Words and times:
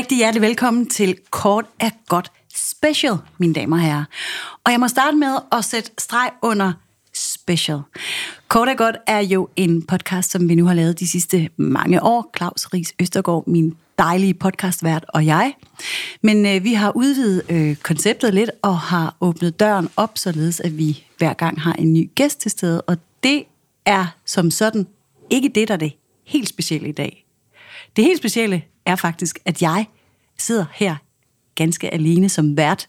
Rigtig 0.00 0.18
hjertelig 0.18 0.42
velkommen 0.42 0.86
til 0.86 1.18
Kort 1.30 1.64
er 1.80 1.90
godt 2.08 2.32
special, 2.54 3.14
mine 3.38 3.54
damer 3.54 3.76
og 3.76 3.82
herrer. 3.82 4.04
Og 4.64 4.72
jeg 4.72 4.80
må 4.80 4.88
starte 4.88 5.16
med 5.16 5.38
at 5.52 5.64
sætte 5.64 5.90
streg 5.98 6.30
under 6.42 6.72
special. 7.14 7.80
Kort 8.48 8.68
er 8.68 8.74
godt 8.74 8.96
er 9.06 9.20
jo 9.20 9.48
en 9.56 9.82
podcast, 9.82 10.30
som 10.30 10.48
vi 10.48 10.54
nu 10.54 10.66
har 10.66 10.74
lavet 10.74 11.00
de 11.00 11.08
sidste 11.08 11.48
mange 11.56 12.02
år. 12.02 12.30
Claus 12.36 12.66
Ries 12.74 12.94
Østergaard, 13.00 13.46
min 13.46 13.76
dejlige 13.98 14.34
podcastvært 14.34 15.04
og 15.08 15.26
jeg. 15.26 15.54
Men 16.22 16.46
øh, 16.46 16.64
vi 16.64 16.72
har 16.74 16.92
udvidet 16.96 17.42
øh, 17.48 17.76
konceptet 17.76 18.34
lidt 18.34 18.50
og 18.62 18.78
har 18.78 19.16
åbnet 19.20 19.60
døren 19.60 19.88
op, 19.96 20.18
således 20.18 20.60
at 20.60 20.78
vi 20.78 21.04
hver 21.18 21.32
gang 21.32 21.60
har 21.60 21.72
en 21.72 21.92
ny 21.92 22.10
gæst 22.14 22.40
til 22.40 22.50
stede. 22.50 22.80
Og 22.80 22.96
det 23.22 23.44
er 23.86 24.06
som 24.26 24.50
sådan 24.50 24.86
ikke 25.30 25.48
det, 25.54 25.68
der 25.68 25.74
er 25.74 25.78
det 25.78 25.92
helt 26.24 26.48
specielle 26.48 26.88
i 26.88 26.92
dag. 26.92 27.26
Det 27.96 28.04
helt 28.04 28.18
specielle 28.18 28.62
er 28.86 28.96
faktisk, 28.96 29.38
at 29.44 29.62
jeg 29.62 29.86
sidder 30.38 30.64
her 30.72 30.96
ganske 31.54 31.94
alene 31.94 32.28
som 32.28 32.56
vært. 32.56 32.88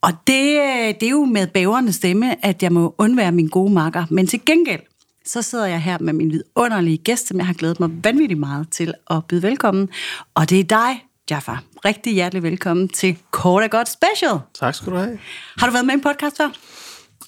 Og 0.00 0.12
det, 0.26 0.60
det 1.00 1.06
er 1.06 1.10
jo 1.10 1.24
med 1.24 1.46
bæverne 1.46 1.92
stemme, 1.92 2.46
at 2.46 2.62
jeg 2.62 2.72
må 2.72 2.94
undvære 2.98 3.32
min 3.32 3.48
gode 3.48 3.72
makker. 3.72 4.04
Men 4.10 4.26
til 4.26 4.40
gengæld, 4.46 4.80
så 5.26 5.42
sidder 5.42 5.66
jeg 5.66 5.82
her 5.82 5.98
med 6.00 6.12
min 6.12 6.32
vidunderlige 6.32 6.98
gæst, 6.98 7.28
som 7.28 7.36
jeg 7.36 7.46
har 7.46 7.54
glædet 7.54 7.80
mig 7.80 7.90
vanvittigt 8.04 8.40
meget 8.40 8.70
til 8.70 8.94
at 9.10 9.24
byde 9.24 9.42
velkommen. 9.42 9.88
Og 10.34 10.50
det 10.50 10.60
er 10.60 10.64
dig, 10.64 11.04
Jaffa. 11.30 11.56
Rigtig 11.84 12.14
hjertelig 12.14 12.42
velkommen 12.42 12.88
til 12.88 13.18
Kort 13.30 13.62
og 13.62 13.70
Godt 13.70 13.88
Special. 13.88 14.38
Tak 14.54 14.74
skal 14.74 14.92
du 14.92 14.96
have. 14.96 15.18
Har 15.58 15.66
du 15.66 15.72
været 15.72 15.86
med 15.86 15.94
i 15.94 15.96
en 15.96 16.00
podcast 16.00 16.36
før? 16.36 16.50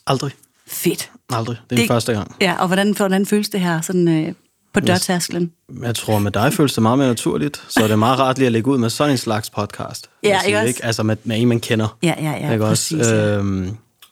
Aldrig. 0.06 0.32
Fedt. 0.66 1.10
Aldrig. 1.30 1.56
Det 1.56 1.62
er 1.62 1.76
det, 1.76 1.78
min 1.78 1.88
første 1.88 2.12
gang. 2.12 2.36
Ja, 2.40 2.56
og 2.60 2.66
hvordan, 2.66 2.96
hvordan 2.96 3.26
føles 3.26 3.48
det 3.48 3.60
her 3.60 3.80
sådan, 3.80 4.08
øh, 4.08 4.34
på 4.72 4.80
dørtærsklen? 4.80 5.52
Jeg 5.82 5.94
tror, 5.94 6.18
med 6.18 6.30
dig 6.30 6.52
føles 6.52 6.74
det 6.74 6.82
meget 6.82 6.98
mere 6.98 7.08
naturligt, 7.08 7.62
så 7.68 7.82
det 7.82 7.90
er 7.90 7.96
meget 7.96 8.18
rart 8.18 8.38
lige 8.38 8.46
at 8.46 8.52
lægge 8.52 8.70
ud 8.70 8.78
med 8.78 8.90
sådan 8.90 9.10
en 9.10 9.18
slags 9.18 9.50
podcast. 9.50 10.10
Ja, 10.22 10.38
sige, 10.40 10.48
ikke 10.48 10.58
også? 10.58 10.68
ikke? 10.68 10.84
Altså 10.84 11.02
med, 11.02 11.16
med 11.24 11.40
en, 11.40 11.48
man 11.48 11.60
kender. 11.60 11.98
Ja, 12.02 12.14
ja, 12.18 12.30
ja, 12.30 12.52
ikke 12.52 12.64
præcis. 12.64 12.98
Også? 12.98 13.14
Ja. 13.14 13.36
Øhm, 13.36 13.46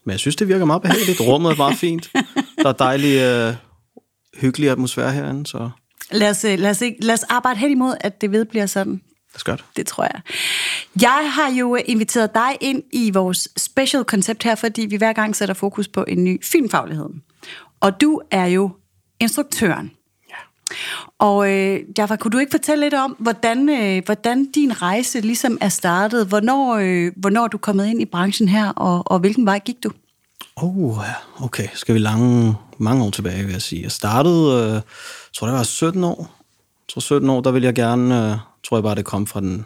men 0.04 0.12
jeg 0.12 0.18
synes, 0.18 0.36
det 0.36 0.48
virker 0.48 0.64
meget 0.64 0.82
behageligt. 0.82 1.20
Rummet 1.20 1.50
er 1.50 1.56
bare 1.56 1.76
fint. 1.76 2.10
Der 2.62 2.68
er 2.68 2.72
dejlig, 2.72 3.20
øh, 3.20 3.54
hyggelig 4.40 4.70
atmosfære 4.70 5.12
herinde, 5.12 5.46
så 5.46 5.70
Lad 6.10 6.30
os, 6.30 6.44
øh, 6.44 6.58
lad, 6.58 6.70
os, 6.70 6.80
ikke, 6.80 7.04
lad 7.04 7.14
os 7.14 7.22
arbejde 7.22 7.58
hen 7.60 7.70
imod, 7.70 7.94
at 8.00 8.20
det 8.20 8.32
vedbliver 8.32 8.66
sådan. 8.66 8.92
det 8.92 9.40
er 9.40 9.44
godt. 9.44 9.64
Det 9.76 9.86
tror 9.86 10.04
jeg. 10.04 10.20
Jeg 11.02 11.30
har 11.34 11.52
jo 11.58 11.74
inviteret 11.74 12.34
dig 12.34 12.56
ind 12.60 12.82
i 12.92 13.10
vores 13.10 13.48
special 13.56 14.04
koncept 14.04 14.42
her, 14.42 14.54
fordi 14.54 14.86
vi 14.86 14.96
hver 14.96 15.12
gang 15.12 15.36
sætter 15.36 15.54
fokus 15.54 15.88
på 15.88 16.04
en 16.08 16.24
ny 16.24 16.44
filmfaglighed. 16.44 17.06
Og 17.80 18.00
du 18.00 18.20
er 18.30 18.46
jo 18.46 18.70
instruktøren. 19.20 19.90
Og 21.18 21.52
øh, 21.52 21.80
Jaffa, 21.98 22.16
kunne 22.16 22.30
du 22.30 22.38
ikke 22.38 22.50
fortælle 22.50 22.84
lidt 22.84 22.94
om, 22.94 23.16
hvordan, 23.18 23.68
øh, 23.68 24.02
hvordan 24.04 24.50
din 24.54 24.82
rejse 24.82 25.20
ligesom 25.20 25.58
er 25.60 25.68
startet? 25.68 26.26
Hvornår, 26.26 26.74
øh, 26.74 27.12
hvornår 27.16 27.44
er 27.44 27.48
du 27.48 27.58
kommet 27.58 27.86
ind 27.86 28.02
i 28.02 28.04
branchen 28.04 28.48
her, 28.48 28.68
og, 28.68 29.12
og 29.12 29.18
hvilken 29.18 29.46
vej 29.46 29.58
gik 29.58 29.76
du? 29.84 29.90
Oh, 30.56 30.98
okay. 31.42 31.68
Skal 31.74 31.94
vi 31.94 31.98
lange, 31.98 32.54
mange 32.78 33.04
år 33.04 33.10
tilbage, 33.10 33.44
vil 33.44 33.52
jeg 33.52 33.62
sige. 33.62 33.82
Jeg 33.82 33.92
startede, 33.92 34.64
øh, 34.64 34.72
jeg 34.72 34.82
tror 35.34 35.46
det 35.46 35.56
var 35.56 35.62
17 35.62 36.04
år. 36.04 36.18
Jeg 36.18 36.92
tror 36.92 37.00
17 37.00 37.30
år, 37.30 37.40
der 37.40 37.50
ville 37.50 37.66
jeg 37.66 37.74
gerne, 37.74 38.30
øh, 38.30 38.36
tror 38.64 38.76
jeg 38.76 38.82
bare, 38.82 38.94
det 38.94 39.04
kom 39.04 39.26
fra 39.26 39.40
den, 39.40 39.64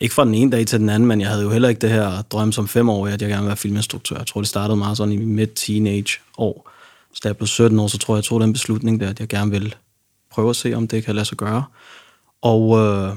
ikke 0.00 0.14
fra 0.14 0.24
den 0.24 0.34
ene 0.34 0.50
dag 0.50 0.66
til 0.66 0.80
den 0.80 0.88
anden, 0.88 1.08
men 1.08 1.20
jeg 1.20 1.28
havde 1.28 1.42
jo 1.42 1.50
heller 1.50 1.68
ikke 1.68 1.80
det 1.80 1.90
her 1.90 2.22
drøm 2.22 2.52
som 2.52 2.68
fem 2.68 2.88
år, 2.88 3.06
at 3.06 3.22
jeg 3.22 3.28
gerne 3.28 3.42
ville 3.42 3.46
være 3.46 3.56
filminstruktør. 3.56 4.16
Jeg 4.16 4.26
tror, 4.26 4.40
det 4.40 4.48
startede 4.48 4.76
meget 4.76 4.96
sådan 4.96 5.12
i 5.12 5.16
midt 5.16 5.54
teenage 5.54 6.18
år. 6.38 6.70
Så 7.14 7.20
da 7.22 7.28
jeg 7.28 7.36
blev 7.36 7.46
17 7.46 7.78
år, 7.78 7.86
så 7.86 7.98
tror 7.98 8.14
jeg, 8.14 8.16
jeg 8.16 8.24
tog 8.24 8.40
den 8.40 8.52
beslutning 8.52 9.00
der, 9.00 9.10
at 9.10 9.20
jeg 9.20 9.28
gerne 9.28 9.50
ville 9.50 9.72
prøve 10.36 10.50
at 10.50 10.56
se, 10.56 10.74
om 10.74 10.88
det 10.88 11.04
kan 11.04 11.14
lade 11.14 11.24
sig 11.24 11.38
gøre. 11.38 11.64
Og 12.42 12.78
øh, 12.78 13.16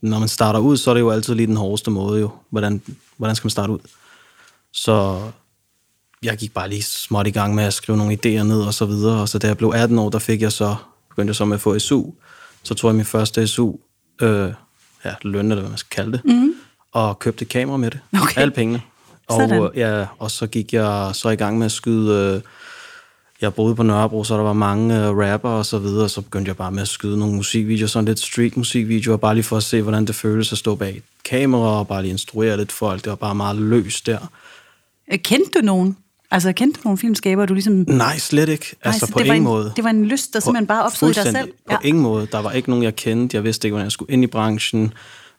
når 0.00 0.18
man 0.18 0.28
starter 0.28 0.60
ud, 0.60 0.76
så 0.76 0.90
er 0.90 0.94
det 0.94 1.00
jo 1.00 1.10
altid 1.10 1.34
lige 1.34 1.46
den 1.46 1.56
hårdeste 1.56 1.90
måde 1.90 2.20
jo. 2.20 2.30
Hvordan, 2.50 2.82
hvordan 3.16 3.36
skal 3.36 3.46
man 3.46 3.50
starte 3.50 3.72
ud? 3.72 3.78
Så 4.72 5.20
jeg 6.22 6.36
gik 6.36 6.54
bare 6.54 6.68
lige 6.68 6.82
småt 6.82 7.26
i 7.26 7.30
gang 7.30 7.54
med 7.54 7.64
at 7.64 7.74
skrive 7.74 7.98
nogle 7.98 8.12
idéer 8.12 8.42
ned 8.42 8.62
og 8.62 8.74
så 8.74 8.84
videre. 8.84 9.20
Og 9.20 9.28
så 9.28 9.38
da 9.38 9.46
jeg 9.46 9.56
blev 9.56 9.72
18 9.74 9.98
år, 9.98 10.10
der 10.10 10.18
fik 10.18 10.42
jeg 10.42 10.52
så, 10.52 10.76
begyndte 11.08 11.30
jeg 11.30 11.36
så 11.36 11.44
med 11.44 11.54
at 11.54 11.60
få 11.60 11.78
SU. 11.78 12.04
Så 12.62 12.74
tog 12.74 12.88
jeg 12.88 12.96
min 12.96 13.04
første 13.04 13.46
SU, 13.46 13.74
øh, 14.20 14.52
ja, 15.04 15.14
løn 15.22 15.50
eller 15.50 15.62
hvad 15.62 15.70
man 15.70 15.78
skal 15.78 15.96
kalde 15.96 16.12
det, 16.12 16.24
mm. 16.24 16.54
og 16.92 17.18
købte 17.18 17.42
et 17.42 17.48
kamera 17.48 17.76
med 17.76 17.90
det. 17.90 18.00
Okay. 18.22 18.40
Alle 18.40 18.52
pengene. 18.52 18.82
Sådan. 19.30 19.60
Og, 19.60 19.72
øh, 19.74 19.78
ja, 19.78 20.06
og 20.18 20.30
så 20.30 20.46
gik 20.46 20.72
jeg 20.72 21.10
så 21.14 21.28
i 21.28 21.36
gang 21.36 21.58
med 21.58 21.66
at 21.66 21.72
skyde... 21.72 22.34
Øh, 22.36 22.42
jeg 23.40 23.54
boede 23.54 23.74
på 23.74 23.82
Nørrebro, 23.82 24.24
så 24.24 24.36
der 24.36 24.42
var 24.42 24.52
mange 24.52 24.98
øh, 24.98 25.16
rapper 25.16 25.48
og 25.48 25.66
så 25.66 25.78
videre, 25.78 26.08
så 26.08 26.20
begyndte 26.20 26.48
jeg 26.48 26.56
bare 26.56 26.72
med 26.72 26.82
at 26.82 26.88
skyde 26.88 27.18
nogle 27.18 27.34
musikvideoer, 27.34 27.88
sådan 27.88 28.04
lidt 28.04 28.20
street 28.20 28.56
musikvideoer, 28.56 29.16
bare 29.16 29.34
lige 29.34 29.44
for 29.44 29.56
at 29.56 29.62
se, 29.62 29.82
hvordan 29.82 30.04
det 30.04 30.14
føles 30.14 30.52
at 30.52 30.58
stå 30.58 30.74
bag 30.74 30.96
et 30.96 31.02
kamera, 31.24 31.78
og 31.78 31.88
bare 31.88 32.02
lige 32.02 32.12
instruere 32.12 32.56
lidt 32.56 32.72
folk. 32.72 33.04
Det 33.04 33.10
var 33.10 33.16
bare 33.16 33.34
meget 33.34 33.56
løst 33.56 34.06
der. 34.06 34.18
Øh, 35.12 35.18
Kendte 35.18 35.60
du 35.60 35.64
nogen? 35.64 35.96
Altså, 36.30 36.52
kendte 36.52 36.78
du 36.78 36.80
nogle 36.84 36.98
filmskaber, 36.98 37.46
du 37.46 37.54
ligesom... 37.54 37.84
Nej, 37.88 38.18
slet 38.18 38.48
ikke. 38.48 38.76
Altså 38.82 39.06
så 39.06 39.12
på 39.12 39.18
det 39.18 39.24
ingen 39.24 39.36
en, 39.36 39.44
måde. 39.44 39.72
Det 39.76 39.84
var 39.84 39.90
en 39.90 40.04
lyst, 40.04 40.34
der 40.34 40.40
simpelthen 40.40 40.66
bare 40.66 40.84
opstod 40.84 41.10
i 41.10 41.12
dig 41.12 41.22
selv? 41.22 41.34
Fuldstændig. 41.34 41.54
På 41.70 41.76
ingen 41.84 42.02
måde. 42.02 42.26
Der 42.32 42.38
var 42.38 42.52
ikke 42.52 42.70
nogen, 42.70 42.84
jeg 42.84 42.96
kendte. 42.96 43.36
Jeg 43.36 43.44
vidste 43.44 43.68
ikke, 43.68 43.72
hvordan 43.72 43.84
jeg 43.84 43.92
skulle 43.92 44.12
ind 44.12 44.24
i 44.24 44.26
branchen. 44.26 44.82
Jeg 44.82 44.90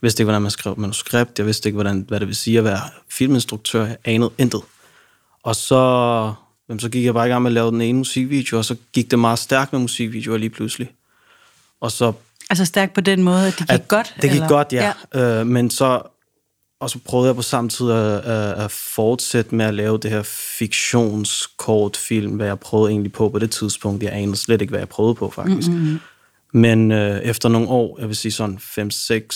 vidste 0.02 0.22
ikke, 0.22 0.26
hvordan 0.26 0.42
man 0.42 0.52
skrev 0.52 0.80
manuskript. 0.80 1.40
Jeg 1.40 1.46
vidste 1.46 1.70
ikke, 1.70 1.76
hvordan, 1.76 2.06
hvad 2.08 2.20
det 2.20 2.28
vil 2.28 2.36
sige 2.36 2.58
at 2.58 2.64
være 2.64 2.80
filminstruktør. 3.10 3.86
Jeg 3.86 3.98
anede 4.06 4.32
intet. 4.38 4.62
Og 5.44 5.56
så, 5.56 6.34
jamen, 6.72 6.80
så 6.80 6.90
gik 6.90 7.06
jeg 7.06 7.14
bare 7.14 7.28
i 7.28 7.30
gang 7.30 7.42
med 7.42 7.52
at 7.52 7.54
lave 7.54 7.72
den 7.72 7.82
ene 7.82 7.98
musikvideo, 7.98 8.58
og 8.58 8.66
så 8.66 8.76
gik 8.94 9.12
det 9.12 9.20
meget 9.20 9.40
stærkt 9.40 9.74
med 9.74 9.80
musikvideoer 9.80 10.38
lige 10.38 10.50
pludselig. 10.50 10.92
Og 11.82 11.92
så 11.92 12.14
Altså 12.50 12.66
stærkt 12.66 12.94
på 12.94 13.02
den 13.02 13.24
måde, 13.24 13.48
at 13.48 13.60
det 13.60 13.68
gik 13.68 13.70
at 13.70 13.88
godt? 13.88 14.14
Det 14.16 14.30
gik 14.30 14.32
eller? 14.32 14.48
godt, 14.48 14.74
ja. 14.74 14.94
ja. 15.14 15.40
Øh, 15.40 15.48
men 15.48 15.70
så, 15.70 16.02
og 16.80 16.90
så 16.90 17.00
prøvede 17.06 17.28
jeg 17.28 17.36
på 17.36 17.42
samme 17.42 17.70
tid 17.70 17.92
at, 17.92 18.14
at, 18.14 18.64
at 18.64 18.72
fortsætte 18.72 19.56
med 19.56 19.66
at 19.66 19.74
lave 19.74 19.98
det 19.98 20.12
her 20.12 20.24
fiktionskortfilm, 20.58 22.32
hvad 22.32 22.48
jeg 22.48 22.60
prøvede 22.60 22.92
egentlig 22.92 23.14
på 23.14 23.30
på 23.30 23.40
det 23.40 23.52
tidspunkt. 23.52 24.04
Jeg 24.04 24.14
anede 24.14 24.38
slet 24.38 24.62
ikke, 24.62 24.72
hvad 24.72 24.80
jeg 24.80 24.90
prøvede 24.90 25.16
på, 25.16 25.30
faktisk. 25.30 25.70
Mm-hmm. 25.70 26.00
Men 26.54 26.92
øh, 26.92 27.20
efter 27.20 27.50
nogle 27.50 27.68
år, 27.68 28.00
jeg 28.00 28.08
vil 28.08 28.16
sige 28.16 28.32
sådan 28.32 28.60
5, 28.60 28.92
6, 28.92 29.36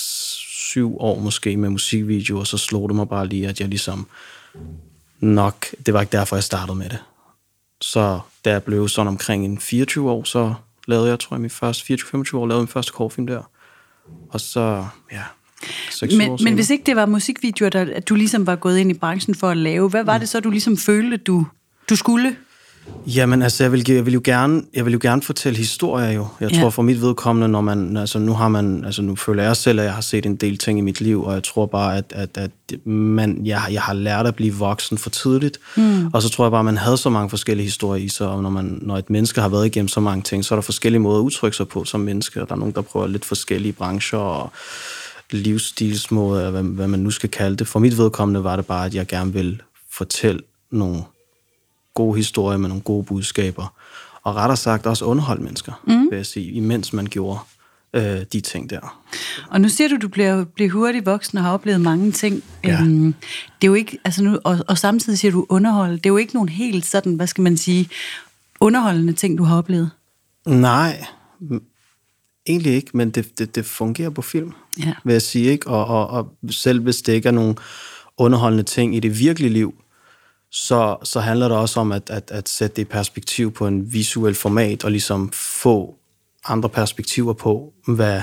7 0.72 0.98
år 1.00 1.20
måske 1.20 1.58
med 1.58 1.70
musikvideoer, 1.70 2.44
så 2.44 2.58
slog 2.58 2.90
det 2.90 2.96
mig 2.96 3.10
bare 3.10 3.28
lige, 3.28 3.48
at 3.48 3.60
jeg 3.60 3.68
ligesom 3.68 4.08
nok, 5.20 5.66
det 5.86 5.94
var 5.94 6.02
ikke 6.02 6.18
derfor, 6.18 6.36
jeg 6.36 6.44
startede 6.44 6.78
med 6.78 6.90
det. 6.90 7.00
Så 7.82 8.20
da 8.46 8.52
jeg 8.52 8.64
blev 8.64 8.88
sådan 8.88 9.08
omkring 9.08 9.46
en 9.46 9.60
24 9.60 10.12
år, 10.12 10.24
så 10.24 10.54
lavede 10.88 11.10
jeg, 11.10 11.20
tror 11.20 11.36
jeg, 11.36 11.42
min 11.42 11.50
første 11.50 11.94
24-25 11.94 12.38
år, 12.38 12.48
lavede 12.48 12.62
min 12.62 12.68
første 12.68 12.92
kortfilm 12.92 13.28
der. 13.28 13.50
Og 14.30 14.42
så, 14.42 14.86
ja, 15.12 15.22
6 15.92 16.14
år 16.14 16.18
Men, 16.18 16.38
men 16.44 16.54
hvis 16.54 16.70
ikke 16.70 16.84
det 16.86 16.96
var 16.96 17.06
musikvideoer, 17.06 17.70
der, 17.70 17.86
at 17.96 18.10
du 18.10 18.16
ligesom 18.16 18.48
var 18.48 18.56
gået 18.56 18.78
ind 18.78 18.92
i 18.92 18.94
branchen 18.94 19.36
for 19.36 19.50
at 19.50 19.58
lave, 19.58 19.90
hvad 19.90 20.04
Mm. 20.04 20.08
var 20.08 20.18
det 20.18 20.30
så, 20.30 20.40
du 20.40 20.50
ligesom 20.50 20.78
følte, 20.78 21.18
du, 21.18 21.46
du 21.90 21.96
skulle? 21.96 22.36
Jamen, 23.08 23.42
altså, 23.42 23.64
jeg 23.64 23.72
vil, 23.72 23.84
jeg 23.90 24.06
vil, 24.06 24.14
jo 24.14 24.22
gerne, 24.24 24.62
jeg 24.74 24.86
vil 24.86 24.94
jo 24.94 25.00
gerne 25.02 25.22
fortælle 25.22 25.58
historier 25.58 26.12
jo. 26.12 26.28
Jeg 26.40 26.52
Ja. 26.52 26.60
tror 26.62 26.70
for 26.70 26.82
mit 26.82 27.02
vedkommende, 27.02 27.48
når 27.48 27.62
man, 27.62 27.98
altså 27.98 28.20
nu 28.20 28.34
har 28.34 28.48
man, 28.48 28.86
altså 28.86 29.02
nu 29.02 29.16
føler 29.16 29.44
jeg 29.44 29.56
selv, 29.58 29.80
at 29.80 29.86
jeg 29.86 29.94
har 29.94 30.02
set 30.02 30.26
en 30.26 30.36
del 30.36 30.58
ting 30.58 30.80
i 30.80 30.82
mit 30.82 31.02
liv, 31.02 31.24
og 31.24 31.34
jeg 31.34 31.44
tror 31.44 31.66
bare, 31.66 31.98
at, 31.98 32.06
at, 32.16 32.38
at 32.38 32.86
man, 32.88 33.42
jeg, 33.46 33.62
jeg 33.72 33.82
har 33.82 33.94
lært 33.94 34.26
at 34.28 34.36
blive 34.36 34.54
voksen 34.54 34.98
for 34.98 35.10
tidligt. 35.10 35.58
Mm. 35.78 36.08
Og 36.14 36.22
så 36.22 36.30
tror 36.30 36.46
jeg 36.46 36.52
bare, 36.52 36.60
at 36.60 36.66
man 36.66 36.78
havde 36.78 36.98
så 36.98 37.10
mange 37.10 37.30
forskellige 37.30 37.66
historier 37.66 38.04
i 38.04 38.08
sig, 38.10 38.28
og 38.28 38.44
når, 38.44 38.50
man, 38.50 38.80
når 38.82 38.98
et 38.98 39.10
menneske 39.10 39.42
har 39.42 39.50
været 39.50 39.66
igennem 39.66 39.88
så 39.88 40.00
mange 40.00 40.22
ting, 40.24 40.46
så 40.46 40.54
er 40.54 40.58
der 40.58 40.62
forskellige 40.62 41.02
måder 41.02 41.20
at 41.20 41.24
udtrykke 41.24 41.58
sig 41.58 41.68
på 41.68 41.84
som 41.86 42.00
menneske, 42.00 42.42
og 42.42 42.50
der 42.50 42.56
er 42.56 42.60
nogen, 42.60 42.74
der 42.76 42.82
prøver 42.82 43.08
lidt 43.08 43.26
forskellige 43.26 43.74
brancher, 43.74 44.20
og 44.20 44.52
livsstilsmåder, 45.32 46.52
hvad, 46.52 46.64
hvad 46.64 46.88
man 46.88 47.00
nu 47.00 47.12
skal 47.12 47.30
kalde 47.30 47.58
det. 47.58 47.68
For 47.68 47.80
mit 47.80 47.98
vedkommende 47.98 48.44
var 48.44 48.56
det 48.56 48.66
bare, 48.66 48.86
at 48.86 48.96
jeg 48.96 49.08
gerne 49.08 49.34
vil 49.34 49.62
fortælle 49.92 50.40
nogle 50.72 51.02
gode 51.96 52.18
historier 52.18 52.58
med 52.58 52.70
nogle 52.70 52.84
gode 52.84 53.04
budskaber. 53.04 53.74
Og 54.24 54.36
rettere 54.36 54.58
sagt 54.58 54.86
også 54.86 55.06
underholde 55.06 55.44
mennesker, 55.44 55.82
mm. 55.88 56.10
vil 56.10 56.16
jeg 56.18 56.26
sige, 56.26 56.52
imens 56.52 56.94
man 56.94 57.06
gjorde 57.06 57.40
øh, 57.94 58.22
de 58.34 58.42
ting 58.42 58.70
der. 58.70 59.02
Og 59.50 59.62
nu 59.62 59.70
siger 59.70 59.88
du, 59.90 59.98
du 60.02 60.08
bliver, 60.08 60.44
bliver 60.44 60.72
hurtigt 60.72 61.06
voksen 61.06 61.38
og 61.38 61.44
har 61.44 61.54
oplevet 61.54 61.82
mange 61.82 62.12
ting. 62.12 62.44
Ja. 62.64 62.82
Øhm, 62.82 63.14
det 63.62 63.68
er 63.68 63.68
jo 63.68 63.74
ikke, 63.74 63.98
altså 64.06 64.24
nu, 64.24 64.40
og, 64.44 64.58
og 64.68 64.78
samtidig 64.78 65.20
siger 65.20 65.32
du 65.32 65.46
underhold. 65.50 65.92
Det 65.92 66.06
er 66.06 66.10
jo 66.10 66.18
ikke 66.18 66.34
nogen 66.34 66.50
helt 66.50 66.86
sådan, 66.86 67.14
hvad 67.14 67.28
skal 67.28 67.42
man 67.42 67.58
sige, 67.58 67.90
underholdende 68.60 69.14
ting, 69.14 69.38
du 69.38 69.44
har 69.44 69.58
oplevet. 69.58 69.92
Nej, 70.48 71.06
egentlig 72.48 72.74
ikke, 72.74 72.98
men 72.98 73.10
det, 73.10 73.40
det, 73.40 73.56
det 73.56 73.66
fungerer 73.66 74.10
på 74.10 74.22
film, 74.22 74.52
Ja. 74.86 74.94
vil 75.04 75.12
jeg 75.14 75.22
sige. 75.22 75.46
Ikke? 75.52 75.68
Og, 75.68 75.86
og, 75.86 76.08
og 76.08 76.36
selv 76.50 76.82
hvis 76.82 77.02
det 77.02 77.14
ikke 77.14 77.28
er 77.28 77.34
nogle 77.34 77.56
underholdende 78.18 78.64
ting 78.64 78.96
i 78.96 79.00
det 79.00 79.20
virkelige 79.20 79.54
liv, 79.54 79.76
så, 80.52 80.98
så 81.04 81.20
handler 81.20 81.48
det 81.48 81.58
også 81.58 81.80
om 81.80 81.92
at, 81.92 82.10
at, 82.10 82.32
at 82.32 82.50
sætte 82.50 82.76
det 82.76 82.82
i 82.82 82.86
perspektiv 82.86 83.52
på 83.52 83.68
en 83.68 83.94
visuel 83.94 84.36
format, 84.36 84.84
og 84.84 84.92
ligesom 84.92 85.32
få 85.34 85.96
andre 86.46 86.70
perspektiver 86.70 87.34
på, 87.34 87.74
hvad 87.86 88.22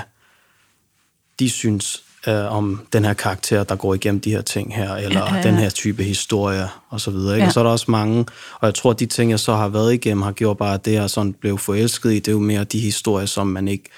de 1.39 1.49
synes 1.49 2.03
øh, 2.27 2.55
om 2.55 2.87
den 2.93 3.05
her 3.05 3.13
karakter, 3.13 3.63
der 3.63 3.75
går 3.75 3.93
igennem 3.93 4.21
de 4.21 4.31
her 4.31 4.41
ting 4.41 4.75
her, 4.75 4.95
eller 4.95 5.19
Ja, 5.19 5.25
ja, 5.25 5.35
ja, 5.35 5.43
den 5.43 5.55
her 5.55 5.69
type 5.69 6.03
historie, 6.03 6.67
og 6.89 7.01
så 7.01 7.11
videre. 7.11 7.35
Ikke? 7.35 7.43
Ja. 7.43 7.47
Og 7.47 7.53
så 7.53 7.59
er 7.59 7.63
der 7.63 7.71
også 7.71 7.91
mange, 7.91 8.25
og 8.59 8.65
jeg 8.65 8.75
tror, 8.75 8.91
at 8.91 8.99
de 8.99 9.05
ting, 9.05 9.31
jeg 9.31 9.39
så 9.39 9.53
har 9.53 9.67
været 9.67 9.93
igennem, 9.93 10.21
har 10.21 10.31
gjort 10.31 10.57
bare, 10.57 10.73
at 10.73 10.85
det, 10.85 10.93
jeg 10.93 11.09
sådan 11.09 11.33
blev 11.33 11.57
forelsket 11.57 12.11
i, 12.11 12.15
det 12.15 12.27
er 12.27 12.31
jo 12.31 12.39
mere 12.39 12.63
de 12.63 12.79
historier, 12.79 13.25
som 13.25 13.47
man 13.47 13.67
ikke 13.67 13.89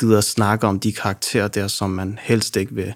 gider 0.00 0.20
snakke 0.20 0.66
om 0.66 0.80
de 0.80 0.92
karakterer 0.92 1.48
der, 1.48 1.68
som 1.68 1.90
man 1.90 2.18
helst 2.22 2.56
ikke 2.56 2.74
vil 2.74 2.94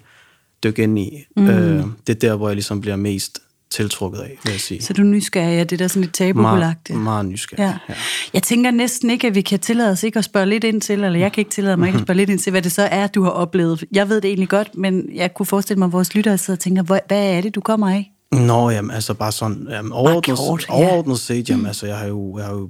dykke 0.63 0.83
ind 0.83 0.99
i. 0.99 1.25
Mm. 1.35 1.47
Øh, 1.47 1.85
det 2.07 2.15
er 2.15 2.19
der, 2.19 2.35
hvor 2.35 2.49
jeg 2.49 2.55
ligesom 2.55 2.81
bliver 2.81 2.95
mest 2.95 3.39
tiltrukket 3.71 4.19
af, 4.19 4.39
vil 4.43 4.51
jeg 4.51 4.59
sige. 4.59 4.81
Så 4.81 4.93
du 4.93 5.01
er 5.01 5.05
nysgerrig, 5.05 5.55
ja, 5.55 5.63
det 5.63 5.71
er 5.71 5.77
der 5.77 5.87
sådan 5.87 6.01
lidt 6.01 6.13
tabubelagt. 6.13 6.89
Meget, 6.89 7.03
meget 7.03 7.25
nysgerrig, 7.25 7.61
ja. 7.61 7.77
ja. 7.89 7.93
Jeg 8.33 8.43
tænker 8.43 8.71
næsten 8.71 9.09
ikke, 9.09 9.27
at 9.27 9.35
vi 9.35 9.41
kan 9.41 9.59
tillade 9.59 9.91
os 9.91 10.03
ikke 10.03 10.19
at 10.19 10.25
spørge 10.25 10.45
lidt 10.45 10.63
ind 10.63 10.81
til, 10.81 11.03
eller 11.03 11.19
jeg 11.19 11.31
kan 11.31 11.41
ikke 11.41 11.51
tillade 11.51 11.77
mig 11.77 11.87
ikke 11.87 11.97
at 11.97 12.03
spørge 12.05 12.17
lidt 12.17 12.29
ind 12.29 12.39
til, 12.39 12.51
hvad 12.51 12.61
det 12.61 12.71
så 12.71 12.81
er, 12.81 13.07
du 13.07 13.23
har 13.23 13.31
oplevet. 13.31 13.83
Jeg 13.91 14.09
ved 14.09 14.21
det 14.21 14.27
egentlig 14.27 14.49
godt, 14.49 14.77
men 14.77 15.09
jeg 15.15 15.33
kunne 15.33 15.45
forestille 15.45 15.79
mig, 15.79 15.85
at 15.85 15.91
vores 15.91 16.15
lyttere 16.15 16.37
sidder 16.37 16.55
og 16.57 16.59
tænker, 16.59 16.83
hvad 16.83 17.01
er 17.09 17.41
det, 17.41 17.55
du 17.55 17.61
kommer 17.61 17.89
af? 17.89 18.11
Nå, 18.31 18.69
jamen, 18.69 18.91
altså 18.91 19.13
bare 19.13 19.31
sådan, 19.31 19.67
jamen, 19.69 19.91
overordnet, 19.91 20.25
bare 20.25 20.47
kort, 20.47 20.65
ja. 20.69 20.73
overordnet 20.73 21.19
set, 21.19 21.49
jamen, 21.49 21.65
altså, 21.65 21.87
jeg 21.87 21.97
har 21.97 22.07
jo, 22.07 22.37
jeg 22.37 22.45
har 22.45 22.53
jo 22.53 22.69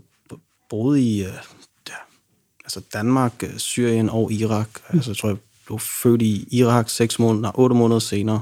boet 0.70 1.00
i, 1.00 1.22
uh, 1.22 1.34
ja, 1.90 1.94
altså 2.66 2.82
Danmark, 2.94 3.34
øh, 3.44 3.58
Syrien 3.58 4.10
og 4.10 4.32
Irak. 4.32 4.70
Mm. 4.90 4.98
Altså, 4.98 5.12
jeg 5.12 5.18
tror, 5.18 5.30
jeg 5.30 5.38
blev 5.66 5.80
født 5.80 6.22
i 6.22 6.48
Irak 6.52 6.90
6 6.90 7.20
måneder, 7.20 7.52
8 7.60 7.76
måneder 7.76 8.00
senere 8.00 8.42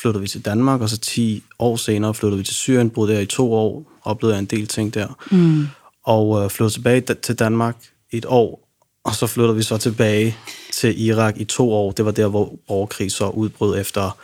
flyttede 0.00 0.22
vi 0.22 0.28
til 0.28 0.44
Danmark, 0.44 0.80
og 0.80 0.88
så 0.88 0.98
10 0.98 1.42
år 1.58 1.76
senere 1.76 2.14
flyttede 2.14 2.38
vi 2.38 2.44
til 2.44 2.54
Syrien, 2.54 2.90
boede 2.90 3.12
der 3.12 3.20
i 3.20 3.26
to 3.26 3.52
år, 3.52 3.92
oplevede 4.02 4.34
jeg 4.34 4.40
en 4.40 4.46
del 4.46 4.66
ting 4.66 4.94
der. 4.94 5.08
Mm. 5.30 5.66
Og 6.04 6.44
øh, 6.44 6.50
flyttede 6.50 6.76
tilbage 6.76 7.00
til 7.00 7.34
Danmark 7.38 7.76
et 8.10 8.26
år, 8.28 8.68
og 9.04 9.14
så 9.14 9.26
flyttede 9.26 9.56
vi 9.56 9.62
så 9.62 9.78
tilbage 9.78 10.36
til 10.72 11.06
Irak 11.06 11.34
i 11.36 11.44
to 11.44 11.72
år. 11.72 11.92
Det 11.92 12.04
var 12.04 12.10
der, 12.10 12.26
hvor 12.26 12.54
borgerkrig 12.68 13.12
så 13.12 13.28
udbrød 13.28 13.80
efter, 13.80 14.18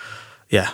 ja, 0.52 0.67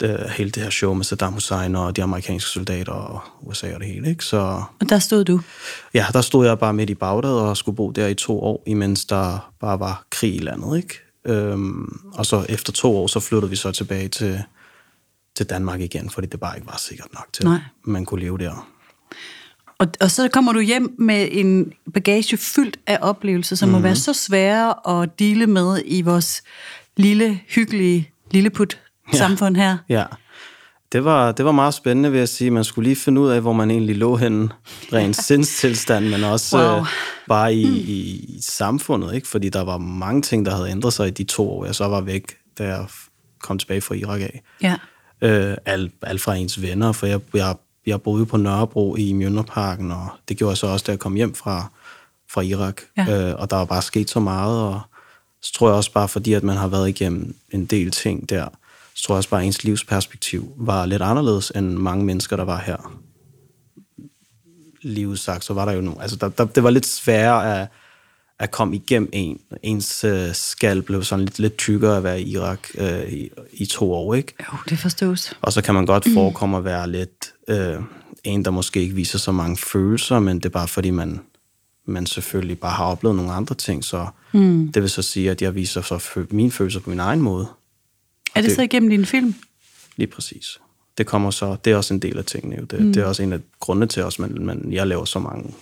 det, 0.00 0.30
hele 0.30 0.50
det 0.50 0.62
her 0.62 0.70
show 0.70 0.94
med 0.94 1.04
Saddam 1.04 1.32
Hussein 1.32 1.76
og 1.76 1.96
de 1.96 2.02
amerikanske 2.02 2.50
soldater 2.50 2.92
og 2.92 3.20
USA 3.40 3.74
og 3.74 3.80
det 3.80 3.88
hele. 3.88 4.08
Ikke? 4.08 4.24
Så, 4.24 4.62
og 4.80 4.88
der 4.88 4.98
stod 4.98 5.24
du? 5.24 5.40
Ja, 5.94 6.06
der 6.12 6.20
stod 6.20 6.46
jeg 6.46 6.58
bare 6.58 6.72
midt 6.72 6.90
i 6.90 6.94
Bagdad 6.94 7.30
og 7.30 7.56
skulle 7.56 7.76
bo 7.76 7.90
der 7.90 8.06
i 8.06 8.14
to 8.14 8.42
år, 8.42 8.62
imens 8.66 9.04
der 9.04 9.52
bare 9.60 9.80
var 9.80 10.04
krig 10.10 10.34
i 10.34 10.38
landet. 10.38 10.76
Ikke? 10.76 11.09
Øhm, 11.24 12.00
og 12.12 12.26
så 12.26 12.46
efter 12.48 12.72
to 12.72 12.96
år, 12.96 13.06
så 13.06 13.20
flyttede 13.20 13.50
vi 13.50 13.56
så 13.56 13.72
tilbage 13.72 14.08
til, 14.08 14.42
til 15.36 15.46
Danmark 15.46 15.80
igen, 15.80 16.10
fordi 16.10 16.26
det 16.26 16.40
bare 16.40 16.56
ikke 16.56 16.66
var 16.66 16.76
sikkert 16.76 17.08
nok 17.14 17.28
til, 17.32 17.44
Nej. 17.44 17.54
at 17.54 17.86
man 17.86 18.04
kunne 18.04 18.20
leve 18.20 18.38
der. 18.38 18.68
Og, 19.78 19.86
og 20.00 20.10
så 20.10 20.28
kommer 20.28 20.52
du 20.52 20.60
hjem 20.60 20.94
med 20.98 21.28
en 21.30 21.72
bagage 21.94 22.36
fyldt 22.36 22.76
af 22.86 22.98
oplevelser, 23.00 23.56
som 23.56 23.68
mm-hmm. 23.68 23.72
må 23.72 23.78
mhm. 23.78 23.84
være 23.84 23.96
så 23.96 24.12
svære 24.12 25.02
at 25.02 25.18
dele 25.18 25.46
med 25.46 25.82
i 25.84 26.02
vores 26.02 26.42
lille, 26.96 27.40
hyggelige 27.48 28.10
lilleput-samfund 28.30 29.56
her. 29.56 29.78
Ja, 29.88 30.04
det 30.92 31.04
var, 31.04 31.32
det 31.32 31.44
var 31.44 31.52
meget 31.52 31.74
spændende, 31.74 32.10
vil 32.10 32.18
jeg 32.18 32.28
sige. 32.28 32.50
Man 32.50 32.64
skulle 32.64 32.88
lige 32.88 32.96
finde 32.96 33.20
ud 33.20 33.30
af, 33.30 33.40
hvor 33.40 33.52
man 33.52 33.70
egentlig 33.70 33.96
lå 33.96 34.16
henne, 34.16 34.48
rent 34.92 35.16
sindstilstand, 35.26 36.08
men 36.08 36.24
også 36.24 36.58
wow. 36.58 36.80
øh, 36.80 36.86
bare 37.28 37.54
i, 37.54 37.66
i, 37.66 38.24
i 38.36 38.38
samfundet, 38.40 39.14
ikke? 39.14 39.28
fordi 39.28 39.48
der 39.48 39.64
var 39.64 39.78
mange 39.78 40.22
ting, 40.22 40.46
der 40.46 40.54
havde 40.54 40.70
ændret 40.70 40.92
sig 40.92 41.08
i 41.08 41.10
de 41.10 41.24
to 41.24 41.50
år, 41.50 41.64
jeg 41.64 41.74
så 41.74 41.88
var 41.88 42.00
væk, 42.00 42.36
da 42.58 42.64
jeg 42.64 42.86
kom 43.40 43.58
tilbage 43.58 43.80
fra 43.80 43.94
Irak 43.94 44.20
af. 44.20 44.42
Ja. 44.62 44.76
Øh, 45.22 45.56
alt, 45.66 45.92
alt 46.02 46.20
fra 46.20 46.34
ens 46.34 46.62
venner, 46.62 46.92
for 46.92 47.06
jeg, 47.06 47.20
jeg, 47.34 47.54
jeg 47.86 48.02
boede 48.02 48.26
på 48.26 48.36
Nørrebro 48.36 48.96
i 48.96 49.12
Mjølnerparken, 49.12 49.90
og 49.90 50.08
det 50.28 50.36
gjorde 50.36 50.50
jeg 50.50 50.58
så 50.58 50.66
også, 50.66 50.84
da 50.86 50.92
jeg 50.92 50.98
kom 50.98 51.14
hjem 51.14 51.34
fra, 51.34 51.70
fra 52.30 52.40
Irak. 52.40 52.82
Ja. 52.96 53.30
Øh, 53.30 53.34
og 53.38 53.50
der 53.50 53.56
var 53.56 53.64
bare 53.64 53.82
sket 53.82 54.10
så 54.10 54.20
meget, 54.20 54.62
og 54.62 54.80
så 55.42 55.52
tror 55.52 55.68
jeg 55.68 55.76
også 55.76 55.92
bare, 55.92 56.08
fordi 56.08 56.32
at 56.32 56.42
man 56.42 56.56
har 56.56 56.68
været 56.68 56.88
igennem 56.88 57.36
en 57.50 57.64
del 57.64 57.90
ting 57.90 58.30
der, 58.30 58.48
så 59.00 59.04
tror 59.06 59.14
jeg 59.14 59.18
også 59.18 59.28
bare, 59.28 59.40
at 59.40 59.46
ens 59.46 59.64
livsperspektiv 59.64 60.52
var 60.56 60.86
lidt 60.86 61.02
anderledes 61.02 61.52
end 61.56 61.72
mange 61.72 62.04
mennesker, 62.04 62.36
der 62.36 62.44
var 62.44 62.58
her. 62.58 63.00
Livet 64.82 65.18
sagt, 65.18 65.44
så 65.44 65.54
var 65.54 65.64
der 65.64 65.72
jo 65.72 65.80
nogle... 65.80 66.02
Altså, 66.02 66.16
der, 66.16 66.28
der, 66.28 66.44
det 66.44 66.62
var 66.62 66.70
lidt 66.70 66.86
sværere 66.86 67.60
at, 67.60 67.68
at 68.38 68.50
komme 68.50 68.76
igennem 68.76 69.08
en. 69.12 69.40
Ens 69.62 70.04
øh, 70.04 70.34
skal 70.34 70.82
blev 70.82 71.04
sådan 71.04 71.24
lidt, 71.24 71.38
lidt 71.38 71.56
tykkere 71.58 71.96
at 71.96 72.04
være 72.04 72.20
i 72.22 72.30
Irak 72.30 72.68
øh, 72.78 73.12
i, 73.12 73.30
i 73.52 73.66
to 73.66 73.92
år, 73.92 74.14
ikke? 74.14 74.34
Jo, 74.40 74.58
det 74.68 74.78
forstås. 74.78 75.32
Og 75.42 75.52
så 75.52 75.62
kan 75.62 75.74
man 75.74 75.86
godt 75.86 76.06
forekomme 76.14 76.56
at 76.56 76.64
være 76.64 76.90
lidt 76.90 77.32
øh, 77.48 77.82
en, 78.24 78.44
der 78.44 78.50
måske 78.50 78.80
ikke 78.80 78.94
viser 78.94 79.18
så 79.18 79.32
mange 79.32 79.56
følelser, 79.56 80.18
men 80.18 80.36
det 80.36 80.44
er 80.44 80.50
bare 80.50 80.68
fordi, 80.68 80.90
man, 80.90 81.20
man 81.86 82.06
selvfølgelig 82.06 82.58
bare 82.58 82.72
har 82.72 82.84
oplevet 82.84 83.16
nogle 83.16 83.32
andre 83.32 83.54
ting, 83.54 83.84
så 83.84 84.06
mm. 84.32 84.72
det 84.72 84.82
vil 84.82 84.90
så 84.90 85.02
sige, 85.02 85.30
at 85.30 85.42
jeg 85.42 85.54
viser 85.54 85.80
så 85.82 86.24
mine 86.30 86.50
følelser 86.50 86.80
på 86.80 86.90
min 86.90 87.00
egen 87.00 87.20
måde. 87.20 87.46
Er 88.34 88.40
det, 88.40 88.48
det 88.48 88.56
så 88.56 88.62
igennem 88.62 88.90
din 88.90 89.06
film? 89.06 89.34
Lige 89.96 90.06
præcis. 90.06 90.58
Det 90.98 91.06
kommer 91.06 91.30
så, 91.30 91.56
det 91.64 91.72
er 91.72 91.76
også 91.76 91.94
en 91.94 92.00
del 92.00 92.18
af 92.18 92.24
tingene. 92.24 92.56
Jo. 92.56 92.64
Det, 92.64 92.80
mm. 92.80 92.92
det 92.92 93.02
er 93.02 93.06
også 93.06 93.22
en 93.22 93.32
af 93.32 93.40
grundene 93.60 93.86
til 93.86 94.02
os, 94.02 94.18
men, 94.18 94.46
men 94.46 94.72
jeg 94.72 94.86
laver 94.86 95.04
så 95.04 95.18
mange 95.18 95.54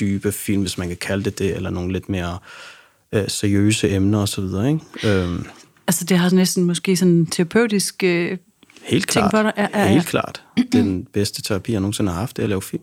dybe 0.00 0.32
film, 0.32 0.62
hvis 0.62 0.78
man 0.78 0.88
kan 0.88 0.96
kalde 0.96 1.24
det 1.24 1.38
det, 1.38 1.56
eller 1.56 1.70
nogle 1.70 1.92
lidt 1.92 2.08
mere 2.08 2.38
øh, 3.12 3.28
seriøse 3.28 3.90
emner 3.90 4.18
osv. 4.18 4.44
Ikke? 4.44 4.80
Øhm. 5.04 5.46
Altså 5.86 6.04
det 6.04 6.18
har 6.18 6.30
næsten 6.30 6.64
måske 6.64 6.96
sådan 6.96 7.12
en 7.12 7.26
terapeutisk 7.26 8.02
øh, 8.04 8.38
Helt 8.82 9.06
klart. 9.06 9.30
På 9.30 9.42
dig. 9.42 9.52
Ja, 9.56 9.68
ja, 9.74 9.82
ja. 9.82 9.88
Helt 9.88 10.06
klart. 10.06 10.42
Den 10.72 11.04
bedste 11.12 11.42
terapi, 11.42 11.72
jeg 11.72 11.80
nogensinde 11.80 12.12
har 12.12 12.20
haft, 12.20 12.36
det 12.36 12.42
er 12.42 12.44
at 12.44 12.48
lave 12.48 12.62
film. 12.62 12.82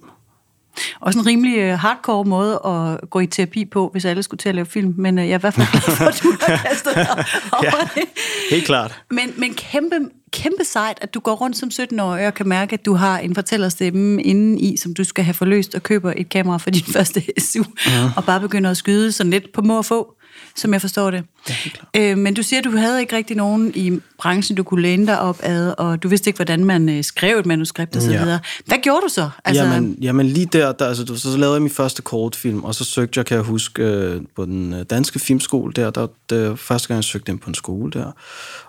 Også 1.00 1.20
en 1.20 1.26
rimelig 1.26 1.58
øh, 1.58 1.80
hardcore 1.80 2.26
måde 2.26 2.60
at 2.66 3.10
gå 3.10 3.20
i 3.20 3.28
terapi 3.28 3.66
på, 3.66 3.90
hvis 3.92 4.06
alle 4.06 4.24
skulle 4.24 4.38
til 4.38 4.50
at 4.50 4.56
lave 4.56 4.66
film. 4.66 4.94
Men 4.98 5.20
øh, 5.20 5.26
jeg 5.28 5.34
er 5.34 5.38
i 5.38 5.42
hvert 5.42 5.54
fald 5.54 5.68
glad 5.72 5.96
for, 5.96 6.06
at 6.06 6.20
du 6.24 6.34
har 6.42 6.58
kastet 6.68 6.96
dig 6.96 7.26
over 7.52 7.64
ja, 7.96 8.02
det. 8.02 8.10
Helt 8.50 8.66
klart. 8.66 9.02
Men, 9.12 9.34
men 9.38 9.54
kæmpe, 9.54 9.96
kæmpe 10.32 10.64
sejt, 10.64 10.98
at 11.02 11.14
du 11.14 11.20
går 11.20 11.34
rundt 11.36 11.58
som 11.58 11.70
17-årig 11.74 12.28
og 12.28 12.34
kan 12.34 12.48
mærke, 12.48 12.74
at 12.74 12.86
du 12.86 12.94
har 12.94 13.20
en 13.20 13.36
fortællerstemme 13.36 14.24
inden 14.24 14.58
i, 14.58 14.78
som 14.78 14.94
du 14.94 15.04
skal 15.04 15.24
have 15.24 15.34
forløst 15.34 15.76
og 15.76 15.84
køber 15.84 16.14
et 16.18 16.30
kamera 16.30 16.58
for 16.58 16.70
din 16.70 16.86
første 16.96 17.24
SU, 17.38 17.64
ja. 17.88 18.10
og 18.18 18.24
bare 18.24 18.40
begynder 18.40 18.72
at 18.72 18.78
skyde 18.78 19.12
sådan 19.12 19.32
lidt 19.32 19.54
på 19.54 19.62
må 19.62 19.78
og 19.78 19.86
få 19.86 20.16
som 20.56 20.74
jeg 20.74 20.82
forstår 20.82 21.12
det. 21.12 21.24
Ja, 21.50 22.12
øh, 22.12 22.18
men 22.18 22.34
du 22.34 22.44
siger, 22.44 22.60
at 22.60 22.64
du 22.64 22.78
havde 22.78 23.02
ikke 23.02 23.16
rigtig 23.16 23.38
nogen 23.38 23.72
i 23.76 24.00
branchen, 24.18 24.58
du 24.58 24.64
kunne 24.64 24.82
læne 24.82 25.08
dig 25.08 25.20
op 25.20 25.40
ad, 25.44 25.74
og 25.78 26.04
du 26.04 26.08
vidste 26.08 26.30
ikke, 26.30 26.38
hvordan 26.38 26.66
man 26.66 26.90
øh, 26.90 27.04
skrev 27.04 27.38
et 27.38 27.46
manuskript 27.46 27.96
osv. 27.96 28.12
Ja. 28.12 28.40
Hvad 28.66 28.78
gjorde 28.84 29.02
du 29.02 29.10
så? 29.10 29.30
Altså... 29.46 29.64
Jamen, 29.64 29.98
jamen 30.02 30.28
lige 30.28 30.46
der, 30.46 30.72
der 30.72 30.88
altså, 30.88 31.06
så, 31.06 31.18
så 31.32 31.38
lavede 31.38 31.54
jeg 31.54 31.62
min 31.62 31.72
første 31.72 32.02
kortfilm, 32.02 32.64
og 32.64 32.76
så 32.76 32.84
søgte 32.84 33.18
jeg, 33.18 33.26
kan 33.26 33.36
jeg 33.36 33.44
huske, 33.44 33.84
øh, 33.84 34.22
på 34.36 34.46
den 34.46 34.74
øh, 34.74 34.86
danske 34.90 35.20
filmskole 35.20 35.74
der, 35.74 35.90
der, 35.90 36.08
der 36.30 36.56
første 36.56 36.88
gang 36.88 36.96
jeg 36.96 37.04
søgte 37.04 37.32
ind 37.32 37.40
på 37.40 37.50
en 37.50 37.56
skole 37.56 37.92
der. 37.92 38.12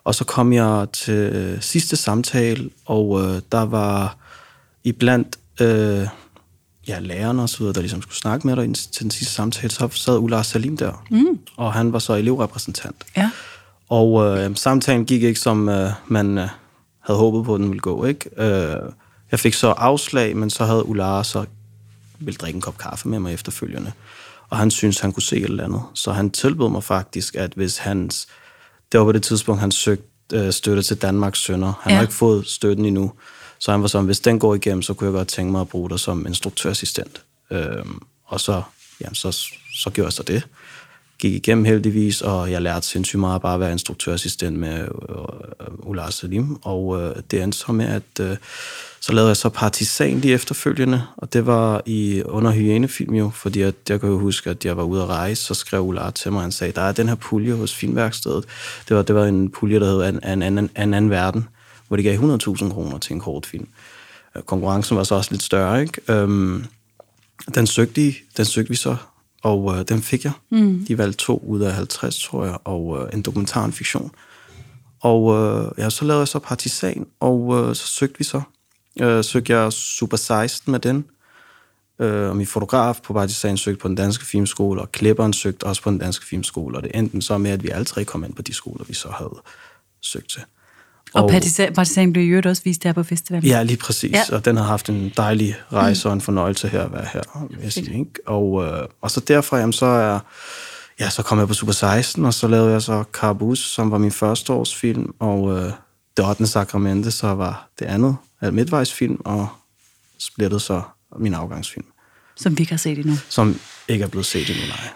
Og 0.05 0.15
så 0.15 0.25
kom 0.25 0.53
jeg 0.53 0.87
til 0.93 1.15
øh, 1.15 1.61
sidste 1.61 1.97
samtale, 1.97 2.71
og 2.87 3.21
øh, 3.23 3.41
der 3.53 3.63
var 3.63 4.17
iblandt... 4.85 5.39
Øh, 5.61 6.07
ja, 6.89 6.99
læreren 6.99 7.39
og 7.39 7.49
så 7.49 7.59
videre, 7.59 7.73
der 7.73 7.81
ligesom 7.81 8.03
skulle 8.03 8.17
snakke 8.17 8.47
med 8.47 8.57
dig 8.57 8.75
til 8.75 9.03
den 9.03 9.11
sidste 9.11 9.35
samtale, 9.35 9.71
så 9.71 9.89
sad 9.93 10.19
Ulla 10.19 10.43
Salim 10.43 10.77
der, 10.77 11.05
mm. 11.11 11.39
og 11.57 11.73
han 11.73 11.93
var 11.93 11.99
så 11.99 12.15
elevrepræsentant. 12.15 12.97
Ja. 13.17 13.31
Og 13.89 14.39
øh, 14.39 14.57
samtalen 14.57 15.05
gik 15.05 15.23
ikke, 15.23 15.41
som 15.41 15.69
øh, 15.69 15.91
man 16.07 16.39
øh, 16.39 16.49
havde 17.01 17.19
håbet 17.19 17.45
på, 17.45 17.55
at 17.55 17.61
den 17.61 17.69
ville 17.69 17.81
gå. 17.81 18.05
Ikke? 18.05 18.31
Øh, 18.37 18.77
jeg 19.31 19.41
fik 19.41 19.55
så 19.55 19.69
afslag, 19.69 20.37
men 20.37 20.51
så 20.51 20.65
havde 20.65 20.87
Ulla 20.87 21.23
så 21.23 21.45
ville 22.19 22.39
drikke 22.39 22.57
en 22.57 22.61
kop 22.61 22.79
kaffe 22.79 23.09
med 23.09 23.19
mig 23.19 23.35
efterfølgende. 23.35 23.93
Og 24.51 24.59
han 24.59 24.71
syntes, 24.71 25.01
han 25.01 25.13
kunne 25.13 25.23
se 25.23 25.37
et 25.37 25.45
eller 25.45 25.65
andet. 25.65 25.83
Så 25.95 26.13
han 26.13 26.31
tilbød 26.31 26.69
mig 26.69 26.85
faktisk, 26.85 27.35
at 27.35 27.53
hvis 27.57 27.79
hans... 27.79 28.27
Det 28.93 29.01
var 29.01 29.07
på 29.07 29.13
det 29.13 29.23
tidspunkt, 29.23 29.61
han 29.61 29.71
søgte 29.71 30.07
øh, 30.33 30.53
støtte 30.53 30.83
til 30.83 30.97
Danmarks 30.97 31.39
Sønder. 31.39 31.73
Han 31.83 31.91
ja. 31.91 31.95
har 31.97 32.03
ikke 32.03 32.15
fået 32.15 32.47
støtten 32.47 32.85
endnu. 32.85 33.13
Så 33.63 33.71
han 33.71 33.83
var 33.83 33.89
sådan, 33.89 34.07
hvis 34.07 34.21
den 34.21 34.39
går 34.39 34.55
igennem, 34.55 34.83
så 34.83 34.95
kunne 34.95 35.07
jeg 35.07 35.15
godt 35.15 35.29
tænke 35.29 35.53
mig 35.53 35.61
at 35.61 35.69
bruge 35.69 35.91
dig 35.91 36.01
som 36.01 36.27
instruktørassistent. 36.27 37.23
Øhm, 37.51 38.03
og 38.25 38.41
så, 38.41 38.63
jamen, 39.01 39.15
så, 39.15 39.33
så 39.83 39.91
gjorde 39.91 40.07
jeg 40.07 40.13
så 40.13 40.23
det. 40.23 40.43
Gik 41.19 41.35
igennem 41.35 41.65
heldigvis, 41.65 42.21
og 42.21 42.51
jeg 42.51 42.63
lærte 42.63 42.87
sindssygt 42.87 43.21
meget 43.21 43.43
bare 43.43 43.55
at 43.55 43.61
være 43.61 43.73
instruktørassistent 43.73 44.59
med 44.59 44.81
øh, 44.81 44.87
Ulla 45.79 46.11
Salim. 46.11 46.57
Og 46.63 47.03
øh, 47.03 47.17
det 47.31 47.43
endte 47.43 47.59
så 47.59 47.73
med, 47.73 47.87
at 47.87 48.21
øh, 48.21 48.37
så 49.01 49.13
lavede 49.13 49.29
jeg 49.29 49.37
så 49.37 49.49
Partisan 49.49 50.19
lige 50.19 50.35
efterfølgende, 50.35 51.03
og 51.17 51.33
det 51.33 51.47
var 51.47 51.83
i 51.87 52.23
under 52.23 52.51
hyænefilm 52.53 53.15
jo, 53.15 53.31
fordi 53.31 53.61
at, 53.61 53.75
jeg 53.89 54.01
kan 54.01 54.09
jo 54.09 54.19
huske, 54.19 54.51
at 54.51 54.65
jeg 54.65 54.77
var 54.77 54.83
ude 54.83 55.03
at 55.03 55.09
rejse, 55.09 55.43
så 55.43 55.55
skrev 55.55 55.83
Ular 55.83 56.11
til 56.11 56.33
mig, 56.33 56.43
han 56.43 56.53
sagde, 56.53 56.73
der 56.73 56.83
er 56.83 56.93
den 56.93 57.09
her 57.09 57.15
pulje 57.15 57.55
hos 57.55 57.75
Filmværkstedet. 57.75 58.45
Det 58.89 58.97
var, 58.97 59.03
det 59.03 59.15
var 59.15 59.25
en 59.25 59.51
pulje, 59.51 59.81
der 59.81 59.87
hed 59.87 60.03
An, 60.03 60.21
An, 60.23 60.43
An, 60.43 60.59
An, 60.59 60.71
An 60.75 60.95
Anden 60.95 61.11
Verden, 61.11 61.49
hvor 61.93 61.97
de 61.97 62.03
gav 62.03 62.19
100.000 62.19 62.73
kroner 62.73 62.99
til 62.99 63.15
en 63.15 63.21
kortfilm. 63.21 63.69
Øh, 64.37 64.43
konkurrencen 64.43 64.97
var 64.97 65.05
så 65.05 65.15
også 65.15 65.31
lidt 65.31 65.43
større, 65.43 65.83
ikke? 65.83 66.01
Øhm, 66.09 66.65
den, 67.55 67.67
søgte 67.67 68.15
den 68.37 68.45
søgte 68.45 68.69
vi 68.69 68.77
så, 68.77 68.97
og 69.43 69.75
øh, 69.75 69.85
den 69.89 70.03
fik 70.03 70.25
jeg. 70.25 70.33
Mm. 70.51 70.85
De 70.89 70.99
valgte 70.99 71.19
to 71.19 71.43
ud 71.47 71.61
af 71.61 71.73
50, 71.73 72.23
tror 72.23 72.45
jeg, 72.45 72.57
og 72.65 72.99
øh, 72.99 73.15
en 73.15 73.23
dokumentar, 73.23 73.65
en 73.65 73.73
fiktion. 73.73 74.11
Og 75.01 75.35
øh, 75.35 75.71
ja, 75.79 75.91
så 75.91 76.05
lavede 76.05 76.21
jeg 76.21 76.29
så 76.29 76.39
Partisan, 76.39 77.07
og 77.21 77.69
øh, 77.69 77.75
så 77.75 77.87
søgte 77.87 78.19
vi 78.19 78.25
så. 78.25 78.43
Øh, 79.01 79.25
søgte 79.25 79.53
jeg 79.53 79.73
Super 79.73 80.17
16 80.17 80.71
med 80.71 80.81
den, 80.81 81.05
øh, 81.99 82.29
og 82.29 82.37
min 82.37 82.47
fotograf 82.47 83.01
på 83.05 83.13
Partisan 83.13 83.57
søgte 83.57 83.81
på 83.81 83.89
den 83.89 83.97
danske 83.97 84.25
filmskole, 84.25 84.81
og 84.81 84.93
klipperen 84.93 85.33
søgte 85.33 85.65
også 85.65 85.83
på 85.83 85.91
den 85.91 85.99
danske 85.99 86.27
filmskole, 86.27 86.77
og 86.77 86.83
det 86.83 86.91
endte 86.95 87.23
så 87.23 87.39
med, 87.39 87.51
at 87.51 87.63
vi 87.63 87.69
alle 87.69 87.85
tre 87.85 88.05
kom 88.05 88.25
ind 88.25 88.35
på 88.35 88.43
de 88.43 88.55
skoler, 88.55 88.85
vi 88.85 88.95
så 88.95 89.09
havde 89.09 89.43
søgt 90.01 90.31
til. 90.31 90.43
Og, 91.15 91.25
og 91.25 91.31
partisan, 91.31 91.73
partisan 91.73 92.13
blev 92.13 92.25
jo 92.25 92.43
også 92.45 92.63
vist 92.65 92.85
her 92.85 92.93
på 92.93 93.03
festivalen. 93.03 93.49
Ja, 93.49 93.63
lige 93.63 93.77
præcis. 93.77 94.13
Ja. 94.13 94.23
Og 94.33 94.45
den 94.45 94.57
har 94.57 94.65
haft 94.65 94.89
en 94.89 95.13
dejlig 95.17 95.57
rejse 95.73 96.09
mm. 96.09 96.11
og 96.11 96.15
en 96.15 96.21
fornøjelse 96.21 96.69
her 96.69 96.83
at 96.83 96.93
være 96.93 97.07
her, 97.13 97.49
jeg 97.63 97.73
sige. 97.73 97.99
Ikke? 97.99 98.13
Og, 98.27 98.65
øh, 98.65 98.89
og 99.01 99.11
så 99.11 99.21
derfra, 99.21 99.59
jamen, 99.59 99.73
så 99.73 99.87
er, 99.87 100.19
ja, 101.01 101.11
så 101.11 101.23
kom 101.23 101.39
jeg 101.39 101.49
på 101.49 101.55
Super 101.55 101.73
16, 101.73 102.25
og 102.25 102.35
så 102.35 102.49
lavede 102.49 102.73
jeg 102.73 102.83
så 102.83 103.05
Carbus, 103.13 103.59
som 103.59 103.91
var 103.91 103.99
min 103.99 104.13
første 104.13 104.53
års 104.53 104.75
film, 104.75 105.15
og 105.19 105.59
øh, 105.59 105.73
Det 106.17 106.29
8. 106.29 106.47
Sakramente, 106.47 107.11
så 107.11 107.27
var 107.27 107.69
det 107.79 107.85
andet 107.85 108.17
af 108.41 108.53
midtvejsfilm, 108.53 109.21
og 109.25 109.49
splittet 110.19 110.63
så 110.63 110.83
min 111.19 111.35
afgangsfilm. 111.35 111.87
Som 112.37 112.59
vi 112.59 112.63
ikke 112.63 112.73
har 112.73 112.79
set 112.79 112.99
endnu. 112.99 113.15
Som 113.29 113.61
ikke 113.89 114.05
er 114.05 114.09
blevet 114.09 114.27
set 114.27 114.51
endnu, 114.51 114.67
nej. 114.67 114.89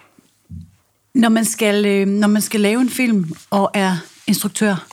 Når 1.14 1.28
man 1.28 1.44
skal, 1.44 1.86
øh, 1.86 2.06
når 2.06 2.28
man 2.28 2.42
skal 2.42 2.60
lave 2.60 2.80
en 2.80 2.90
film 2.90 3.36
og 3.50 3.70
er 3.74 3.96
instruktør, 4.26 4.86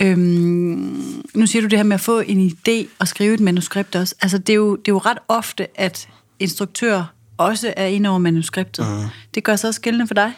øhm, 0.00 1.22
nu 1.34 1.46
siger 1.46 1.62
du 1.62 1.68
det 1.68 1.78
her 1.78 1.84
med 1.84 1.94
at 1.94 2.00
få 2.00 2.20
en 2.20 2.50
idé 2.50 2.86
og 2.98 3.08
skrive 3.08 3.34
et 3.34 3.40
manuskript 3.40 3.96
også. 3.96 4.14
Altså, 4.22 4.38
det 4.38 4.50
er 4.50 4.56
jo, 4.56 4.76
det 4.76 4.88
er 4.88 4.92
jo 4.92 4.98
ret 4.98 5.18
ofte, 5.28 5.80
at 5.80 6.08
instruktør 6.38 7.14
også 7.38 7.74
er 7.76 7.86
inde 7.86 8.08
over 8.08 8.18
manuskriptet. 8.18 8.86
Mm. 8.86 9.04
Det 9.34 9.44
gør 9.44 9.56
sig 9.56 9.68
også 9.68 9.80
gældende 9.80 10.06
for 10.06 10.14
dig? 10.14 10.32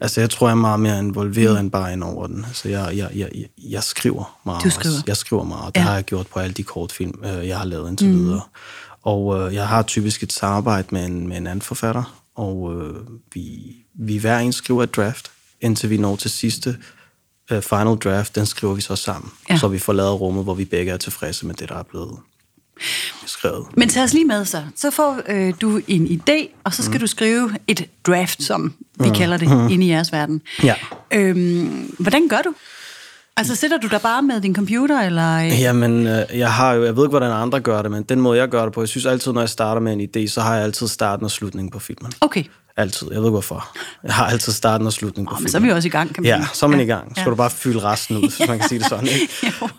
Altså, 0.00 0.20
jeg 0.20 0.30
tror, 0.30 0.46
jeg 0.48 0.52
er 0.52 0.60
meget 0.60 0.80
mere 0.80 0.98
involveret 0.98 1.54
mm. 1.54 1.60
end 1.60 1.70
bare 1.70 1.92
ind 1.92 2.04
over 2.04 2.26
den. 2.26 2.44
Altså, 2.44 2.68
jeg, 2.68 2.92
jeg, 2.96 3.10
jeg, 3.14 3.30
jeg 3.70 3.82
skriver 3.82 4.38
meget. 4.44 4.64
Du 4.64 4.70
skriver? 4.70 4.94
Også. 4.94 5.04
Jeg 5.06 5.16
skriver 5.16 5.44
meget. 5.44 5.74
Det 5.74 5.80
ja. 5.80 5.84
har 5.84 5.94
jeg 5.94 6.04
gjort 6.04 6.26
på 6.26 6.38
alle 6.38 6.54
de 6.54 6.62
kortfilm, 6.62 7.20
øh, 7.24 7.48
jeg 7.48 7.58
har 7.58 7.64
lavet 7.64 7.88
indtil 7.88 8.08
mm. 8.08 8.18
videre. 8.18 8.40
Og 9.02 9.40
øh, 9.40 9.54
jeg 9.54 9.68
har 9.68 9.82
typisk 9.82 10.22
et 10.22 10.32
samarbejde 10.32 10.88
med 10.90 11.04
en, 11.04 11.28
med 11.28 11.36
en 11.36 11.46
anden 11.46 11.62
forfatter, 11.62 12.22
og 12.34 12.74
øh, 12.74 12.94
vi, 13.34 13.76
vi 13.94 14.18
hver 14.18 14.38
en 14.38 14.52
skriver 14.52 14.82
et 14.82 14.96
draft, 14.96 15.30
indtil 15.60 15.90
vi 15.90 15.96
når 15.96 16.16
til 16.16 16.30
sidste 16.30 16.76
uh, 17.52 17.62
final 17.62 17.96
draft, 17.96 18.34
den 18.34 18.46
skriver 18.46 18.74
vi 18.74 18.80
så 18.80 18.96
sammen. 18.96 19.32
Ja. 19.50 19.58
Så 19.58 19.68
vi 19.68 19.78
får 19.78 19.92
lavet 19.92 20.20
rummet, 20.20 20.44
hvor 20.44 20.54
vi 20.54 20.64
begge 20.64 20.92
er 20.92 20.96
tilfredse 20.96 21.46
med 21.46 21.54
det, 21.54 21.68
der 21.68 21.76
er 21.78 21.82
blevet 21.82 22.18
skrevet. 23.26 23.66
Men 23.76 23.88
tag 23.88 24.02
os 24.02 24.12
lige 24.12 24.24
med 24.24 24.44
så. 24.44 24.62
Så 24.76 24.90
får 24.90 25.20
øh, 25.28 25.54
du 25.60 25.80
en 25.88 26.06
idé, 26.06 26.60
og 26.64 26.74
så 26.74 26.82
skal 26.82 26.94
mm. 26.94 27.00
du 27.00 27.06
skrive 27.06 27.56
et 27.66 27.88
draft, 28.06 28.42
som 28.42 28.74
vi 29.00 29.08
mm. 29.08 29.14
kalder 29.14 29.36
det, 29.36 29.48
mm. 29.48 29.68
inde 29.68 29.86
i 29.86 29.88
jeres 29.90 30.12
verden. 30.12 30.42
Ja. 30.62 30.74
Øhm, 31.10 31.94
hvordan 31.98 32.28
gør 32.28 32.42
du? 32.44 32.54
Altså, 33.36 33.54
sætter 33.54 33.78
du 33.78 33.86
der 33.86 33.98
bare 33.98 34.22
med 34.22 34.40
din 34.40 34.54
computer, 34.54 35.00
eller? 35.00 35.38
Jamen, 35.38 36.06
øh, 36.06 36.24
jeg 36.34 36.52
har 36.52 36.72
jo, 36.72 36.84
jeg 36.84 36.96
ved 36.96 37.04
ikke, 37.04 37.10
hvordan 37.10 37.32
andre 37.32 37.60
gør 37.60 37.82
det, 37.82 37.90
men 37.90 38.02
den 38.02 38.20
måde, 38.20 38.38
jeg 38.38 38.48
gør 38.48 38.64
det 38.64 38.72
på, 38.72 38.82
jeg 38.82 38.88
synes 38.88 39.06
altid, 39.06 39.32
når 39.32 39.40
jeg 39.40 39.48
starter 39.48 39.80
med 39.80 39.92
en 39.92 40.00
idé, 40.00 40.28
så 40.28 40.40
har 40.40 40.54
jeg 40.54 40.64
altid 40.64 40.88
starten 40.88 41.24
og 41.24 41.30
slutningen 41.30 41.70
på 41.70 41.78
filmen. 41.78 42.12
Okay. 42.20 42.44
Altid. 42.76 43.08
Jeg 43.12 43.22
ved 43.22 43.30
hvorfor. 43.30 43.76
Jeg 44.02 44.14
har 44.14 44.26
altid 44.26 44.52
starten 44.52 44.86
og 44.86 44.92
slutningen 44.92 45.28
på 45.28 45.32
oh, 45.32 45.38
filmen. 45.38 45.50
så 45.50 45.58
er 45.58 45.62
vi 45.62 45.70
også 45.70 45.88
i 45.88 45.90
gang, 45.90 46.14
kan 46.14 46.22
man 46.22 46.28
Ja, 46.28 46.46
så 46.52 46.66
er 46.66 46.70
man 46.70 46.78
ja. 46.78 46.84
i 46.84 46.88
gang. 46.88 47.08
Så 47.08 47.14
skal 47.14 47.24
ja. 47.24 47.30
du 47.30 47.36
bare 47.36 47.50
fylde 47.50 47.82
resten 47.82 48.16
ud, 48.16 48.22
hvis 48.22 48.48
man 48.48 48.58
kan 48.58 48.68
sige 48.68 48.78
det 48.78 48.88
sådan, 48.88 49.06
ikke? 49.06 49.28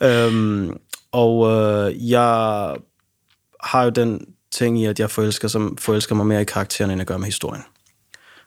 øhm, 0.26 0.78
og 1.12 1.52
øh, 1.52 2.10
jeg 2.12 2.76
har 3.64 3.84
jo 3.84 3.90
den 3.90 4.26
ting 4.52 4.82
i, 4.82 4.86
at 4.86 5.00
jeg 5.00 5.12
forelsker, 5.12 5.48
som, 5.48 5.78
forelsker 5.78 6.16
mig 6.16 6.26
mere 6.26 6.42
i 6.42 6.46
karakteren, 6.46 6.92
end 6.92 7.00
jeg 7.00 7.08
gør 7.08 7.18
med 7.18 7.26
historien. 7.26 7.64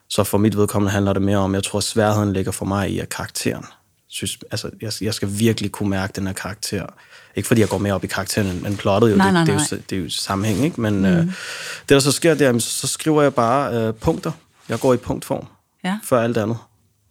Så 0.09 0.23
for 0.23 0.37
mit 0.37 0.57
vedkommende 0.57 0.91
handler 0.91 1.13
det 1.13 1.21
mere 1.21 1.37
om, 1.37 1.53
jeg 1.53 1.63
tror, 1.63 1.77
at 1.77 1.83
sværheden 1.83 2.33
ligger 2.33 2.51
for 2.51 2.65
mig 2.65 2.91
i, 2.91 2.99
at 2.99 3.09
karakteren 3.09 3.65
synes, 4.07 4.39
altså, 4.51 4.69
jeg, 4.81 4.91
jeg 5.01 5.13
skal 5.13 5.29
virkelig 5.31 5.71
kunne 5.71 5.89
mærke 5.89 6.13
den 6.15 6.27
her 6.27 6.33
karakter. 6.33 6.85
Ikke 7.35 7.47
fordi 7.47 7.61
jeg 7.61 7.69
går 7.69 7.77
mere 7.77 7.93
op 7.93 8.03
i 8.03 8.07
karakteren, 8.07 8.63
men 8.63 8.77
plottet 8.77 9.11
jo, 9.11 9.15
nej, 9.15 9.25
det, 9.25 9.33
nej, 9.33 9.43
det, 9.43 9.55
nej. 9.55 9.63
er 9.63 9.75
jo, 9.75 9.81
det 9.89 9.97
er 9.97 10.01
jo 10.01 10.09
sammenhæng, 10.09 10.65
ikke? 10.65 10.81
Men 10.81 10.97
mm. 10.97 11.05
øh, 11.05 11.25
det, 11.25 11.89
der 11.89 11.99
så 11.99 12.11
sker, 12.11 12.33
det 12.33 12.47
er, 12.47 12.59
så 12.59 12.87
skriver 12.87 13.21
jeg 13.21 13.33
bare 13.33 13.73
øh, 13.73 13.93
punkter. 13.93 14.31
Jeg 14.69 14.79
går 14.79 14.93
i 14.93 14.97
punktform, 14.97 15.45
ja. 15.83 15.97
før 16.03 16.21
alt 16.21 16.37
andet. 16.37 16.57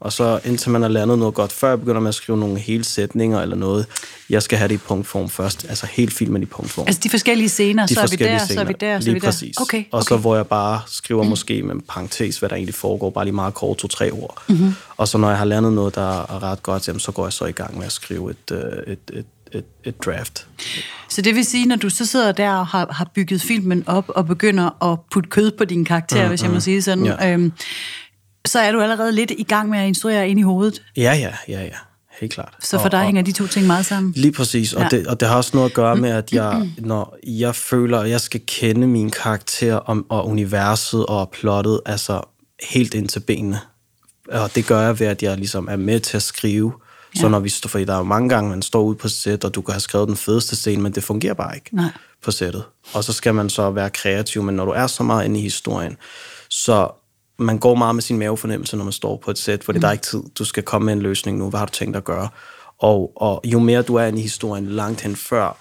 Og 0.01 0.13
så 0.13 0.41
indtil 0.45 0.71
man 0.71 0.83
har 0.83 0.89
landet 0.89 1.19
noget 1.19 1.35
godt, 1.35 1.53
før 1.53 1.69
jeg 1.69 1.79
begynder 1.79 2.01
med 2.01 2.09
at 2.09 2.15
skrive 2.15 2.39
nogle 2.39 2.59
hele 2.59 2.85
sætninger 2.85 3.41
eller 3.41 3.57
noget, 3.57 3.87
jeg 4.31 4.43
skal 4.43 4.59
have 4.59 4.69
det 4.69 4.75
i 4.75 4.79
punktform 4.79 5.29
først. 5.29 5.67
Altså 5.69 5.87
helt 5.87 6.13
filmen 6.13 6.43
i 6.43 6.47
punktform. 6.47 6.87
Altså 6.87 7.01
de 7.05 7.11
forskellige 7.11 7.49
scener, 7.49 7.87
de 7.87 7.95
så 7.95 8.01
er 8.01 8.07
vi 8.07 8.17
der, 8.17 8.39
scener. 8.39 8.55
så 8.55 8.61
er 8.61 8.65
vi 8.65 8.75
der, 8.81 9.01
så 9.01 9.11
er 9.11 9.15
vi 9.15 9.21
der. 9.21 9.27
præcis. 9.27 9.57
Okay, 9.61 9.79
okay. 9.79 9.89
Og 9.93 10.05
så 10.05 10.17
hvor 10.17 10.37
jeg 10.37 10.47
bare 10.47 10.81
skriver 10.87 11.23
måske 11.23 11.63
med 11.63 11.75
en 11.75 11.81
parentes, 11.81 12.39
hvad 12.39 12.49
der 12.49 12.57
egentlig 12.57 12.75
foregår, 12.75 13.11
bare 13.11 13.25
lige 13.25 13.35
meget 13.35 13.55
kort, 13.55 13.77
to-tre 13.77 14.11
ord. 14.11 14.43
Mm-hmm. 14.49 14.75
Og 14.97 15.09
så 15.09 15.19
når 15.19 15.29
jeg 15.29 15.39
har 15.39 15.45
landet 15.45 15.73
noget, 15.73 15.95
der 15.95 16.21
er 16.21 16.43
ret 16.43 16.63
godt, 16.63 16.89
jamen, 16.89 17.01
så 17.01 17.13
går 17.13 17.27
jeg 17.27 17.33
så 17.33 17.45
i 17.45 17.53
gang 17.53 17.79
med 17.79 17.87
at 17.87 17.93
skrive 17.93 18.31
et, 18.31 18.53
øh, 18.53 18.93
et, 18.93 18.99
et, 19.13 19.27
et, 19.53 19.65
et 19.85 20.05
draft. 20.05 20.47
Så 21.09 21.23
det 21.23 21.35
vil 21.35 21.45
sige, 21.45 21.67
når 21.67 21.77
du 21.77 21.91
så 21.91 22.07
sidder 22.07 22.33
der 22.33 22.51
og 22.51 22.67
har, 22.67 22.93
har 22.93 23.11
bygget 23.15 23.43
filmen 23.43 23.85
op 23.87 24.05
og 24.09 24.27
begynder 24.27 24.93
at 24.93 24.99
putte 25.13 25.31
kød 25.31 25.51
på 25.51 25.65
din 25.65 25.85
karakter, 25.85 26.23
mm, 26.23 26.29
hvis 26.29 26.43
jeg 26.43 26.51
må 26.51 26.61
sige 26.61 26.83
sådan, 26.83 27.05
ja. 27.05 27.33
øhm, 27.33 27.53
så 28.47 28.59
er 28.59 28.73
du 28.73 28.81
allerede 28.81 29.13
lidt 29.13 29.33
i 29.39 29.43
gang 29.43 29.71
med 29.71 29.79
at 29.79 29.87
instruere 29.87 30.29
ind 30.29 30.41
i 30.41 30.43
hovedet. 30.43 30.83
Ja, 30.97 31.13
ja, 31.15 31.33
ja, 31.49 31.63
ja. 31.63 31.77
Helt 32.21 32.33
klart. 32.33 32.55
Så 32.61 32.79
for 32.79 32.85
og, 32.85 32.91
dig 32.91 33.01
og, 33.01 33.05
hænger 33.05 33.23
de 33.23 33.33
to 33.33 33.47
ting 33.47 33.67
meget 33.67 33.87
sammen? 33.87 34.13
Lige 34.17 34.33
præcis, 34.33 34.73
og, 34.73 34.83
ja. 34.83 34.89
det, 34.89 35.07
og 35.07 35.21
det 35.21 35.29
har 35.29 35.37
også 35.37 35.51
noget 35.55 35.71
at 35.71 35.75
gøre 35.75 35.97
med, 35.97 36.11
at 36.11 36.33
jeg, 36.33 36.69
når 36.79 37.17
jeg 37.27 37.55
føler, 37.55 37.99
at 37.99 38.11
jeg 38.11 38.21
skal 38.21 38.41
kende 38.47 38.87
min 38.87 39.11
karakter 39.11 39.75
om, 39.75 40.07
og 40.09 40.27
universet 40.27 41.07
og 41.07 41.31
plottet, 41.31 41.81
altså 41.87 42.21
helt 42.63 42.95
ind 42.95 43.09
til 43.09 43.21
benene. 43.21 43.61
Og 44.29 44.55
det 44.55 44.67
gør 44.67 44.81
jeg 44.81 45.01
ved, 45.01 45.07
at 45.07 45.23
jeg 45.23 45.37
ligesom 45.37 45.69
er 45.71 45.77
med 45.77 46.01
til 46.01 46.17
at 46.17 46.23
skrive. 46.23 46.73
Ja. 46.73 46.90
Så 47.15 47.29
når 47.29 47.39
vi 47.41 47.49
står, 47.49 47.69
fordi 47.69 47.85
der 47.85 47.95
er 47.95 48.03
mange 48.03 48.29
gange, 48.29 48.51
man 48.51 48.63
står 48.63 48.83
ude 48.83 48.97
på 48.97 49.09
sæt, 49.09 49.45
og 49.45 49.55
du 49.55 49.63
kan 49.63 49.73
have 49.73 49.81
skrevet 49.81 50.09
den 50.09 50.17
fedeste 50.17 50.57
scene, 50.57 50.83
men 50.83 50.93
det 50.93 51.03
fungerer 51.03 51.35
bare 51.35 51.55
ikke 51.55 51.77
Nej. 51.77 51.91
på 52.23 52.31
sættet. 52.31 52.65
Og 52.95 53.05
så 53.05 53.13
skal 53.13 53.35
man 53.35 53.51
så 53.51 53.71
være 53.71 53.91
kreativ, 53.91 54.43
men 54.43 54.55
når 54.57 54.65
du 54.65 54.71
er 54.71 54.87
så 54.87 55.03
meget 55.03 55.25
inde 55.25 55.41
i 55.41 55.43
historien, 55.43 55.97
så 56.49 56.89
man 57.39 57.59
går 57.59 57.75
meget 57.75 57.95
med 57.95 58.03
sin 58.03 58.19
mavefornemmelse, 58.19 58.77
når 58.77 58.85
man 58.85 58.93
står 58.93 59.17
på 59.17 59.31
et 59.31 59.39
sæt, 59.39 59.65
fordi 59.65 59.77
mm. 59.77 59.81
der 59.81 59.89
er 59.89 59.93
ikke 59.93 60.05
tid. 60.05 60.23
Du 60.39 60.45
skal 60.45 60.63
komme 60.63 60.87
med 60.87 60.93
en 60.93 61.03
løsning 61.03 61.39
nu. 61.39 61.51
Hvad 61.51 61.59
har 61.59 61.67
du 61.67 61.73
tænkt 61.73 61.97
at 61.97 62.05
gøre? 62.05 62.29
Og, 62.79 63.13
og 63.17 63.41
jo 63.45 63.59
mere 63.59 63.83
du 63.83 63.95
er 63.95 64.05
inde 64.07 64.19
i 64.19 64.23
historien 64.23 64.67
langt 64.67 65.01
hen 65.01 65.17
før, 65.17 65.57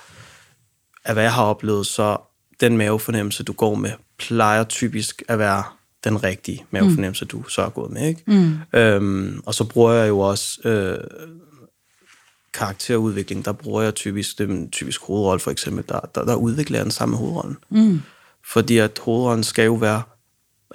af 1.06 1.14
hvad 1.14 1.24
jeg 1.24 1.34
har 1.34 1.44
oplevet, 1.44 1.88
så 1.88 2.18
den 2.62 2.78
mavefornemmelse, 2.78 3.44
du 3.44 3.54
går 3.54 3.76
med, 3.76 3.92
plejer 4.20 4.64
typisk 4.64 5.24
at 5.28 5.40
være 5.40 5.64
den 6.04 6.24
rigtige 6.24 6.66
mavefornemmelse, 6.72 7.26
mm. 7.26 7.30
du 7.30 7.44
så 7.50 7.62
er 7.62 7.70
gået 7.70 7.92
med. 7.92 8.08
Ikke? 8.08 8.24
Mm. 8.28 8.80
Øhm, 8.80 9.42
og 9.46 9.54
så 9.54 9.64
bruger 9.64 9.94
jeg 9.94 10.10
jo 10.10 10.20
også 10.20 10.60
øh, 10.66 10.98
karakterudvikling. 12.54 13.46
Der 13.46 13.52
bruger 13.52 13.82
jeg 13.82 13.96
typisk 13.96 14.38
den 14.38 14.72
typisk 14.72 15.02
hovedrolle, 15.02 15.40
for 15.40 15.52
eksempel. 15.52 15.84
Der, 15.90 16.00
der, 16.16 16.26
der 16.26 16.36
udvikler 16.36 16.78
jeg 16.78 16.86
den 16.86 16.92
samme 16.92 17.18
hovedrollen. 17.18 17.58
Mm. 17.70 18.02
Fordi 18.46 18.78
at 18.78 19.02
hovedrollen 19.04 19.44
skal 19.44 19.66
jo 19.66 19.74
være 19.74 20.02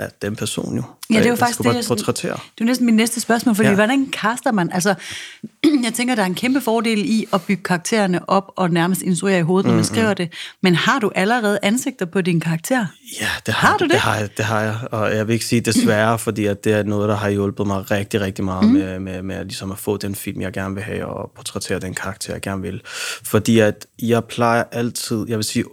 ja, 0.01 0.07
den 0.23 0.37
person 0.37 0.77
jo. 0.77 0.83
Ja, 1.11 1.19
det 1.19 1.27
er 1.27 1.31
jo 1.31 1.37
faktisk 1.37 1.59
det, 1.59 1.75
jeg, 1.75 1.85
portrættere. 1.89 2.33
det 2.33 2.61
er 2.61 2.65
næsten 2.65 2.87
min 2.87 2.95
næste 2.97 3.21
spørgsmål, 3.21 3.55
fordi 3.55 3.69
ja. 3.69 3.75
hvordan 3.75 4.07
kaster 4.13 4.53
man? 4.53 4.73
Altså, 4.73 4.95
jeg 5.85 5.95
tænker, 5.95 6.15
der 6.15 6.23
er 6.23 6.27
en 6.27 6.35
kæmpe 6.35 6.61
fordel 6.61 6.99
i 6.99 7.27
at 7.33 7.43
bygge 7.43 7.63
karaktererne 7.63 8.29
op 8.31 8.53
og 8.57 8.71
nærmest 8.71 9.03
instruere 9.03 9.39
i 9.39 9.43
hovedet, 9.43 9.67
når 9.67 9.73
man 9.73 9.85
Mm-hmm. 9.85 9.95
skriver 9.95 10.15
det. 10.15 10.33
Men 10.63 10.75
har 10.75 10.99
du 10.99 11.11
allerede 11.15 11.59
ansigter 11.63 12.07
på 12.07 12.21
din 12.21 12.41
karakter? 12.41 12.87
Ja, 13.21 13.29
det 13.47 13.55
har, 13.55 13.69
Har 13.69 13.77
du 13.79 13.85
det? 13.85 13.93
det 13.93 14.01
har, 14.01 14.17
jeg, 14.17 14.37
det 14.37 14.45
har 14.45 14.61
jeg, 14.61 14.77
og 14.91 15.17
jeg 15.17 15.27
vil 15.27 15.33
ikke 15.33 15.45
sige 15.47 15.61
desværre, 15.61 16.19
fordi 16.19 16.47
at 16.47 16.65
det 16.65 16.73
er 16.73 16.83
noget, 16.83 17.09
der 17.09 17.17
har 17.17 17.29
hjulpet 17.29 17.67
mig 17.67 17.91
rigtig, 17.91 18.21
rigtig 18.21 18.45
meget 18.45 18.65
mm. 18.69 18.73
med, 18.73 18.99
med, 18.99 19.23
med 19.23 19.45
ligesom 19.45 19.71
at 19.73 19.79
få 19.79 19.97
den 19.97 20.15
film, 20.15 20.41
jeg 20.41 20.53
gerne 20.53 20.75
vil 20.75 20.83
have, 20.85 21.07
og 21.07 21.31
portrættere 21.37 21.79
den 21.79 21.95
karakter, 21.95 22.33
jeg 22.33 22.43
gerne 22.43 22.63
vil. 22.63 22.81
Fordi 23.25 23.59
at 23.59 23.87
jeg 24.03 24.25
plejer 24.25 24.65
altid, 24.73 25.25
jeg 25.29 25.37
vil 25.37 25.45
sige 25.45 25.65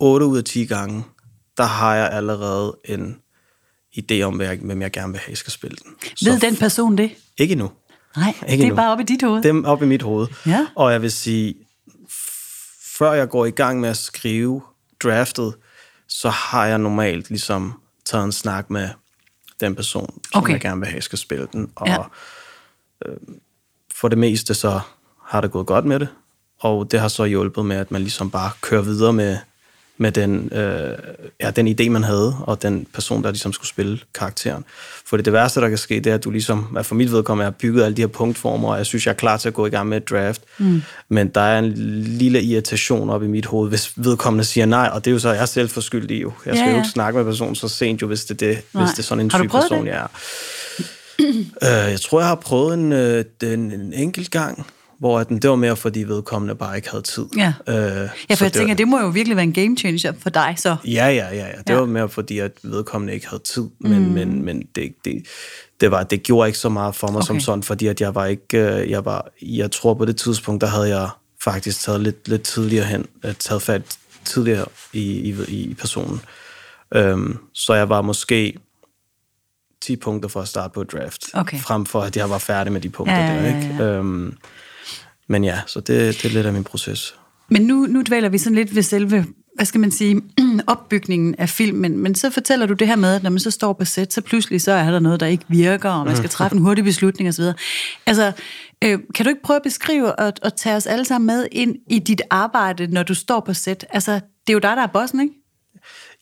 8 0.00 0.26
ud 0.26 0.38
af 0.38 0.44
10 0.44 0.64
gange, 0.64 1.04
der 1.56 1.64
har 1.64 1.94
jeg 1.94 2.10
allerede 2.12 2.76
en 2.84 3.16
idé 3.98 4.22
om, 4.22 4.34
hvem 4.62 4.82
jeg 4.82 4.90
gerne 4.92 5.12
vil 5.12 5.20
have, 5.20 5.36
skal 5.36 5.52
spille 5.52 5.76
den. 5.84 5.92
Ved 6.24 6.40
den 6.40 6.56
person 6.56 6.98
det? 6.98 7.10
Ikke 7.38 7.52
endnu. 7.52 7.70
Nej, 8.16 8.28
Ikke 8.28 8.40
det 8.42 8.52
er 8.52 8.62
endnu. 8.62 8.76
bare 8.76 8.92
op 8.92 9.00
i 9.00 9.02
dit 9.02 9.22
hoved. 9.22 9.42
Dem 9.42 9.64
op 9.64 9.82
i 9.82 9.86
mit 9.86 10.02
hoved. 10.02 10.26
Ja. 10.46 10.66
Og 10.76 10.92
jeg 10.92 11.02
vil 11.02 11.12
sige, 11.12 11.54
før 12.98 13.12
jeg 13.12 13.28
går 13.28 13.46
i 13.46 13.50
gang 13.50 13.80
med 13.80 13.88
at 13.88 13.96
skrive 13.96 14.62
draftet, 15.02 15.54
så 16.08 16.28
har 16.28 16.66
jeg 16.66 16.78
normalt 16.78 17.28
ligesom 17.30 17.80
taget 18.04 18.24
en 18.24 18.32
snak 18.32 18.70
med 18.70 18.88
den 19.60 19.74
person, 19.74 20.20
som 20.32 20.42
Okay. 20.42 20.52
jeg 20.52 20.60
gerne 20.60 20.80
vil 20.80 20.88
have, 20.88 21.02
skal 21.02 21.18
spille 21.18 21.48
den. 21.52 21.70
Og 21.76 21.86
Ja. 21.86 21.96
øh, 23.06 23.16
for 23.94 24.08
det 24.08 24.18
meste 24.18 24.54
så 24.54 24.80
har 25.26 25.40
det 25.40 25.50
gået 25.50 25.66
godt 25.66 25.84
med 25.84 26.00
det, 26.00 26.08
og 26.60 26.90
det 26.90 27.00
har 27.00 27.08
så 27.08 27.24
hjulpet 27.24 27.64
med, 27.66 27.76
at 27.76 27.90
man 27.90 28.00
ligesom 28.00 28.30
bare 28.30 28.50
kører 28.60 28.82
videre 28.82 29.12
med, 29.12 29.38
med 29.98 30.12
den, 30.12 30.52
øh, 30.52 30.92
ja, 31.40 31.50
den 31.50 31.68
idé, 31.68 31.88
man 31.88 32.04
havde, 32.04 32.36
og 32.40 32.62
den 32.62 32.86
person, 32.94 33.22
der 33.22 33.30
ligesom 33.30 33.52
skulle 33.52 33.68
spille 33.68 33.98
karakteren. 34.14 34.64
For 35.06 35.16
det 35.16 35.32
værste, 35.32 35.60
der 35.60 35.68
kan 35.68 35.78
ske, 35.78 35.94
det 36.00 36.06
er, 36.06 36.14
at 36.14 36.24
du 36.24 36.30
ligesom, 36.30 36.76
at 36.78 36.86
for 36.86 36.94
mit 36.94 37.12
vedkommende, 37.12 37.46
er 37.46 37.50
bygget 37.50 37.84
alle 37.84 37.96
de 37.96 38.02
her 38.02 38.06
punktformer, 38.06 38.68
og 38.68 38.76
jeg 38.76 38.86
synes, 38.86 39.06
jeg 39.06 39.12
er 39.12 39.16
klar 39.16 39.36
til 39.36 39.48
at 39.48 39.54
gå 39.54 39.66
i 39.66 39.70
gang 39.70 39.88
med 39.88 39.96
et 39.96 40.10
draft. 40.10 40.42
Mm. 40.58 40.82
Men 41.08 41.28
der 41.28 41.40
er 41.40 41.58
en 41.58 41.72
lille 42.02 42.42
irritation 42.42 43.10
op 43.10 43.22
i 43.22 43.26
mit 43.26 43.46
hoved, 43.46 43.68
hvis 43.68 43.92
vedkommende 43.96 44.44
siger 44.44 44.66
nej, 44.66 44.90
og 44.92 45.04
det 45.04 45.10
er 45.10 45.12
jo 45.12 45.18
så, 45.18 45.30
jeg 45.32 45.42
er 45.42 45.46
selv 45.46 45.68
for 45.68 45.80
skyldig 45.80 46.16
i 46.16 46.20
jo. 46.20 46.32
Jeg 46.46 46.54
skal 46.54 46.58
Ja, 46.62 46.64
ja, 46.64 46.70
jo 46.70 46.76
ikke 46.76 46.88
snakke 46.88 47.16
med 47.16 47.24
personen 47.24 47.54
så 47.54 47.68
sent, 47.68 48.02
jo, 48.02 48.06
hvis 48.06 48.24
det, 48.24 48.42
er 48.42 48.46
det, 48.54 48.62
Nej. 48.72 48.84
hvis 48.84 48.90
det 48.92 48.98
er 48.98 49.02
sådan 49.02 49.24
en 49.24 49.30
Har 49.30 49.38
type 49.38 49.48
person, 49.50 49.86
det? 49.86 49.92
jeg 49.92 49.96
er. 49.96 50.06
øh, 51.86 51.90
jeg 51.90 52.00
tror, 52.00 52.20
jeg 52.20 52.28
har 52.28 52.34
prøvet 52.34 52.74
en, 52.74 52.92
øh, 52.92 53.24
den, 53.40 53.72
en 53.72 53.92
enkelt 53.92 54.30
gang, 54.30 54.66
hvor 54.98 55.18
at 55.20 55.28
den, 55.28 55.38
det 55.38 55.50
var 55.50 55.56
mere, 55.56 55.76
fordi 55.76 56.02
vedkommende 56.02 56.54
bare 56.54 56.76
ikke 56.76 56.90
havde 56.90 57.02
tid. 57.02 57.24
Ja. 57.36 57.52
Øh, 57.68 57.74
Ja, 57.76 58.34
for 58.34 58.44
jeg 58.44 58.52
tænker, 58.52 58.66
var, 58.68 58.74
det 58.74 58.88
må 58.88 59.00
jo 59.00 59.08
virkelig 59.08 59.36
være 59.36 59.44
en 59.44 59.52
game 59.52 59.76
changer 59.76 60.12
for 60.18 60.30
dig, 60.30 60.54
så. 60.58 60.76
Ja, 60.84 60.90
ja, 60.90 61.10
ja, 61.10 61.34
ja. 61.34 61.46
Det 61.46 61.68
Ja. 61.68 61.72
ja. 61.74 61.78
var 61.78 61.86
mere 61.86 62.08
fordi, 62.08 62.38
at 62.38 62.52
vedkommende 62.62 63.14
ikke 63.14 63.28
havde 63.28 63.42
tid, 63.42 63.64
men, 63.80 64.04
mm. 64.06 64.10
men, 64.12 64.42
men 64.44 64.62
det, 64.74 64.94
det, 65.04 65.26
det, 65.80 65.90
var, 65.90 66.02
det 66.02 66.22
gjorde 66.22 66.48
ikke 66.48 66.58
så 66.58 66.68
meget 66.68 66.94
for 66.94 67.06
mig 67.06 67.16
okay. 67.16 67.26
som 67.26 67.40
sådan, 67.40 67.62
fordi 67.62 67.86
at 67.86 68.00
jeg 68.00 68.14
var 68.14 68.26
ikke, 68.26 68.58
øh, 68.58 68.90
jeg 68.90 69.04
var, 69.04 69.28
jeg 69.42 69.70
tror 69.70 69.94
på 69.94 70.04
det 70.04 70.16
tidspunkt, 70.16 70.60
der 70.60 70.66
havde 70.66 70.88
jeg 70.98 71.08
faktisk 71.44 71.80
taget 71.80 72.00
lidt, 72.00 72.28
lidt 72.28 72.42
tidligere 72.42 72.84
hen, 72.86 73.06
øh, 73.24 73.34
taget 73.34 73.62
fat 73.62 73.82
tidligere 74.24 74.66
i, 74.92 75.00
i, 75.02 75.34
i 75.48 75.74
personen. 75.74 76.20
Øhm, 76.94 77.38
så 77.54 77.74
jeg 77.74 77.88
var 77.88 78.02
måske 78.02 78.54
10 79.82 79.96
punkter 79.96 80.28
for 80.28 80.40
at 80.40 80.48
starte 80.48 80.72
på 80.74 80.80
et 80.80 80.92
draft, 80.92 81.22
Okay. 81.34 81.58
frem 81.58 81.86
for 81.86 82.00
at 82.00 82.16
jeg 82.16 82.30
var 82.30 82.38
færdig 82.38 82.72
med 82.72 82.80
de 82.80 82.88
punkter 82.88 83.16
Ja, 83.16 83.26
ja, 83.26 83.34
der. 83.42 83.48
ja, 83.48 83.56
Ikke? 83.56 83.84
ja. 83.84 83.90
Øhm, 83.90 84.36
men 85.28 85.44
ja, 85.44 85.60
så 85.66 85.80
det, 85.80 85.88
det 85.88 86.24
er 86.24 86.34
lidt 86.34 86.46
af 86.46 86.52
min 86.52 86.64
proces. 86.64 87.14
Men 87.48 87.62
nu, 87.62 87.86
nu 87.86 88.02
dvæler 88.02 88.28
vi 88.28 88.38
sådan 88.38 88.56
lidt 88.56 88.74
ved 88.74 88.82
selve, 88.82 89.26
hvad 89.54 89.66
skal 89.66 89.80
man 89.80 89.90
sige, 89.90 90.22
opbygningen 90.66 91.34
af 91.38 91.48
filmen. 91.48 91.98
Men 91.98 92.14
så 92.14 92.30
fortæller 92.30 92.66
du 92.66 92.74
det 92.74 92.88
her 92.88 92.96
med, 92.96 93.14
at 93.14 93.22
når 93.22 93.30
man 93.30 93.40
så 93.40 93.50
står 93.50 93.72
på 93.72 93.84
sæt, 93.84 94.12
så 94.12 94.20
pludselig 94.20 94.62
så 94.62 94.72
er 94.72 94.90
der 94.90 94.98
noget, 94.98 95.20
der 95.20 95.26
ikke 95.26 95.44
virker, 95.48 95.90
og 95.90 96.06
man 96.06 96.16
skal 96.16 96.30
træffe 96.30 96.56
en 96.56 96.62
hurtig 96.62 96.84
beslutning 96.84 97.28
osv. 97.28 97.44
Altså, 98.06 98.32
øh, 98.84 98.98
kan 99.14 99.24
du 99.24 99.28
ikke 99.28 99.42
prøve 99.42 99.56
at 99.56 99.62
beskrive 99.62 100.18
og, 100.18 100.32
og 100.42 100.56
tage 100.56 100.76
os 100.76 100.86
alle 100.86 101.04
sammen 101.04 101.26
med 101.26 101.46
ind 101.52 101.76
i 101.90 101.98
dit 101.98 102.22
arbejde, 102.30 102.86
når 102.86 103.02
du 103.02 103.14
står 103.14 103.40
på 103.40 103.54
sæt? 103.54 103.86
Altså, 103.90 104.12
det 104.12 104.48
er 104.48 104.52
jo 104.52 104.58
dig, 104.58 104.76
der 104.76 104.82
er 104.82 104.86
bossen, 104.86 105.20
ikke? 105.20 105.34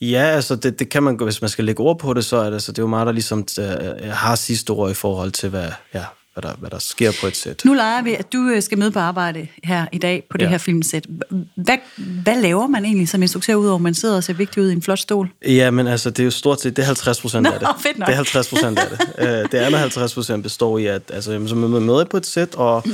Ja, 0.01 0.23
altså 0.23 0.57
det, 0.57 0.79
det 0.79 0.89
kan 0.89 1.03
man, 1.03 1.17
hvis 1.17 1.41
man 1.41 1.51
skal 1.51 1.65
lægge 1.65 1.83
ord 1.83 1.99
på 1.99 2.15
det, 2.15 2.25
så 2.25 2.37
er 2.37 2.45
det, 2.45 2.53
altså, 2.53 2.73
det 2.73 2.79
er 2.79 2.83
jo 2.83 2.87
mig, 2.87 3.07
der 3.07 3.13
ligesom 3.13 3.47
øh, 3.59 4.11
har 4.11 4.35
sidste 4.35 4.71
ord 4.71 4.91
i 4.91 4.95
forhold 4.95 5.31
til, 5.31 5.49
hvad, 5.49 5.69
ja, 5.95 6.05
hvad, 6.35 6.43
der, 6.43 6.57
hvad 6.59 6.71
der 6.71 6.79
sker 6.79 7.13
på 7.21 7.27
et 7.27 7.37
sæt. 7.37 7.63
Nu 7.65 7.73
leger 7.75 8.03
vi, 8.03 8.15
at 8.15 8.33
du 8.33 8.49
øh, 8.49 8.63
skal 8.63 8.79
møde 8.79 8.91
på 8.91 8.99
arbejde 8.99 9.47
her 9.65 9.87
i 9.93 9.99
dag 9.99 10.23
på 10.31 10.37
det 10.39 10.45
Ja. 10.45 10.51
her 10.51 10.59
filmsæt. 10.59 11.07
Hvad, 11.57 11.77
hvad 11.97 12.43
laver 12.43 12.67
man 12.67 12.85
egentlig 12.85 13.09
som 13.09 13.23
instruktør, 13.23 13.55
udover 13.55 13.75
at 13.77 13.81
man 13.83 13.95
sidder 13.95 14.17
og 14.17 14.25
ser 14.25 14.33
vigtig 14.33 14.63
ud 14.63 14.71
i 14.71 14.73
en 14.73 14.83
flot 14.83 14.99
stol? 14.99 15.29
Ja, 15.47 15.71
men 15.71 15.87
altså, 15.87 16.11
det 16.11 16.19
er 16.21 16.25
jo 16.25 16.31
stort 16.31 16.61
set, 16.61 16.77
det 16.77 16.83
er 16.83 16.87
50 16.87 17.21
procent 17.21 17.47
af 17.47 17.59
det. 17.61 17.69
fedt 17.87 17.99
nok. 17.99 18.07
Det 18.07 18.13
er 18.13 18.17
50 18.17 18.49
procent 18.49 18.79
af 18.79 18.87
det. 18.91 19.01
Øh, 19.19 19.27
det 19.53 19.55
andet 19.55 19.81
50 19.81 20.15
procent 20.15 20.43
består 20.43 20.79
i, 20.79 20.87
at 20.87 21.03
altså, 21.13 21.33
jamen, 21.33 21.49
så 21.49 21.55
man 21.55 21.73
er 21.75 21.81
med 21.81 22.05
på 22.05 22.17
et 22.17 22.27
sæt, 22.27 22.55
og 22.55 22.85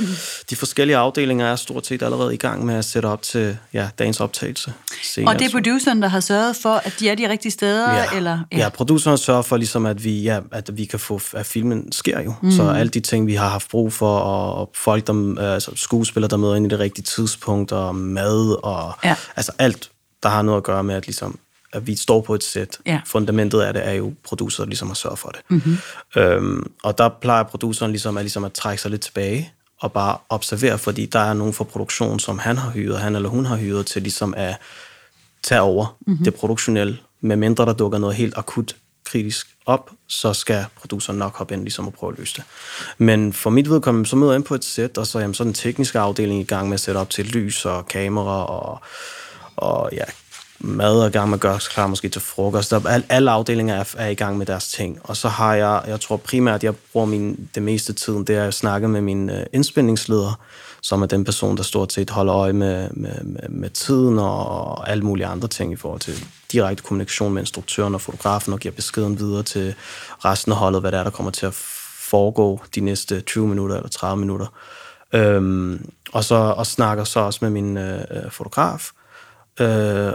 de 0.49 0.55
forskellige 0.55 0.97
afdelinger 0.97 1.45
er 1.47 1.55
stort 1.55 1.85
set 1.87 2.01
allerede 2.03 2.33
i 2.33 2.37
gang 2.37 2.65
med 2.65 2.75
at 2.75 2.85
sætte 2.85 3.07
op 3.07 3.21
til 3.21 3.57
ja, 3.73 3.87
dagens 3.99 4.19
optagelse. 4.19 4.73
Senere, 5.03 5.33
Og 5.33 5.39
det 5.39 5.45
er 5.47 5.51
produceren, 5.51 6.01
der 6.01 6.07
har 6.07 6.19
sørget 6.19 6.55
for, 6.55 6.73
at 6.83 6.95
de 6.99 7.09
er 7.09 7.15
de 7.15 7.29
rigtige 7.29 7.51
steder? 7.51 7.93
Ja, 7.93 8.03
Eller, 8.15 8.39
ja. 8.51 8.57
ja 8.57 8.69
produceren 8.69 9.17
sørger 9.17 9.41
for, 9.41 9.57
ligesom, 9.57 9.85
at, 9.85 10.03
vi, 10.03 10.21
ja, 10.21 10.39
at 10.51 10.77
vi 10.77 10.85
kan 10.85 10.99
få, 10.99 11.21
at 11.33 11.45
filmen 11.45 11.91
sker 11.91 12.21
jo. 12.21 12.33
Mm. 12.41 12.51
Så 12.51 12.69
alle 12.69 12.89
de 12.89 12.99
ting, 12.99 13.27
vi 13.31 13.35
har 13.35 13.49
haft 13.49 13.69
brug 13.69 13.93
for, 13.93 14.17
og, 14.17 14.71
folk, 14.75 15.07
der, 15.07 15.41
altså 15.53 15.71
skuespillere, 15.75 16.29
der 16.29 16.37
møder 16.37 16.55
ind 16.55 16.65
i 16.65 16.69
det 16.69 16.79
rigtige 16.79 17.03
tidspunkt, 17.03 17.71
og 17.71 17.95
mad, 17.95 18.57
og 18.63 18.93
Ja. 19.03 19.15
altså 19.35 19.51
alt, 19.57 19.91
der 20.23 20.29
har 20.29 20.41
noget 20.41 20.57
at 20.57 20.63
gøre 20.63 20.83
med, 20.83 20.95
at, 20.95 21.07
ligesom, 21.07 21.39
at 21.73 21.87
vi 21.87 21.95
står 21.95 22.21
på 22.21 22.35
et 22.35 22.43
sæt. 22.43 22.77
Ja. 22.85 23.01
Fundamentet 23.05 23.61
af 23.61 23.73
det 23.73 23.87
er 23.87 23.91
jo 23.91 24.13
producer, 24.23 24.63
der 24.63 24.67
ligesom 24.67 24.87
har 24.87 24.95
sørget 24.95 25.19
for 25.19 25.29
det. 25.29 25.41
Mm-hmm. 25.49 25.77
Øhm, 26.15 26.71
og 26.83 26.97
der 26.97 27.09
plejer 27.21 27.43
produceren 27.43 27.91
ligesom 27.91 28.17
at, 28.17 28.23
ligesom 28.23 28.43
at 28.43 28.53
trække 28.53 28.81
sig 28.81 28.91
lidt 28.91 29.01
tilbage, 29.01 29.53
og 29.81 29.91
bare 29.91 30.17
observere, 30.29 30.77
fordi 30.77 31.05
der 31.05 31.19
er 31.19 31.33
nogen 31.33 31.53
fra 31.53 31.63
produktion, 31.63 32.19
som 32.19 32.39
han 32.39 32.57
har 32.57 32.71
hyret, 32.71 32.99
han 32.99 33.15
eller 33.15 33.29
hun 33.29 33.45
har 33.45 33.55
hyret 33.55 33.85
til 33.85 34.01
ligesom 34.01 34.33
at 34.37 34.55
tage 35.43 35.61
over 35.61 35.97
mm-hmm. 36.07 36.23
det 36.23 36.35
produktionelle. 36.35 36.97
Med 37.21 37.35
mindre 37.35 37.65
der 37.65 37.73
dukker 37.73 37.97
noget 37.97 38.15
helt 38.15 38.37
akut 38.37 38.75
kritisk 39.05 39.47
op, 39.65 39.91
så 40.11 40.33
skal 40.33 40.65
produceren 40.79 41.19
nok 41.19 41.37
hoppe 41.37 41.53
ind 41.53 41.61
ligesom 41.61 41.87
og 41.87 41.93
prøve 41.93 42.13
at 42.13 42.19
løse 42.19 42.35
det. 42.35 42.43
Men 42.97 43.33
for 43.33 43.49
mit 43.49 43.69
vedkommende, 43.69 44.09
så 44.09 44.15
møder 44.15 44.31
jeg 44.31 44.37
ind 44.37 44.45
på 44.45 44.55
et 44.55 44.65
sæt, 44.65 44.97
og 44.97 45.07
så, 45.07 45.19
jamen, 45.19 45.33
så 45.33 45.43
er 45.43 45.45
den 45.45 45.53
tekniske 45.53 45.99
afdeling 45.99 46.39
i 46.39 46.43
gang 46.43 46.67
med 46.67 46.73
at 46.73 46.79
sætte 46.79 46.97
op 46.97 47.09
til 47.09 47.25
lys 47.25 47.65
og 47.65 47.87
kamera 47.87 48.45
og, 48.45 48.81
og 49.55 49.89
ja, 49.93 50.03
mad 50.59 50.99
er 50.99 51.07
i 51.07 51.11
gang 51.11 51.29
med 51.29 51.37
at 51.37 51.41
gøre 51.41 51.59
klar 51.59 51.87
måske 51.87 52.09
til 52.09 52.21
frokost. 52.21 52.71
Der, 52.71 52.87
alle, 52.87 53.05
alle 53.09 53.31
afdelinger 53.31 53.75
er, 53.75 53.93
er 53.97 54.07
i 54.07 54.15
gang 54.15 54.37
med 54.37 54.45
deres 54.45 54.67
ting. 54.67 54.99
Og 55.03 55.17
så 55.17 55.29
har 55.29 55.55
jeg, 55.55 55.81
jeg 55.87 55.99
tror 55.99 56.17
primært, 56.17 56.63
jeg 56.63 56.75
bruger 56.75 57.05
min, 57.05 57.49
det 57.55 57.63
meste 57.63 57.93
tiden, 57.93 58.23
det 58.23 58.35
er 58.35 58.47
at 58.47 58.53
snakke 58.53 58.87
med 58.87 59.01
min 59.01 59.29
øh, 59.29 59.45
indspændingsleder, 59.53 60.39
som 60.81 61.01
er 61.01 61.05
den 61.05 61.23
person, 61.23 61.57
der 61.57 61.63
stort 61.63 61.93
set 61.93 62.09
holder 62.09 62.35
øje 62.35 62.53
med, 62.53 62.89
med, 62.91 63.23
med, 63.23 63.49
med 63.49 63.69
tiden 63.69 64.19
og 64.19 64.89
alle 64.89 65.03
mulige 65.03 65.25
andre 65.25 65.47
ting 65.47 65.73
i 65.73 65.75
forhold 65.75 65.99
til 65.99 66.25
direkte 66.51 66.83
kommunikation 66.83 67.33
med 67.33 67.41
instruktøren 67.41 67.95
og 67.95 68.01
fotografen 68.01 68.53
og 68.53 68.59
giver 68.59 68.73
beskeden 68.75 69.19
videre 69.19 69.43
til 69.43 69.75
resten 70.25 70.51
af 70.51 70.57
holdet, 70.57 70.81
hvad 70.81 70.91
der 70.91 70.99
er, 70.99 71.03
der 71.03 71.11
kommer 71.11 71.31
til 71.31 71.45
at 71.45 71.53
foregå 72.09 72.61
de 72.75 72.81
næste 72.81 73.21
20 73.21 73.47
minutter 73.47 73.75
eller 73.75 73.89
30 73.89 74.19
minutter. 74.19 74.47
Øhm, 75.13 75.89
og 76.13 76.23
så 76.23 76.35
og 76.35 76.67
snakker 76.67 77.03
så 77.03 77.19
også 77.19 77.39
med 77.41 77.49
min 77.49 77.77
øh, 77.77 78.01
øh 78.11 78.31
fotograf. 78.31 78.91
Øh, 79.59 80.13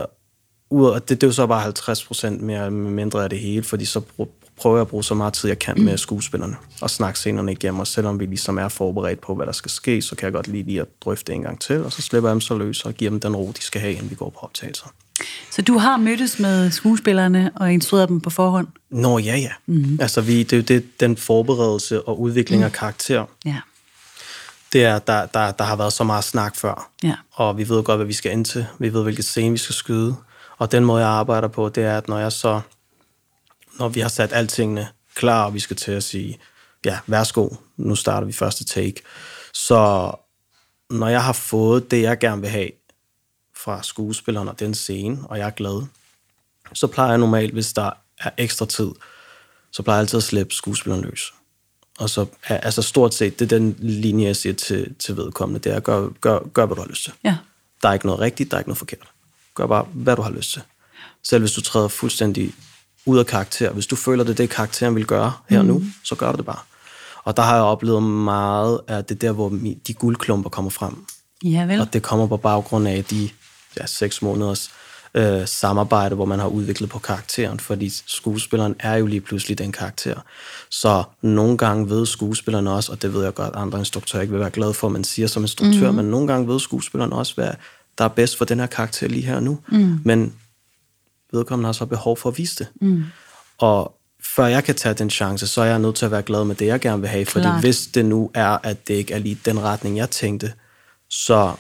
ud 0.71 0.91
af, 0.91 1.03
det, 1.03 1.09
det 1.09 1.23
er 1.23 1.27
jo 1.27 1.33
så 1.33 1.47
bare 1.47 1.61
50 1.61 2.05
procent 2.05 2.43
mere 2.43 2.71
mindre 2.71 3.25
af 3.25 3.31
det 3.31 3.39
hele, 3.39 3.65
fordi 3.65 3.85
så 3.85 4.01
prøver 4.57 4.77
jeg 4.77 4.81
at 4.81 4.89
bruge 4.89 5.05
så 5.05 5.15
meget 5.15 5.33
tid, 5.33 5.49
jeg 5.49 5.59
kan 5.59 5.83
med 5.85 5.99
skuespillerne, 5.99 6.57
og 6.81 6.91
snakke 6.91 7.19
scenerne 7.19 7.53
igennem, 7.53 7.81
og 7.81 7.87
selvom 7.87 8.21
vi 8.21 8.27
ligesom 8.27 8.59
er 8.59 8.69
forberedt 8.69 9.21
på, 9.21 9.35
hvad 9.35 9.47
der 9.47 9.53
skal 9.53 9.71
ske, 9.71 10.03
så 10.03 10.17
kan 10.17 10.25
jeg 10.25 10.33
godt 10.33 10.49
lige 10.49 10.65
lige 10.65 10.81
at 10.81 10.87
drøfte 11.05 11.33
en 11.33 11.43
gang 11.43 11.61
til, 11.61 11.85
og 11.85 11.93
så 11.93 12.03
slipper 12.03 12.29
jeg 12.29 12.33
dem 12.35 12.41
så 12.41 12.55
løs 12.59 12.85
og 12.85 12.95
giver 12.95 13.11
dem 13.11 13.21
den 13.21 13.37
ro, 13.37 13.53
de 13.57 13.63
skal 13.63 13.81
have, 13.81 13.93
inden 13.93 14.11
vi 14.11 14.15
går 14.15 14.31
på 14.31 14.39
optagelser. 14.43 14.87
Så 15.51 15.63
du 15.63 15.79
har 15.79 15.97
mødtes 15.97 16.39
med 16.39 16.71
skuespillerne 16.71 17.51
og 17.55 17.73
instrueret 17.73 18.09
dem 18.09 18.21
på 18.21 18.31
forhånd? 18.31 18.67
Nå, 18.91 19.19
ja, 19.19 19.37
ja. 19.37 19.51
Mm-hmm. 19.67 19.99
Altså, 20.01 20.21
vi, 20.21 20.43
det 20.43 20.53
er 20.53 20.57
jo 20.57 20.63
det, 20.63 21.01
den 21.01 21.17
forberedelse 21.17 22.03
og 22.03 22.21
udvikling 22.21 22.63
af 22.63 22.73
karakter, 22.73 23.25
Ja. 23.45 23.57
det 24.73 24.85
er, 24.85 24.99
der, 24.99 25.27
der, 25.27 25.51
der 25.53 25.65
har 25.65 25.77
været 25.77 25.93
så 25.93 26.05
meget 26.05 26.25
snak 26.25 26.57
før. 26.57 26.91
Ja. 27.03 27.15
Og 27.33 27.59
vi 27.59 27.69
ved 27.69 27.83
godt, 27.83 27.99
hvad 27.99 28.07
vi 28.07 28.13
skal 28.13 28.33
ind 28.33 28.45
til. 28.45 28.67
Vi 28.79 28.93
ved, 28.93 29.03
hvilket 29.03 29.25
scene 29.25 29.53
vi 29.53 29.59
skal 29.59 29.75
skyde. 29.75 30.15
Og 30.59 30.73
den 30.73 30.85
måde, 30.85 31.01
jeg 31.01 31.11
arbejder 31.11 31.49
på, 31.49 31.69
det 31.69 31.85
er, 31.85 31.97
at 31.99 32.09
når 32.09 32.19
jeg 32.19 32.33
så... 32.33 32.61
Når 33.79 33.89
vi 33.89 34.01
har 34.01 34.09
sat 34.09 34.33
altingene 34.33 34.89
klar, 35.15 35.45
og 35.45 35.55
vi 35.55 35.61
skal 35.61 35.77
til 35.77 35.93
at 35.93 36.03
sige, 36.03 36.39
ja, 36.85 36.99
værsgo, 37.07 37.49
nu 37.77 37.97
starter 37.97 38.27
vi 38.27 38.33
første 38.33 38.65
take. 38.65 39.03
Så 39.53 40.13
når 40.91 41.09
jeg 41.09 41.25
har 41.25 41.33
fået 41.33 41.91
det, 41.91 42.03
jeg 42.03 42.19
gerne 42.19 42.41
vil 42.41 42.51
have 42.51 42.71
fra 43.57 43.83
skuespilleren 43.83 44.49
og 44.49 44.61
den 44.61 44.75
scene, 44.75 45.19
og 45.25 45.39
jeg 45.39 45.47
er 45.47 45.51
glad, 45.51 45.87
så 46.73 46.87
plejer 46.87 47.11
jeg 47.11 47.19
normalt, 47.19 47.53
hvis 47.53 47.73
der 47.73 47.91
er 48.19 48.31
ekstra 48.37 48.67
tid, 48.67 48.91
så 49.71 49.83
plejer 49.83 49.99
jeg 49.99 50.01
altid 50.01 50.17
at 50.17 50.23
slippe 50.23 50.55
skuespilleren 50.55 51.05
løs. 51.05 51.33
Og 51.99 52.11
så 52.11 52.27
altså 52.49 52.83
stort 52.83 53.15
set, 53.15 53.39
det 53.39 53.53
er 53.53 53.59
den 53.59 53.77
linje, 53.79 54.27
jeg 54.27 54.37
siger 54.37 54.53
til, 54.53 54.95
til 54.95 55.17
vedkommende, 55.17 55.61
det 55.61 55.73
er, 55.73 55.81
gør, 55.81 56.09
gør, 56.21 56.39
gør, 56.39 56.67
hvad 56.67 56.77
du 56.77 56.83
har 56.83 56.89
lyst 56.89 57.05
til. 57.05 57.13
Ja. 57.25 57.37
Der 57.83 57.89
er 57.89 57.93
ikke 57.93 58.07
noget 58.07 58.21
rigtigt, 58.21 58.51
der 58.51 58.57
er 58.57 58.61
ikke 58.61 58.69
noget 58.69 58.79
forkert. 58.79 59.09
Gør 59.55 59.67
bare, 59.67 59.83
hvad 59.93 60.17
du 60.17 60.23
har 60.23 60.31
lyst 60.31 60.53
til. 60.53 60.63
Selv 61.23 61.41
hvis 61.41 61.53
du 61.53 61.61
træder 61.61 61.89
fuldstændig 61.89 62.55
ud 63.07 63.19
af 63.19 63.27
karakter. 63.27 63.73
Hvis 63.73 63.87
du 63.87 63.97
føler, 63.97 64.25
det 64.25 64.31
er 64.31 64.37
det, 64.37 64.51
karakteren 64.51 64.95
vil 64.95 65.07
gøre 65.07 65.33
her 65.49 65.63
mm. 65.63 65.69
nu, 65.69 65.83
så 66.05 66.15
gør 66.15 66.33
du 66.33 66.37
det 66.37 66.47
bare. 66.47 66.59
Og 67.25 67.37
der 67.37 67.43
har 67.43 67.55
jeg 67.55 67.65
oplevet 67.65 68.03
meget 68.03 68.81
af 68.89 69.05
det 69.05 69.21
der, 69.21 69.33
hvor 69.33 69.49
de 69.87 69.95
guldklumper 69.95 70.51
kommer 70.51 70.71
frem. 70.71 71.05
Ja, 71.45 71.65
vel. 71.65 71.81
Og 71.81 71.93
det 71.93 72.03
kommer 72.03 72.27
på 72.27 72.37
baggrund 72.37 72.89
af 72.89 73.05
de 73.05 73.29
ja, 73.81 73.87
seks 73.87 74.23
måneders 74.23 74.71
øh, 75.15 75.47
samarbejde, 75.47 76.15
hvor 76.15 76.25
man 76.25 76.39
har 76.39 76.47
udviklet 76.47 76.91
på 76.91 76.99
karakteren, 76.99 77.61
fordi 77.61 77.93
skuespilleren 78.07 78.75
er 78.79 78.95
jo 78.95 79.07
lige 79.07 79.21
pludselig 79.21 79.59
den 79.59 79.73
karakter. 79.73 80.21
Så 80.71 81.03
nogle 81.23 81.59
gange 81.59 81.91
ved 81.91 82.07
skuespilleren 82.07 82.67
også, 82.67 82.93
og 82.93 83.03
det 83.03 83.15
ved 83.15 83.25
jeg 83.25 83.35
godt, 83.35 83.55
at 83.55 83.61
andre 83.63 83.79
instruktører 83.79 84.23
ikke 84.23 84.33
vil 84.33 84.41
være 84.41 84.51
glade 84.51 84.75
for, 84.75 84.87
at 84.87 84.93
man 84.93 85.05
siger 85.05 85.29
som 85.29 85.43
instruktør, 85.43 85.91
mm. 85.91 85.97
men 85.97 86.07
nogle 86.07 86.27
gange 86.27 86.49
ved 86.49 86.61
skuespilleren 86.61 87.13
også, 87.13 87.35
hvad 87.35 87.51
der 87.99 88.05
er 88.05 88.09
bedst 88.09 88.39
for 88.39 88.45
den 88.45 88.61
her 88.61 88.67
karakter 88.67 89.09
lige 89.09 89.27
her 89.27 89.37
og 89.37 89.43
nu. 89.43 89.59
Mm. 89.69 90.01
Men 90.05 90.35
vedkommende 91.33 91.67
har 91.67 91.73
så 91.73 91.87
behov 91.87 92.17
for 92.17 92.29
at 92.29 92.39
vise 92.39 92.57
det. 92.59 92.69
Mm. 92.81 93.05
Og 93.59 93.97
før 94.21 94.47
jeg 94.47 94.65
kan 94.65 94.75
tage 94.75 94.95
den 94.95 95.11
chance, 95.11 95.47
så 95.47 95.61
er 95.61 95.67
jeg 95.67 95.79
nødt 95.79 95.95
til 95.95 96.05
at 96.05 96.11
være 96.11 96.23
glad 96.23 96.45
med 96.45 96.55
det, 96.55 96.67
jeg 96.67 96.81
gerne 96.81 97.01
vil 97.01 97.11
have. 97.11 97.27
Fordi 97.27 97.43
Klart. 97.43 97.61
hvis 97.61 97.87
det 97.87 98.05
nu 98.05 98.31
er, 98.35 98.59
at 98.63 98.89
det 98.89 98.95
ikke 98.95 99.15
er 99.15 99.19
lige 99.19 99.39
den 99.45 99.63
retning, 99.63 99.97
jeg 99.97 100.11
tænkte, 100.11 100.53
så 101.11 101.53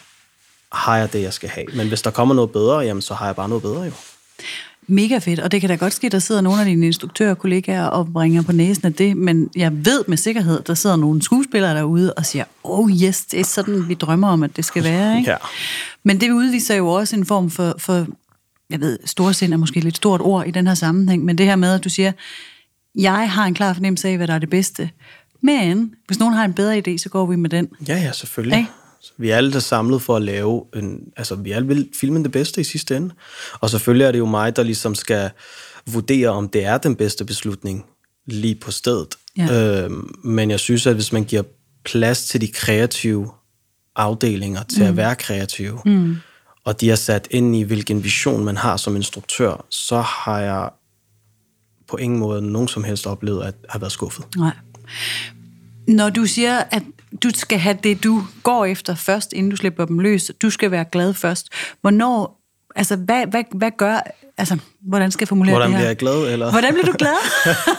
har 0.73 0.97
jeg 0.97 1.13
det, 1.13 1.23
jeg 1.23 1.33
skal 1.33 1.49
have. 1.49 1.67
Men 1.75 1.89
hvis 1.89 2.03
der 2.03 2.11
kommer 2.11 2.35
noget 2.35 2.51
bedre, 2.51 2.79
jamen, 2.79 3.03
så 3.03 3.15
har 3.15 3.27
jeg 3.27 3.37
bare 3.37 3.49
noget 3.49 3.63
bedre 3.63 3.83
jo. 3.83 3.93
Mega 4.89 5.19
fedt, 5.19 5.41
og 5.41 5.53
det 5.53 5.61
kan 5.61 5.71
da 5.71 5.77
godt 5.77 5.93
ske, 5.93 6.09
der 6.09 6.19
sidder 6.19 6.41
nogle 6.41 6.61
af 6.61 6.67
dine 6.67 6.87
instruktører 6.87 7.31
og 7.31 7.39
kollegaer 7.39 7.87
og 7.87 8.13
bringer 8.13 8.43
på 8.43 8.53
næsen 8.53 8.87
af 8.87 8.95
det, 8.95 9.17
men 9.17 9.51
jeg 9.57 9.85
ved 9.85 10.05
med 10.09 10.17
sikkerhed, 10.17 10.63
der 10.63 10.75
sidder 10.75 10.97
nogle 10.97 11.23
skuespillere 11.23 11.75
derude 11.75 12.13
og 12.15 12.27
siger, 12.27 12.45
oh 12.65 12.91
yes, 12.91 13.25
det 13.25 13.41
er 13.41 13.45
sådan, 13.45 13.89
vi 13.89 13.95
drømmer 13.95 14.29
om, 14.29 14.43
at 14.43 14.57
det 14.57 14.65
skal 14.65 14.85
være. 14.85 15.19
Ikke? 15.19 15.31
Ja. 15.31 15.37
Men 16.05 16.21
det 16.21 16.31
udviser 16.31 16.75
jo 16.75 16.89
også 16.89 17.17
en 17.17 17.27
form 17.27 17.51
for, 17.51 17.75
for 17.79 18.07
jeg 18.71 18.81
ved, 18.81 18.99
storsind 19.05 19.53
er 19.53 19.57
måske 19.57 19.79
et 19.79 19.85
lidt 19.85 19.97
stort 19.97 20.21
ord 20.21 20.47
i 20.47 20.51
den 20.51 20.67
her 20.67 20.75
sammenhæng, 20.75 21.25
men 21.25 21.39
det 21.39 21.47
her 21.47 21.57
med, 21.57 21.75
at 21.75 21.85
du 21.85 21.89
siger, 21.89 22.13
jeg 22.95 23.31
har 23.31 23.45
en 23.45 23.55
klar 23.55 23.73
fornemmelse 23.73 24.09
af, 24.09 24.17
hvad 24.17 24.27
der 24.27 24.35
er 24.35 24.39
det 24.39 24.51
bedste, 24.51 24.91
men 25.43 25.95
hvis 26.07 26.19
nogen 26.19 26.35
har 26.35 26.45
en 26.45 26.55
bedre 26.55 26.79
idé, 26.79 26.97
så 26.99 27.09
går 27.09 27.27
vi 27.27 27.37
med 27.37 27.51
den. 27.51 27.69
Ja, 27.89 27.97
ja, 27.97 28.13
selvfølgelig. 28.13 28.71
Så 29.01 29.13
Vi 29.17 29.31
er 29.31 29.37
alle 29.37 29.53
der 29.53 29.59
samlet 29.59 30.03
for 30.03 30.17
at 30.17 30.23
lave 30.23 30.65
en... 30.77 31.01
Altså, 31.17 31.35
vi 31.35 31.51
alle 31.51 31.69
vil 31.69 31.89
filmen 32.01 32.23
det 32.23 32.33
bedste 32.33 32.61
i 32.61 32.65
sidste 32.65 32.97
ende. 32.97 33.15
Og 33.61 33.71
selvfølgelig 33.71 34.05
er 34.05 34.13
det 34.13 34.19
jo 34.19 34.27
mig, 34.27 34.57
der 34.57 34.63
ligesom 34.63 34.95
skal 34.95 35.31
vurdere, 35.87 36.29
om 36.29 36.49
det 36.49 36.65
er 36.65 36.79
den 36.79 36.97
bedste 36.97 37.25
beslutning 37.25 37.85
lige 38.27 38.55
på 38.55 38.71
stedet. 38.71 39.15
Ja. 39.39 39.83
Øhm, 39.85 40.11
men 40.25 40.51
jeg 40.51 40.61
synes, 40.61 40.87
at 40.87 40.95
hvis 40.95 41.13
man 41.13 41.25
giver 41.25 41.43
plads 41.85 42.27
til 42.27 42.41
de 42.41 42.49
kreative 42.49 43.31
afdelinger 43.97 44.63
til 44.63 44.83
mm. 44.83 44.89
at 44.89 44.97
være 44.97 45.15
kreative, 45.15 45.79
mm 45.85 46.17
og 46.67 46.81
de 46.81 46.91
er 46.91 46.95
sat 46.95 47.29
ind 47.31 47.57
i, 47.57 47.63
hvilken 47.63 48.05
vision 48.05 48.45
man 48.45 48.57
har 48.57 48.77
som 48.77 48.97
instruktør, 48.97 49.65
så 49.71 50.01
har 50.01 50.41
jeg 50.41 50.71
på 51.89 51.97
ingen 51.97 52.19
måde 52.19 52.43
nogen 52.43 52.69
som 52.69 52.85
helst 52.85 53.07
oplevet 53.07 53.43
at 53.43 53.55
have 53.69 53.81
været 53.81 53.93
skuffet. 53.93 54.25
Nej. 54.37 54.53
Når 55.89 56.11
du 56.11 56.27
siger, 56.27 56.59
at 56.71 56.83
du 57.23 57.31
skal 57.35 57.59
have 57.59 57.79
det, 57.83 58.05
du 58.05 58.23
går 58.43 58.65
efter 58.65 58.95
først, 58.95 59.33
inden 59.33 59.51
du 59.51 59.57
slipper 59.57 59.85
dem 59.85 59.99
løs, 59.99 60.31
du 60.43 60.51
skal 60.51 60.71
være 60.71 60.85
glad 60.85 61.15
først. 61.15 61.49
Hvornår, 61.81 62.41
altså 62.77 62.97
hvad, 62.97 63.27
hvad, 63.27 63.45
hvad 63.55 63.71
gør 63.79 64.01
altså, 64.39 64.57
hvordan 64.89 65.11
skal 65.11 65.23
jeg 65.25 65.29
formulere 65.29 65.53
Hvordan 65.55 65.69
det 65.71 65.77
her? 65.77 65.81
bliver 65.81 65.89
jeg 65.89 65.97
glad? 66.25 66.33
Eller? 66.33 66.51
Hvordan 66.51 66.73
bliver 66.75 66.87
du 66.87 66.93
glad? 67.05 67.17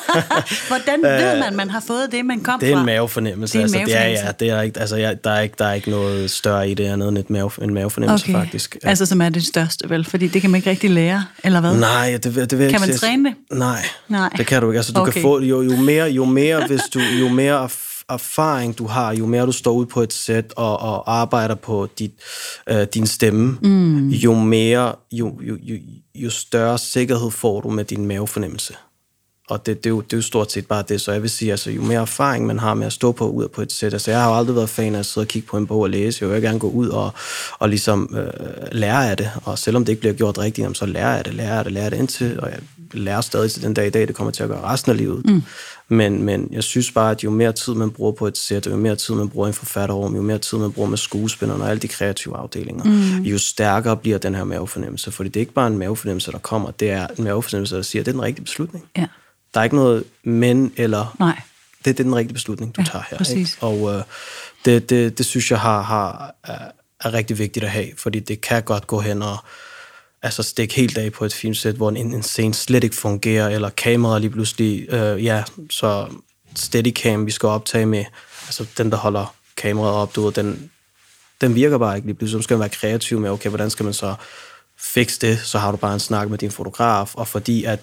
hvordan 0.67 1.01
ved 1.03 1.39
man, 1.39 1.55
man 1.55 1.69
har 1.69 1.79
fået 1.87 2.07
det, 2.11 2.25
man 2.25 2.39
kom 2.39 2.59
Det 2.59 2.69
er 2.69 2.73
fra? 2.73 2.79
en 2.79 2.85
mavefornemmelse. 2.85 3.53
Det 3.53 3.59
er 3.63 3.67
en 3.67 3.75
altså, 3.75 3.77
Det 3.77 3.95
er, 3.95 3.99
mavefornemmelse. 3.99 4.25
ja, 4.25 4.31
det 4.39 4.57
er 4.57 4.61
ikke, 4.61 4.79
altså, 4.79 4.95
jeg, 4.95 5.23
der, 5.23 5.31
er 5.31 5.39
ikke, 5.41 5.55
der 5.59 5.65
er 5.65 5.73
ikke 5.73 5.89
noget 5.89 6.31
større 6.31 6.69
i 6.69 6.73
det 6.73 6.83
andet 6.85 7.09
end 7.09 7.17
et 7.17 7.29
mave, 7.29 7.51
en 7.61 7.73
mavefornemmelse, 7.73 8.25
Okay. 8.25 8.33
faktisk. 8.33 8.77
Ja. 8.83 8.89
Altså, 8.89 9.05
som 9.05 9.21
er 9.21 9.29
det 9.29 9.45
største, 9.45 9.89
vel? 9.89 10.05
Fordi 10.05 10.27
det 10.27 10.41
kan 10.41 10.49
man 10.51 10.57
ikke 10.57 10.69
rigtig 10.69 10.89
lære, 10.89 11.25
eller 11.43 11.59
hvad? 11.61 11.75
Nej, 11.79 12.11
det, 12.23 12.23
det 12.23 12.51
vil 12.57 12.63
jeg 12.63 12.71
Kan 12.71 12.81
man 12.81 12.97
træne 12.97 13.29
det? 13.29 13.57
Nej, 13.57 13.81
Nej. 14.07 14.29
det 14.37 14.47
kan 14.47 14.61
du 14.61 14.69
ikke. 14.69 14.77
Altså, 14.79 14.91
du 14.93 14.99
Okay. 15.01 15.11
kan 15.11 15.21
få, 15.21 15.41
jo, 15.41 15.61
jo, 15.61 15.75
mere, 15.75 16.05
jo 16.09 16.25
mere, 16.25 16.67
hvis 16.67 16.81
du, 16.93 16.99
jo 16.99 17.29
mere 17.29 17.69
erfaring 18.09 18.77
du 18.77 18.87
har, 18.87 19.13
jo 19.13 19.25
mere 19.25 19.45
du 19.45 19.51
står 19.51 19.73
ud 19.73 19.85
på 19.85 20.01
et 20.01 20.13
sæt 20.13 20.53
og, 20.55 20.79
og 20.79 21.19
arbejder 21.19 21.55
på 21.55 21.87
dit, 21.99 22.11
øh, 22.69 22.87
din 22.93 23.07
stemme, 23.07 23.57
mm. 23.61 24.09
jo 24.09 24.33
mere, 24.33 24.95
jo, 25.11 25.39
jo, 25.41 25.57
jo, 25.61 25.75
jo 26.15 26.29
større 26.29 26.77
sikkerhed 26.77 27.31
får 27.31 27.61
du 27.61 27.69
med 27.69 27.85
din 27.85 28.05
mavefornemmelse. 28.05 28.73
Og 29.49 29.65
det, 29.65 29.83
det, 29.83 29.85
er 29.85 29.89
jo, 29.89 30.01
det 30.01 30.13
er 30.13 30.17
jo 30.17 30.21
stort 30.21 30.51
set 30.51 30.67
bare 30.67 30.83
det, 30.89 31.01
så 31.01 31.11
jeg 31.11 31.21
vil 31.21 31.29
sige, 31.29 31.51
altså, 31.51 31.71
jo 31.71 31.81
mere 31.81 32.01
erfaring 32.01 32.45
man 32.45 32.59
har 32.59 32.73
med 32.73 32.85
at 32.87 32.93
stå 32.93 33.11
på 33.11 33.29
ud 33.29 33.47
på 33.47 33.61
et 33.61 33.71
sæt, 33.71 33.93
altså 33.93 34.11
jeg 34.11 34.21
har 34.21 34.29
jo 34.29 34.37
aldrig 34.37 34.55
været 34.55 34.69
fan 34.69 34.95
af 34.95 34.99
at 34.99 35.05
sidde 35.05 35.23
og 35.23 35.27
kigge 35.27 35.47
på 35.47 35.57
en 35.57 35.67
bog 35.67 35.79
og 35.79 35.89
læse, 35.89 36.25
jeg 36.25 36.33
vil 36.33 36.41
gerne 36.41 36.59
gå 36.59 36.69
ud 36.69 36.87
og, 36.87 37.11
og 37.59 37.69
ligesom 37.69 38.15
øh, 38.17 38.67
lære 38.71 39.09
af 39.09 39.17
det, 39.17 39.31
og 39.43 39.59
selvom 39.59 39.85
det 39.85 39.91
ikke 39.91 39.99
bliver 39.99 40.13
gjort 40.13 40.37
rigtigt, 40.37 40.63
jamen, 40.63 40.75
så 40.75 40.85
lærer 40.85 41.15
jeg 41.15 41.25
det, 41.25 41.33
lærer 41.33 41.55
jeg 41.55 41.65
det, 41.65 41.73
lærer 41.73 41.85
jeg 41.85 41.91
det 41.91 41.97
indtil, 41.97 42.39
og 42.39 42.49
jeg 42.49 42.59
lærer 42.93 43.21
stadig 43.21 43.51
til 43.51 43.63
den 43.63 43.73
dag 43.73 43.87
i 43.87 43.89
dag, 43.89 44.07
det 44.07 44.15
kommer 44.15 44.31
til 44.31 44.43
at 44.43 44.49
gøre 44.49 44.61
resten 44.61 44.91
af 44.91 44.97
livet. 44.97 45.25
Mm. 45.25 45.43
Men, 45.89 46.23
men 46.23 46.47
jeg 46.51 46.63
synes 46.63 46.91
bare, 46.91 47.11
at 47.11 47.23
jo 47.23 47.29
mere 47.29 47.51
tid 47.51 47.73
man 47.73 47.91
bruger 47.91 48.11
på 48.11 48.27
et 48.27 48.37
sæt, 48.37 48.67
jo 48.67 48.75
mere 48.75 48.95
tid 48.95 49.15
man 49.15 49.29
bruger 49.29 49.47
i 49.47 49.49
en 49.49 49.53
forfatterrum, 49.53 50.15
jo 50.15 50.21
mere 50.21 50.37
tid 50.37 50.57
man 50.57 50.71
bruger 50.71 50.89
med 50.89 50.97
skuespillerne 50.97 51.63
og 51.63 51.69
alle 51.69 51.79
de 51.79 51.87
kreative 51.87 52.37
afdelinger, 52.37 52.83
mm. 52.83 53.23
jo 53.23 53.37
stærkere 53.37 53.97
bliver 53.97 54.17
den 54.17 54.35
her 54.35 54.43
mavefornemmelse, 54.43 55.11
fordi 55.11 55.29
det 55.29 55.35
er 55.35 55.41
ikke 55.41 55.53
bare 55.53 55.67
en 55.67 55.77
mavefornemmelse, 55.77 56.31
der 56.31 56.37
kommer, 56.37 56.71
det 56.71 56.91
er 56.91 57.07
en 57.17 57.23
mavefornemmelse, 57.23 57.75
der 57.75 57.81
siger, 57.81 58.01
at 58.01 58.05
det 58.05 58.11
er 58.11 58.13
den 58.13 58.21
rigtige 58.21 58.45
beslutning. 58.45 58.85
Ja. 58.97 59.05
Der 59.53 59.59
er 59.59 59.63
ikke 59.63 59.75
noget 59.75 60.03
men 60.23 60.71
eller... 60.77 61.15
Nej. 61.19 61.41
Det, 61.77 61.85
det 61.85 61.99
er 61.99 62.03
den 62.03 62.15
rigtige 62.15 62.33
beslutning, 62.33 62.75
du 62.75 62.81
Ja, 62.81 62.85
tager 62.85 63.03
her. 63.09 63.17
præcis. 63.17 63.53
Ikke? 63.53 63.65
Og 63.65 63.93
øh, 63.95 64.03
det, 64.65 64.89
det, 64.89 65.17
det 65.17 65.25
synes 65.25 65.51
jeg 65.51 65.59
har, 65.59 65.81
har, 65.81 66.35
er, 66.43 66.57
er 67.03 67.13
rigtig 67.13 67.39
vigtigt 67.39 67.65
at 67.65 67.71
have, 67.71 67.87
fordi 67.97 68.19
det 68.19 68.41
kan 68.41 68.63
godt 68.63 68.87
gå 68.87 68.99
hen 68.99 69.21
og 69.21 69.37
altså 70.21 70.43
stikke 70.43 70.75
helt 70.75 70.97
af 70.97 71.11
på 71.11 71.25
et 71.25 71.33
filmsæt, 71.33 71.75
hvor 71.75 71.89
en, 71.89 71.97
en 71.97 72.23
scene 72.23 72.53
slet 72.53 72.83
ikke 72.83 72.95
fungerer, 72.95 73.49
eller 73.49 73.69
kameraet 73.69 74.21
lige 74.21 74.31
pludselig, 74.31 74.93
øh, 74.93 75.23
ja, 75.23 75.43
så 75.69 76.07
steadicam, 76.55 77.25
vi 77.25 77.31
skal 77.31 77.47
optage 77.47 77.85
med, 77.85 78.05
altså 78.47 78.65
den, 78.77 78.91
der 78.91 78.97
holder 78.97 79.35
kameraet 79.57 79.95
op, 79.95 80.15
du 80.15 80.25
ved, 80.25 80.31
den, 80.31 80.71
den 81.41 81.55
virker 81.55 81.77
bare 81.77 81.95
ikke 81.95 82.07
lige 82.07 82.15
pludselig. 82.15 82.43
Så 82.43 82.43
skal 82.43 82.53
man 82.53 82.59
være 82.59 82.69
kreativ 82.69 83.19
med, 83.19 83.29
okay, 83.29 83.49
hvordan 83.49 83.69
skal 83.69 83.83
man 83.83 83.93
så 83.93 84.15
fikse 84.77 85.19
det? 85.21 85.39
Så 85.39 85.59
har 85.59 85.71
du 85.71 85.77
bare 85.77 85.93
en 85.93 85.99
snak 85.99 86.29
med 86.29 86.37
din 86.37 86.51
fotograf, 86.51 87.15
og 87.15 87.27
fordi 87.27 87.63
at 87.63 87.79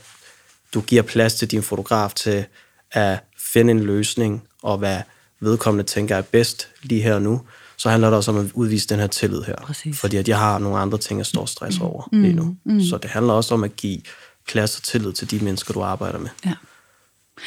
du 0.74 0.80
giver 0.80 1.02
plads 1.02 1.34
til 1.34 1.50
din 1.50 1.62
fotograf 1.62 2.12
til 2.14 2.44
at 2.92 3.18
finde 3.38 3.70
en 3.70 3.80
løsning, 3.80 4.42
og 4.62 4.78
hvad 4.78 5.00
vedkommende 5.40 5.90
tænker 5.90 6.16
er 6.16 6.22
bedst 6.22 6.68
lige 6.82 7.02
her 7.02 7.14
og 7.14 7.22
nu, 7.22 7.42
så 7.76 7.90
handler 7.90 8.10
det 8.10 8.16
også 8.16 8.30
om 8.30 8.36
at 8.36 8.46
udvise 8.54 8.88
den 8.88 8.98
her 8.98 9.06
tillid 9.06 9.42
her. 9.42 9.54
Præcis. 9.56 9.98
Fordi 9.98 10.16
at 10.16 10.28
jeg 10.28 10.38
har 10.38 10.58
nogle 10.58 10.78
andre 10.78 10.98
ting, 10.98 11.18
jeg 11.18 11.26
står 11.26 11.46
stress 11.46 11.80
over 11.80 12.08
mm, 12.12 12.22
lige 12.22 12.34
nu. 12.34 12.56
Mm. 12.64 12.80
Så 12.80 12.98
det 12.98 13.10
handler 13.10 13.32
også 13.32 13.54
om 13.54 13.64
at 13.64 13.76
give 13.76 14.00
plads 14.48 14.76
og 14.76 14.82
tillid 14.82 15.12
til 15.12 15.30
de 15.30 15.38
mennesker, 15.44 15.74
du 15.74 15.82
arbejder 15.82 16.18
med. 16.18 16.28
Ja. 16.46 16.52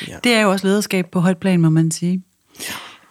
Ja. 0.08 0.18
Det 0.24 0.34
er 0.34 0.42
jo 0.42 0.52
også 0.52 0.68
lederskab 0.68 1.06
på 1.12 1.20
højt 1.20 1.38
plan, 1.38 1.62
må 1.62 1.70
man 1.70 1.92
sige. 1.92 2.24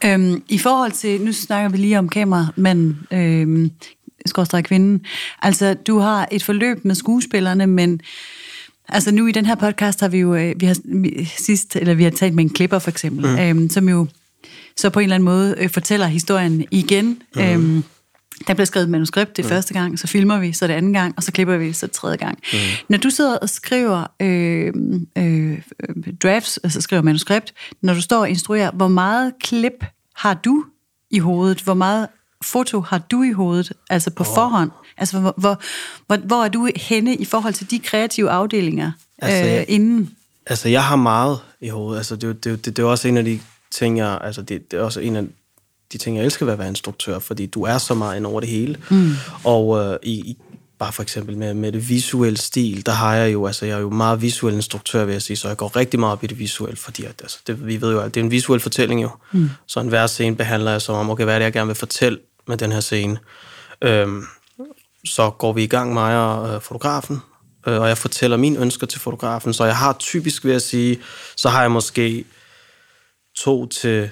Øhm, 0.04 0.42
I 0.48 0.58
forhold 0.58 0.92
til, 0.92 1.20
nu 1.20 1.32
snakker 1.32 1.68
vi 1.68 1.76
lige 1.76 1.98
om 1.98 2.08
kameramanden, 2.08 2.98
øhm, 3.12 3.70
skorstræk 4.26 4.64
kvinden. 4.64 5.00
Altså, 5.42 5.74
du 5.74 5.98
har 5.98 6.28
et 6.32 6.42
forløb 6.42 6.84
med 6.84 6.94
skuespillerne, 6.94 7.66
men 7.66 8.00
altså 8.88 9.10
nu 9.10 9.26
i 9.26 9.32
den 9.32 9.46
her 9.46 9.54
podcast 9.54 10.00
har 10.00 10.08
vi 10.08 10.18
jo, 10.18 10.34
øh, 10.34 10.54
vi 10.60 10.66
har 10.66 10.76
vi- 10.84 11.24
sidst, 11.38 11.76
eller 11.76 11.94
vi 11.94 12.04
har 12.04 12.10
talt 12.10 12.34
med 12.34 12.44
en 12.44 12.50
klipper 12.50 12.78
for 12.78 12.90
eksempel, 12.90 13.26
mm. 13.26 13.38
øhm, 13.38 13.70
som 13.70 13.88
jo 13.88 14.06
så 14.76 14.90
på 14.90 15.00
en 15.00 15.04
eller 15.04 15.14
anden 15.14 15.24
måde 15.24 15.54
øh, 15.58 15.70
fortæller 15.70 16.06
historien 16.06 16.64
igen. 16.70 17.22
Mm. 17.34 17.42
Øhm, 17.42 17.84
der 18.46 18.54
bliver 18.54 18.66
skrevet 18.66 18.84
et 18.84 18.90
manuskript 18.90 19.36
det 19.36 19.44
mm. 19.44 19.48
første 19.48 19.74
gang, 19.74 19.98
så 19.98 20.06
filmer 20.06 20.38
vi, 20.38 20.52
så 20.52 20.66
det 20.66 20.74
anden 20.74 20.92
gang, 20.92 21.14
og 21.16 21.22
så 21.22 21.32
klipper 21.32 21.56
vi 21.56 21.72
så 21.72 21.86
det 21.86 21.94
tredje 21.94 22.16
gang. 22.16 22.38
Mm. 22.52 22.58
Når 22.88 22.98
du 22.98 23.10
sidder 23.10 23.36
og 23.36 23.48
skriver 23.48 24.06
øh, 24.20 24.72
øh, 25.18 25.58
drafts, 26.22 26.58
altså 26.62 26.80
skriver 26.80 27.02
manuskript, 27.02 27.54
når 27.82 27.94
du 27.94 28.00
står 28.00 28.18
og 28.18 28.28
instruerer, 28.28 28.70
hvor 28.70 28.88
meget 28.88 29.32
klip 29.40 29.84
har 30.16 30.34
du 30.34 30.64
i 31.10 31.18
hovedet? 31.18 31.60
Hvor 31.60 31.74
meget 31.74 32.08
foto 32.42 32.80
har 32.80 32.98
du 32.98 33.22
i 33.22 33.32
hovedet, 33.32 33.72
altså 33.90 34.10
på 34.10 34.22
oh. 34.22 34.34
forhånd? 34.34 34.70
Altså, 34.96 35.20
hvor, 35.20 35.34
hvor, 35.36 35.60
hvor, 36.06 36.16
hvor 36.16 36.44
er 36.44 36.48
du 36.48 36.68
henne 36.76 37.14
i 37.14 37.24
forhold 37.24 37.54
til 37.54 37.70
de 37.70 37.78
kreative 37.78 38.30
afdelinger 38.30 38.92
Altså, 39.18 39.56
øh, 39.58 39.64
inden? 39.68 40.10
Altså, 40.46 40.68
jeg 40.68 40.84
har 40.84 40.96
meget 40.96 41.38
i 41.60 41.68
hovedet. 41.68 41.98
Altså, 41.98 42.16
det, 42.16 42.44
det, 42.44 42.64
det, 42.64 42.76
det 42.76 42.82
er 42.82 42.86
også 42.86 43.08
en 43.08 43.16
af 43.16 43.24
de 43.24 43.40
ting, 43.78 43.98
jeg... 43.98 44.18
Altså, 44.22 44.42
det, 44.42 44.70
det 44.70 44.78
er 44.78 44.82
også 44.82 45.00
en 45.00 45.16
af 45.16 45.24
de 45.92 45.98
ting, 45.98 46.16
jeg 46.16 46.24
elsker 46.24 46.44
ved 46.44 46.52
at 46.52 46.58
være 46.58 46.68
instruktør, 46.68 47.18
fordi 47.18 47.46
du 47.46 47.62
er 47.62 47.78
så 47.78 47.94
meget 47.94 48.16
ind 48.16 48.26
over 48.26 48.40
det 48.40 48.48
hele. 48.48 48.78
Mm. 48.90 49.12
Og 49.44 49.84
øh, 49.84 49.98
i, 50.02 50.12
i, 50.12 50.36
bare 50.78 50.92
for 50.92 51.02
eksempel 51.02 51.38
med, 51.38 51.54
med 51.54 51.72
det 51.72 51.88
visuelle 51.88 52.36
stil, 52.36 52.86
der 52.86 52.92
har 52.92 53.14
jeg 53.14 53.32
jo, 53.32 53.46
altså 53.46 53.66
jeg 53.66 53.76
er 53.76 53.80
jo 53.80 53.90
meget 53.90 54.22
visuel 54.22 54.54
instruktør, 54.54 55.04
vil 55.04 55.12
jeg 55.12 55.22
sige, 55.22 55.36
så 55.36 55.48
jeg 55.48 55.56
går 55.56 55.76
rigtig 55.76 56.00
meget 56.00 56.12
op 56.12 56.24
i 56.24 56.26
det 56.26 56.38
visuelle, 56.38 56.76
fordi 56.76 57.04
at, 57.04 57.14
altså, 57.22 57.38
det, 57.46 57.66
vi 57.66 57.80
ved 57.80 57.92
jo, 57.92 58.00
at 58.00 58.14
det 58.14 58.20
er 58.20 58.24
en 58.24 58.30
visuel 58.30 58.60
fortælling 58.60 59.02
jo. 59.02 59.10
Mm. 59.32 59.50
Så 59.66 59.80
en 59.80 59.88
hver 59.88 60.06
scene 60.06 60.36
behandler 60.36 60.70
jeg 60.70 60.82
som 60.82 60.94
om, 60.94 61.10
okay, 61.10 61.24
hvad 61.24 61.34
er 61.34 61.38
det, 61.38 61.44
jeg 61.44 61.52
gerne 61.52 61.66
vil 61.66 61.76
fortælle 61.76 62.18
med 62.48 62.56
den 62.56 62.72
her 62.72 62.80
scene? 62.80 63.18
Øhm, 63.82 64.24
så 65.04 65.30
går 65.30 65.52
vi 65.52 65.62
i 65.62 65.66
gang, 65.66 65.92
mig 65.92 66.18
og 66.18 66.54
øh, 66.54 66.60
fotografen, 66.60 67.18
øh, 67.66 67.80
og 67.80 67.88
jeg 67.88 67.98
fortæller 67.98 68.36
mine 68.36 68.58
ønsker 68.58 68.86
til 68.86 69.00
fotografen, 69.00 69.52
så 69.52 69.64
jeg 69.64 69.76
har 69.76 69.96
typisk, 69.98 70.44
vil 70.44 70.52
jeg 70.52 70.62
sige, 70.62 70.98
så 71.36 71.48
har 71.48 71.60
jeg 71.60 71.70
måske 71.70 72.24
to 73.36 73.66
til 73.66 74.10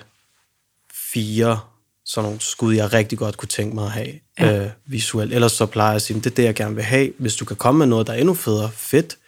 fire 1.13 1.61
sådan 2.05 2.27
nogle 2.27 2.41
skud, 2.41 2.75
jeg 2.75 2.93
rigtig 2.93 3.19
godt 3.19 3.37
kunne 3.37 3.49
tænke 3.49 3.75
mig 3.75 3.85
at 3.85 3.91
have 3.91 4.13
ja. 4.39 4.65
øh, 4.65 4.71
visuelt. 4.87 5.33
Ellers 5.33 5.53
så 5.53 5.67
plejer 5.67 5.91
jeg 5.91 5.97
at 5.97 6.03
sige, 6.03 6.21
det 6.21 6.27
er 6.27 6.35
det, 6.35 6.45
jeg 6.45 6.55
gerne 6.55 6.75
vil 6.75 6.85
have. 6.85 7.13
Hvis 7.19 7.37
du 7.37 7.45
kan 7.45 7.57
komme 7.57 7.79
med 7.79 7.87
noget, 7.87 8.07
der 8.07 8.13
er 8.13 8.17
endnu 8.17 8.35
federe, 8.35 8.71
fedt. 8.73 9.19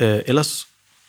Øh, 0.00 0.20
ellers, 0.26 0.66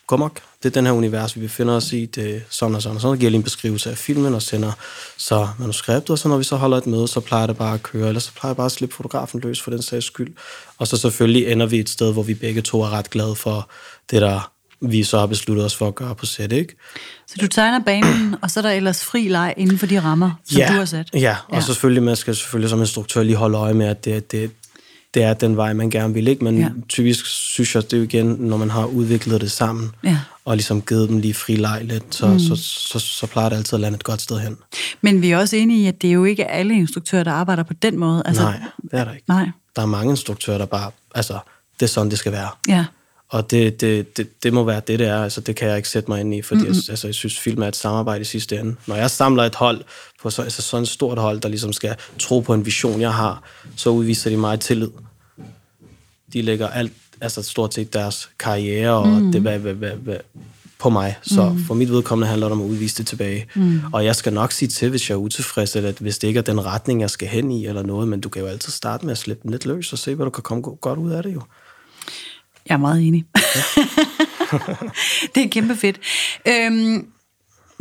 kom 0.07 0.19
nok. 0.19 0.39
Det 0.63 0.69
er 0.69 0.73
den 0.73 0.85
her 0.85 0.93
univers, 0.93 1.35
vi 1.35 1.41
befinder 1.41 1.73
os 1.73 1.93
i. 1.93 2.05
Det 2.05 2.43
sådan 2.49 2.75
og 2.75 2.81
sådan 2.81 2.95
og 2.95 3.01
sådan. 3.01 3.15
Så 3.15 3.19
giver 3.19 3.25
jeg 3.25 3.31
lige 3.31 3.37
en 3.37 3.43
beskrivelse 3.43 3.89
af 3.89 3.97
filmen 3.97 4.33
og 4.33 4.41
sender 4.41 4.71
så 5.17 5.47
manuskriptet, 5.59 6.09
og 6.09 6.19
så 6.19 6.27
når 6.27 6.37
vi 6.37 6.43
så 6.43 6.55
holder 6.55 6.77
et 6.77 6.87
møde, 6.87 7.07
så 7.07 7.19
plejer 7.19 7.47
det 7.47 7.57
bare 7.57 7.73
at 7.73 7.83
køre. 7.83 8.07
Ellers 8.07 8.23
så 8.23 8.31
plejer 8.33 8.49
jeg 8.49 8.57
bare 8.57 8.65
at 8.65 8.71
slippe 8.71 8.95
fotografen 8.95 9.39
løs 9.39 9.61
for 9.61 9.71
den 9.71 9.81
sags 9.81 10.05
skyld. 10.05 10.35
Og 10.77 10.87
så 10.87 10.97
selvfølgelig 10.97 11.51
ender 11.51 11.65
vi 11.65 11.79
et 11.79 11.89
sted, 11.89 12.13
hvor 12.13 12.23
vi 12.23 12.33
begge 12.33 12.61
to 12.61 12.81
er 12.81 12.89
ret 12.89 13.09
glade 13.09 13.35
for 13.35 13.69
det, 14.11 14.21
der 14.21 14.52
vi 14.83 15.03
så 15.03 15.19
har 15.19 15.25
besluttet 15.25 15.65
os 15.65 15.75
for 15.75 15.87
at 15.87 15.95
gøre 15.95 16.15
på 16.15 16.25
sæt, 16.25 16.51
ikke? 16.51 16.75
Så 17.27 17.35
du 17.41 17.47
tegner 17.47 17.79
banen, 17.79 18.35
og 18.41 18.51
så 18.51 18.59
er 18.59 18.61
der 18.61 18.71
ellers 18.71 19.03
fri 19.03 19.27
leg 19.27 19.53
inden 19.57 19.77
for 19.79 19.85
de 19.85 19.99
rammer, 20.01 20.31
som 20.45 20.57
ja, 20.57 20.67
du 20.67 20.73
har 20.73 20.85
sat? 20.85 21.09
Ja, 21.13 21.35
og 21.47 21.55
Ja. 21.55 21.61
selvfølgelig, 21.61 22.03
man 22.03 22.15
skal 22.15 22.35
selvfølgelig 22.35 22.69
som 22.69 22.79
instruktør 22.79 23.23
lige 23.23 23.35
holde 23.35 23.57
øje 23.57 23.73
med, 23.73 23.85
at 23.85 24.05
det, 24.05 24.31
det, 24.31 24.51
det 25.13 25.23
er 25.23 25.33
den 25.33 25.57
vej, 25.57 25.73
man 25.73 25.89
gerne 25.89 26.13
vil, 26.13 26.27
ikke? 26.27 26.43
Men 26.43 26.59
ja. 26.59 26.69
typisk 26.89 27.25
synes 27.25 27.75
jeg, 27.75 27.83
det 27.83 27.93
er 27.93 27.97
jo 27.97 28.03
igen, 28.03 28.25
når 28.39 28.57
man 28.57 28.69
har 28.69 28.85
udviklet 28.85 29.41
det 29.41 29.51
sammen, 29.51 29.91
Ja. 30.03 30.17
og 30.45 30.55
ligesom 30.55 30.81
givet 30.81 31.09
dem 31.09 31.17
lige 31.17 31.33
fri 31.33 31.55
leg 31.55 31.81
lidt, 31.83 32.15
så, 32.15 32.27
mm. 32.27 32.39
så, 32.39 32.55
så, 32.55 32.99
så 32.99 33.27
plejer 33.27 33.49
det 33.49 33.55
altid 33.55 33.73
at 33.73 33.79
lande 33.79 33.95
et 33.95 34.03
godt 34.03 34.21
sted 34.21 34.39
hen. 34.39 34.57
Men 35.01 35.21
vi 35.21 35.31
er 35.31 35.37
også 35.37 35.55
enige 35.55 35.83
i, 35.83 35.87
at 35.87 36.01
det 36.01 36.07
er 36.07 36.11
jo 36.13 36.25
ikke 36.25 36.45
alle 36.45 36.73
instruktører, 36.73 37.23
der 37.23 37.31
arbejder 37.31 37.63
på 37.63 37.73
den 37.73 37.97
måde. 37.99 38.21
Altså, 38.25 38.43
Nej, 38.43 38.59
det 38.81 38.99
er 38.99 39.03
der 39.03 39.11
ikke. 39.13 39.25
Nej, 39.27 39.49
Der 39.75 39.81
er 39.81 39.85
mange 39.85 40.11
instruktører, 40.11 40.57
der 40.57 40.65
bare, 40.65 40.91
altså, 41.15 41.39
det 41.79 41.85
er 41.85 41.89
sådan, 41.89 42.09
det 42.11 42.19
skal 42.19 42.31
være. 42.31 42.49
ja. 42.67 42.85
Og 43.33 43.51
det, 43.51 43.81
det, 43.81 44.17
det, 44.17 44.43
det 44.43 44.53
må 44.53 44.63
være 44.63 44.81
det, 44.87 44.99
det 44.99 45.07
er. 45.07 45.23
Altså, 45.23 45.41
det 45.41 45.55
kan 45.55 45.67
jeg 45.67 45.77
ikke 45.77 45.89
sætte 45.89 46.11
mig 46.11 46.19
ind 46.19 46.35
i, 46.35 46.41
fordi 46.41 46.61
mm-hmm. 46.61 46.73
jeg, 46.73 46.89
altså, 46.89 47.07
jeg 47.07 47.15
synes, 47.15 47.39
film 47.39 47.61
er 47.61 47.67
et 47.67 47.75
samarbejde 47.75 48.21
i 48.21 48.25
sidste 48.25 48.59
ende. 48.59 48.75
Når 48.87 48.95
jeg 48.95 49.11
samler 49.11 49.43
et 49.43 49.55
hold, 49.55 49.81
på 50.21 50.29
så, 50.29 50.41
altså 50.41 50.61
sådan 50.61 50.83
et 50.83 50.89
stort 50.89 51.17
hold, 51.17 51.39
der 51.41 51.49
ligesom 51.49 51.73
skal 51.73 51.95
tro 52.19 52.39
på 52.39 52.53
en 52.53 52.65
vision, 52.65 53.01
jeg 53.01 53.13
har, 53.13 53.43
så 53.75 53.89
udviser 53.89 54.29
de 54.29 54.37
mig 54.37 54.59
tillid. 54.59 54.89
De 56.33 56.41
lægger 56.41 56.67
alt, 56.67 56.93
altså 57.21 57.43
stort 57.43 57.73
set 57.73 57.93
deres 57.93 58.29
karriere 58.39 58.91
og 58.91 59.07
mm. 59.07 59.31
det, 59.31 59.41
hvad, 59.41 59.59
hvad, 59.59 59.73
hvad, 59.73 59.91
hvad, 59.91 60.17
på 60.79 60.89
mig. 60.89 61.15
Så 61.21 61.49
mm. 61.49 61.63
for 61.63 61.73
mit 61.73 61.91
vedkommende 61.91 62.27
handler 62.27 62.47
det 62.47 62.51
om 62.51 62.61
at 62.61 62.65
udvise 62.65 62.97
det 62.97 63.07
tilbage. 63.07 63.45
Mm. 63.55 63.81
Og 63.93 64.05
jeg 64.05 64.15
skal 64.15 64.33
nok 64.33 64.51
sige 64.51 64.69
til, 64.69 64.89
hvis 64.89 65.09
jeg 65.09 65.15
er 65.15 65.19
utilfreds, 65.19 65.75
eller 65.75 65.89
at 65.89 65.97
hvis 65.97 66.17
det 66.17 66.27
ikke 66.27 66.37
er 66.37 66.41
den 66.41 66.65
retning, 66.65 67.01
jeg 67.01 67.09
skal 67.09 67.27
hen 67.27 67.51
i, 67.51 67.65
eller 67.65 67.83
noget, 67.83 68.07
men 68.07 68.21
du 68.21 68.29
kan 68.29 68.41
jo 68.41 68.47
altid 68.47 68.71
starte 68.71 69.05
med 69.05 69.11
at 69.11 69.17
slippe 69.17 69.43
den 69.43 69.51
lidt 69.51 69.65
løs, 69.65 69.93
og 69.93 69.99
se, 69.99 70.15
hvad 70.15 70.25
du 70.25 70.29
kan 70.29 70.43
komme 70.43 70.63
go- 70.63 70.77
godt 70.81 70.99
ud 70.99 71.11
af 71.11 71.23
det 71.23 71.33
jo. 71.33 71.41
Jeg 72.69 72.73
er 72.73 72.77
meget 72.77 73.07
enig. 73.07 73.25
det 75.35 75.43
er 75.43 75.49
kæmpe 75.49 75.75
fedt. 75.75 75.99
Øhm, 76.47 77.07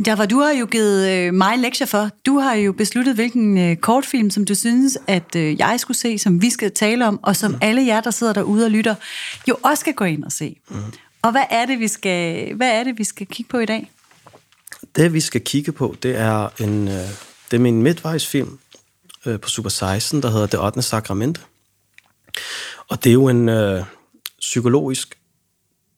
Jafar, 0.07 0.25
du 0.25 0.39
har 0.39 0.51
jo 0.51 0.65
givet 0.65 1.09
øh, 1.09 1.33
mig 1.33 1.57
lektier 1.57 1.87
for. 1.87 2.09
Du 2.25 2.39
har 2.39 2.53
jo 2.53 2.71
besluttet, 2.71 3.15
hvilken 3.15 3.57
øh, 3.57 3.75
kortfilm, 3.75 4.29
som 4.29 4.45
du 4.45 4.55
synes, 4.55 4.97
at 5.07 5.35
øh, 5.35 5.59
jeg 5.59 5.79
skulle 5.79 5.97
se, 5.97 6.17
som 6.17 6.41
vi 6.41 6.49
skal 6.49 6.71
tale 6.71 7.07
om, 7.07 7.19
og 7.23 7.35
som 7.35 7.51
mm. 7.51 7.57
alle 7.61 7.85
jer, 7.85 8.01
der 8.01 8.11
sidder 8.11 8.33
derude 8.33 8.65
og 8.65 8.71
lytter, 8.71 8.95
jo 9.49 9.57
også 9.63 9.81
skal 9.81 9.93
gå 9.93 10.03
ind 10.03 10.23
og 10.23 10.31
se. 10.31 10.55
Mm. 10.69 10.77
Og 11.21 11.31
hvad 11.31 11.43
er, 11.49 11.65
det, 11.65 11.79
vi 11.79 11.87
skal, 11.87 12.53
hvad 12.55 12.71
er 12.71 12.83
det, 12.83 12.97
vi 12.97 13.03
skal 13.03 13.27
kigge 13.27 13.49
på 13.49 13.59
i 13.59 13.65
dag? 13.65 13.91
Det, 14.95 15.13
vi 15.13 15.19
skal 15.19 15.41
kigge 15.41 15.71
på, 15.71 15.95
det 16.03 16.17
er, 16.17 16.63
en, 16.63 16.87
det 16.87 17.53
er 17.53 17.59
min 17.59 17.81
midtvejsfilm 17.81 18.59
på 19.41 19.49
Super 19.49 19.69
16, 19.69 20.21
der 20.21 20.31
hedder 20.31 20.45
Det 20.47 20.59
8. 20.59 20.81
Sakrament. 20.81 21.41
Og 22.87 23.03
det 23.03 23.09
er 23.09 23.13
jo 23.13 23.27
en 23.27 23.49
psykologisk 24.43 25.17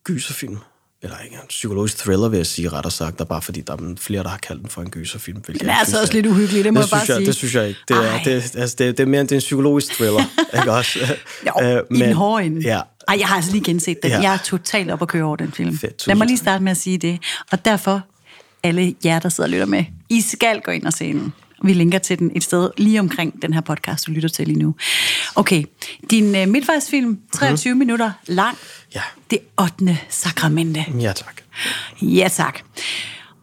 gyserfilm. 0.03 0.57
Eller 1.01 1.17
ikke 1.19 1.35
en 1.35 1.41
psykologisk 1.49 1.97
thriller, 1.97 2.29
vil 2.29 2.37
jeg 2.37 2.45
sige, 2.45 2.69
rettere 2.69 2.91
sagt. 2.91 3.19
Der 3.19 3.25
bare 3.25 3.41
fordi, 3.41 3.61
der 3.61 3.73
er 3.73 3.95
flere, 3.97 4.23
der 4.23 4.29
har 4.29 4.37
kaldt 4.37 4.61
den 4.61 4.69
for 4.69 4.81
en 4.81 4.89
gyserfilm. 4.89 5.41
Den 5.41 5.69
er 5.69 5.75
altså 5.75 6.01
også 6.01 6.13
lidt 6.13 6.25
uhyggelig, 6.25 6.63
det 6.63 6.73
må 6.73 6.79
det 6.79 6.85
jeg 6.85 6.89
bare 6.89 6.99
jeg, 7.07 7.15
sige. 7.15 7.25
Det 7.25 7.35
synes 7.35 7.55
jeg 7.55 7.67
ikke. 7.67 7.79
Det 7.87 7.97
er, 7.97 8.23
det, 8.23 8.55
altså, 8.55 8.75
det, 8.79 8.97
det 8.97 8.99
er 8.99 9.05
mere 9.07 9.21
end 9.21 9.27
det 9.27 9.35
er 9.35 9.39
en 9.39 9.41
psykologisk 9.41 9.93
thriller, 9.93 10.23
ikke 10.59 10.71
også? 10.71 10.99
Jo, 11.47 11.67
Øh, 11.67 11.97
i 11.97 11.99
den 11.99 12.13
hårde 12.13 12.45
ende. 12.45 12.61
Ja, 12.61 12.81
Ej, 13.07 13.15
jeg 13.19 13.27
har 13.27 13.35
altså 13.35 13.51
lige 13.51 13.63
genset 13.63 13.97
den. 14.03 14.11
Ja. 14.11 14.21
Jeg 14.21 14.33
er 14.33 14.37
totalt 14.37 14.91
op 14.91 15.01
at 15.01 15.07
køre 15.07 15.23
over 15.23 15.35
den 15.35 15.51
film. 15.51 15.77
Fedt, 15.77 16.07
Lad 16.07 16.15
mig 16.15 16.27
lige 16.27 16.37
starte 16.37 16.63
med 16.63 16.71
at 16.71 16.77
sige 16.77 16.97
det. 16.97 17.19
Og 17.51 17.65
derfor, 17.65 18.01
alle 18.63 18.95
jer, 19.05 19.19
der 19.19 19.29
sidder 19.29 19.47
og 19.47 19.51
lytter 19.51 19.65
med, 19.65 19.85
I 20.09 20.21
skal 20.21 20.61
gå 20.61 20.71
ind 20.71 20.85
og 20.85 20.93
se 20.93 21.13
den. 21.13 21.33
Vi 21.63 21.73
linker 21.73 21.97
til 21.97 22.19
den 22.19 22.31
et 22.35 22.43
sted 22.43 22.69
lige 22.77 22.99
omkring 22.99 23.41
den 23.41 23.53
her 23.53 23.61
podcast, 23.61 24.07
du 24.07 24.11
lytter 24.11 24.29
til 24.29 24.47
lige 24.47 24.59
nu. 24.59 24.75
Okay, 25.35 25.63
din 26.11 26.25
uh, 26.25 26.47
midtvejsfilm, 26.49 27.19
23 27.33 27.73
mm. 27.73 27.79
minutter 27.79 28.11
lang. 28.27 28.57
Ja. 28.95 29.01
Det 29.31 29.39
8. 29.61 29.97
sakramente. 30.09 30.85
ja 30.99 31.13
tak. 31.13 31.41
Ja, 32.01 32.27
tak. 32.31 32.59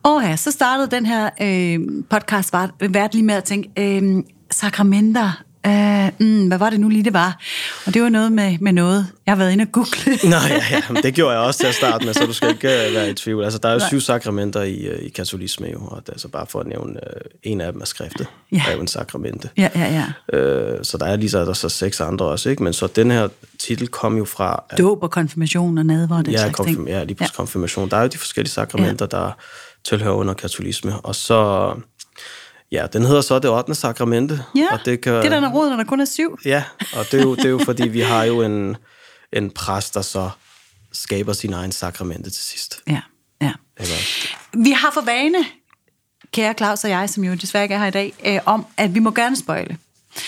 Og 0.02 0.22
ja, 0.22 0.36
så 0.36 0.50
startede 0.50 0.90
den 0.90 1.06
her 1.06 1.30
øh, 1.40 1.80
podcast 2.10 2.54
vært 2.80 3.14
lige 3.14 3.24
med 3.24 3.34
at 3.34 3.44
tænke, 3.44 3.70
øh, 3.78 4.22
sakramenter, 4.50 5.42
øh, 5.66 6.08
mm, 6.20 6.46
hvad 6.48 6.58
var 6.58 6.70
det 6.70 6.80
nu 6.80 6.88
lige, 6.88 7.04
det 7.04 7.12
var? 7.12 7.38
Og 7.86 7.94
det 7.94 8.02
var 8.02 8.08
noget 8.08 8.32
med, 8.32 8.58
med 8.60 8.72
noget. 8.72 9.06
Jeg 9.26 9.32
har 9.32 9.36
været 9.36 9.52
inde 9.52 9.62
og 9.62 9.72
google. 9.72 10.18
Nå, 10.30 10.36
ja, 10.48 10.62
ja, 10.70 10.82
men 10.90 11.02
det 11.02 11.14
gjorde 11.14 11.32
jeg 11.36 11.40
også 11.46 11.60
til 11.60 11.66
at 11.66 11.74
starte 11.74 12.04
med, 12.04 12.14
så 12.14 12.26
du 12.26 12.32
skal 12.32 12.48
ikke 12.48 12.68
uh, 12.88 12.94
være 12.94 13.10
i 13.10 13.14
tvivl. 13.14 13.44
Altså, 13.44 13.58
der 13.58 13.68
er 13.68 13.72
jo 13.72 13.78
Nej. 13.78 13.88
syv 13.88 14.00
sakramenter 14.00 14.62
i, 14.62 14.88
uh, 14.94 14.98
i 14.98 15.08
katolisme, 15.08 15.66
jo, 15.72 15.78
og 15.86 16.00
det 16.00 16.08
er 16.08 16.12
altså 16.12 16.28
bare 16.28 16.46
for 16.46 16.60
at 16.60 16.66
nævne 16.66 16.92
uh, 16.92 17.20
en 17.42 17.60
af 17.60 17.72
dem 17.72 17.80
er 17.80 17.84
skriftet. 17.84 18.26
Ja. 18.52 18.62
er 18.68 18.74
jo 18.74 18.80
en 18.80 18.86
sakramente. 18.86 19.48
ja, 19.56 19.68
ja, 19.74 20.04
ja. 20.32 20.38
Øh, 20.38 20.84
så 20.84 20.98
der 20.98 21.06
er 21.06 21.16
lige 21.16 21.30
så, 21.30 21.38
er 21.38 21.44
der 21.44 21.52
så 21.52 21.68
seks 21.68 22.00
andre 22.00 22.26
også, 22.26 22.50
ikke? 22.50 22.62
Men 22.62 22.72
så 22.72 22.86
den 22.86 23.10
her 23.10 23.28
titel 23.58 23.88
kom 23.88 24.16
jo 24.16 24.24
fra... 24.24 24.64
at- 24.70 24.78
Dåb 24.78 25.02
og 25.02 25.10
konfirmation 25.10 25.78
og 25.78 25.86
nadver 25.86 26.16
og 26.16 26.24
den 26.24 26.32
ja, 26.32 26.38
slags 26.38 26.56
ting. 26.56 26.66
konfirm, 26.76 26.88
ja, 26.88 27.04
lige 27.04 27.14
på 27.14 27.24
ja. 27.24 27.28
konfirmation. 27.36 27.90
Der 27.90 27.96
er 27.96 28.02
jo 28.02 28.08
de 28.08 28.18
forskellige 28.18 28.52
sakramenter, 28.52 29.06
ja. 29.12 29.16
der 29.16 29.30
tilhører 29.84 30.14
under 30.14 30.34
katolisme. 30.34 31.00
Og 31.00 31.14
så... 31.14 31.72
Ja, 32.72 32.86
den 32.92 33.04
hedder 33.04 33.20
så 33.20 33.38
det 33.38 33.50
8. 33.50 33.74
sakramente. 33.74 34.44
Ja, 34.56 34.66
og 34.72 34.80
det, 34.84 35.00
kan, 35.00 35.12
det 35.12 35.24
er 35.24 35.28
der, 35.28 35.40
der 35.40 35.50
råd, 35.50 35.70
når 35.70 35.76
der 35.76 35.84
kun 35.84 36.00
er 36.00 36.04
syv. 36.04 36.38
Ja, 36.44 36.64
og 36.92 37.04
det 37.10 37.20
er, 37.20 37.22
jo, 37.22 37.34
det 37.34 37.44
er 37.44 37.48
jo 37.48 37.60
fordi, 37.64 37.88
vi 37.88 38.00
har 38.00 38.24
jo 38.24 38.42
en, 38.42 38.76
en 39.32 39.50
præst, 39.50 39.94
der 39.94 40.02
så 40.02 40.30
skaber 40.92 41.32
sin 41.32 41.52
egen 41.52 41.72
sakramente 41.72 42.30
til 42.30 42.42
sidst. 42.44 42.80
Ja, 42.88 43.00
ja. 43.42 43.52
Også? 43.80 44.28
Vi 44.52 44.70
har 44.70 44.90
for 44.94 45.00
vane, 45.00 45.38
kære 46.32 46.54
Claus 46.54 46.84
og 46.84 46.90
jeg, 46.90 47.10
som 47.10 47.24
jo 47.24 47.34
desværre 47.34 47.62
ikke 47.64 47.74
er 47.74 47.78
her 47.78 47.86
i 47.86 47.90
dag, 47.90 48.14
øh, 48.26 48.38
om, 48.46 48.66
at 48.76 48.94
vi 48.94 48.98
må 48.98 49.10
gerne 49.10 49.36
spøjle. 49.36 49.78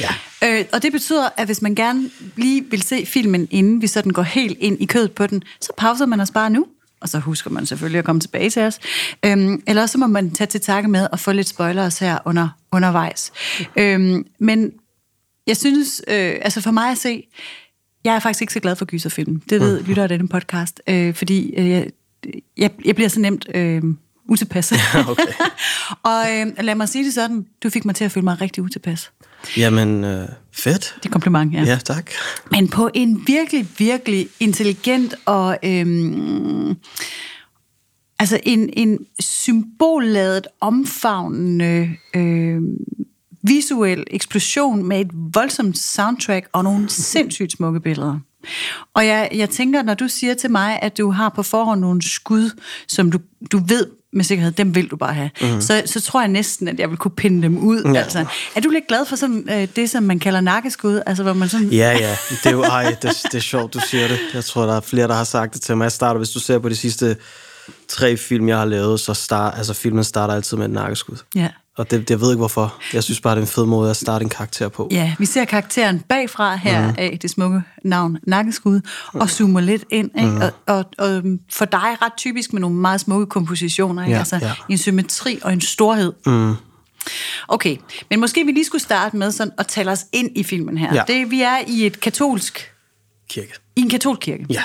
Ja. 0.00 0.08
Øh, 0.44 0.64
og 0.72 0.82
det 0.82 0.92
betyder, 0.92 1.28
at 1.36 1.46
hvis 1.46 1.62
man 1.62 1.74
gerne 1.74 2.10
lige 2.36 2.64
vil 2.70 2.82
se 2.82 3.06
filmen, 3.06 3.48
inden 3.50 3.82
vi 3.82 3.86
sådan 3.86 4.12
går 4.12 4.22
helt 4.22 4.58
ind 4.60 4.82
i 4.82 4.86
kødet 4.86 5.12
på 5.12 5.26
den, 5.26 5.42
så 5.60 5.72
pauser 5.76 6.06
man 6.06 6.20
os 6.20 6.30
bare 6.30 6.50
nu, 6.50 6.66
og 7.04 7.10
så 7.10 7.18
husker 7.18 7.50
man 7.50 7.66
selvfølgelig 7.66 7.98
at 7.98 8.04
komme 8.04 8.20
tilbage 8.20 8.50
til 8.50 8.62
os. 8.62 8.78
Øhm, 9.24 9.62
eller 9.66 9.86
så 9.86 9.98
må 9.98 10.06
man 10.06 10.30
tage 10.30 10.46
til 10.46 10.60
takke 10.60 10.88
med 10.88 11.08
og 11.12 11.20
få 11.20 11.32
lidt 11.32 11.48
spoilers 11.48 11.98
her 11.98 12.18
under, 12.24 12.48
undervejs. 12.72 13.32
Øhm, 13.76 14.26
men 14.38 14.72
jeg 15.46 15.56
synes, 15.56 16.02
øh, 16.08 16.34
altså 16.42 16.60
for 16.60 16.70
mig 16.70 16.90
at 16.90 16.98
se, 16.98 17.26
jeg 18.04 18.14
er 18.14 18.18
faktisk 18.18 18.40
ikke 18.42 18.52
så 18.52 18.60
glad 18.60 18.76
for 18.76 18.84
gyserfilm. 18.84 19.40
Det 19.40 19.60
ved 19.60 19.82
lytter 19.82 20.02
af 20.02 20.08
denne 20.08 20.28
podcast, 20.28 20.82
øh, 20.86 21.14
fordi 21.14 21.54
øh, 21.56 21.70
jeg, 21.70 21.86
jeg, 22.56 22.70
jeg 22.84 22.94
bliver 22.94 23.08
så 23.08 23.20
nemt 23.20 23.46
øh, 23.54 23.82
utilpas. 24.28 24.72
okay. 25.08 25.22
og 26.12 26.22
øh, 26.32 26.64
lad 26.64 26.74
mig 26.74 26.88
sige 26.88 27.04
det 27.04 27.14
sådan, 27.14 27.46
du 27.62 27.70
fik 27.70 27.84
mig 27.84 27.94
til 27.94 28.04
at 28.04 28.12
føle 28.12 28.24
mig 28.24 28.40
rigtig 28.40 28.62
utilpas. 28.62 29.10
Jamen, 29.56 30.04
øh, 30.04 30.28
fedt. 30.54 30.94
Det 31.02 31.08
er 31.08 31.12
kompliment, 31.12 31.54
ja. 31.54 31.62
Ja, 31.62 31.78
tak. 31.84 32.10
Men 32.50 32.68
på 32.68 32.90
en 32.94 33.22
virkelig, 33.26 33.68
virkelig 33.78 34.28
intelligent 34.40 35.14
og 35.26 35.58
øhm, 35.64 36.76
altså 38.18 38.40
en, 38.42 38.70
en 38.72 38.98
symbolladet, 39.20 40.46
omfavnende 40.60 41.90
øh, 42.16 42.62
visuel 43.42 44.04
eksplosion 44.10 44.88
med 44.88 45.00
et 45.00 45.10
voldsomt 45.12 45.78
soundtrack 45.78 46.48
og 46.52 46.64
nogle 46.64 46.88
sindssygt 47.12 47.52
smukke 47.52 47.80
billeder. 47.80 48.18
Og 48.94 49.06
jeg, 49.06 49.28
jeg 49.34 49.50
tænker, 49.50 49.82
når 49.82 49.94
du 49.94 50.08
siger 50.08 50.34
til 50.34 50.50
mig, 50.50 50.78
at 50.82 50.98
du 50.98 51.10
har 51.10 51.28
på 51.28 51.42
forhånd 51.42 51.80
nogle 51.80 52.02
skud, 52.02 52.60
som 52.88 53.10
du, 53.10 53.18
du 53.52 53.58
ved 53.58 53.86
med 54.14 54.24
sikkerhed, 54.24 54.52
dem 54.52 54.74
vil 54.74 54.88
du 54.90 54.96
bare 54.96 55.14
have, 55.14 55.30
mm. 55.40 55.60
så, 55.60 55.82
så 55.86 56.00
tror 56.00 56.20
jeg 56.20 56.28
næsten, 56.28 56.68
at 56.68 56.80
jeg 56.80 56.90
vil 56.90 56.98
kunne 56.98 57.10
pinde 57.16 57.42
dem 57.42 57.58
ud. 57.58 57.82
Ja. 57.94 58.00
Altså, 58.00 58.24
er 58.56 58.60
du 58.60 58.70
lidt 58.70 58.84
glad 58.88 59.06
for 59.06 59.16
sådan, 59.16 59.48
øh, 59.50 59.68
det, 59.76 59.90
som 59.90 60.02
man 60.02 60.18
kalder 60.18 60.40
nakkeskud? 60.40 61.00
Altså, 61.06 61.22
hvor 61.22 61.32
man 61.32 61.48
sådan... 61.48 61.68
Ja, 61.68 61.92
ja. 61.92 62.16
Det 62.30 62.46
er 62.46 62.50
jo, 62.50 62.62
ej, 62.62 62.96
det, 63.02 63.12
det 63.24 63.34
er 63.34 63.40
sjovt, 63.40 63.74
du 63.74 63.80
siger 63.90 64.08
det. 64.08 64.18
Jeg 64.34 64.44
tror, 64.44 64.66
der 64.66 64.76
er 64.76 64.80
flere, 64.80 65.08
der 65.08 65.14
har 65.14 65.24
sagt 65.24 65.54
det 65.54 65.62
til 65.62 65.76
mig. 65.76 65.84
Jeg 65.84 65.92
starter, 65.92 66.18
hvis 66.18 66.30
du 66.30 66.40
ser 66.40 66.58
på 66.58 66.68
de 66.68 66.76
sidste 66.76 67.16
tre 67.88 68.16
film, 68.16 68.48
jeg 68.48 68.58
har 68.58 68.64
lavet, 68.64 69.00
så 69.00 69.14
start, 69.14 69.54
altså 69.56 69.74
filmen 69.74 70.04
starter 70.04 70.34
altid 70.34 70.56
med 70.56 70.64
et 70.64 70.70
nakkeskud. 70.70 71.16
Ja. 71.34 71.48
Og 71.76 71.90
det, 71.90 72.10
jeg 72.10 72.20
ved 72.20 72.30
ikke 72.30 72.38
hvorfor. 72.38 72.74
Jeg 72.92 73.02
synes 73.02 73.20
bare, 73.20 73.34
det 73.34 73.40
er 73.40 73.42
en 73.42 73.48
fed 73.48 73.66
måde 73.66 73.90
at 73.90 73.96
starte 73.96 74.22
en 74.22 74.28
karakter 74.28 74.68
på. 74.68 74.88
Ja, 74.90 75.14
vi 75.18 75.26
ser 75.26 75.44
karakteren 75.44 76.00
bagfra 76.08 76.56
her 76.56 76.88
mm. 76.88 76.94
af 76.98 77.18
det 77.22 77.30
smukke 77.30 77.62
navn 77.84 78.18
Nakkeskud, 78.26 78.80
og 79.12 79.30
zoomer 79.30 79.60
lidt 79.60 79.84
ind. 79.90 80.10
Ikke? 80.18 80.30
Mm. 80.30 80.40
Og, 80.40 80.52
og, 80.66 80.84
og 80.98 81.22
for 81.52 81.64
dig 81.64 81.96
ret 82.02 82.12
typisk 82.16 82.52
med 82.52 82.60
nogle 82.60 82.76
meget 82.76 83.00
smukke 83.00 83.26
kompositioner. 83.26 84.02
Ikke? 84.02 84.12
Ja, 84.12 84.18
altså 84.18 84.36
ja. 84.36 84.52
en 84.68 84.78
symmetri 84.78 85.38
og 85.42 85.52
en 85.52 85.60
storhed. 85.60 86.12
Mm. 86.26 86.54
Okay, 87.48 87.76
men 88.10 88.20
måske 88.20 88.44
vi 88.44 88.52
lige 88.52 88.64
skulle 88.64 88.82
starte 88.82 89.16
med 89.16 89.32
sådan 89.32 89.52
at 89.58 89.66
tale 89.66 89.90
os 89.90 90.04
ind 90.12 90.30
i 90.34 90.42
filmen 90.42 90.78
her. 90.78 90.94
Ja. 90.94 91.02
Det, 91.06 91.30
vi 91.30 91.42
er 91.42 91.58
i 91.66 91.86
et 91.86 92.00
katolsk, 92.00 92.72
Kirke. 93.30 93.52
i 93.76 93.80
en 93.80 93.90
katolsk 93.90 94.20
kirke. 94.20 94.46
Ja. 94.50 94.62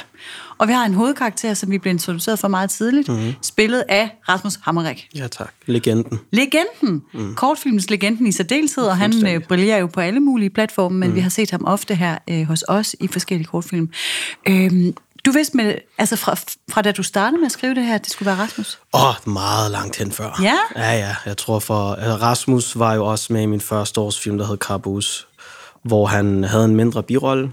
Og 0.59 0.67
vi 0.67 0.73
har 0.73 0.85
en 0.85 0.93
hovedkarakter, 0.93 1.53
som 1.53 1.71
vi 1.71 1.77
blev 1.77 1.91
introduceret 1.91 2.39
for 2.39 2.47
meget 2.47 2.69
tidligt, 2.69 3.09
mm. 3.09 3.33
spillet 3.41 3.83
af 3.89 4.09
Rasmus 4.29 4.59
Hammerik. 4.61 5.07
Ja, 5.15 5.27
tak. 5.27 5.53
Legenden. 5.65 6.19
Legenden. 6.31 7.03
Mm. 7.13 7.35
Kortfilmens 7.35 7.89
legenden 7.89 8.27
i 8.27 8.31
særdeleshed, 8.31 8.83
og 8.83 8.97
han 8.97 9.27
øh, 9.27 9.41
brillerer 9.41 9.77
jo 9.77 9.87
på 9.87 9.99
alle 10.01 10.19
mulige 10.19 10.49
platforme, 10.49 10.97
men 10.97 11.09
mm. 11.09 11.15
vi 11.15 11.19
har 11.19 11.29
set 11.29 11.51
ham 11.51 11.65
ofte 11.65 11.95
her 11.95 12.17
øh, 12.29 12.43
hos 12.43 12.63
os 12.67 12.95
i 12.99 13.07
forskellige 13.07 13.47
kortfilm. 13.47 13.89
Øhm, 14.47 14.95
du 15.25 15.31
vidste 15.31 15.57
med, 15.57 15.75
altså 15.97 16.15
fra, 16.15 16.35
fra 16.71 16.81
da 16.81 16.91
du 16.91 17.03
startede 17.03 17.39
med 17.39 17.45
at 17.45 17.51
skrive 17.51 17.75
det 17.75 17.85
her, 17.85 17.95
at 17.95 18.03
det 18.05 18.11
skulle 18.11 18.27
være 18.27 18.37
Rasmus? 18.37 18.79
Åh, 18.93 19.09
oh, 19.09 19.33
meget 19.33 19.71
langt 19.71 19.97
hen 19.97 20.11
før. 20.11 20.39
Ja? 20.43 20.57
Ja, 20.75 20.91
ja. 20.91 21.15
Jeg 21.25 21.37
tror 21.37 21.59
for... 21.59 21.93
Altså, 21.93 22.15
Rasmus 22.15 22.79
var 22.79 22.93
jo 22.93 23.05
også 23.05 23.33
med 23.33 23.41
i 23.41 23.45
min 23.45 23.61
første 23.61 24.01
års 24.01 24.19
film, 24.19 24.37
der 24.37 24.47
hed 24.47 24.57
Carbus, 24.57 25.27
hvor 25.83 26.05
han 26.05 26.43
havde 26.43 26.65
en 26.65 26.75
mindre 26.75 27.03
birolle. 27.03 27.51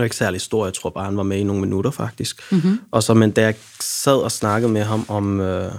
Var 0.00 0.04
ikke 0.04 0.16
særlig 0.16 0.40
stor, 0.40 0.66
jeg 0.66 0.74
tror 0.74 0.90
bare, 0.90 1.04
han 1.04 1.16
var 1.16 1.22
med 1.22 1.38
i 1.38 1.42
nogle 1.42 1.60
minutter 1.60 1.90
faktisk. 1.90 2.52
Mm-hmm. 2.52 2.80
Og 2.90 3.02
så, 3.02 3.14
men 3.14 3.30
da 3.30 3.42
jeg 3.42 3.54
sad 3.80 4.16
og 4.16 4.32
snakkede 4.32 4.72
med 4.72 4.84
ham 4.84 5.04
om, 5.08 5.40
øh, 5.40 5.72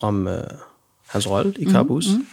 om 0.00 0.28
øh, 0.28 0.44
hans 1.06 1.30
rolle 1.30 1.54
i 1.58 1.70
Carbus, 1.70 2.08
mm-hmm. 2.08 2.26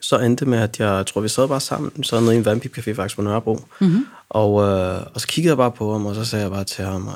så 0.00 0.18
endte 0.18 0.40
det 0.40 0.48
med, 0.48 0.58
at 0.58 0.80
jeg, 0.80 0.96
jeg 0.96 1.06
tror, 1.06 1.20
vi 1.20 1.28
sad 1.28 1.48
bare 1.48 1.60
sammen, 1.60 2.04
sad 2.04 2.20
nede 2.20 2.34
i 2.34 2.38
en 2.38 2.44
vandpip 2.44 2.78
café 2.78 2.92
faktisk 2.92 3.16
på 3.16 3.22
Nørrebro, 3.22 3.64
mm-hmm. 3.80 4.06
og, 4.28 4.62
øh, 4.62 5.02
og 5.14 5.20
så 5.20 5.26
kiggede 5.26 5.50
jeg 5.50 5.56
bare 5.56 5.72
på 5.72 5.92
ham, 5.92 6.06
og 6.06 6.14
så 6.14 6.24
sagde 6.24 6.42
jeg 6.42 6.52
bare 6.52 6.64
til 6.64 6.84
ham, 6.84 7.10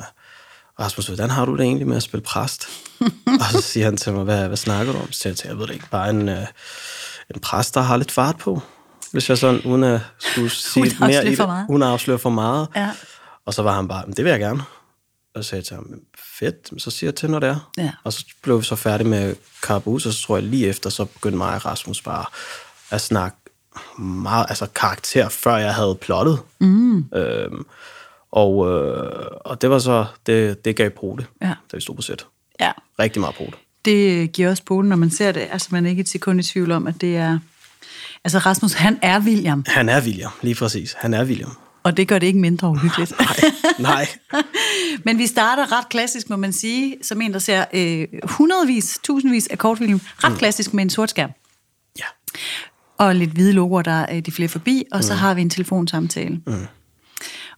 Rasmus, 0.80 1.06
hvordan 1.06 1.30
har 1.30 1.44
du 1.44 1.56
det 1.56 1.60
egentlig 1.60 1.86
med 1.86 1.96
at 1.96 2.02
spille 2.02 2.24
præst? 2.24 2.68
og 3.40 3.46
så 3.52 3.60
siger 3.60 3.84
han 3.84 3.96
til 3.96 4.12
mig, 4.12 4.24
hvad, 4.24 4.48
hvad 4.48 4.56
snakker 4.56 4.92
du 4.92 4.98
om? 4.98 5.12
Så 5.12 5.18
siger 5.18 5.34
jeg 5.44 5.50
jeg 5.50 5.58
ved 5.58 5.66
det 5.66 5.74
ikke, 5.74 5.90
bare 5.90 6.10
en, 6.10 6.28
øh, 6.28 6.46
en 7.34 7.40
præst, 7.40 7.74
der 7.74 7.80
har 7.80 7.96
lidt 7.96 8.10
fart 8.10 8.36
på. 8.36 8.62
Hvis 9.12 9.28
jeg 9.28 9.38
sådan, 9.38 9.60
uden 9.60 9.84
at 9.84 10.00
skulle 10.18 10.50
sige 10.72 10.96
mere 11.00 11.26
i 11.26 11.36
for 11.36 11.42
det, 11.42 11.48
meget. 11.48 11.66
uden 11.68 11.82
at 11.82 11.88
afsløre 11.88 12.18
for 12.18 12.30
meget. 12.30 12.68
Ja. 12.76 12.90
Og 13.46 13.54
så 13.54 13.62
var 13.62 13.76
han 13.76 13.88
bare, 13.88 14.06
"Men 14.06 14.16
det 14.16 14.24
vil 14.24 14.30
jeg 14.30 14.40
gerne. 14.40 14.62
Og 15.34 15.44
så 15.44 15.50
sagde 15.50 15.60
jeg 15.60 15.64
til 15.66 15.74
ham, 15.76 15.86
"Men 15.90 16.00
fedt, 16.38 16.82
så 16.82 16.90
siger 16.90 17.08
jeg 17.08 17.14
til, 17.14 17.30
når 17.30 17.38
det 17.38 17.48
er. 17.48 17.70
Ja. 17.78 17.90
Og 18.04 18.12
så 18.12 18.24
blev 18.42 18.58
vi 18.58 18.64
så 18.64 18.76
færdige 18.76 19.08
med 19.08 19.36
Carbus, 19.62 20.06
og 20.06 20.12
så 20.12 20.22
tror 20.22 20.36
jeg 20.36 20.42
lige 20.46 20.66
efter, 20.66 20.90
så 20.90 21.04
begyndte 21.04 21.38
mig 21.38 21.54
og 21.54 21.66
Rasmus 21.66 22.02
bare 22.02 22.24
at 22.90 23.00
snakke 23.00 23.36
meget, 23.98 24.46
altså 24.48 24.66
karakter, 24.66 25.28
før 25.28 25.56
jeg 25.56 25.74
havde 25.74 25.94
plottet. 26.00 26.38
Mm. 26.60 26.98
Øhm, 27.14 27.66
og, 28.32 28.70
øh, 28.70 29.26
og 29.44 29.62
det 29.62 29.70
var 29.70 29.78
så, 29.78 30.06
det, 30.26 30.64
det 30.64 30.76
gav 30.76 30.90
det, 31.18 31.26
Ja. 31.42 31.46
da 31.72 31.76
vi 31.76 31.80
stod 31.80 31.94
på 31.96 32.02
sæt. 32.02 32.26
Ja. 32.60 32.72
Rigtig 32.98 33.20
meget 33.20 33.36
på 33.36 33.42
det. 33.44 33.54
Det 33.84 34.32
giver 34.32 34.50
også 34.50 34.62
på 34.66 34.82
når 34.82 34.96
man 34.96 35.10
ser 35.10 35.32
det. 35.32 35.48
Altså, 35.50 35.68
man 35.70 35.86
er 35.86 35.90
ikke 35.90 36.00
et 36.00 36.08
sekund 36.08 36.40
i 36.40 36.42
tvivl 36.42 36.70
om, 36.70 36.86
at 36.86 37.00
det 37.00 37.16
er... 37.16 37.38
Altså, 38.24 38.38
Rasmus, 38.38 38.72
han 38.72 38.98
er 39.02 39.20
William, 39.20 39.64
Han 39.68 39.88
er 39.88 40.00
William, 40.02 40.30
lige 40.42 40.54
præcis. 40.54 40.92
Han 40.98 41.14
er 41.14 41.24
William. 41.24 41.56
Og 41.84 41.96
det 41.96 42.08
gør 42.08 42.18
det 42.18 42.26
ikke 42.26 42.38
mindre 42.38 42.68
uhyggeligt. 42.68 43.12
Nej, 43.20 43.50
nej. 43.78 44.08
Men 45.04 45.18
vi 45.18 45.26
starter 45.26 45.78
ret 45.78 45.88
klassisk, 45.88 46.30
må 46.30 46.36
man 46.36 46.52
sige, 46.52 46.96
som 47.02 47.20
en, 47.20 47.32
der 47.32 47.38
ser 47.38 47.64
øh, 47.72 48.08
hundredvis, 48.22 48.98
tusindvis 49.02 49.46
af 49.46 49.58
kortfilm. 49.58 50.00
Ret 50.24 50.32
mm. 50.32 50.38
klassisk 50.38 50.74
med 50.74 50.82
en 50.82 50.90
sort 50.90 51.10
skærm. 51.10 51.30
Ja. 51.98 52.04
Og 52.98 53.14
lidt 53.14 53.30
hvide 53.30 53.52
logoer, 53.52 53.82
der 53.82 54.06
øh, 54.12 54.20
de 54.20 54.32
flere 54.32 54.48
forbi, 54.48 54.84
og 54.92 55.04
så 55.04 55.12
mm. 55.12 55.18
har 55.18 55.34
vi 55.34 55.40
en 55.40 55.50
telefonsamtale. 55.50 56.40
Mm. 56.46 56.66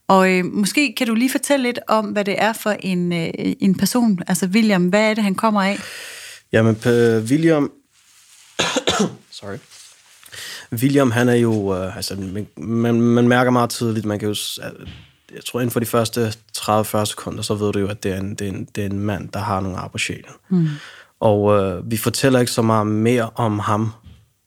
Og 0.08 0.30
øh, 0.30 0.44
måske 0.44 0.94
kan 0.96 1.06
du 1.06 1.14
lige 1.14 1.30
fortælle 1.30 1.62
lidt 1.62 1.78
om, 1.88 2.04
hvad 2.04 2.24
det 2.24 2.34
er 2.38 2.52
for 2.52 2.70
en, 2.70 3.12
øh, 3.12 3.28
en 3.36 3.74
person, 3.74 4.20
altså 4.26 4.46
William, 4.46 4.88
hvad 4.88 5.10
er 5.10 5.14
det, 5.14 5.24
han 5.24 5.34
kommer 5.34 5.62
af? 5.62 5.78
Jamen, 6.52 6.76
øh, 6.86 7.24
William... 7.24 7.72
Sorry. 9.30 9.56
William, 10.72 11.11
han 11.11 11.29
er 11.29 11.35
jo... 11.35 11.76
Øh, 11.76 11.96
altså, 11.96 12.16
man, 12.57 13.00
man, 13.00 13.29
mærker 13.29 13.50
meget 13.50 13.70
tydeligt, 13.70 14.07
man 14.07 14.18
kan 14.18 14.29
jo... 14.29 14.35
øh, 14.64 14.87
jeg 15.35 15.44
tror 15.44 15.61
inden 15.61 15.70
for 15.70 15.81
de 15.81 15.87
første 15.87 16.33
30-40 16.59 17.05
sekunder, 17.05 17.42
så 17.42 17.55
ved 17.55 17.72
du 17.72 17.79
jo, 17.79 17.88
at 17.88 18.02
det 18.02 18.12
er 18.12 18.20
en, 18.20 18.35
det 18.35 18.48
er 18.48 18.52
en, 18.52 18.68
det 18.74 18.83
er 18.83 18.88
en 18.88 19.00
mand, 19.00 19.29
der 19.29 19.38
har 19.38 19.61
nogle 19.61 19.79
ar 19.79 19.88
på 19.88 19.98
sjælen. 19.98 20.33
Mm. 20.48 20.68
Og 21.20 21.59
øh, 21.59 21.90
vi 21.90 21.96
fortæller 21.96 22.40
ikke 22.40 22.52
så 22.52 22.62
meget 22.62 22.87
mere 22.87 23.31
om 23.35 23.59
ham, 23.59 23.92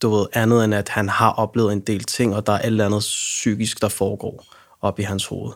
du 0.02 0.16
ved, 0.16 0.26
andet 0.34 0.66
end 0.66 0.74
at 0.74 0.90
han 0.90 1.10
har 1.10 1.30
oplevet 1.30 1.74
en 1.74 1.80
del 1.80 2.04
ting, 2.04 2.36
og 2.36 2.48
der 2.48 2.54
er 2.54 2.60
et 2.60 2.66
eller 2.66 2.86
andet 2.86 3.00
psykisk, 3.00 3.82
der 3.82 3.90
foregår 3.90 4.46
op 4.82 5.00
i 5.00 5.04
hans 5.04 5.26
hoved. 5.26 5.52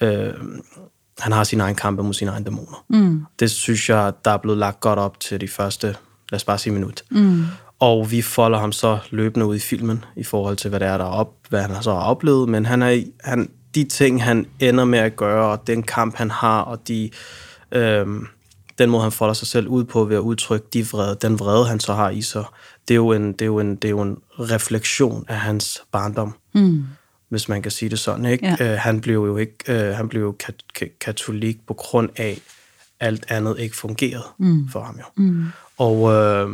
Øh, 0.00 0.34
han 1.18 1.32
har 1.32 1.44
sin 1.44 1.60
egen 1.60 1.74
kampe 1.74 2.02
mod 2.02 2.14
sine 2.14 2.30
egne 2.30 2.44
dæmoner. 2.44 2.84
Mm. 2.88 3.26
Det 3.38 3.50
synes 3.50 3.88
jeg, 3.88 4.12
der 4.24 4.30
er 4.30 4.36
blevet 4.36 4.58
lagt 4.58 4.80
godt 4.80 4.98
op 4.98 5.20
til 5.20 5.40
de 5.40 5.48
første, 5.48 5.86
lad 6.30 6.36
os 6.36 6.44
bare 6.44 6.58
sige 6.58 6.72
minut. 6.72 7.04
Mm. 7.10 7.44
Og 7.84 8.10
vi 8.10 8.22
folder 8.22 8.58
ham 8.58 8.72
så 8.72 8.98
løbende 9.10 9.46
ud 9.46 9.56
i 9.56 9.58
filmen, 9.58 10.04
i 10.16 10.24
forhold 10.24 10.56
til, 10.56 10.70
hvad 10.70 10.80
det 10.80 10.88
er, 10.88 10.98
der 10.98 11.04
er 11.04 11.08
op, 11.08 11.34
hvad 11.48 11.62
han 11.62 11.82
så 11.82 11.92
har 11.92 12.00
oplevet, 12.00 12.48
men 12.48 12.66
han 12.66 12.82
er, 12.82 13.02
han, 13.24 13.50
de 13.74 13.84
ting, 13.84 14.24
han 14.24 14.46
ender 14.60 14.84
med 14.84 14.98
at 14.98 15.16
gøre, 15.16 15.50
og 15.50 15.66
den 15.66 15.82
kamp, 15.82 16.16
han 16.16 16.30
har, 16.30 16.60
og 16.60 16.88
de, 16.88 17.10
øhm, 17.72 18.26
den 18.78 18.90
måde, 18.90 19.02
han 19.02 19.12
folder 19.12 19.34
sig 19.34 19.48
selv 19.48 19.68
ud 19.68 19.84
på 19.84 20.04
ved 20.04 20.16
at 20.16 20.20
udtrykke 20.20 20.66
de 20.72 20.86
vrede, 20.86 21.18
den 21.22 21.38
vrede, 21.38 21.66
han 21.66 21.80
så 21.80 21.94
har 21.94 22.10
i 22.10 22.22
sig, 22.22 22.44
det 22.88 22.94
er 22.94 22.96
jo 22.96 23.12
en, 23.12 23.32
det 23.32 23.42
er 23.42 23.46
jo 23.46 23.58
en, 23.58 23.76
det 23.76 23.84
er 23.84 23.90
jo 23.90 24.02
en 24.02 24.18
refleksion 24.38 25.24
af 25.28 25.36
hans 25.36 25.82
barndom. 25.92 26.34
Mm 26.54 26.84
hvis 27.28 27.48
man 27.48 27.62
kan 27.62 27.70
sige 27.70 27.88
det 27.88 27.98
sådan. 27.98 28.24
Ikke? 28.24 28.56
Ja. 28.60 28.72
Øh, 28.72 28.78
han 28.78 29.00
blev 29.00 29.14
jo 29.14 29.36
ikke 29.36 29.54
øh, 29.68 29.96
han 29.96 30.08
blev 30.08 30.22
jo 30.22 30.36
kat- 30.38 30.64
kat- 30.74 30.98
katolik 31.00 31.66
på 31.66 31.74
grund 31.74 32.08
af, 32.16 32.40
alt 33.00 33.26
andet 33.28 33.58
ikke 33.58 33.76
fungerede 33.76 34.24
mm. 34.38 34.68
for 34.68 34.80
ham 34.80 34.98
jo. 34.98 35.04
Mm. 35.16 35.44
Og, 35.78 36.12
øh, 36.12 36.50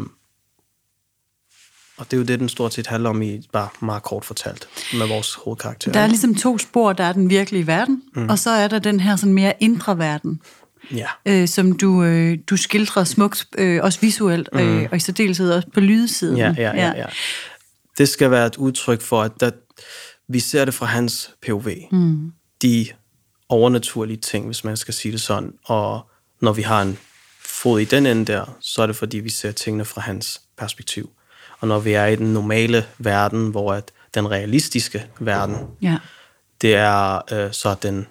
og 2.00 2.10
det 2.10 2.16
er 2.16 2.18
jo 2.18 2.24
det, 2.24 2.40
den 2.40 2.48
stort 2.48 2.74
set 2.74 2.86
handler 2.86 3.10
om 3.10 3.22
i 3.22 3.48
bare 3.52 3.68
meget 3.80 4.02
kort 4.02 4.24
fortalt 4.24 4.68
med 4.98 5.06
vores 5.06 5.34
hovedkarakter. 5.34 5.92
Der 5.92 6.00
er 6.00 6.06
ligesom 6.06 6.34
to 6.34 6.58
spor. 6.58 6.92
Der 6.92 7.04
er 7.04 7.12
den 7.12 7.30
virkelige 7.30 7.66
verden, 7.66 8.02
mm. 8.14 8.28
og 8.28 8.38
så 8.38 8.50
er 8.50 8.68
der 8.68 8.78
den 8.78 9.00
her 9.00 9.16
sådan 9.16 9.34
mere 9.34 9.52
indre 9.60 9.98
verden. 9.98 10.40
Ja. 10.94 11.06
Øh, 11.26 11.48
som 11.48 11.72
du, 11.72 12.02
øh, 12.02 12.38
du 12.50 12.56
skildrer 12.56 13.04
smukt, 13.04 13.46
øh, 13.58 13.82
også 13.82 14.00
visuelt, 14.00 14.48
mm. 14.52 14.58
øh, 14.58 14.88
og 14.90 14.96
i 14.96 15.00
særdeleshed 15.00 15.52
også 15.52 15.68
på 15.74 15.80
lydsiden. 15.80 16.36
Ja, 16.36 16.54
ja, 16.56 16.76
ja, 16.76 16.92
ja. 16.96 17.06
Det 17.98 18.08
skal 18.08 18.30
være 18.30 18.46
et 18.46 18.56
udtryk 18.56 19.00
for, 19.00 19.22
at 19.22 19.32
der, 19.40 19.50
vi 20.28 20.40
ser 20.40 20.64
det 20.64 20.74
fra 20.74 20.86
hans 20.86 21.30
POV. 21.46 21.68
Mm. 21.92 22.32
De 22.62 22.86
overnaturlige 23.48 24.16
ting, 24.16 24.46
hvis 24.46 24.64
man 24.64 24.76
skal 24.76 24.94
sige 24.94 25.12
det 25.12 25.20
sådan. 25.20 25.52
Og 25.64 26.10
når 26.40 26.52
vi 26.52 26.62
har 26.62 26.82
en 26.82 26.98
fod 27.44 27.80
i 27.80 27.84
den 27.84 28.06
ende 28.06 28.32
der, 28.32 28.56
så 28.60 28.82
er 28.82 28.86
det 28.86 28.96
fordi, 28.96 29.18
vi 29.18 29.30
ser 29.30 29.52
tingene 29.52 29.84
fra 29.84 30.00
hans 30.00 30.40
perspektiv. 30.58 31.10
Og 31.60 31.68
når 31.68 31.78
vi 31.78 31.92
er 31.92 32.06
i 32.06 32.16
den 32.16 32.32
normale 32.32 32.84
verden, 32.98 33.48
hvor 33.48 33.72
at 33.72 33.90
den 34.14 34.30
realistiske 34.30 35.06
verden, 35.20 35.56
ja. 35.82 35.96
det 36.62 36.74
er 36.74 37.32
øh, 37.32 37.52
så 37.52 37.74
den, 37.82 38.06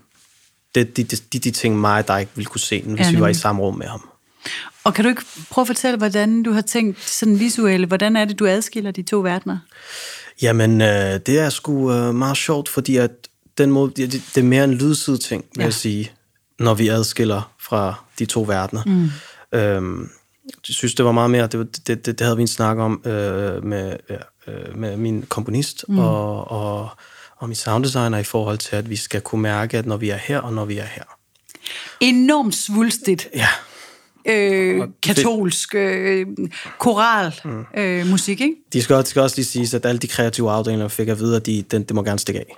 det, 0.75 0.97
de, 0.97 1.03
de, 1.03 1.15
de, 1.33 1.39
de 1.39 1.51
ting 1.51 1.79
mig 1.79 2.07
der 2.07 2.17
ikke 2.17 2.31
ville 2.35 2.45
kunne 2.45 2.61
se, 2.61 2.81
hvis 2.81 2.99
ja, 2.99 3.11
vi 3.11 3.19
var 3.19 3.27
i 3.27 3.33
samme 3.33 3.61
rum 3.61 3.77
med 3.77 3.87
ham. 3.87 4.09
Og 4.83 4.93
kan 4.93 5.03
du 5.03 5.09
ikke 5.09 5.23
prøve 5.49 5.63
at 5.63 5.67
fortælle, 5.67 5.97
hvordan 5.97 6.43
du 6.43 6.51
har 6.51 6.61
tænkt 6.61 7.09
sådan 7.09 7.39
visuelle, 7.39 7.87
hvordan 7.87 8.15
er 8.15 8.25
det, 8.25 8.39
du 8.39 8.47
adskiller 8.47 8.91
de 8.91 9.03
to 9.03 9.19
verdener? 9.19 9.57
Jamen, 10.41 10.81
øh, 10.81 11.19
det 11.25 11.39
er 11.39 11.49
sgu 11.49 11.93
øh, 11.93 12.15
meget 12.15 12.37
sjovt, 12.37 12.69
fordi 12.69 12.97
at 12.97 13.11
den 13.57 13.71
måde, 13.71 13.91
det, 13.95 14.11
det 14.35 14.41
er 14.41 14.45
mere 14.45 14.63
en 14.63 14.73
lydside 14.73 15.17
ting, 15.17 15.45
vil 15.55 15.61
ja. 15.61 15.65
jeg 15.65 15.73
sige, 15.73 16.11
når 16.59 16.73
vi 16.73 16.87
adskiller 16.87 17.51
fra 17.59 17.93
de 18.19 18.25
to 18.25 18.41
verdener. 18.41 18.83
Mm. 18.85 19.09
Øhm, 19.59 20.09
jeg 20.67 20.75
synes, 20.75 20.93
det 20.93 21.05
var 21.05 21.11
meget 21.11 21.31
mere, 21.31 21.47
det, 21.47 21.87
det, 21.87 22.05
det, 22.05 22.19
det 22.19 22.21
havde 22.21 22.35
vi 22.35 22.41
en 22.41 22.47
snak 22.47 22.77
om 22.77 23.01
øh, 23.05 23.63
med, 23.65 23.97
øh, 24.47 24.77
med 24.77 24.97
min 24.97 25.25
komponist 25.29 25.85
mm. 25.87 25.99
og, 25.99 26.51
og, 26.51 26.89
og 27.37 27.47
min 27.47 27.55
sounddesigner 27.55 28.17
i 28.17 28.23
forhold 28.23 28.57
til, 28.57 28.75
at 28.75 28.89
vi 28.89 28.95
skal 28.95 29.21
kunne 29.21 29.41
mærke, 29.41 29.77
at 29.77 29.85
når 29.85 29.97
vi 29.97 30.09
er 30.09 30.17
her, 30.17 30.39
og 30.39 30.53
når 30.53 30.65
vi 30.65 30.77
er 30.77 30.85
her. 30.85 31.03
Enormt 31.99 32.55
svulstigt. 32.55 33.27
Ja 33.35 33.47
øh, 34.25 34.87
katolsk 35.03 35.75
øh, 35.75 36.27
koral 36.79 37.33
mm. 37.45 37.65
øh, 37.77 38.07
musik, 38.07 38.41
ikke? 38.41 38.55
De 38.73 38.81
skal, 38.81 38.95
også, 38.95 39.09
skal 39.09 39.21
også 39.21 39.35
lige 39.37 39.45
sige, 39.45 39.75
at 39.75 39.85
alle 39.85 39.99
de 39.99 40.07
kreative 40.07 40.51
afdelinger 40.51 40.87
fik 40.87 41.07
at 41.07 41.19
vide, 41.19 41.35
at 41.35 41.45
de, 41.45 41.61
den, 41.71 41.83
det 41.83 41.95
må 41.95 42.03
gerne 42.03 42.19
stikke 42.19 42.39
af. 42.39 42.57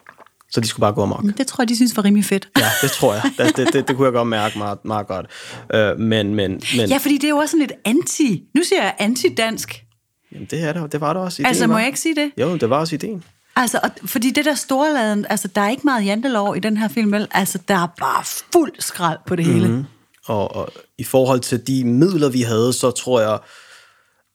Så 0.52 0.62
de 0.62 0.68
skulle 0.68 0.82
bare 0.82 0.94
gå 0.94 1.04
amok. 1.04 1.24
Det 1.38 1.48
tror 1.48 1.62
jeg, 1.62 1.70
de 1.70 1.76
synes 1.76 1.98
var 1.98 2.06
rimelig 2.06 2.26
fedt. 2.26 2.50
Ja, 2.58 2.68
det 2.82 2.92
tror 2.92 3.14
jeg. 3.14 3.24
Det, 3.38 3.58
det, 3.58 3.74
det, 3.74 3.88
det 3.88 3.96
kunne 3.96 4.06
jeg 4.06 4.14
godt 4.14 4.28
mærke 4.28 4.58
meget, 4.58 4.86
meget 4.86 5.08
godt. 5.08 5.26
Øh, 5.74 6.00
men, 6.00 6.36
men, 6.36 6.62
men... 6.78 6.90
Ja, 6.90 6.98
fordi 6.98 7.16
det 7.16 7.24
er 7.24 7.30
jo 7.30 7.38
også 7.38 7.52
sådan 7.52 7.68
lidt 7.68 7.80
anti... 7.86 8.44
Nu 8.56 8.64
siger 8.64 8.82
jeg 8.82 8.96
anti-dansk. 9.00 9.86
Jamen, 10.32 10.48
det, 10.52 10.64
er 10.64 10.74
det, 10.74 10.92
det 10.92 11.02
var 11.02 11.14
det 11.14 11.22
også 11.22 11.42
ideen. 11.42 11.48
Altså, 11.48 11.68
må 11.68 11.78
jeg 11.78 11.88
ikke 11.88 12.00
sige 12.00 12.16
det? 12.16 12.32
Jo, 12.38 12.58
det 12.58 12.70
var 12.70 12.78
også 12.78 12.96
ideen. 12.96 13.24
Altså, 13.56 13.80
og, 13.84 13.90
fordi 14.06 14.32
det 14.32 14.46
der 14.46 14.56
storladen, 14.56 15.26
altså, 15.30 15.48
der 15.48 15.62
er 15.62 15.70
ikke 15.70 15.84
meget 15.86 16.06
jantelov 16.06 16.58
i 16.58 16.60
den 16.60 16.78
her 16.78 16.88
film, 16.88 17.12
vel? 17.12 17.28
Altså, 17.32 17.60
der 17.68 17.76
er 17.76 17.88
bare 18.00 18.24
fuld 18.54 18.72
skrald 18.80 19.18
på 19.28 19.36
det 19.36 19.46
hele. 19.46 19.68
Mm-hmm. 19.68 19.86
Og, 20.26 20.56
og 20.56 20.70
i 20.98 21.04
forhold 21.04 21.40
til 21.40 21.68
de 21.68 21.84
midler, 21.86 22.30
vi 22.30 22.42
havde, 22.42 22.74
så 22.74 22.92
tror 22.92 23.22
jeg, 23.22 23.40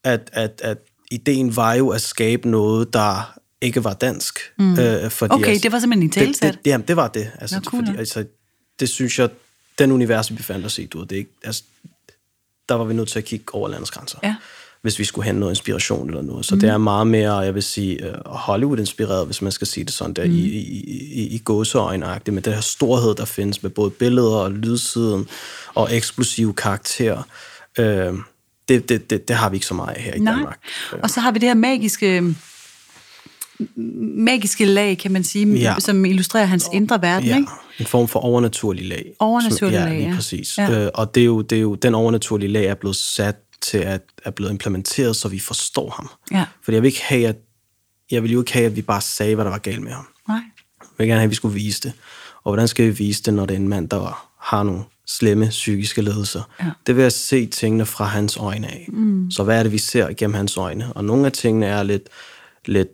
at, 0.03 0.29
at, 0.33 0.61
at 0.63 0.77
ideen 1.11 1.55
var 1.55 1.73
jo 1.73 1.89
at 1.89 2.01
skabe 2.01 2.49
noget, 2.49 2.93
der 2.93 3.36
ikke 3.61 3.83
var 3.83 3.93
dansk. 3.93 4.39
Mm. 4.59 4.79
Øh, 4.79 5.09
fordi, 5.09 5.33
okay, 5.33 5.47
altså, 5.47 5.63
det 5.63 5.71
var 5.71 5.79
simpelthen 5.79 6.03
en 6.03 6.11
talsat? 6.11 6.53
Det, 6.53 6.65
det, 6.65 6.71
jamen, 6.71 6.87
det 6.87 6.95
var 6.95 7.07
det. 7.07 7.31
Altså, 7.39 7.55
Nå, 7.55 7.61
cool. 7.61 7.85
fordi, 7.85 7.97
altså, 7.97 8.25
det 8.79 8.89
synes 8.89 9.19
jeg, 9.19 9.29
den 9.79 9.91
univers, 9.91 10.31
vi 10.31 10.35
befandt 10.35 10.65
os 10.65 10.79
i, 10.79 10.85
du 10.85 11.03
det 11.03 11.15
ikke, 11.15 11.31
altså, 11.43 11.63
der 12.69 12.75
var 12.75 12.85
vi 12.85 12.93
nødt 12.93 13.09
til 13.09 13.19
at 13.19 13.25
kigge 13.25 13.45
over 13.53 13.69
landets 13.69 13.91
grænser. 13.91 14.19
Ja 14.23 14.35
hvis 14.81 14.99
vi 14.99 15.03
skulle 15.03 15.25
have 15.25 15.39
noget 15.39 15.51
inspiration 15.51 16.09
eller 16.09 16.21
noget. 16.21 16.45
Så 16.45 16.55
mm. 16.55 16.61
det 16.61 16.69
er 16.69 16.77
meget 16.77 17.07
mere, 17.07 17.37
jeg 17.37 17.55
vil 17.55 17.63
sige, 17.63 18.05
øh, 18.05 18.13
Hollywood-inspireret, 18.25 19.25
hvis 19.25 19.41
man 19.41 19.51
skal 19.51 19.67
sige 19.67 19.83
det 19.83 19.93
sådan, 19.93 20.13
der 20.13 20.25
mm. 20.25 20.31
i, 20.31 20.39
i, 20.39 20.83
i, 21.13 21.27
i 21.27 21.37
gåseøjnagtigt, 21.37 22.33
med 22.33 22.41
den 22.41 22.53
her 22.53 22.61
storhed, 22.61 23.15
der 23.15 23.25
findes 23.25 23.63
med 23.63 23.71
både 23.71 23.89
billeder 23.89 24.35
og 24.35 24.51
lydsiden 24.51 25.27
og 25.73 25.95
eksplosive 25.95 26.53
karakterer. 26.53 27.23
Øh, 27.77 28.13
det, 28.69 28.89
det, 28.89 29.09
det, 29.09 29.27
det 29.27 29.35
har 29.35 29.49
vi 29.49 29.55
ikke 29.55 29.65
så 29.65 29.73
meget 29.73 29.97
her 29.97 30.13
i 30.13 30.19
Nej. 30.19 30.33
Danmark. 30.33 30.59
Og 31.03 31.09
så 31.09 31.19
har 31.19 31.31
vi 31.31 31.39
det 31.39 31.49
her 31.49 31.55
magiske 31.55 32.35
magiske 34.15 34.65
lag, 34.65 34.97
kan 34.97 35.11
man 35.11 35.23
sige, 35.23 35.55
ja. 35.55 35.75
som 35.79 36.05
illustrerer 36.05 36.45
hans 36.45 36.69
indre 36.73 37.01
verden, 37.01 37.27
ja. 37.27 37.37
ikke? 37.37 37.51
en 37.79 37.85
form 37.85 38.07
for 38.07 38.19
overnaturlig 38.19 38.85
lag. 38.85 39.13
Overnaturlig 39.19 39.79
som, 39.79 39.87
ja, 39.87 39.93
lag, 39.93 40.07
ja. 40.09 40.15
præcis. 40.15 40.57
Ja. 40.57 40.85
Øh, 40.85 40.91
og 40.93 41.15
det 41.15 41.21
er, 41.21 41.25
jo, 41.25 41.41
det 41.41 41.55
er 41.57 41.61
jo, 41.61 41.75
den 41.75 41.95
overnaturlige 41.95 42.51
lag 42.51 42.65
er 42.65 42.75
blevet 42.75 42.95
sat 42.95 43.35
til 43.61 43.77
at 43.77 44.01
er 44.25 44.31
blevet 44.31 44.51
implementeret, 44.51 45.15
så 45.15 45.27
vi 45.27 45.39
forstår 45.39 45.89
ham. 45.89 46.09
Ja. 46.31 46.45
Fordi 46.63 46.75
jeg 46.75 46.81
vil 46.81 46.87
ikke 46.87 47.03
have, 47.03 47.27
at 47.27 47.35
jeg 48.11 48.23
vil 48.23 48.31
jo 48.31 48.41
ikke 48.41 48.53
have, 48.53 48.65
at 48.65 48.75
vi 48.75 48.81
bare 48.81 49.01
sagde, 49.01 49.35
hvad 49.35 49.45
der 49.45 49.51
var 49.51 49.57
galt 49.57 49.81
med 49.81 49.91
ham. 49.91 50.07
Nej. 50.27 50.41
Jeg 50.81 50.87
vil 50.97 51.07
gerne 51.07 51.19
have, 51.19 51.23
at 51.23 51.29
vi 51.29 51.35
skulle 51.35 51.53
vise 51.53 51.81
det. 51.81 51.93
Og 52.43 52.51
hvordan 52.51 52.67
skal 52.67 52.85
vi 52.85 52.91
vise 52.91 53.23
det, 53.23 53.33
når 53.33 53.45
det 53.45 53.55
er 53.55 53.59
en 53.59 53.67
mand, 53.67 53.89
der 53.89 54.29
har 54.39 54.63
nogle 54.63 54.83
slemme 55.07 55.47
psykiske 55.47 56.01
ledelser? 56.01 56.41
Ja. 56.59 56.65
Det 56.87 56.95
vil 56.95 57.01
jeg 57.01 57.11
se 57.11 57.45
tingene 57.45 57.85
fra 57.85 58.05
hans 58.05 58.37
øjne 58.37 58.67
af. 58.67 58.89
Mm. 58.93 59.31
Så 59.31 59.43
hvad 59.43 59.59
er 59.59 59.63
det, 59.63 59.71
vi 59.71 59.77
ser 59.77 60.09
igennem 60.09 60.33
hans 60.33 60.57
øjne? 60.57 60.93
Og 60.93 61.05
nogle 61.05 61.25
af 61.25 61.31
tingene 61.31 61.65
er 61.65 61.83
lidt, 61.83 62.09
lidt 62.65 62.89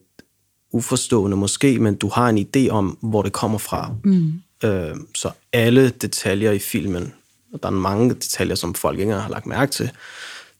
uforstående 0.74 1.38
måske, 1.38 1.80
men 1.80 1.96
du 1.96 2.10
har 2.10 2.30
en 2.30 2.48
idé 2.48 2.70
om, 2.70 2.98
hvor 3.02 3.22
det 3.22 3.32
kommer 3.32 3.58
fra. 3.58 3.92
Mm. 4.04 4.34
Øh, 4.64 4.96
så 5.16 5.30
alle 5.54 5.90
detaljer 5.90 6.52
i 6.52 6.60
filmen, 6.60 7.14
og 7.54 7.60
der 7.64 7.70
er 7.70 7.74
mange 7.74 8.10
detaljer, 8.10 8.56
som 8.56 8.74
folk 8.74 9.00
ikke 9.00 9.14
har 9.14 9.30
lagt 9.30 9.46
mærke 9.46 9.72
til, 9.72 9.92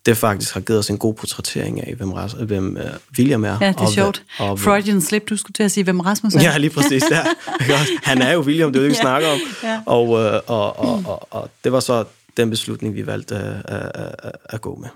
det 0.06 0.18
faktisk 0.18 0.54
har 0.54 0.62
givet 0.62 0.80
os 0.80 0.90
en 0.90 0.98
god 0.98 1.14
portrættering 1.14 1.88
af, 1.88 1.96
hvem, 1.96 2.10
hvem 2.46 2.78
uh, 2.80 3.18
William 3.18 3.44
er. 3.44 3.58
Ja, 3.62 3.68
det 3.68 3.76
er 3.76 3.82
og, 3.82 3.90
sjovt. 3.90 4.24
Og, 4.40 4.60
Freudian 4.60 5.02
slip, 5.02 5.30
du 5.30 5.38
skulle 5.38 5.54
til 5.54 5.64
at 5.64 5.72
sige, 5.72 5.84
hvem 5.84 6.00
Rasmus 6.00 6.36
er. 6.36 6.42
Ja, 6.42 6.58
lige 6.58 6.70
præcis. 6.70 7.04
Ja. 7.12 7.24
Han 8.10 8.22
er 8.22 8.32
jo 8.32 8.40
William, 8.40 8.74
det 8.74 8.80
er 8.80 8.84
jo 8.84 8.90
det, 8.90 8.98
vi 8.98 9.02
snakker 9.02 9.28
om. 9.30 9.40
Ja. 9.64 9.82
Og, 9.86 10.10
uh, 10.10 10.18
og, 10.18 10.80
og, 10.80 11.04
og, 11.06 11.28
og 11.32 11.50
det 11.64 11.72
var 11.72 11.80
så 11.80 12.04
den 12.38 12.50
beslutning, 12.50 12.96
vi 12.96 13.08
valgte 13.08 13.36
at, 13.36 13.62
at, 13.66 13.92
at, 14.24 14.32
at 14.46 14.62
gå 14.62 14.76
med. 14.76 14.90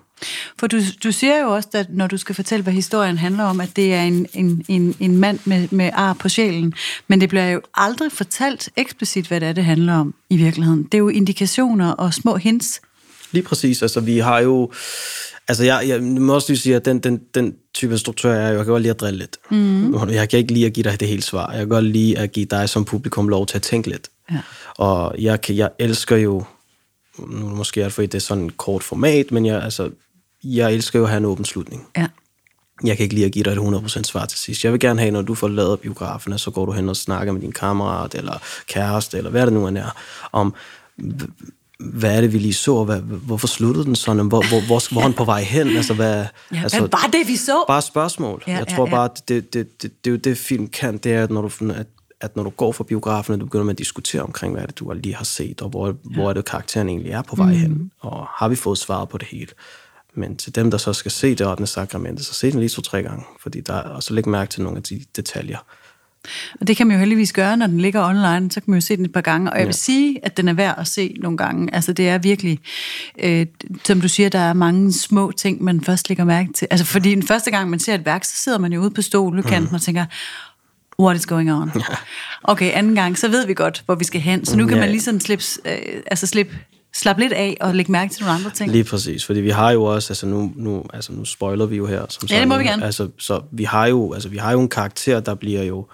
For 0.60 0.68
du, 0.68 0.78
du 1.04 1.12
siger 1.12 1.42
jo 1.42 1.50
også, 1.56 1.70
at 1.74 1.88
når 1.90 2.08
du 2.08 2.18
skal 2.18 2.36
fortælle, 2.36 2.64
hvad 2.64 2.74
historien 2.74 3.18
handler 3.18 3.44
om, 3.44 3.62
at 3.62 3.70
det 3.76 3.94
er 3.94 4.04
en, 4.04 4.28
en, 4.34 4.66
en, 4.68 4.96
en 5.00 5.18
mand 5.18 5.40
med, 5.46 5.68
med 5.72 5.90
ar 5.94 6.14
på 6.14 6.30
sjælen, 6.30 6.74
men 7.08 7.22
det 7.22 7.30
bliver 7.30 7.50
jo 7.50 7.62
aldrig 7.74 8.12
fortalt 8.12 8.70
eksplicit, 8.76 9.28
hvad 9.28 9.40
det 9.40 9.50
er, 9.50 9.54
det 9.54 9.66
handler 9.66 9.94
om 9.94 10.14
i 10.30 10.38
virkeligheden. 10.38 10.84
Det 10.84 10.94
er 10.94 10.98
jo 10.98 11.10
indikationer 11.10 11.92
og 11.92 12.14
små 12.14 12.36
hints. 12.36 12.82
Lige 13.32 13.44
præcis. 13.44 13.82
Altså, 13.82 14.00
vi 14.00 14.18
har 14.18 14.40
jo... 14.40 14.72
Altså, 15.48 15.64
jeg, 15.64 15.86
jeg 15.88 16.02
må 16.04 16.34
også 16.34 16.52
lige 16.52 16.60
sige, 16.60 16.76
at 16.76 16.86
den, 16.86 17.00
den, 17.00 17.22
den 17.36 17.54
type 17.74 17.92
instruktør 17.92 18.34
er, 18.34 18.48
jeg 18.48 18.58
kan 18.58 18.66
godt 18.66 18.82
lide 18.82 18.92
at 18.92 19.00
drille 19.00 19.20
lidt. 19.20 19.38
Mm. 19.50 20.10
Jeg 20.10 20.30
kan 20.30 20.40
ikke 20.40 20.54
lide 20.54 20.66
at 20.66 20.74
give 20.74 20.84
dig 20.84 21.00
det 21.00 21.08
hele 21.08 21.22
svar. 21.22 21.52
Jeg 21.52 21.60
kan 21.60 21.70
godt 21.70 21.86
lide 21.86 22.18
at 22.18 22.32
give 22.32 22.46
dig 22.46 22.70
som 22.70 22.86
publikum 22.86 23.28
lov 23.28 23.46
til 23.46 23.56
at 23.56 23.62
tænke 23.62 23.90
lidt. 23.90 24.10
Ja. 24.32 24.40
Og 24.78 25.16
jeg, 25.20 25.42
kan, 25.42 25.56
jeg 25.56 25.70
elsker 25.80 26.16
jo... 26.16 26.44
Nu 27.20 27.46
måske 27.56 27.82
er 27.82 27.86
det, 27.86 27.94
fordi 27.94 28.08
det 28.08 28.16
er 28.16 28.20
sådan 28.20 28.46
et 28.46 28.58
kort 28.58 28.84
format, 28.84 29.32
men 29.32 29.46
jeg, 29.46 29.64
altså, 29.64 29.90
jeg 30.44 30.74
elsker 30.74 31.00
jo 31.00 31.06
at 31.06 31.12
have 31.12 31.18
en 31.18 31.26
åben 31.26 31.46
slutning. 31.46 31.88
Ja. 31.98 32.08
Jeg 32.84 32.98
kan 32.98 33.04
ikke 33.04 33.16
lide 33.16 33.26
at 33.26 33.32
give 33.32 33.44
dig 33.44 33.52
et 33.52 33.58
100% 33.58 34.04
svar 34.04 34.26
til 34.26 34.40
sidst. 34.40 34.64
Jeg 34.64 34.72
vil 34.72 34.80
gerne 34.80 35.00
have, 35.00 35.12
når 35.12 35.22
du 35.22 35.36
får 35.36 35.48
lavet 35.48 35.80
biografen, 35.80 36.40
så 36.40 36.52
går 36.52 36.66
du 36.66 36.72
hen 36.72 36.90
og 36.90 36.98
snakker 36.98 37.34
med 37.34 37.42
din 37.42 37.52
kammerat, 37.52 38.16
eller 38.16 38.42
kæreste, 38.68 39.18
eller 39.18 39.30
hvad 39.30 39.46
det 39.46 39.54
nu 39.54 39.68
end 39.68 39.78
er, 39.78 39.96
om 40.32 40.54
hvad 41.80 42.18
er 42.18 42.22
det, 42.22 42.34
vi 42.34 42.38
lige 42.38 42.54
så? 42.54 42.84
Hvad, 42.84 43.00
hvorfor 43.00 43.48
sluttede 43.48 43.86
den 43.86 43.96
sådan? 43.96 44.28
Hvor, 44.28 44.50
hvor, 44.50 44.66
hvor, 44.66 44.94
hvor 44.94 45.02
er 45.02 45.04
han 45.04 45.14
på 45.14 45.26
vej 45.26 45.42
hen? 45.42 45.68
Altså, 45.68 45.94
hvad, 45.94 46.26
ja, 46.54 46.62
altså, 46.64 46.80
hvad 46.80 46.90
var 46.90 47.10
det, 47.14 47.28
vi 47.28 47.36
så? 47.36 47.64
Bare 47.68 47.82
spørgsmål. 47.82 48.44
Ja, 48.48 48.58
jeg 48.58 48.68
tror 48.68 48.88
ja, 48.88 48.90
ja. 48.90 48.96
bare, 48.96 49.10
det, 49.28 49.54
det, 49.54 49.54
det, 49.54 49.82
det, 49.82 50.06
det 50.06 50.10
er 50.10 50.12
jo 50.12 50.18
det, 50.18 50.38
film 50.38 50.68
kan, 50.68 50.98
det 50.98 51.14
er, 51.14 51.24
at 51.24 51.32
når 51.32 51.42
du, 51.42 51.50
at, 51.76 51.88
at 52.22 52.36
når 52.36 52.44
du 52.44 52.50
går 52.50 52.72
fra 52.72 52.84
biografen, 52.84 53.34
og 53.34 53.40
du 53.40 53.46
begynder 53.46 53.66
med 53.66 53.74
at 53.74 53.78
diskutere 53.78 54.22
omkring, 54.22 54.54
hvad 54.54 54.64
er 54.64 54.66
det, 54.66 54.80
du 54.80 54.94
lige 54.94 55.16
har 55.16 55.26
set, 55.26 55.62
og 55.62 55.70
hvor, 55.70 55.88
ja. 55.88 55.94
hvor 56.16 56.30
er 56.30 56.34
det, 56.34 56.46
karakteren 56.46 56.90
egentlig 56.90 57.12
er 57.12 57.22
på 57.22 57.36
vej 57.36 57.52
mm. 57.52 57.58
hen, 57.58 57.92
og 58.00 58.28
har 58.28 58.48
vi 58.48 58.56
fået 58.56 58.78
svaret 58.78 59.10
på 59.10 59.18
det 59.18 59.28
hele. 59.28 59.52
Men 60.14 60.38
til 60.38 60.56
dem, 60.56 60.72
der 60.72 60.78
så 60.78 60.94
skal 60.94 61.12
se 61.12 61.36
det 61.36 61.48
8. 61.48 61.68
sakramente, 61.68 62.24
så 62.24 62.34
se 62.34 62.52
den 62.52 62.60
lige 62.60 62.70
to-tre 62.70 63.04
gange, 63.04 63.24
fordi 63.42 63.62
der, 63.62 63.74
og 63.74 64.04
så 64.04 64.14
læg 64.14 64.28
mærke 64.28 64.50
til 64.50 64.62
nogle 64.64 64.78
af 64.78 64.84
de 64.84 65.02
detaljer. 65.16 65.58
Og 66.62 66.68
det 66.68 66.78
kan 66.78 66.88
man 66.88 66.96
jo 66.96 67.00
heldigvis 67.00 67.34
gøre, 67.34 67.58
når 67.58 67.68
den 67.68 67.82
ligger 67.82 68.10
online, 68.10 68.52
så 68.52 68.60
kan 68.62 68.72
man 68.72 68.78
jo 68.78 68.86
se 68.86 68.98
den 68.98 69.06
et 69.06 69.12
par 69.12 69.22
gange. 69.22 69.52
Og 69.52 69.58
jeg 69.58 69.66
vil 69.66 69.74
ja. 69.74 69.78
sige, 69.78 70.26
at 70.26 70.38
den 70.38 70.48
er 70.48 70.54
værd 70.54 70.76
at 70.78 70.88
se 70.88 71.16
nogle 71.22 71.38
gange. 71.38 71.76
Altså 71.76 71.94
det 71.94 72.10
er 72.10 72.18
virkelig, 72.18 72.60
øh, 73.20 73.46
som 73.86 74.02
du 74.02 74.08
siger, 74.08 74.30
der 74.30 74.40
er 74.40 74.54
mange 74.54 74.94
små 74.94 75.32
ting, 75.32 75.64
man 75.64 75.82
først 75.82 76.10
lægger 76.10 76.24
mærke 76.24 76.54
til. 76.54 76.68
Altså 76.72 76.86
fordi 76.86 77.16
den 77.16 77.24
første 77.24 77.52
gang, 77.52 77.70
man 77.70 77.80
ser 77.80 77.96
et 77.96 78.06
værk, 78.06 78.24
så 78.24 78.36
sidder 78.36 78.58
man 78.58 78.74
jo 78.74 78.82
ude 78.82 78.92
på 78.92 79.02
stolkanten 79.02 79.70
mm. 79.70 79.76
og 79.76 79.82
tænker, 79.82 80.06
what 81.00 81.16
is 81.16 81.26
going 81.26 81.52
on? 81.52 81.72
Ja. 81.76 81.82
Okay, 82.44 82.72
anden 82.74 82.96
gang, 82.96 83.18
så 83.18 83.28
ved 83.28 83.46
vi 83.48 83.54
godt, 83.54 83.84
hvor 83.86 83.96
vi 83.96 84.04
skal 84.04 84.22
hen. 84.22 84.46
Så 84.46 84.58
nu 84.58 84.68
kan 84.68 84.76
ja. 84.76 84.82
man 84.82 84.90
ligesom 84.90 85.20
slippe, 85.20 85.44
øh, 85.66 86.02
altså 86.08 86.28
slippe 86.28 86.58
slappe 86.94 87.22
lidt 87.22 87.34
af 87.34 87.58
og 87.62 87.76
lægge 87.76 87.92
mærke 87.92 88.14
til 88.14 88.24
nogle 88.24 88.40
andre 88.40 88.52
ting. 88.52 88.72
Lige 88.72 88.84
præcis, 88.84 89.26
fordi 89.26 89.40
vi 89.40 89.50
har 89.50 89.72
jo 89.72 89.84
også, 89.84 90.14
altså 90.14 90.26
nu, 90.26 90.54
nu, 90.56 90.84
altså 90.94 91.12
nu 91.12 91.26
spoiler 91.26 91.66
vi 91.66 91.76
jo 91.76 91.86
her. 91.86 92.06
Som 92.10 92.28
ja, 92.30 92.40
det 92.40 92.48
må 92.48 92.58
vi 92.58 92.64
gerne. 92.64 92.86
Altså, 92.86 93.10
så 93.18 93.42
vi 93.52 93.64
har, 93.64 93.86
jo, 93.86 94.14
altså, 94.14 94.30
vi 94.30 94.38
har 94.38 94.52
jo 94.52 94.62
en 94.62 94.70
karakter, 94.70 95.20
der 95.20 95.36
bliver 95.36 95.64
jo 95.64 95.88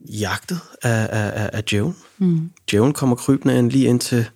jagtet 0.00 0.60
af, 0.82 1.08
af, 1.10 1.50
af 1.52 1.62
Joan. 1.72 1.94
Mm. 2.18 2.50
Joan 2.72 2.92
kommer 2.92 3.16
krybende 3.16 3.58
ind 3.58 3.70
lige 3.70 3.86
indtil 3.86 4.26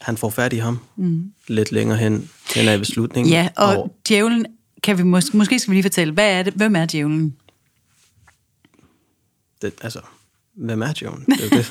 han 0.00 0.16
får 0.16 0.30
fat 0.30 0.52
i 0.52 0.56
ham. 0.56 0.78
Mm. 0.96 1.32
Lidt 1.48 1.72
længere 1.72 1.98
hen, 1.98 2.30
hen 2.54 2.68
af 2.68 2.78
ved 2.78 2.84
slutningen. 2.84 3.32
Ja, 3.32 3.48
og, 3.56 3.66
og 3.66 3.96
djævlen, 4.08 4.46
kan 4.82 4.98
vi 4.98 5.02
måske, 5.02 5.36
måske 5.36 5.58
skal 5.58 5.70
vi 5.70 5.76
lige 5.76 5.84
fortælle, 5.84 6.14
hvad 6.14 6.30
er 6.30 6.42
det, 6.42 6.54
hvem 6.54 6.76
er 6.76 6.86
djævlen? 6.86 7.34
Det, 9.62 9.74
altså, 9.82 10.00
hvem 10.54 10.82
er 10.82 10.92
djævlen? 10.92 11.24
Det 11.26 11.44
er 11.44 11.56
det. 11.56 11.66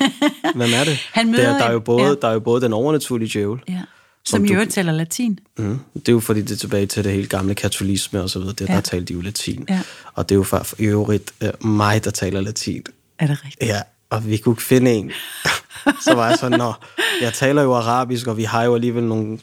Hvem 0.54 0.70
er 0.74 0.84
det? 0.84 0.98
Han 1.12 1.30
møder 1.30 1.50
der, 1.50 1.58
der, 1.58 1.64
er 1.64 1.72
jo 1.72 1.80
både, 1.80 2.06
ja. 2.06 2.14
der 2.14 2.28
er 2.28 2.32
jo 2.32 2.40
både 2.40 2.60
den 2.60 2.72
overnaturlige 2.72 3.30
djævel, 3.32 3.60
ja. 3.68 3.82
Som, 4.24 4.36
som 4.36 4.44
i 4.44 4.52
øvrigt 4.52 4.72
taler 4.72 4.92
latin. 4.92 5.38
Mm, 5.58 5.78
det 5.94 6.08
er 6.08 6.12
jo 6.12 6.20
fordi, 6.20 6.42
det 6.42 6.50
er 6.50 6.56
tilbage 6.56 6.86
til 6.86 7.04
det 7.04 7.12
hele 7.12 7.26
gamle 7.26 7.54
katolisme 7.54 8.22
og 8.22 8.30
så 8.30 8.38
videre. 8.38 8.54
Det, 8.54 8.68
ja. 8.68 8.74
Der 8.74 8.80
talte 8.80 9.04
de 9.04 9.14
jo 9.14 9.20
latin. 9.20 9.66
Ja. 9.68 9.80
Og 10.14 10.28
det 10.28 10.34
er 10.34 10.36
jo 10.36 10.42
for 10.42 10.66
i 10.78 10.84
øvrigt 10.84 11.32
uh, 11.44 11.66
mig, 11.66 12.04
der 12.04 12.10
taler 12.10 12.40
latin. 12.40 12.82
Er 13.18 13.26
det 13.26 13.44
rigtigt? 13.44 13.70
Ja, 13.70 13.82
og 14.10 14.26
vi 14.26 14.36
kunne 14.36 14.56
finde 14.56 14.92
en. 14.92 15.10
så 16.04 16.14
var 16.14 16.28
jeg 16.28 16.38
sådan, 16.38 16.58
nå, 16.58 16.72
jeg 17.20 17.34
taler 17.34 17.62
jo 17.62 17.74
arabisk, 17.74 18.26
og 18.26 18.36
vi 18.36 18.44
har 18.44 18.64
jo 18.64 18.74
alligevel 18.74 19.04
nogle... 19.04 19.38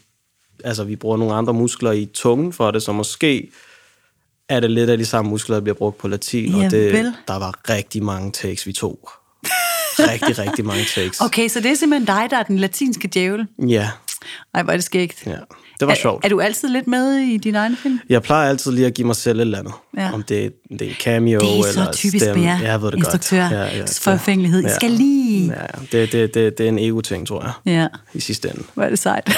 Altså, 0.63 0.83
vi 0.83 0.95
bruger 0.95 1.17
nogle 1.17 1.33
andre 1.33 1.53
muskler 1.53 1.91
i 1.91 2.05
tungen 2.05 2.53
for 2.53 2.71
det, 2.71 2.83
så 2.83 2.91
måske 2.91 3.51
er 4.49 4.59
det 4.59 4.71
lidt 4.71 4.89
af 4.89 4.97
de 4.97 5.05
samme 5.05 5.29
muskler, 5.29 5.55
der 5.55 5.61
bliver 5.61 5.75
brugt 5.75 5.97
på 5.97 6.07
latin. 6.07 6.55
Ja, 6.55 6.65
og 6.65 6.71
det, 6.71 6.93
vel. 6.93 7.13
der 7.27 7.39
var 7.39 7.69
rigtig 7.69 8.03
mange 8.03 8.31
takes, 8.31 8.67
vi 8.67 8.73
tog. 8.73 9.09
rigtig, 9.99 10.39
rigtig 10.45 10.65
mange 10.65 10.83
takes. 10.95 11.21
Okay, 11.21 11.47
så 11.47 11.59
det 11.59 11.71
er 11.71 11.75
simpelthen 11.75 12.05
dig, 12.07 12.27
der 12.29 12.37
er 12.37 12.43
den 12.43 12.57
latinske 12.57 13.07
djævel? 13.07 13.47
Ja. 13.67 13.89
Ej, 14.53 14.63
hvor 14.63 14.71
er 14.71 14.77
det 14.77 14.83
skægt. 14.83 15.25
Ja, 15.25 15.37
det 15.79 15.87
var 15.87 15.93
er, 15.93 15.97
sjovt. 15.97 16.25
Er 16.25 16.29
du 16.29 16.39
altid 16.39 16.69
lidt 16.69 16.87
med 16.87 17.13
i 17.13 17.37
din 17.37 17.55
egen 17.55 17.77
film? 17.77 17.99
Jeg 18.09 18.23
plejer 18.23 18.49
altid 18.49 18.71
lige 18.71 18.87
at 18.87 18.93
give 18.93 19.07
mig 19.07 19.15
selv 19.15 19.37
et 19.37 19.41
eller 19.41 19.59
andet. 19.59 19.73
Ja. 19.97 20.13
Om 20.13 20.23
det, 20.23 20.53
det 20.69 20.81
er 20.81 20.85
en 20.85 20.95
cameo 20.95 21.39
det 21.39 21.59
er 21.59 21.63
så 21.63 21.69
eller 21.69 21.91
typisk 21.91 22.25
stemme. 22.25 22.43
Ja, 22.43 22.59
jeg 22.63 22.81
ved 22.81 22.91
det 22.91 22.97
instruktør. 22.97 23.41
godt. 23.41 23.51
Ja, 23.51 23.77
ja, 23.77 23.83
Forfængelighed. 24.01 24.61
Ja. 24.61 24.67
I 24.67 24.71
skal 24.75 24.91
lige... 24.91 25.45
Ja, 25.47 25.65
det, 25.91 26.11
det, 26.11 26.33
det, 26.33 26.57
det 26.57 26.63
er 26.63 26.69
en 26.69 26.79
ego-ting, 26.79 27.27
tror 27.27 27.43
jeg. 27.43 27.51
Ja. 27.65 27.87
I 28.13 28.19
sidste 28.19 28.49
ende. 28.49 28.63
Hvor 28.73 28.83
er 28.83 28.89
det 28.89 28.99
sejt. 28.99 29.37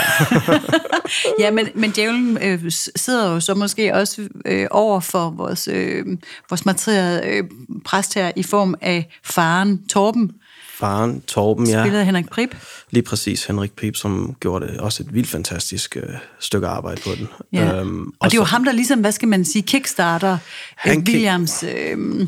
ja, 1.41 1.51
men, 1.51 1.69
men 1.75 1.91
djævlen 1.91 2.37
øh, 2.41 2.71
sidder 2.95 3.31
jo 3.31 3.39
så 3.39 3.53
måske 3.53 3.95
også 3.95 4.27
øh, 4.45 4.67
over 4.71 4.99
for 4.99 5.29
vores, 5.29 5.69
øh, 5.71 6.05
vores 6.49 6.65
materielle 6.65 7.25
øh, 7.25 7.43
præst 7.85 8.13
her 8.13 8.31
i 8.35 8.43
form 8.43 8.75
af 8.81 9.09
faren 9.23 9.87
Torben, 9.87 10.31
faren, 10.79 11.21
Torben, 11.21 11.67
ja. 11.67 11.83
Spillede 11.83 12.05
Henrik 12.05 12.29
Prip. 12.29 12.55
Lige 12.91 13.03
præcis, 13.03 13.45
Henrik 13.45 13.71
Prip, 13.71 13.95
som 13.95 14.35
gjorde 14.39 14.67
det 14.67 14.79
også 14.79 15.03
et 15.03 15.13
vildt 15.13 15.29
fantastisk 15.29 15.97
øh, 15.97 16.03
stykke 16.39 16.67
arbejde 16.67 17.01
på 17.01 17.09
den. 17.17 17.27
Ja. 17.53 17.79
Øhm, 17.79 18.07
og, 18.07 18.13
og 18.19 18.31
det 18.31 18.37
er 18.37 18.41
jo 18.41 18.45
ham, 18.45 18.63
der 18.63 18.71
ligesom, 18.71 18.99
hvad 18.99 19.11
skal 19.11 19.27
man 19.27 19.45
sige, 19.45 19.61
kickstarter 19.61 20.37
han 20.75 20.97
Williams... 20.97 21.63
Øh, 21.63 22.27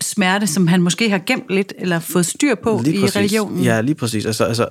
smerte, 0.00 0.46
som 0.46 0.66
han 0.66 0.82
måske 0.82 1.10
har 1.10 1.18
gemt 1.26 1.44
lidt, 1.50 1.72
eller 1.78 1.98
fået 1.98 2.26
styr 2.26 2.54
på 2.54 2.80
lige 2.84 2.96
i 2.96 3.00
præcis. 3.00 3.16
religionen. 3.16 3.64
Ja, 3.64 3.80
lige 3.80 3.94
præcis. 3.94 4.26
Altså, 4.26 4.44
altså, 4.44 4.68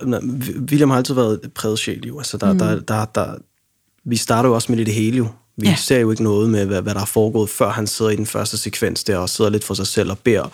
William 0.70 0.90
har 0.90 0.98
altid 0.98 1.14
været 1.14 1.40
præget 1.56 1.80
sjæl, 1.80 2.08
jo. 2.08 2.18
Altså, 2.18 2.38
der, 2.38 2.54
mm. 2.54 2.60
der, 2.60 2.80
der, 2.80 3.06
der, 3.06 3.36
vi 4.06 4.16
starter 4.16 4.50
jo 4.50 4.56
også 4.56 4.72
med 4.72 4.86
det 4.86 4.94
hele, 4.94 5.18
jo. 5.18 5.28
Vi 5.62 5.68
ja. 5.68 5.76
ser 5.76 6.00
jo 6.00 6.12
ikke 6.12 6.24
noget 6.24 6.50
med, 6.50 6.66
hvad, 6.66 6.82
hvad 6.82 6.94
der 6.94 7.02
er 7.02 7.06
foregået, 7.06 7.50
før 7.50 7.70
han 7.70 7.88
sidder 7.88 8.12
i 8.12 8.16
den 8.16 8.26
første 8.26 8.58
sekvens 8.58 9.04
der, 9.04 9.18
og 9.18 9.30
sidder 9.30 9.52
lidt 9.52 9.64
for 9.64 9.74
sig 9.74 9.88
selv 9.88 10.12
og 10.12 10.20
beder 10.20 10.50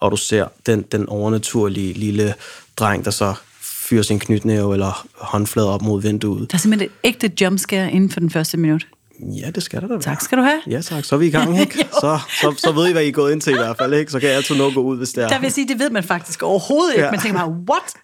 og 0.00 0.10
du 0.10 0.16
ser 0.16 0.46
den, 0.66 0.82
den 0.82 1.08
overnaturlige 1.08 1.92
lille 1.92 2.34
dreng, 2.76 3.04
der 3.04 3.10
så 3.10 3.34
fyrer 3.60 4.02
sin 4.02 4.18
knytnæve 4.18 4.72
eller 4.72 5.06
håndflade 5.14 5.74
op 5.74 5.82
mod 5.82 6.02
vinduet. 6.02 6.50
Der 6.50 6.56
er 6.56 6.58
simpelthen 6.58 6.90
et 6.90 7.08
ægte 7.08 7.32
jumpscare 7.40 7.92
inden 7.92 8.10
for 8.10 8.20
den 8.20 8.30
første 8.30 8.56
minut. 8.56 8.86
Ja, 9.20 9.50
det 9.50 9.62
skal 9.62 9.80
der 9.80 9.86
da 9.86 9.92
være. 9.92 10.02
Tak 10.02 10.20
skal 10.20 10.38
du 10.38 10.42
have. 10.42 10.60
Ja, 10.66 10.80
tak. 10.80 11.04
Så 11.04 11.14
er 11.14 11.18
vi 11.18 11.26
i 11.26 11.30
gang, 11.30 11.60
ikke? 11.60 11.88
så, 11.92 12.18
så, 12.40 12.54
så 12.56 12.72
ved 12.72 12.88
I, 12.88 12.92
hvad 12.92 13.02
I 13.02 13.08
er 13.08 13.12
gået 13.12 13.32
ind 13.32 13.40
til 13.40 13.52
i 13.52 13.56
hvert 13.56 13.76
fald, 13.76 13.94
ikke? 13.94 14.12
Så 14.12 14.20
kan 14.20 14.28
jeg 14.28 14.36
altid 14.36 14.56
nå 14.56 14.66
at 14.66 14.74
gå 14.74 14.82
ud, 14.82 14.96
hvis 14.96 15.12
det 15.12 15.24
er. 15.24 15.28
Der 15.28 15.40
vil 15.40 15.52
sige, 15.52 15.68
det 15.68 15.78
ved 15.78 15.90
man 15.90 16.04
faktisk 16.04 16.42
overhovedet 16.42 16.94
ikke. 16.94 17.04
Ja. 17.04 17.10
Man 17.10 17.20
tænker 17.20 17.38
bare, 17.38 17.56
what? 17.70 17.94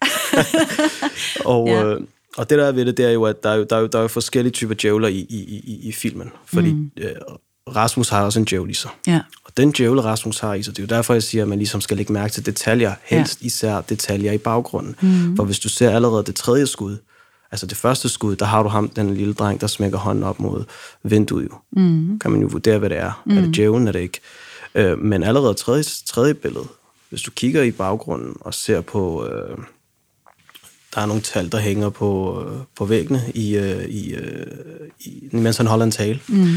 og, 1.53 1.67
ja. 1.67 1.83
øh, 1.83 2.01
og 2.37 2.49
det 2.49 2.57
der 2.57 2.65
er 2.65 2.71
ved 2.71 2.85
det, 2.85 2.97
det 2.97 3.05
er 3.05 3.09
jo, 3.09 3.23
at 3.23 3.43
der 3.43 3.49
er 3.49 3.55
jo, 3.55 3.63
der 3.69 3.75
er 3.75 3.79
jo, 3.79 3.87
der 3.87 3.97
er 3.97 4.01
jo 4.01 4.07
forskellige 4.07 4.51
typer 4.51 4.73
djævler 4.73 5.07
i, 5.07 5.19
i, 5.29 5.61
i, 5.63 5.79
i 5.83 5.91
filmen. 5.91 6.31
Fordi 6.45 6.73
mm. 6.73 6.91
øh, 6.97 7.11
Rasmus 7.75 8.09
har 8.09 8.25
også 8.25 8.39
en 8.39 8.45
djævel 8.45 8.69
i 8.69 8.73
sig. 8.73 8.91
Ja. 9.07 9.21
Og 9.45 9.51
den 9.57 9.71
djævel, 9.71 9.99
Rasmus 9.99 10.39
har 10.39 10.53
i 10.53 10.63
sig, 10.63 10.77
det 10.77 10.83
er 10.83 10.87
jo 10.87 10.95
derfor, 10.95 11.13
jeg 11.13 11.23
siger, 11.23 11.41
at 11.41 11.47
man 11.47 11.57
ligesom 11.57 11.81
skal 11.81 11.97
lægge 11.97 12.13
mærke 12.13 12.33
til 12.33 12.45
detaljer, 12.45 12.93
helst 13.03 13.41
ja. 13.41 13.45
især 13.45 13.81
detaljer 13.81 14.31
i 14.31 14.37
baggrunden. 14.37 14.95
Mm. 15.01 15.35
For 15.35 15.43
hvis 15.43 15.59
du 15.59 15.69
ser 15.69 15.89
allerede 15.89 16.23
det 16.23 16.35
tredje 16.35 16.67
skud, 16.67 16.97
altså 17.51 17.65
det 17.65 17.77
første 17.77 18.09
skud, 18.09 18.35
der 18.35 18.45
har 18.45 18.63
du 18.63 18.69
ham, 18.69 18.89
den 18.89 19.13
lille 19.13 19.33
dreng, 19.33 19.61
der 19.61 19.67
smækker 19.67 19.97
hånden 19.97 20.23
op 20.23 20.39
mod 20.39 20.63
vinduet 21.03 21.43
jo. 21.43 21.81
Mm. 21.81 22.19
Kan 22.19 22.31
man 22.31 22.41
jo 22.41 22.47
vurdere, 22.47 22.79
hvad 22.79 22.89
det 22.89 22.97
er. 22.97 23.23
Mm. 23.25 23.37
Er 23.37 23.41
det 23.41 23.55
djævlen, 23.55 23.87
er 23.87 23.91
det 23.91 23.99
ikke? 23.99 24.19
Øh, 24.75 24.99
men 24.99 25.23
allerede 25.23 25.53
tredje, 25.53 25.83
tredje 25.83 26.33
billede, 26.33 26.65
hvis 27.09 27.21
du 27.21 27.31
kigger 27.31 27.63
i 27.63 27.71
baggrunden 27.71 28.37
og 28.39 28.53
ser 28.53 28.81
på... 28.81 29.27
Øh, 29.27 29.57
der 30.95 31.01
er 31.01 31.05
nogle 31.05 31.21
tal, 31.21 31.51
der 31.51 31.59
hænger 31.59 31.89
på, 31.89 32.41
øh, 32.47 32.57
på 32.77 32.85
væggene, 32.85 33.21
i, 33.33 33.57
øh, 33.57 33.85
i, 33.85 34.13
øh, 34.13 34.47
i, 34.99 35.29
mens 35.31 35.57
han 35.57 35.67
holder 35.67 35.85
en 35.85 35.91
tale. 35.91 36.19
Mm 36.27 36.55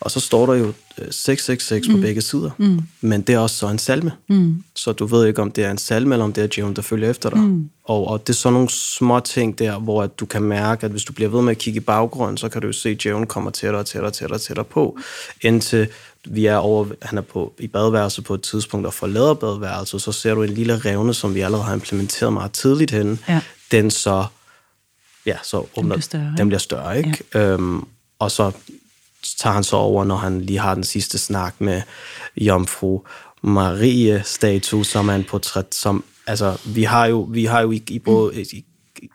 og 0.00 0.10
så 0.10 0.20
står 0.20 0.46
der 0.46 0.54
jo 0.54 0.72
666 1.10 1.86
øh, 1.86 1.92
mm. 1.92 2.00
på 2.00 2.02
begge 2.02 2.20
sider. 2.20 2.50
Mm. 2.58 2.80
Men 3.00 3.20
det 3.20 3.34
er 3.34 3.38
også 3.38 3.56
så 3.56 3.68
en 3.68 3.78
salme. 3.78 4.12
Mm. 4.28 4.64
Så 4.74 4.92
du 4.92 5.06
ved 5.06 5.26
ikke, 5.26 5.42
om 5.42 5.50
det 5.50 5.64
er 5.64 5.70
en 5.70 5.78
salme, 5.78 6.14
eller 6.14 6.24
om 6.24 6.32
det 6.32 6.44
er 6.44 6.48
djævlen, 6.48 6.76
der 6.76 6.82
følger 6.82 7.10
efter 7.10 7.30
dig. 7.30 7.38
Mm. 7.38 7.70
Og, 7.84 8.06
og 8.06 8.26
det 8.26 8.32
er 8.32 8.36
sådan 8.36 8.52
nogle 8.52 8.68
små 8.70 9.20
ting 9.20 9.58
der, 9.58 9.78
hvor 9.78 10.02
at 10.02 10.20
du 10.20 10.26
kan 10.26 10.42
mærke, 10.42 10.84
at 10.84 10.90
hvis 10.90 11.04
du 11.04 11.12
bliver 11.12 11.30
ved 11.30 11.42
med 11.42 11.50
at 11.50 11.58
kigge 11.58 11.76
i 11.76 11.80
baggrunden, 11.80 12.36
så 12.36 12.48
kan 12.48 12.60
du 12.60 12.66
jo 12.66 12.72
se, 12.72 12.88
at 12.88 13.02
djævlen 13.02 13.26
kommer 13.26 13.50
tættere 13.50 13.80
og 13.80 13.86
tættere 13.86 14.08
og 14.08 14.12
tættere, 14.12 14.38
tættere 14.38 14.64
på, 14.64 14.98
indtil 15.42 15.88
vi 16.28 16.46
er 16.46 16.56
over, 16.56 16.86
han 17.02 17.18
er 17.18 17.22
på, 17.22 17.54
i 17.58 17.66
badeværelset 17.66 18.24
på 18.24 18.34
et 18.34 18.42
tidspunkt 18.42 18.86
og 18.86 18.94
forlader 18.94 19.34
badeværelset, 19.34 20.02
så 20.02 20.12
ser 20.12 20.34
du 20.34 20.42
en 20.42 20.50
lille 20.50 20.78
revne, 20.78 21.14
som 21.14 21.34
vi 21.34 21.40
allerede 21.40 21.64
har 21.64 21.74
implementeret 21.74 22.32
meget 22.32 22.52
tidligt 22.52 22.90
hen. 22.90 23.20
Ja. 23.28 23.40
Den 23.70 23.90
så, 23.90 24.26
ja, 25.26 25.36
så 25.42 25.56
åbner, 25.56 25.82
den 25.82 25.88
bliver 25.88 26.00
større, 26.00 26.34
den 26.36 26.48
bliver 26.48 26.58
større 26.58 26.98
ikke? 26.98 27.24
Ja. 27.34 27.40
Øhm, 27.40 27.84
og 28.18 28.30
så 28.30 28.52
tager 29.38 29.54
han 29.54 29.64
så 29.64 29.76
over, 29.76 30.04
når 30.04 30.16
han 30.16 30.40
lige 30.40 30.58
har 30.58 30.74
den 30.74 30.84
sidste 30.84 31.18
snak 31.18 31.60
med 31.60 31.82
Jomfru 32.36 33.00
Marie 33.42 34.22
statue, 34.24 34.84
som 34.84 35.08
er 35.08 35.14
en 35.14 35.24
portræt, 35.24 35.74
som, 35.74 36.04
altså, 36.26 36.58
vi 36.66 36.82
har 36.82 37.06
jo, 37.06 37.20
vi 37.30 37.44
har 37.44 37.60
jo 37.60 37.70
i, 37.70 37.82
i 37.88 37.98
både, 37.98 38.42
i, 38.42 38.64
i 38.98 39.08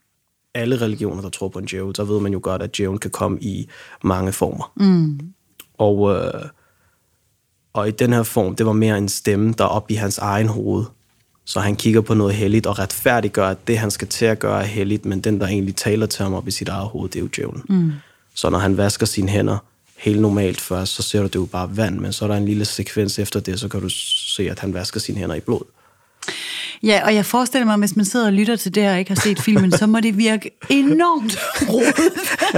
alle 0.53 0.81
religioner, 0.81 1.21
der 1.21 1.29
tror 1.29 1.47
på 1.47 1.59
en 1.59 1.65
djævel, 1.65 1.95
så 1.95 2.03
ved 2.03 2.19
man 2.19 2.33
jo 2.33 2.39
godt, 2.43 2.61
at 2.61 2.77
djævlen 2.77 2.99
kan 2.99 3.11
komme 3.11 3.37
i 3.41 3.69
mange 4.03 4.31
former. 4.31 4.71
Mm. 4.75 5.19
Og, 5.77 6.15
øh, 6.15 6.49
og 7.73 7.87
i 7.87 7.91
den 7.91 8.13
her 8.13 8.23
form, 8.23 8.55
det 8.55 8.65
var 8.65 8.73
mere 8.73 8.97
en 8.97 9.09
stemme, 9.09 9.53
der 9.57 9.63
op 9.63 9.91
i 9.91 9.93
hans 9.93 10.17
egen 10.17 10.47
hoved. 10.47 10.85
Så 11.45 11.59
han 11.59 11.75
kigger 11.75 12.01
på 12.01 12.13
noget 12.13 12.35
helligt 12.35 12.67
og 12.67 12.79
retfærdiggør, 12.79 13.47
at 13.47 13.67
det, 13.67 13.77
han 13.77 13.91
skal 13.91 14.07
til 14.07 14.25
at 14.25 14.39
gøre, 14.39 14.61
er 14.61 14.65
helligt, 14.65 15.05
men 15.05 15.21
den, 15.21 15.39
der 15.39 15.47
egentlig 15.47 15.75
taler 15.75 16.05
til 16.05 16.23
ham 16.23 16.33
op 16.33 16.47
i 16.47 16.51
sit 16.51 16.67
eget 16.69 16.87
hoved, 16.87 17.09
det 17.09 17.15
er 17.15 17.23
jo 17.23 17.29
djævlen. 17.35 17.63
Mm. 17.69 17.91
Så 18.35 18.49
når 18.49 18.59
han 18.59 18.77
vasker 18.77 19.05
sine 19.05 19.29
hænder, 19.29 19.57
helt 19.97 20.21
normalt 20.21 20.61
først, 20.61 20.93
så 20.93 21.03
ser 21.03 21.19
du 21.19 21.25
det 21.25 21.35
jo 21.35 21.45
bare 21.45 21.77
vand, 21.77 21.99
men 21.99 22.13
så 22.13 22.25
er 22.25 22.29
der 22.29 22.37
en 22.37 22.45
lille 22.45 22.65
sekvens 22.65 23.19
efter 23.19 23.39
det, 23.39 23.59
så 23.59 23.67
kan 23.67 23.81
du 23.81 23.89
se, 24.35 24.49
at 24.51 24.59
han 24.59 24.73
vasker 24.73 24.99
sine 24.99 25.19
hænder 25.19 25.35
i 25.35 25.39
blod. 25.39 25.61
Ja, 26.83 27.01
og 27.05 27.15
jeg 27.15 27.25
forestiller 27.25 27.65
mig, 27.65 27.77
hvis 27.77 27.95
man 27.95 28.05
sidder 28.05 28.25
og 28.25 28.33
lytter 28.33 28.55
til 28.55 28.75
det 28.75 28.83
her 28.83 28.91
og 28.91 28.99
ikke 28.99 29.11
har 29.11 29.21
set 29.21 29.39
filmen, 29.39 29.71
så 29.71 29.87
må 29.87 29.99
det 29.99 30.17
virke 30.17 30.51
enormt 30.69 31.37
rodet. 31.69 31.95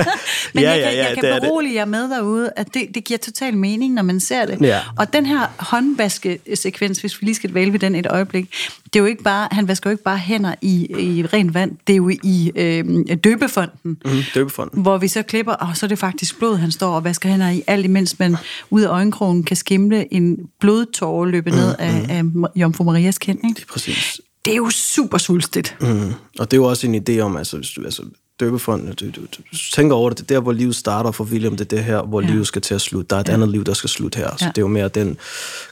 Men 0.54 0.64
ja, 0.64 0.72
jeg 0.72 0.84
kan, 0.84 0.92
ja, 0.94 0.98
ja, 0.98 1.08
jeg 1.08 1.18
kan 1.18 1.42
berolige 1.42 1.76
jer 1.76 1.86
med 1.86 2.10
derude, 2.10 2.52
at 2.56 2.74
det, 2.74 2.96
det 2.96 3.04
giver 3.04 3.18
total 3.18 3.58
mening, 3.58 3.94
når 3.94 4.02
man 4.02 4.20
ser 4.20 4.46
det. 4.46 4.62
Ja. 4.62 4.80
Og 4.98 5.14
den 5.14 5.26
her 5.26 5.48
håndvaskesekvens, 5.58 7.00
hvis 7.00 7.22
vi 7.22 7.26
lige 7.26 7.36
skal 7.36 7.54
vælge 7.54 7.78
den 7.78 7.96
et 7.96 8.08
øjeblik, 8.10 8.56
det 8.94 8.96
er 8.96 9.00
jo 9.00 9.06
ikke 9.06 9.24
bare, 9.24 9.48
han 9.52 9.68
vasker 9.68 9.90
jo 9.90 9.92
ikke 9.92 10.04
bare 10.04 10.18
hænder 10.18 10.56
i, 10.62 10.88
i 11.00 11.26
rent 11.26 11.54
vand, 11.54 11.72
det 11.88 11.94
er 11.94 11.98
jo 11.98 12.10
i 12.10 12.52
øh, 12.56 12.86
døbefonden, 13.24 13.98
Mm, 14.06 14.12
døbefonden. 14.36 14.82
hvor 14.82 14.98
vi 14.98 15.08
så 15.08 15.22
klipper, 15.22 15.54
og 15.54 15.78
så 15.78 15.86
er 15.86 15.88
det 15.88 16.00
faktisk 16.00 16.38
blod, 16.40 16.58
han 16.58 16.72
står 16.72 16.96
og 16.96 17.04
vasker 17.04 17.30
hænder 17.30 17.50
i, 17.50 17.64
alt 17.68 17.86
imens 17.86 18.20
man 18.20 18.36
ud 18.70 18.82
af 18.82 18.88
øjenkrogen 18.90 19.44
kan 19.44 19.58
skimle 19.58 20.14
en 20.14 20.38
blodtåre 20.60 21.30
løbe 21.32 21.50
ned 21.50 21.76
af, 21.80 22.06
af 22.10 22.24
Jomfru 22.56 22.84
Marias 22.84 23.18
kind. 23.18 23.40
Ikke? 23.44 23.56
Det 23.56 23.62
er 23.64 23.74
præcis. 23.74 24.22
Det 24.46 24.52
er 24.54 24.58
jo 24.58 24.70
super 24.70 25.18
svulstigt. 25.18 25.76
Mm. 25.82 26.14
Og 26.40 26.52
det 26.52 26.58
er 26.58 26.62
jo 26.62 26.64
også 26.66 26.88
en 26.88 27.04
idé 27.10 27.20
om, 27.20 27.38
altså, 27.38 27.58
hvis 27.58 27.70
du, 27.70 27.84
altså 27.86 28.04
døbefonden, 28.40 28.94
du, 28.94 29.06
du, 29.06 29.22
du, 29.22 29.58
tænker 29.74 29.96
over 29.96 30.10
det, 30.10 30.18
det 30.18 30.24
er 30.32 30.36
der, 30.36 30.42
hvor 30.42 30.52
livet 30.52 30.76
starter 30.76 31.12
for 31.12 31.24
William, 31.24 31.52
det 31.58 31.62
er 31.62 31.76
det 31.76 31.84
her, 31.84 32.02
hvor 32.02 32.22
ja. 32.22 32.28
livet 32.28 32.48
skal 32.48 32.62
til 32.62 32.76
at 32.76 32.82
slutte. 32.82 33.10
Der 33.10 33.16
er 33.16 33.20
et 33.20 33.28
ja. 33.28 33.34
andet 33.34 33.50
liv, 33.50 33.64
der 33.64 33.74
skal 33.74 33.90
slutte 33.90 34.18
her. 34.18 34.30
Så 34.38 34.46
Ja. 34.46 34.48
det 34.48 34.58
er 34.58 34.62
jo 34.62 34.68
mere 34.68 34.88
den 34.88 35.18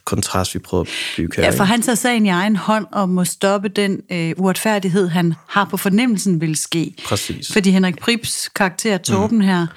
kontrast, 0.05 0.53
vi 0.53 0.59
prøver 0.59 0.84
at 0.84 0.89
bygge 1.18 1.36
her. 1.38 1.43
Ja, 1.43 1.49
for 1.49 1.63
han 1.63 1.82
tager 1.82 1.95
sagen 1.95 2.26
i 2.26 2.30
egen 2.30 2.55
hånd 2.55 2.86
og 2.91 3.09
må 3.09 3.26
stoppe 3.26 3.70
den 3.70 4.01
øh, 4.11 4.34
uretfærdighed, 4.38 5.07
han 5.07 5.34
har 5.47 5.66
på 5.66 5.78
fornemmelsen 5.78 6.41
vil 6.41 6.55
ske. 6.55 6.93
Præcis. 7.05 7.53
Fordi 7.53 7.72
Henrik 7.72 7.99
Prips 7.99 8.49
karakter, 8.55 8.97
Torben 8.97 9.38
mm. 9.38 9.43
her, 9.43 9.68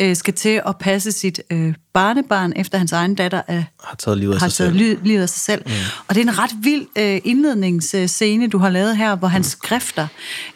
øh, 0.00 0.16
skal 0.16 0.34
til 0.34 0.60
at 0.66 0.78
passe 0.78 1.12
sit 1.12 1.40
øh, 1.50 1.74
barnebarn, 1.92 2.52
efter 2.56 2.78
hans 2.78 2.92
egen 2.92 3.14
datter 3.14 3.42
er, 3.48 3.62
har 3.84 3.96
taget 3.96 4.18
livet 4.18 4.34
af 4.34 4.40
har 4.40 4.48
sig 4.48 4.56
taget 4.56 4.80
selv. 4.80 5.02
livet 5.04 5.22
af 5.22 5.28
sig 5.28 5.40
selv. 5.40 5.62
Mm. 5.66 5.72
Og 6.08 6.14
det 6.14 6.20
er 6.20 6.24
en 6.24 6.38
ret 6.38 6.50
vild 6.62 6.86
øh, 6.98 7.20
indledningsscene, 7.24 8.48
du 8.48 8.58
har 8.58 8.70
lavet 8.70 8.96
her, 8.96 9.16
hvor 9.16 9.28
han 9.28 9.44
skrifter, 9.44 10.06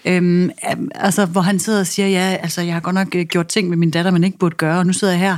øhm, 0.04 0.44
øh, 0.44 0.50
altså 0.94 1.26
hvor 1.26 1.40
han 1.40 1.58
sidder 1.58 1.80
og 1.80 1.86
siger, 1.86 2.08
ja, 2.08 2.36
altså 2.42 2.62
jeg 2.62 2.74
har 2.74 2.80
godt 2.80 2.94
nok 2.94 3.14
øh, 3.14 3.26
gjort 3.26 3.48
ting 3.48 3.68
med 3.68 3.76
min 3.76 3.90
datter, 3.90 4.10
man 4.10 4.24
ikke 4.24 4.38
burde 4.38 4.56
gøre, 4.56 4.78
og 4.78 4.86
nu 4.86 4.92
sidder 4.92 5.12
jeg 5.12 5.20
her 5.20 5.36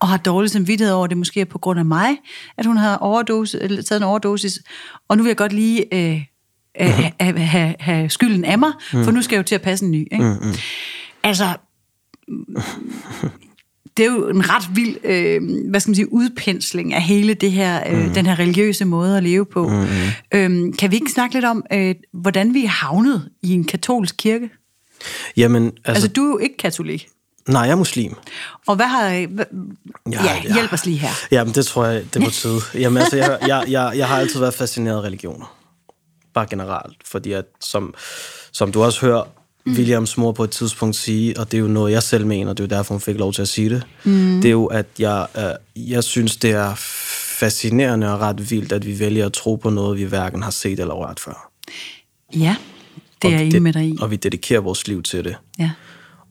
og 0.00 0.08
har 0.08 0.16
dårlig 0.16 0.50
samvittighed 0.50 0.94
over, 0.94 1.06
det 1.06 1.16
måske 1.16 1.40
er 1.40 1.44
på 1.44 1.58
grund 1.58 1.78
af 1.78 1.84
mig, 1.84 2.16
at 2.58 2.66
hun 2.66 2.76
har 2.76 2.96
overdose, 2.96 3.62
eller 3.62 3.82
taget 3.82 4.00
en 4.00 4.04
overdosis, 4.04 4.58
og 5.08 5.16
nu 5.16 5.22
vil 5.22 5.30
jeg 5.30 5.36
godt 5.36 5.52
lige 5.52 5.94
øh, 5.94 6.22
øh, 6.80 7.12
have, 7.20 7.38
have, 7.38 7.74
have 7.80 8.10
skylden 8.10 8.44
af 8.44 8.58
mig, 8.58 8.72
for 8.90 9.10
nu 9.10 9.22
skal 9.22 9.36
jeg 9.36 9.38
jo 9.38 9.46
til 9.46 9.54
at 9.54 9.62
passe 9.62 9.84
en 9.84 9.90
ny. 9.90 10.08
Ikke? 10.12 10.24
Mm-hmm. 10.24 10.54
Altså, 11.22 11.56
det 13.96 14.06
er 14.06 14.12
jo 14.12 14.28
en 14.28 14.50
ret 14.50 14.76
vild, 14.76 14.96
øh, 15.04 15.40
hvad 15.70 15.80
skal 15.80 15.90
man 15.90 15.94
sige, 15.94 16.12
udpensling 16.12 16.94
af 16.94 17.02
hele 17.02 17.34
det 17.34 17.52
her, 17.52 17.82
øh, 17.90 18.04
mm. 18.04 18.14
den 18.14 18.26
her 18.26 18.38
religiøse 18.38 18.84
måde 18.84 19.16
at 19.16 19.22
leve 19.22 19.46
på. 19.46 19.68
Mm. 19.68 19.86
Øhm, 20.34 20.72
kan 20.72 20.90
vi 20.90 20.96
ikke 20.96 21.10
snakke 21.10 21.34
lidt 21.34 21.44
om, 21.44 21.64
øh, 21.72 21.94
hvordan 22.12 22.54
vi 22.54 22.64
er 22.64 22.68
havnet 22.68 23.28
i 23.42 23.52
en 23.52 23.64
katolsk 23.64 24.14
kirke? 24.18 24.50
Jamen, 25.36 25.64
altså, 25.66 25.80
Altså, 25.86 26.08
du 26.08 26.24
er 26.24 26.28
jo 26.28 26.38
ikke 26.38 26.56
katolik. 26.56 27.08
nej, 27.48 27.62
jeg 27.62 27.70
er 27.70 27.76
muslim. 27.76 28.14
Og 28.66 28.76
hvad 28.76 28.86
har... 28.86 29.26
Hvad, 29.26 29.44
ja, 30.12 30.24
ja, 30.24 30.52
hjælp 30.54 30.72
os 30.72 30.86
lige 30.86 30.98
her. 30.98 31.10
Jamen, 31.30 31.54
det 31.54 31.66
tror 31.66 31.84
jeg, 31.84 32.14
det 32.14 32.24
på 32.24 32.30
tide. 32.30 32.60
Jamen, 32.74 32.98
altså, 33.02 33.16
jeg, 33.16 33.38
jeg, 33.46 33.64
jeg, 33.68 33.92
jeg 33.96 34.08
har 34.08 34.18
altid 34.18 34.40
været 34.40 34.54
fascineret 34.54 34.96
af 34.96 35.02
religioner. 35.02 35.56
Bare 36.34 36.46
generelt. 36.50 36.96
Fordi 37.04 37.32
at, 37.32 37.44
som, 37.60 37.94
som 38.52 38.72
du 38.72 38.82
også 38.82 39.00
hører 39.00 39.35
mm. 39.66 39.72
Williams 39.72 40.16
mor 40.16 40.32
på 40.32 40.44
et 40.44 40.50
tidspunkt 40.50 40.96
sige, 40.96 41.40
og 41.40 41.52
det 41.52 41.56
er 41.56 41.60
jo 41.60 41.68
noget, 41.68 41.92
jeg 41.92 42.02
selv 42.02 42.26
mener, 42.26 42.52
det 42.52 42.60
er 42.60 42.64
jo 42.64 42.78
derfor, 42.78 42.94
hun 42.94 43.00
fik 43.00 43.16
lov 43.18 43.32
til 43.32 43.42
at 43.42 43.48
sige 43.48 43.70
det, 43.70 43.82
mm. 44.04 44.40
det 44.42 44.48
er 44.48 44.52
jo, 44.52 44.66
at 44.66 44.86
jeg, 44.98 45.26
øh, 45.36 45.90
jeg 45.90 46.04
synes, 46.04 46.36
det 46.36 46.50
er 46.50 46.74
fascinerende 47.38 48.12
og 48.12 48.20
ret 48.20 48.50
vildt, 48.50 48.72
at 48.72 48.86
vi 48.86 48.98
vælger 48.98 49.26
at 49.26 49.32
tro 49.32 49.56
på 49.56 49.70
noget, 49.70 49.98
vi 49.98 50.04
hverken 50.04 50.42
har 50.42 50.50
set 50.50 50.80
eller 50.80 50.94
rørt 50.94 51.20
før. 51.20 51.50
Ja, 52.36 52.56
det 53.22 53.28
er 53.28 53.38
jeg 53.38 53.46
enig 53.46 53.62
med 53.62 53.72
dig 53.72 53.84
i. 53.84 53.96
Og 54.00 54.10
vi 54.10 54.16
dedikerer 54.16 54.60
vores 54.60 54.88
liv 54.88 55.02
til 55.02 55.24
det. 55.24 55.36
Ja. 55.58 55.70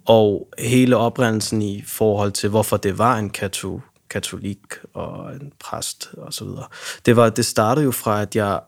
Og 0.05 0.47
hele 0.59 0.97
oprindelsen 0.97 1.61
i 1.61 1.83
forhold 1.87 2.31
til, 2.31 2.49
hvorfor 2.49 2.77
det 2.77 2.97
var 2.97 3.17
en 3.17 3.29
kato, 3.29 3.81
katolik 4.09 4.59
og 4.93 5.35
en 5.35 5.51
præst 5.59 6.09
og 6.17 6.33
så 6.33 6.45
videre. 6.45 6.65
Det, 7.05 7.15
var, 7.15 7.29
det 7.29 7.45
startede 7.45 7.85
jo 7.85 7.91
fra, 7.91 8.21
at 8.21 8.35
jeg 8.35 8.59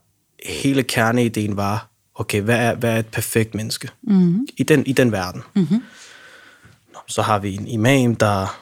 hele 0.45 0.83
kerneideen 0.83 1.57
var, 1.57 1.89
okay, 2.17 2.41
hvad 2.41 2.57
er, 2.57 2.75
hvad 2.75 2.93
er 2.93 2.99
et 2.99 3.07
perfekt 3.07 3.55
menneske 3.55 3.89
mm-hmm. 4.03 4.47
I, 4.57 4.63
den, 4.63 4.85
i 4.85 4.93
den 4.93 5.11
verden? 5.11 5.41
Mm-hmm. 5.55 5.83
Nå, 6.93 6.99
så 7.07 7.21
har 7.21 7.39
vi 7.39 7.55
en 7.55 7.67
imam, 7.67 8.15
der 8.15 8.59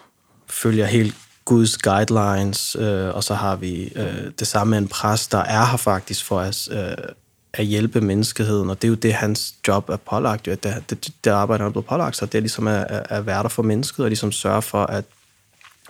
følger 0.50 0.86
helt 0.86 1.16
Guds 1.46 1.78
guidelines, 1.78 2.76
øh, 2.80 3.16
og 3.16 3.24
så 3.24 3.34
har 3.34 3.56
vi 3.56 3.92
øh, 3.96 4.32
det 4.40 4.48
samme 4.48 4.72
med 4.72 4.78
en 4.78 4.88
præst, 4.88 5.32
der 5.32 5.38
er 5.38 5.66
her 5.66 5.78
faktisk 5.78 6.26
for 6.26 6.40
at, 6.40 6.68
øh, 6.72 7.08
at 7.54 7.66
hjælpe 7.66 8.02
menneskeheden, 8.02 8.70
og 8.70 8.82
det 8.82 8.88
er 8.88 8.90
jo 8.90 8.96
det, 8.96 9.14
hans 9.14 9.54
job 9.68 9.90
er 9.90 9.98
pålagt, 9.98 10.48
jo, 10.48 10.52
at 10.52 10.64
det, 10.64 10.90
det, 10.90 11.14
det 11.24 11.32
arbejde, 11.32 11.62
han 11.62 11.68
er 11.68 11.72
blevet 11.72 11.86
pålagt, 11.86 12.18
så 12.18 12.26
det 12.26 12.36
er 12.36 12.40
ligesom 12.40 12.68
at, 12.68 12.86
at, 12.90 13.26
være 13.26 13.44
der 13.44 13.50
for 13.50 13.64
mennesket, 13.64 14.04
og 14.04 14.10
ligesom 14.10 14.32
sørge 14.32 14.62
for 14.62 14.84
at 14.84 15.06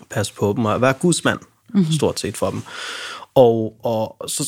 passe 0.09 0.33
på 0.33 0.53
dem, 0.57 0.65
og 0.65 0.75
at 0.75 0.81
være 0.81 0.93
gudsmand, 0.93 1.39
mm-hmm. 1.73 1.91
stort 1.91 2.19
set 2.19 2.37
for 2.37 2.49
dem. 2.49 2.61
Og, 3.35 3.75
og 3.83 4.29
så, 4.29 4.43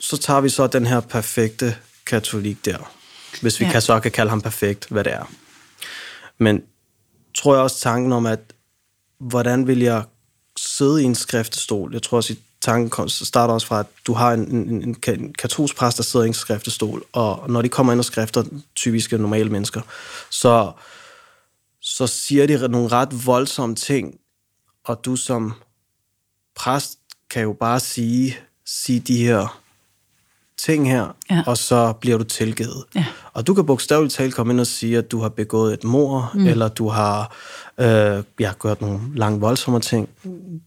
så 0.00 0.16
tager 0.16 0.40
vi 0.40 0.48
så 0.48 0.66
den 0.66 0.86
her 0.86 1.00
perfekte 1.00 1.76
katolik 2.06 2.64
der, 2.64 2.92
hvis 3.40 3.60
vi 3.60 3.64
Ja. 3.64 3.72
kan 3.72 3.82
så 3.82 4.00
kan 4.00 4.10
kalde 4.10 4.30
ham 4.30 4.40
perfekt, 4.40 4.86
hvad 4.90 5.04
det 5.04 5.12
er. 5.12 5.24
Men 6.38 6.62
tror 7.34 7.54
jeg 7.54 7.62
også 7.62 7.80
tanken 7.80 8.12
om, 8.12 8.26
at 8.26 8.40
hvordan 9.18 9.66
vil 9.66 9.78
jeg 9.80 10.04
sidde 10.56 11.02
i 11.02 11.04
en 11.04 11.14
skriftestol? 11.14 11.92
Jeg 11.92 12.02
tror 12.02 12.16
også, 12.16 12.32
at 12.32 12.38
tanken 12.60 13.08
starter 13.08 13.54
også 13.54 13.66
fra, 13.66 13.80
at 13.80 13.86
du 14.06 14.12
har 14.12 14.32
en, 14.32 14.40
en, 14.40 14.82
en, 14.82 14.96
en 15.08 15.32
katolsk 15.34 15.76
præst, 15.76 15.96
der 15.96 16.02
sidder 16.02 16.24
i 16.24 16.28
en 16.28 16.34
skriftestol, 16.34 17.04
og 17.12 17.50
når 17.50 17.62
de 17.62 17.68
kommer 17.68 17.92
ind 17.92 18.00
og 18.00 18.04
skrifter 18.04 18.44
typiske 18.74 19.18
normale 19.18 19.50
mennesker, 19.50 19.80
så, 20.30 20.72
så 21.80 22.06
siger 22.06 22.46
de 22.46 22.68
nogle 22.68 22.88
ret 22.88 23.26
voldsomme 23.26 23.74
ting, 23.74 24.14
og 24.84 25.04
du 25.04 25.16
som 25.16 25.52
præst 26.56 26.98
kan 27.30 27.42
jo 27.42 27.52
bare 27.52 27.80
sige, 27.80 28.38
sige 28.66 29.00
de 29.00 29.16
her 29.16 29.60
ting 30.64 30.90
her, 30.90 31.16
Ja. 31.30 31.42
og 31.46 31.58
så 31.58 31.92
bliver 31.92 32.18
du 32.18 32.24
tilgivet. 32.24 32.84
Ja. 32.94 33.06
Og 33.32 33.46
du 33.46 33.54
kan 33.54 33.66
bogstaveligt 33.66 34.14
talt 34.14 34.34
komme 34.34 34.52
ind 34.52 34.60
og 34.60 34.66
sige, 34.66 34.98
at 34.98 35.10
du 35.10 35.20
har 35.20 35.28
begået 35.28 35.74
et 35.74 35.84
mord, 35.84 36.30
mm. 36.34 36.46
eller 36.46 36.68
du 36.68 36.88
har 36.88 37.36
øh, 37.78 38.22
ja, 38.40 38.52
gjort 38.62 38.80
nogle 38.80 39.00
langt 39.14 39.40
voldsomme 39.40 39.80
ting. 39.80 40.08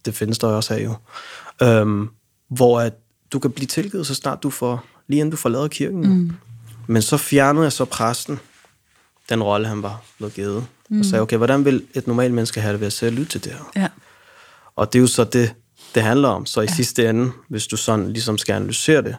Det 0.06 0.16
findes 0.16 0.40
der 0.40 0.48
også 0.48 0.74
af 0.74 0.84
jo. 0.84 0.94
Øhm, 1.68 2.10
hvor 2.50 2.80
at 2.80 2.94
du 3.32 3.40
kan 3.40 3.52
blive 3.52 3.68
tilgivet, 3.68 4.08
så 4.08 4.16
snart 4.16 4.44
du 4.44 4.50
får, 4.50 4.84
lige 5.08 5.20
inden 5.20 5.32
du 5.32 5.38
forlader 5.38 5.68
kirken. 5.68 6.02
Mm. 6.10 6.32
Men 6.88 7.02
så 7.02 7.18
fjernede 7.18 7.64
jeg 7.64 7.72
så 7.72 7.86
præsten, 7.86 8.40
den 9.30 9.44
rolle, 9.44 9.68
han 9.68 9.84
var 9.84 10.02
blevet 10.18 10.34
givet, 10.34 10.66
mm. 10.90 11.00
og 11.00 11.06
sagde, 11.06 11.22
okay, 11.22 11.38
hvordan 11.38 11.66
vil 11.66 11.84
et 11.94 12.08
normalt 12.08 12.34
menneske 12.34 12.62
have 12.62 12.72
det 12.74 12.80
ved 12.80 12.88
at 12.88 13.04
og 13.04 13.12
lytte 13.12 13.32
til 13.32 13.44
det 13.44 13.52
her? 13.52 13.82
Ja. 13.82 13.88
Og 14.76 14.94
det 14.94 15.00
er 15.00 15.02
jo 15.02 15.08
så 15.08 15.24
det, 15.24 15.54
det 15.96 16.04
handler 16.04 16.30
om. 16.30 16.46
Så 16.46 16.62
i 16.62 16.64
ja. 16.64 16.74
sidste 16.74 17.10
ende, 17.10 17.32
hvis 17.50 17.68
du 17.68 17.78
sådan 17.78 18.14
ligesom 18.14 18.38
skal 18.38 18.54
analysere 18.54 19.02
det, 19.02 19.16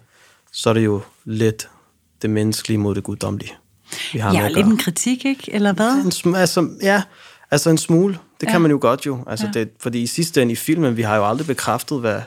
så 0.52 0.70
er 0.70 0.74
det 0.74 0.84
jo 0.84 1.00
lidt 1.24 1.68
det 2.22 2.30
menneskelige 2.30 2.78
mod 2.78 2.94
det 2.94 3.04
guddommelige. 3.04 3.52
Vi 4.12 4.18
har 4.18 4.32
Ja, 4.32 4.48
lidt 4.48 4.66
en 4.66 4.76
kritik, 4.78 5.24
ikke? 5.24 5.54
Eller 5.54 5.72
hvad? 5.72 5.90
En 5.92 6.12
sm- 6.12 6.36
altså, 6.36 6.68
ja, 6.82 7.02
altså 7.50 7.70
en 7.70 7.78
smule. 7.78 8.18
Det 8.40 8.46
Ja. 8.46 8.50
kan 8.52 8.60
man 8.60 8.70
jo 8.70 8.78
godt 8.80 9.06
jo. 9.06 9.24
Altså 9.26 9.46
Ja. 9.54 9.60
det, 9.60 9.70
fordi 9.80 10.02
i 10.02 10.06
sidste 10.06 10.42
ende 10.42 10.52
i 10.52 10.56
filmen, 10.56 10.96
vi 10.96 11.02
har 11.02 11.16
jo 11.16 11.28
aldrig 11.28 11.46
bekræftet, 11.46 12.00
hvad 12.00 12.20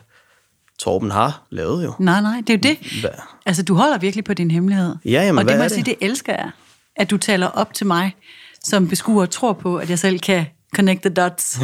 Torben 0.80 1.12
har 1.12 1.44
lavet 1.50 1.84
jo. 1.86 1.94
Nej, 2.00 2.22
nej, 2.22 2.42
det 2.48 2.50
er 2.66 2.70
jo 2.70 2.76
det. 2.76 3.00
Hvad? 3.02 3.10
Altså, 3.46 3.64
du 3.64 3.74
holder 3.76 3.98
virkelig 3.98 4.24
på 4.24 4.34
din 4.34 4.52
hemmelighed. 4.52 4.96
Ja, 5.06 5.12
jamen, 5.26 5.40
og 5.40 5.46
det 5.50 5.56
må 5.58 5.62
jeg 5.62 5.72
sige, 5.72 5.84
det? 5.84 5.96
det 6.00 6.08
elsker 6.10 6.34
jeg. 6.34 6.52
At 6.96 7.10
du 7.12 7.18
taler 7.18 7.48
op 7.48 7.74
til 7.74 7.88
mig, 7.88 8.16
som 8.64 8.88
beskuer 8.88 9.22
og 9.22 9.30
tror 9.30 9.54
på, 9.54 9.78
at 9.78 9.90
jeg 9.90 10.00
selv 10.00 10.20
kan 10.20 10.46
connect 10.76 11.02
the 11.02 11.10
dots. 11.10 11.60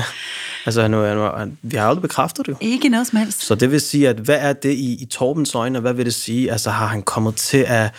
Altså, 0.65 0.81
han, 0.81 0.93
han, 0.93 1.31
han, 1.37 1.57
vi 1.61 1.77
har 1.77 1.87
aldrig 1.87 2.01
bekræftet 2.01 2.45
det 2.45 2.51
jo. 2.51 2.57
Ikke 2.61 2.89
noget 2.89 3.07
som 3.07 3.19
helst. 3.19 3.45
Så 3.45 3.55
det 3.55 3.71
vil 3.71 3.81
sige, 3.81 4.09
at 4.09 4.15
hvad 4.15 4.37
er 4.39 4.53
det 4.53 4.73
i, 4.73 5.01
i 5.01 5.05
Torbens 5.05 5.55
øjne, 5.55 5.77
og 5.77 5.81
hvad 5.81 5.93
vil 5.93 6.05
det 6.05 6.13
sige? 6.13 6.51
Altså, 6.51 6.69
har 6.69 6.87
han 6.87 7.01
kommet 7.01 7.35
til 7.35 7.65
at 7.67 7.91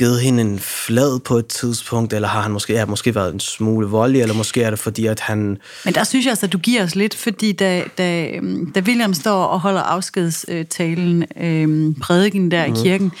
givet 0.00 0.20
hende 0.20 0.40
en 0.40 0.58
flad 0.58 1.20
på 1.20 1.36
et 1.36 1.46
tidspunkt, 1.46 2.12
eller 2.12 2.28
har 2.28 2.40
han 2.40 2.52
måske, 2.52 2.72
ja, 2.72 2.86
måske 2.86 3.14
været 3.14 3.34
en 3.34 3.40
smule 3.40 3.86
voldelig, 3.86 4.22
eller 4.22 4.34
måske 4.34 4.62
er 4.62 4.70
det 4.70 4.78
fordi, 4.78 5.06
at 5.06 5.20
han... 5.20 5.58
Men 5.84 5.94
der 5.94 6.04
synes 6.04 6.26
jeg 6.26 6.30
altså, 6.30 6.46
at 6.46 6.52
du 6.52 6.58
giver 6.58 6.84
os 6.84 6.94
lidt, 6.94 7.16
fordi 7.16 7.52
da, 7.52 7.84
da, 7.98 8.40
da 8.74 8.80
William 8.80 9.14
står 9.14 9.44
og 9.44 9.60
holder 9.60 9.80
afskedstalen, 9.80 11.24
øh, 11.40 11.94
prædiken 12.00 12.50
der 12.50 12.66
mm. 12.66 12.72
i 12.72 12.76
kirken, 12.82 13.12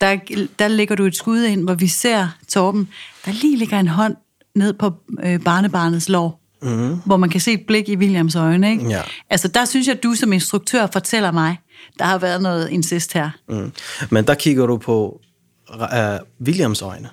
der, 0.00 0.16
der 0.58 0.68
lægger 0.68 0.94
du 0.94 1.04
et 1.04 1.16
skud 1.16 1.42
ind, 1.42 1.62
hvor 1.62 1.74
vi 1.74 1.88
ser 1.88 2.28
Torben, 2.48 2.88
der 3.26 3.32
lige 3.32 3.56
ligger 3.56 3.80
en 3.80 3.88
hånd 3.88 4.16
ned 4.54 4.72
på 4.72 4.92
øh, 5.24 5.40
barnebarnets 5.40 6.08
lår, 6.08 6.40
mm. 6.66 6.96
hvor 7.04 7.16
man 7.16 7.30
kan 7.30 7.40
se 7.40 7.52
et 7.52 7.60
blik 7.66 7.88
i 7.88 7.96
Williams 7.96 8.34
øjne. 8.36 8.70
Ikke? 8.70 8.88
Ja. 8.88 9.02
Altså 9.30 9.48
der 9.48 9.64
synes 9.64 9.86
jeg, 9.86 9.96
at 9.96 10.02
du 10.02 10.14
som 10.14 10.32
instruktør 10.32 10.86
fortæller 10.92 11.32
mig, 11.32 11.56
der 11.98 12.04
har 12.04 12.18
været 12.18 12.42
noget 12.42 12.68
incest 12.68 13.12
her. 13.12 13.30
Mm. 13.48 13.72
Men 14.10 14.24
der 14.24 14.34
kigger 14.34 14.66
du 14.66 14.76
på 14.76 15.20
uh, 15.74 15.80
Williams 16.46 16.82
øjne. 16.82 17.08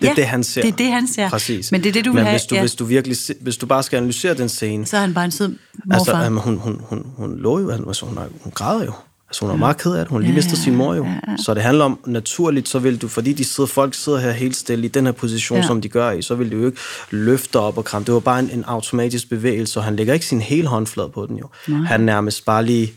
Det 0.00 0.04
er 0.04 0.08
Ja, 0.10 0.14
det, 0.14 0.26
han 0.26 0.44
ser. 0.44 0.62
det 0.62 0.72
er 0.72 0.76
det, 0.76 0.92
han 0.92 1.08
ser. 1.08 1.28
Præcis. 1.30 1.72
Men 1.72 1.82
det 1.82 1.88
er 1.88 1.92
det, 1.92 2.04
du 2.04 2.10
vil 2.10 2.14
Men 2.14 2.24
have, 2.24 2.32
hvis 2.38 2.46
du, 2.46 2.54
ja. 2.54 2.60
hvis 2.60 2.74
du 2.74 2.84
virkelig, 2.84 3.16
hvis 3.40 3.56
du 3.56 3.66
bare 3.66 3.82
skal 3.82 3.96
analysere 3.96 4.34
den 4.34 4.48
scene, 4.48 4.86
Så 4.86 4.96
er 4.96 5.00
han 5.00 5.14
bare 5.14 5.24
en 5.24 5.30
sød 5.30 5.48
morfar. 5.48 5.94
altså, 5.94 6.16
jamen, 6.16 6.38
hun, 6.42 6.56
hun, 6.56 6.80
hun, 6.84 7.06
hun 7.16 7.38
lå 7.38 7.58
jo, 7.58 7.70
altså, 7.70 8.06
hun, 8.06 8.18
hun 8.42 8.52
græder 8.52 8.84
jo. 8.84 8.92
Altså, 9.28 9.44
hun 9.44 9.50
er 9.54 9.58
meget 9.58 9.76
ked 9.76 9.92
af 9.92 9.98
det. 9.98 10.08
Hun 10.08 10.20
har 10.20 10.26
lige 10.26 10.34
mistet 10.34 10.58
sin 10.58 10.74
mor 10.76 10.94
jo. 10.94 11.06
Så 11.44 11.54
det 11.54 11.62
handler 11.62 11.84
om, 11.84 11.98
naturligt, 12.06 12.68
så 12.68 12.78
vil 12.78 13.02
du, 13.02 13.08
fordi 13.08 13.32
de 13.32 13.44
sidder, 13.44 13.66
folk 13.68 13.94
sidder 13.94 14.18
her 14.18 14.30
helt 14.30 14.56
stille 14.56 14.84
i 14.84 14.88
den 14.88 15.04
her 15.04 15.12
position, 15.12 15.56
Ja. 15.56 15.62
ja. 15.62 15.66
som 15.66 15.80
de 15.80 15.88
gør 15.88 16.10
i, 16.10 16.22
så 16.22 16.34
vil 16.34 16.52
du 16.52 16.56
jo 16.56 16.66
ikke 16.66 16.78
løfte 17.10 17.58
op 17.60 17.78
og 17.78 17.84
kramme. 17.84 18.06
Det 18.06 18.14
var 18.14 18.20
bare 18.20 18.40
en, 18.40 18.50
en 18.50 18.64
automatisk 18.64 19.28
bevægelse, 19.30 19.80
og 19.80 19.84
han 19.84 19.96
lægger 19.96 20.14
ikke 20.14 20.26
sin 20.26 20.40
hele 20.40 20.68
håndflade 20.68 21.08
på 21.08 21.26
den 21.26 21.36
jo. 21.36 21.48
Han 21.86 22.00
nærmest 22.00 22.44
bare 22.44 22.64
lige 22.64 22.92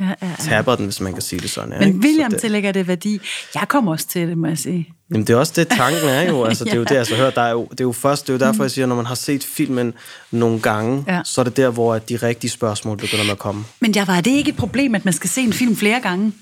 Ja, 0.00 0.06
ja, 0.06 0.14
ja. 0.22 0.34
tapper 0.38 0.76
den, 0.76 0.84
hvis 0.84 1.00
man 1.00 1.12
kan 1.12 1.22
sige 1.22 1.40
det 1.40 1.50
sådan. 1.50 1.72
Ja, 1.72 1.78
Men 1.78 1.88
ikke? 1.88 2.00
William 2.00 2.30
Så 2.30 2.34
det, 2.34 2.40
tillægger 2.40 2.72
det 2.72 2.88
værdi. 2.88 3.20
Jeg 3.54 3.68
kommer 3.68 3.92
også 3.92 4.08
til 4.08 4.28
det, 4.28 4.38
må 4.38 4.46
jeg 4.46 4.58
sige. 4.58 4.88
Jamen, 5.10 5.26
det 5.26 5.32
er 5.32 5.36
også 5.36 5.52
det, 5.56 5.68
tanken 5.68 6.08
er 6.08 6.22
jo. 6.22 6.44
Altså, 6.48 6.64
det 6.64 6.72
er 6.72 6.76
jo 6.76 6.84
det, 6.84 6.96
altså, 6.96 7.14
hør, 7.16 7.30
der 7.30 7.42
er 7.42 7.50
jo, 7.50 7.66
det 7.70 7.80
er 7.80 7.84
jo 7.84 7.92
først, 7.92 8.26
det 8.26 8.28
er 8.32 8.34
jo 8.34 8.38
derfor, 8.38 8.64
jeg 8.64 8.70
siger, 8.70 8.86
når 8.86 8.96
man 8.96 9.06
har 9.06 9.14
set 9.14 9.44
filmen 9.44 9.94
nogle 10.30 10.60
gange, 10.60 11.04
Ja. 11.08 11.20
så 11.24 11.40
er 11.40 11.44
det 11.44 11.56
der, 11.56 11.70
hvor 11.70 11.98
de 11.98 12.16
rigtige 12.16 12.50
spørgsmål 12.50 12.96
begynder 12.96 13.24
med 13.24 13.32
at 13.32 13.38
komme. 13.38 13.64
Men 13.80 13.94
jeg 13.94 14.06
var 14.06 14.20
det 14.20 14.30
ikke 14.30 14.48
et 14.48 14.56
problem, 14.56 14.94
at 14.94 15.04
man 15.04 15.14
skal 15.14 15.30
se 15.30 15.40
en 15.40 15.52
film 15.52 15.76
flere 15.76 16.00
gange? 16.00 16.32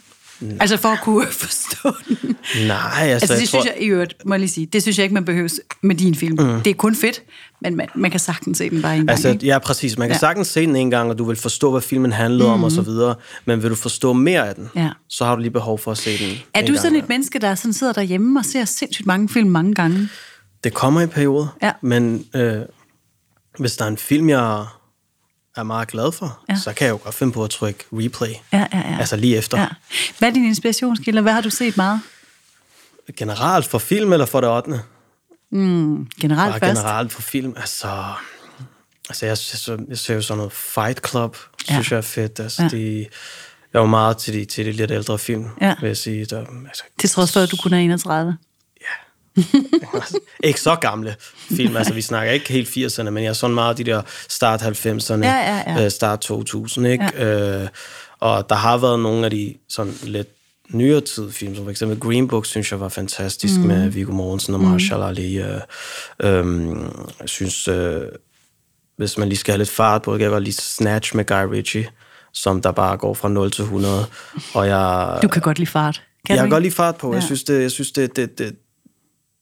Altså 0.61 0.77
for 0.77 0.89
at 0.89 0.99
kunne 1.03 1.27
forstå 1.45 1.93
den. 2.09 2.37
Nej, 2.67 2.77
altså, 2.99 3.03
Altså 3.03 3.27
det 3.35 3.41
jeg 3.41 3.49
synes 3.49 3.51
tror, 3.51 3.63
jeg 3.65 3.75
i 3.83 3.87
øvrigt, 3.87 4.15
må 4.27 4.35
jeg 4.35 4.41
lige 4.41 4.51
sige, 4.51 4.67
det 4.67 4.83
synes 4.83 4.99
jeg 4.99 5.05
ikke, 5.05 5.15
man 5.15 5.25
behøver 5.25 5.49
med 5.83 5.95
din 5.95 6.15
film. 6.15 6.33
Mm. 6.43 6.61
Det 6.61 6.71
er 6.71 6.75
kun 6.75 6.95
fedt, 6.97 7.23
men 7.63 7.77
man, 7.77 7.89
man 7.95 8.11
kan 8.11 8.21
sagtens 8.21 8.59
se 8.59 8.71
den 8.71 8.83
bare 8.83 8.93
en 8.95 8.99
gang. 8.99 9.11
Altså, 9.11 9.29
ikke? 9.29 9.47
ja, 9.47 9.59
præcis. 9.59 9.99
Man 9.99 10.09
kan 10.09 10.15
Ja. 10.15 10.19
sagtens 10.19 10.49
se 10.49 10.61
den 10.67 10.77
en 10.77 10.91
gang, 10.91 11.11
og 11.11 11.19
du 11.19 11.25
vil 11.25 11.37
forstå, 11.37 11.71
hvad 11.71 11.81
filmen 11.81 12.13
handlede 12.13 12.43
mm-hmm. 12.49 12.55
om 12.61 12.65
og 12.65 12.71
så 12.73 12.83
videre. 12.83 13.15
Men 13.45 13.63
vil 13.63 13.71
du 13.71 13.75
forstå 13.77 14.13
mere 14.13 14.49
af 14.49 14.55
den, 14.55 14.69
Ja. 14.77 14.91
så 15.09 15.25
har 15.25 15.35
du 15.37 15.41
lige 15.43 15.51
behov 15.51 15.79
for 15.79 15.91
at 15.91 15.99
se 15.99 16.19
den 16.19 16.37
Er 16.55 16.61
du 16.61 16.67
gang 16.67 16.79
sådan 16.79 16.97
et 16.97 17.09
menneske, 17.09 17.39
der 17.39 17.55
sådan 17.55 17.73
sidder 17.73 17.93
derhjemme 17.93 18.41
og 18.41 18.45
ser 18.45 18.65
sindssygt 18.65 19.07
mange 19.07 19.29
film 19.29 19.51
mange 19.51 19.75
gange? 19.75 20.09
Det 20.65 20.75
kommer 20.75 21.01
i 21.01 21.07
perioder, 21.07 21.57
Ja. 21.63 21.73
men 21.83 22.25
øh, 22.37 22.57
hvis 23.59 23.77
der 23.77 23.85
er 23.85 23.89
en 23.89 23.97
film, 23.97 24.29
jeg 24.29 24.65
er 25.61 25.65
meget 25.65 25.89
glad 25.89 26.13
for, 26.13 26.45
Ja. 26.49 26.57
så 26.57 26.73
kan 26.73 26.85
jeg 26.87 26.93
jo 26.93 27.01
godt 27.03 27.15
finde 27.15 27.33
på 27.33 27.45
at 27.45 27.51
trykke 27.51 27.85
replay. 27.93 28.29
Ja, 28.53 28.59
ja, 28.73 28.79
ja. 28.91 28.97
Altså 28.99 29.17
lige 29.17 29.37
efter. 29.37 29.61
Ja. 29.61 29.67
Hvad 30.19 30.29
er 30.29 30.33
din 30.33 30.45
inspirationskilde? 30.45 31.21
Hvad 31.23 31.33
har 31.33 31.41
du 31.41 31.51
set 31.51 31.77
meget? 31.77 32.01
Generelt 33.17 33.67
for 33.67 33.79
film 33.79 34.13
eller 34.13 34.27
for 34.27 34.41
det 34.41 34.51
8. 34.51 34.71
Generelt 35.53 36.11
Bare 36.21 36.61
først. 36.61 36.81
generelt 36.81 37.13
for 37.13 37.23
film. 37.23 37.55
Altså, 37.57 37.89
altså 39.09 39.27
jeg, 39.27 39.37
jeg, 39.69 39.89
jeg 39.89 39.99
ser 39.99 40.15
jo 40.15 40.23
sådan 40.23 40.37
noget 40.37 40.53
Fight 40.53 41.09
Club, 41.11 41.37
Ja. 41.69 41.73
synes 41.75 41.91
jeg 41.91 41.97
er 41.99 42.01
fedt. 42.03 42.41
Altså, 42.41 42.63
Ja. 42.63 42.69
ja. 42.73 42.77
de, 42.79 43.07
jeg 43.73 43.81
var 43.81 43.87
meget 43.87 44.17
til 44.17 44.35
de, 44.35 44.45
til 44.45 44.67
de 44.67 44.73
lidt 44.73 44.91
ældre 44.91 45.19
film, 45.19 45.47
Ja. 45.61 45.75
vil 45.81 45.87
jeg 45.87 45.97
sige. 45.97 46.25
Der, 46.25 46.39
altså, 46.69 46.83
Til 47.01 47.11
trods 47.11 47.33
for, 47.33 47.41
at 47.41 47.51
du 47.51 47.57
kun 47.63 47.73
er 47.73 47.79
31. 47.79 48.37
ikke 50.45 50.61
så 50.61 50.75
gamle 50.75 51.17
film, 51.51 51.77
altså 51.77 51.95
vi 51.95 52.03
snakker 52.03 52.33
ikke 52.33 52.53
helt 52.53 52.69
80'erne, 52.69 53.11
men 53.11 53.25
jeg 53.25 53.31
er 53.31 53.33
sådan 53.33 53.55
meget 53.55 53.79
de 53.79 53.85
der 53.85 54.03
start 54.29 54.63
90'erne, 54.63 55.25
Ja, 55.25 55.57
ja, 55.57 55.63
ja. 55.67 55.85
øh, 55.85 55.91
start 55.91 56.21
2000, 56.21 56.87
ikke? 56.87 57.11
Ja. 57.15 57.63
Øh, 57.63 57.69
og 58.21 58.49
der 58.49 58.55
har 58.55 58.77
været 58.79 59.01
nogle 59.01 59.25
af 59.25 59.31
de 59.31 59.55
sådan 59.69 59.95
lidt 60.03 60.29
nyere 60.73 61.01
tid 61.01 61.31
film, 61.31 61.55
som 61.55 61.65
for 61.65 61.71
eksempel 61.71 62.01
Green 62.01 62.29
Book, 62.29 62.47
synes 62.47 62.73
jeg 62.73 62.81
var 62.81 62.89
fantastisk 62.89 63.61
mm. 63.61 63.67
med 63.67 63.89
Viggo 63.89 64.13
Mortensen 64.13 64.55
og 64.55 64.61
Marshall 64.61 65.03
mm. 65.03 65.09
Ali. 65.09 65.39
Øh, 65.39 65.61
øh, 66.23 66.77
jeg 67.21 67.29
synes, 67.29 67.69
øh, 67.69 68.03
hvis 68.97 69.19
man 69.19 69.29
lige 69.29 69.39
skal 69.39 69.53
have 69.53 69.59
lidt 69.59 69.71
fart 69.71 70.03
på, 70.03 70.17
jeg 70.17 70.31
godt 70.31 70.45
lige 70.45 70.55
Snatch 70.55 71.17
med 71.17 71.27
Guy 71.27 71.45
Ritchie, 71.53 71.89
som 72.33 72.63
der 72.63 72.73
bare 72.73 72.97
går 72.97 73.15
fra 73.15 73.29
0 73.29 73.51
til 73.51 73.63
100, 73.63 74.07
og 74.55 74.69
jeg... 74.69 75.19
Du 75.23 75.29
kan 75.29 75.43
godt 75.43 75.59
lide 75.59 75.71
fart. 75.71 76.03
Kan 76.27 76.37
jeg 76.37 76.43
kan 76.43 76.51
godt 76.51 76.63
lide 76.63 76.75
fart 76.75 76.97
på. 76.97 77.09
Ja. 77.09 77.15
Jeg 77.15 77.23
synes, 77.23 77.45
det, 77.45 77.63
jeg 77.63 77.71
synes 77.71 77.93
det, 77.93 78.17
det, 78.17 78.39
det, 78.39 78.57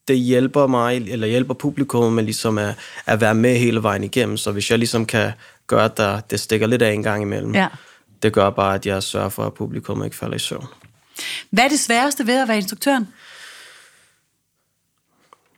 det 0.09 0.19
hjælper 0.19 0.67
mig, 0.67 0.97
eller 1.11 1.27
hjælper 1.27 1.55
publikum 1.55 2.13
med 2.13 2.25
ligesom 2.25 2.59
at, 2.59 2.75
at 3.07 3.21
være 3.21 3.35
med 3.35 3.59
hele 3.59 3.83
vejen 3.83 4.05
igennem. 4.05 4.37
Så 4.37 4.53
hvis 4.53 4.71
jeg 4.71 4.79
ligesom 4.79 5.07
kan 5.07 5.33
gøre, 5.67 5.85
at 5.85 5.97
der, 5.97 6.21
det 6.21 6.41
stikker 6.41 6.67
lidt 6.67 6.83
af 6.83 6.93
en 6.93 7.03
gang 7.03 7.23
imellem, 7.23 7.55
Ja. 7.55 7.69
det 8.23 8.33
gør 8.33 8.51
bare, 8.51 8.75
at 8.75 8.87
jeg 8.87 9.03
sørger 9.03 9.29
for, 9.29 9.45
at 9.47 9.55
publikum 9.55 10.05
ikke 10.05 10.17
falder 10.17 10.37
i 10.37 10.39
søvn. 10.39 10.67
Hvad 11.51 11.65
er 11.65 11.69
det 11.69 11.81
sværeste 11.81 12.27
ved 12.27 12.43
at 12.43 12.49
være 12.49 12.57
instruktøren? 12.57 13.09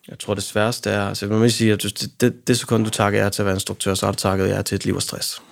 Jeg 0.09 0.19
tror, 0.19 0.35
det 0.35 0.43
sværeste 0.45 0.91
er, 0.91 1.09
altså, 1.09 1.27
man 1.27 1.39
må 1.39 1.49
sige, 1.49 1.73
at 1.73 1.83
det, 1.83 2.09
det, 2.21 2.49
det 2.49 2.59
sekund, 2.59 2.85
du 2.85 2.91
takker 2.91 3.19
jer 3.21 3.29
til 3.29 3.43
at 3.43 3.47
være 3.47 3.55
instruktør, 3.55 3.95
så 3.95 4.07
har 4.07 4.13
du 4.13 4.17
takket 4.19 4.49
jer 4.49 4.63
til 4.63 4.75
et 4.77 4.85
liv 4.85 4.95
af 4.95 5.03
stress. 5.03 5.43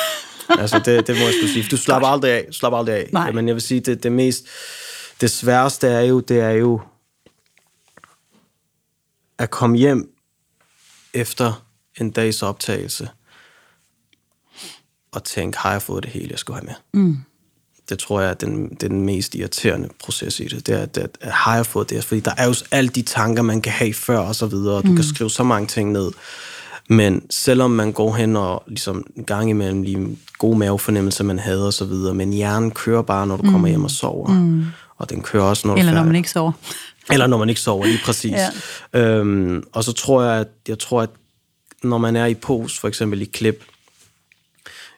altså, 0.60 0.78
det, 0.84 1.06
det 1.06 1.16
må 1.16 1.22
jeg 1.24 1.32
skulle 1.38 1.52
sige. 1.52 1.66
Du 1.70 1.76
slapper 1.76 2.08
aldrig 2.08 2.30
af. 2.30 2.46
Slapper 2.50 2.78
aldrig 2.78 2.94
af. 2.94 3.08
Nej. 3.12 3.30
Men 3.32 3.48
jeg 3.48 3.54
vil 3.54 3.62
sige, 3.62 3.80
det, 3.80 4.02
det 4.02 4.12
mest... 4.12 4.44
Det 5.20 5.30
sværeste 5.30 5.88
er 5.88 6.00
jo, 6.00 6.20
det 6.20 6.40
er 6.40 6.50
jo 6.50 6.80
at 9.38 9.50
komme 9.50 9.76
hjem 9.76 10.10
efter 11.14 11.64
en 12.00 12.10
dags 12.10 12.42
optagelse 12.42 13.08
og 15.12 15.24
tænke, 15.24 15.58
har 15.58 15.72
jeg 15.72 15.82
fået 15.82 16.02
det 16.04 16.12
hele, 16.12 16.28
jeg 16.30 16.38
skulle 16.38 16.60
have 16.60 16.66
med? 16.66 17.02
Mm. 17.02 17.18
Det 17.88 17.98
tror 17.98 18.20
jeg 18.20 18.30
er 18.30 18.34
den, 18.34 18.68
det 18.68 18.82
er 18.82 18.88
den 18.88 19.00
mest 19.00 19.34
irriterende 19.34 19.88
proces 20.04 20.40
i 20.40 20.44
det. 20.44 20.66
Det 20.66 20.74
er, 20.74 20.78
at, 20.78 20.98
at, 20.98 21.18
at 21.20 21.32
har 21.32 21.54
jeg 21.56 21.66
fået 21.66 21.90
det? 21.90 22.04
Fordi 22.04 22.20
der 22.20 22.32
er 22.36 22.46
jo 22.46 22.54
alle 22.70 22.90
de 22.90 23.02
tanker, 23.02 23.42
man 23.42 23.60
kan 23.60 23.72
have 23.72 23.94
før 23.94 24.18
og 24.18 24.34
så 24.34 24.46
videre, 24.46 24.76
og 24.76 24.82
du 24.82 24.88
mm. 24.88 24.96
kan 24.96 25.04
skrive 25.04 25.30
så 25.30 25.42
mange 25.42 25.66
ting 25.66 25.92
ned. 25.92 26.10
Men 26.88 27.30
selvom 27.30 27.70
man 27.70 27.92
går 27.92 28.14
hen 28.14 28.36
og 28.36 28.62
ligesom 28.66 29.06
en 29.16 29.24
gang 29.24 29.50
imellem 29.50 29.82
lige 29.82 29.96
en 29.96 30.18
god 30.38 30.56
mavefornemmelse, 30.56 31.24
man 31.24 31.38
havde 31.38 31.66
og 31.66 31.72
så 31.72 31.84
videre, 31.84 32.14
men 32.14 32.32
hjernen 32.32 32.70
kører 32.70 33.02
bare, 33.02 33.26
når 33.26 33.36
du 33.36 33.42
kommer 33.42 33.68
hjem 33.68 33.84
og 33.84 33.90
sover. 33.90 34.28
Mm. 34.28 34.64
Og 34.96 35.10
den 35.10 35.22
kører 35.22 35.44
også, 35.44 35.66
når 35.66 35.74
du 35.74 35.78
Eller 35.78 35.92
er 35.92 35.96
når 35.96 36.04
man 36.04 36.16
ikke 36.16 36.30
sover? 36.30 36.52
Eller 37.10 37.26
når 37.26 37.38
man 37.38 37.48
ikke 37.48 37.60
sover, 37.60 37.86
lige 37.86 38.00
præcis. 38.04 38.32
Ja. 38.94 39.00
øhm, 39.00 39.64
og 39.72 39.84
så 39.84 39.92
tror 39.92 40.22
jeg, 40.22 40.40
at, 40.40 40.48
jeg 40.68 40.78
tror, 40.78 41.02
at 41.02 41.10
når 41.82 41.98
man 41.98 42.16
er 42.16 42.26
i 42.26 42.34
pose, 42.34 42.80
for 42.80 42.88
eksempel 42.88 43.22
i 43.22 43.24
klip, 43.24 43.64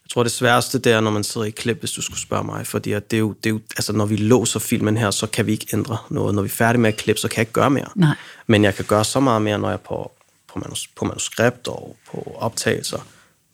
jeg 0.07 0.11
tror, 0.11 0.23
det 0.23 0.33
sværeste 0.33 0.79
det 0.79 0.93
er, 0.93 1.01
når 1.01 1.11
man 1.11 1.25
sidder 1.25 1.47
i 1.47 1.51
klip, 1.51 1.79
hvis 1.79 1.93
du 1.93 2.03
skulle 2.03 2.21
spørge 2.21 2.45
mig, 2.45 2.67
fordi 2.67 2.93
at 2.93 3.11
det 3.11 3.17
er 3.17 3.21
jo, 3.21 3.33
det 3.33 3.47
er 3.47 3.51
jo, 3.51 3.61
altså, 3.77 3.93
når 3.93 4.07
vi 4.07 4.17
låser 4.17 4.61
filmen 4.61 4.97
her, 4.97 5.11
så 5.11 5.27
kan 5.27 5.47
vi 5.47 5.53
ikke 5.53 5.67
ændre 5.73 5.99
noget. 6.11 6.35
Når 6.35 6.43
vi 6.43 6.47
er 6.47 6.51
færdige 6.51 6.81
med 6.81 6.89
at 6.89 6.97
klippe, 6.97 7.21
så 7.21 7.29
kan 7.29 7.37
jeg 7.37 7.43
ikke 7.43 7.53
gøre 7.53 7.71
mere. 7.71 7.89
Nej. 7.95 8.15
Men 8.47 8.65
jeg 8.65 8.75
kan 8.75 8.85
gøre 8.85 9.05
så 9.05 9.21
meget 9.21 9.43
mere, 9.43 9.59
når 9.59 9.69
jeg 9.69 9.75
er 9.75 9.79
på, 9.79 10.13
på, 10.49 10.59
manus, 10.59 10.87
på 10.97 11.05
manuskript 11.05 11.69
og 11.69 11.97
på 12.11 12.37
optagelser. 12.39 12.99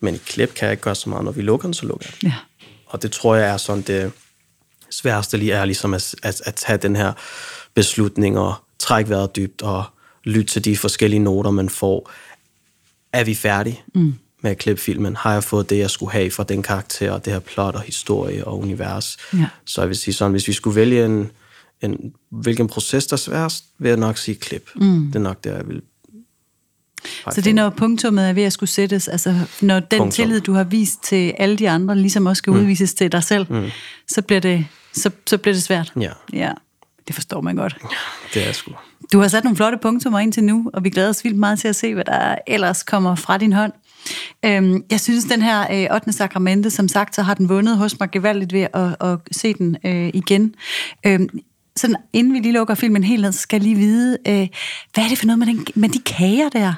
Men 0.01 0.15
i 0.15 0.19
klip 0.19 0.55
kan 0.55 0.67
jeg 0.67 0.73
ikke 0.73 0.83
gøre 0.83 0.95
så 0.95 1.09
meget. 1.09 1.25
Når 1.25 1.33
vi 1.33 1.43
lukker 1.43 1.67
den, 1.67 1.75
så 1.75 1.87
lukker 1.87 2.07
jeg 2.07 2.21
den. 2.21 2.29
Ja. 2.29 2.35
Og 2.87 3.03
det 3.03 3.13
tror 3.13 3.37
jeg 3.37 3.49
er 3.49 3.57
sådan 3.57 3.83
det 3.83 4.13
sværeste 4.91 5.37
lige 5.37 5.53
er 5.53 5.65
ligesom 5.65 5.95
at, 5.95 6.15
at, 6.23 6.43
at 6.45 6.55
tage 6.55 6.79
den 6.79 6.97
her 6.97 7.13
beslutning 7.75 8.39
og 8.39 8.55
trække 8.79 9.11
vejret 9.11 9.37
dybt 9.37 9.63
og 9.63 9.85
lytte 10.25 10.53
til 10.53 10.65
de 10.65 10.77
forskellige 10.77 11.21
noter, 11.21 11.51
man 11.51 11.69
får. 11.69 12.11
Er 13.13 13.25
vi 13.25 13.35
færdige 13.35 13.83
mm. 13.95 14.15
med 14.43 14.51
at 14.51 14.59
klippe 14.59 14.83
filmen? 14.83 15.17
Har 15.17 15.33
jeg 15.33 15.45
fået 15.45 15.71
det, 15.71 15.79
jeg 15.79 15.91
skulle 15.91 16.13
have 16.13 16.31
fra 16.31 16.45
den 16.45 16.63
karakter, 16.63 17.19
det 17.19 17.33
her 17.33 17.41
plot 17.41 17.75
og 17.75 17.81
historie 17.81 18.45
og 18.45 18.59
univers? 18.59 19.17
Ja. 19.35 19.47
Så 19.67 19.81
jeg 19.81 19.89
vil 19.89 19.97
sige 19.97 20.15
sådan, 20.15 20.33
hvis 20.33 20.49
vi 20.49 20.53
skulle 20.53 20.77
vælge 20.77 21.05
en, 21.05 21.31
en 21.83 22.13
hvilken 22.31 22.69
proces, 22.69 23.07
der 23.07 23.15
er 23.15 23.19
sværest, 23.19 23.65
vil 23.79 23.89
jeg 23.89 23.99
nok 23.99 24.19
sige 24.19 24.35
klip. 24.35 24.71
Mm. 24.75 25.07
Det 25.07 25.17
er 25.17 25.23
nok 25.23 25.45
det, 25.45 25.51
jeg 25.51 25.69
vil 25.69 25.83
Så 27.33 27.41
det 27.41 27.47
er, 27.47 27.55
når 27.55 27.71
punktummet 27.71 28.29
er 28.29 28.33
ved 28.33 28.43
at 28.43 28.53
skulle 28.53 28.71
sættes, 28.71 29.09
altså 29.09 29.41
når 29.61 29.81
den 29.81 29.99
Punktum. 29.99 30.11
tillid, 30.11 30.41
du 30.41 30.53
har 30.53 30.65
vist 30.65 31.03
til 31.05 31.35
alle 31.39 31.57
de 31.57 31.71
andre, 31.71 31.97
ligesom 31.97 32.27
også 32.27 32.39
skal 32.39 32.53
mm. 32.53 32.59
udvises 32.59 32.95
til 32.95 33.13
dig 33.13 33.25
selv, 33.25 33.47
mm. 33.51 33.71
så, 34.09 34.23
bliver 34.23 34.41
det, 34.41 34.67
så, 34.93 35.11
så 35.27 35.39
bliver 35.39 35.55
det 35.55 35.63
svært. 35.63 35.93
Ja. 36.01 36.13
ja. 36.33 36.53
Det 37.07 37.15
forstår 37.15 37.41
man 37.41 37.57
godt. 37.57 37.77
Det 38.35 38.49
er 38.49 38.53
sgu. 38.53 38.73
Du 39.13 39.21
har 39.21 39.29
sat 39.29 39.45
nogle 39.45 39.57
flotte 39.57 39.79
punktummer 39.79 40.19
ind 40.19 40.33
til 40.33 40.45
nu, 40.45 40.71
og 40.75 40.85
vi 40.85 40.91
glæder 40.91 41.09
os 41.09 41.25
vildt 41.25 41.39
meget 41.39 41.59
til 41.59 41.69
at 41.69 41.77
se, 41.77 41.95
hvad 41.95 42.05
der 42.05 42.35
ellers 42.47 42.83
kommer 42.83 43.15
fra 43.15 43.39
din 43.39 43.53
hånd. 43.53 43.73
Øhm, 44.45 44.85
jeg 44.91 45.01
synes, 45.01 45.25
den 45.25 45.43
her 45.43 45.89
øh, 45.91 45.95
8. 45.95 46.13
sakramente, 46.13 46.71
som 46.71 46.89
sagt, 46.89 47.15
så 47.15 47.23
har 47.23 47.35
den 47.35 47.49
vundet 47.49 47.79
hos 47.79 48.01
mig 48.01 48.11
gevaldigt 48.11 48.53
ved 48.53 48.67
at, 48.75 48.97
at 49.09 49.19
se 49.33 49.55
den 49.55 49.77
øh, 49.85 50.11
igen. 50.15 50.55
Øhm, 51.07 51.29
sådan, 51.77 51.97
inden 52.13 52.33
vi 52.33 52.39
lige 52.39 52.53
lukker 52.53 52.75
filmen 52.75 53.05
helt 53.05 53.23
ned, 53.23 53.33
så 53.33 53.39
skal 53.41 53.57
jeg 53.57 53.63
lige 53.63 53.77
vide, 53.77 54.19
øh, 54.29 54.49
hvad 54.95 55.05
er 55.05 55.09
det 55.09 55.19
for 55.19 55.27
noget 55.27 55.39
med, 55.39 55.47
den, 55.47 55.67
med 55.75 55.89
de 55.89 55.99
kager 55.99 56.49
der? 56.49 56.75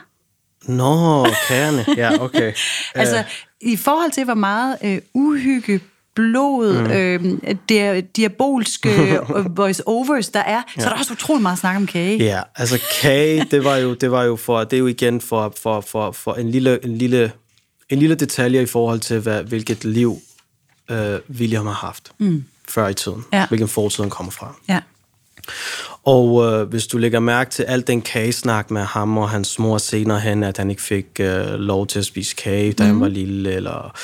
Nå, 0.68 1.26
kagerne. 1.48 1.84
Ja, 1.96 2.22
okay. 2.22 2.52
Altså, 2.94 3.18
Øh, 3.18 3.24
i 3.60 3.76
forhold 3.76 4.10
til, 4.10 4.24
hvor 4.24 4.34
meget 4.34 4.76
øh, 4.84 4.98
uhygge, 5.14 5.80
blod, 6.14 6.82
mm. 6.82 6.90
øh, 6.90 7.58
der, 7.68 8.00
diabolske 8.00 8.88
øh, 9.36 9.56
voice-overs 9.56 10.28
der 10.28 10.40
er, 10.40 10.62
ja. 10.76 10.82
så 10.82 10.86
er 10.86 10.92
der 10.92 10.98
også 10.98 11.12
utrolig 11.12 11.42
meget 11.42 11.58
snak 11.58 11.76
om 11.76 11.86
kage. 11.86 12.24
Ja, 12.24 12.42
altså 12.56 12.80
kage, 13.02 13.46
det 13.50 13.64
var 13.64 13.76
jo, 13.76 13.94
det 13.94 14.10
var 14.10 14.22
jo 14.22 14.36
for, 14.36 14.64
det 14.64 14.76
er 14.76 14.80
jo 14.80 14.86
igen 14.86 15.20
for, 15.20 15.54
for, 15.62 15.80
for, 15.80 16.12
for 16.12 16.34
en, 16.34 16.50
lille, 16.50 16.84
en, 16.84 16.98
lille, 16.98 17.32
en 17.88 17.98
lille 17.98 18.14
detalje 18.14 18.62
i 18.62 18.66
forhold 18.66 19.00
til, 19.00 19.20
hvad, 19.20 19.42
hvilket 19.42 19.84
liv 19.84 20.18
øh, 20.90 21.18
William 21.30 21.66
har 21.66 21.72
haft 21.72 22.12
mm. 22.18 22.44
før 22.68 22.88
i 22.88 22.94
tiden. 22.94 23.24
Ja. 23.32 23.46
Hvilken 23.46 23.68
fortid 23.68 24.04
han 24.04 24.10
kommer 24.10 24.32
fra. 24.32 24.54
Ja. 24.68 24.80
Og 26.04 26.44
øh, 26.44 26.68
hvis 26.68 26.86
du 26.86 26.98
lægger 26.98 27.20
mærke 27.20 27.50
til 27.50 27.62
al 27.62 27.86
den 27.86 28.02
kagesnak 28.02 28.70
med 28.70 28.82
ham 28.82 29.18
og 29.18 29.30
hans 29.30 29.58
mor 29.58 29.78
senere 29.78 30.20
hen, 30.20 30.42
at 30.42 30.58
han 30.58 30.70
ikke 30.70 30.82
fik 30.82 31.06
øh, 31.20 31.54
lov 31.54 31.86
til 31.86 31.98
at 31.98 32.04
spise 32.04 32.36
kage, 32.36 32.72
da 32.72 32.82
mm. 32.82 32.88
han 32.88 33.00
var 33.00 33.08
lille, 33.08 33.52
eller 33.52 33.96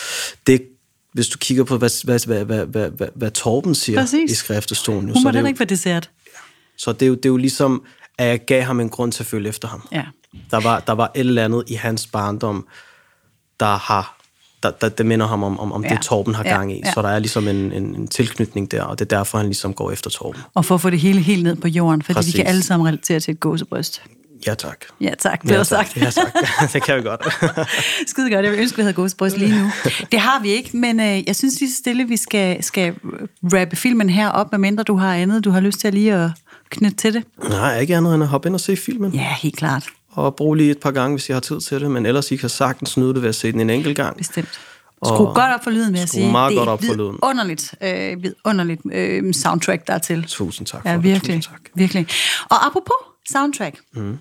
det, 0.46 0.62
hvis 1.12 1.28
du 1.28 1.38
kigger 1.38 1.64
på, 1.64 1.76
hvad, 1.76 2.04
hvad, 2.04 2.26
hvad, 2.26 2.44
hvad, 2.44 2.66
hvad, 2.66 2.90
hvad, 2.90 3.08
hvad 3.14 3.30
Torben 3.30 3.74
siger 3.74 4.00
Præcis. 4.00 4.32
i 4.32 4.34
skriftestolen, 4.34 5.04
Hun 5.04 5.14
så, 5.14 5.20
må 5.24 5.28
er 5.28 5.40
jo, 5.40 5.46
ikke 5.46 5.58
være 5.58 5.66
dessert. 5.66 6.10
så 6.76 6.92
det, 6.92 7.02
er 7.02 7.06
jo, 7.06 7.14
det 7.14 7.24
er 7.24 7.28
jo 7.28 7.36
ligesom, 7.36 7.82
at 8.18 8.26
jeg 8.28 8.44
gav 8.46 8.62
ham 8.62 8.80
en 8.80 8.88
grund 8.88 9.12
til 9.12 9.22
at 9.22 9.26
følge 9.26 9.48
efter 9.48 9.68
ham. 9.68 9.88
Ja. 9.92 10.04
Der 10.50 10.60
var, 10.60 10.80
der 10.80 10.92
var 10.92 11.10
et 11.14 11.20
eller 11.20 11.44
andet 11.44 11.64
i 11.66 11.74
hans 11.74 12.06
barndom, 12.06 12.66
der 13.60 13.76
har 13.76 14.16
der, 14.62 14.70
der, 14.70 14.88
det 14.88 15.06
minder 15.06 15.26
ham 15.26 15.42
om, 15.44 15.58
om, 15.60 15.72
om 15.72 15.82
Ja. 15.84 15.88
ja. 15.90 15.94
det, 15.96 16.02
Torben 16.04 16.34
har 16.34 16.44
Ja. 16.44 16.50
gang 16.56 16.72
i. 16.72 16.80
Ja. 16.84 16.92
Så 16.92 17.02
der 17.02 17.08
er 17.08 17.18
ligesom 17.18 17.48
en, 17.48 17.56
en, 17.72 17.94
en 17.94 18.08
tilknytning 18.08 18.70
der, 18.70 18.82
og 18.82 18.98
det 18.98 19.04
er 19.12 19.16
derfor, 19.16 19.38
han 19.38 19.46
ligesom 19.46 19.74
går 19.74 19.90
efter 19.90 20.10
Torben. 20.10 20.40
Og 20.54 20.64
for 20.64 20.74
at 20.74 20.80
få 20.80 20.90
det 20.90 21.00
hele 21.00 21.20
helt 21.20 21.42
ned 21.42 21.56
på 21.56 21.68
jorden, 21.68 22.02
fordi 22.02 22.14
Præcis. 22.14 22.34
vi 22.34 22.36
kan 22.38 22.46
alle 22.46 22.62
sammen 22.62 22.88
relatere 22.88 23.20
til 23.20 23.32
et 23.32 23.40
gåsebryst. 23.40 24.02
Ja, 24.46 24.54
tak. 24.54 24.84
Ja, 25.00 25.14
tak. 25.18 25.42
Det 25.42 25.50
ja, 25.50 25.64
sagt. 25.64 25.96
Ja, 25.96 26.10
tak. 26.10 26.34
det 26.72 26.82
kan 26.82 26.96
vi 26.96 27.02
godt. 27.02 27.20
Skide 28.10 28.30
godt. 28.30 28.44
Jeg 28.44 28.52
vil 28.52 28.60
ønske, 28.60 28.76
vi 28.76 28.82
havde 28.82 28.94
gåsbrøst 28.94 29.36
lige 29.38 29.58
nu. 29.62 29.70
Det 30.12 30.20
har 30.20 30.40
vi 30.42 30.48
ikke, 30.48 30.76
men 30.76 31.00
øh, 31.00 31.26
jeg 31.26 31.36
synes 31.36 31.60
lige 31.60 31.70
så 31.70 31.76
stille, 31.76 32.04
vi 32.04 32.16
skal, 32.16 32.64
skal 32.64 32.94
rappe 33.44 33.76
filmen 33.76 34.10
her 34.10 34.28
op, 34.28 34.52
medmindre 34.52 34.82
du 34.84 34.96
har 34.96 35.14
andet, 35.14 35.44
du 35.44 35.50
har 35.50 35.60
lyst 35.60 35.80
til 35.80 35.94
lige 35.94 36.14
at 36.14 36.30
knytte 36.70 36.96
til 36.96 37.14
det. 37.14 37.24
Nej, 37.48 37.80
ikke 37.80 37.96
andet 37.96 38.14
end 38.14 38.22
at 38.22 38.28
hoppe 38.28 38.48
ind 38.48 38.54
og 38.54 38.60
se 38.60 38.76
filmen. 38.76 39.12
Ja, 39.14 39.34
helt 39.42 39.56
klart. 39.56 39.86
Og 40.12 40.36
bruge 40.36 40.56
lige 40.56 40.70
et 40.70 40.78
par 40.78 40.90
gange, 40.90 41.16
hvis 41.16 41.28
jeg 41.28 41.34
har 41.34 41.40
tid 41.40 41.60
til 41.60 41.80
det, 41.80 41.90
men 41.90 42.06
ellers 42.06 42.30
I 42.32 42.36
kan 42.36 42.48
sagtens 42.48 42.96
nyde 42.96 43.14
det 43.14 43.22
ved 43.22 43.28
at 43.28 43.34
se 43.34 43.52
den 43.52 43.60
en 43.60 43.70
enkelt 43.70 43.96
gang. 43.96 44.16
Bestemt. 44.16 44.60
Skru 45.04 45.24
godt 45.24 45.54
op 45.54 45.64
for 45.64 45.70
lyden, 45.70 45.92
vil 45.92 45.98
jeg 45.98 46.08
sige. 46.08 46.30
meget 46.32 46.50
det 46.50 46.56
er 46.56 46.60
godt 46.60 46.68
op 46.68 46.84
for 46.84 46.94
lyden. 46.94 47.18
Underligt, 47.22 47.74
øh, 47.82 48.22
vidunderligt 48.22 48.80
øh, 48.92 49.34
soundtrack, 49.34 49.86
der 49.86 49.92
er 49.94 49.98
til. 49.98 50.24
Tusind 50.28 50.66
tak 50.66 50.82
for 50.82 50.88
Ja, 50.88 50.94
det. 50.94 51.02
virkelig. 51.04 51.36
Tusind 51.36 51.42
tak. 51.42 51.60
virkelig. 51.74 52.06
Og 52.50 52.66
apropos 52.66 52.94
soundtrack. 53.32 53.76
Mm. 53.94 54.18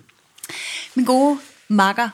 Min 0.96 1.06
gode 1.06 1.38
makker, 1.68 2.10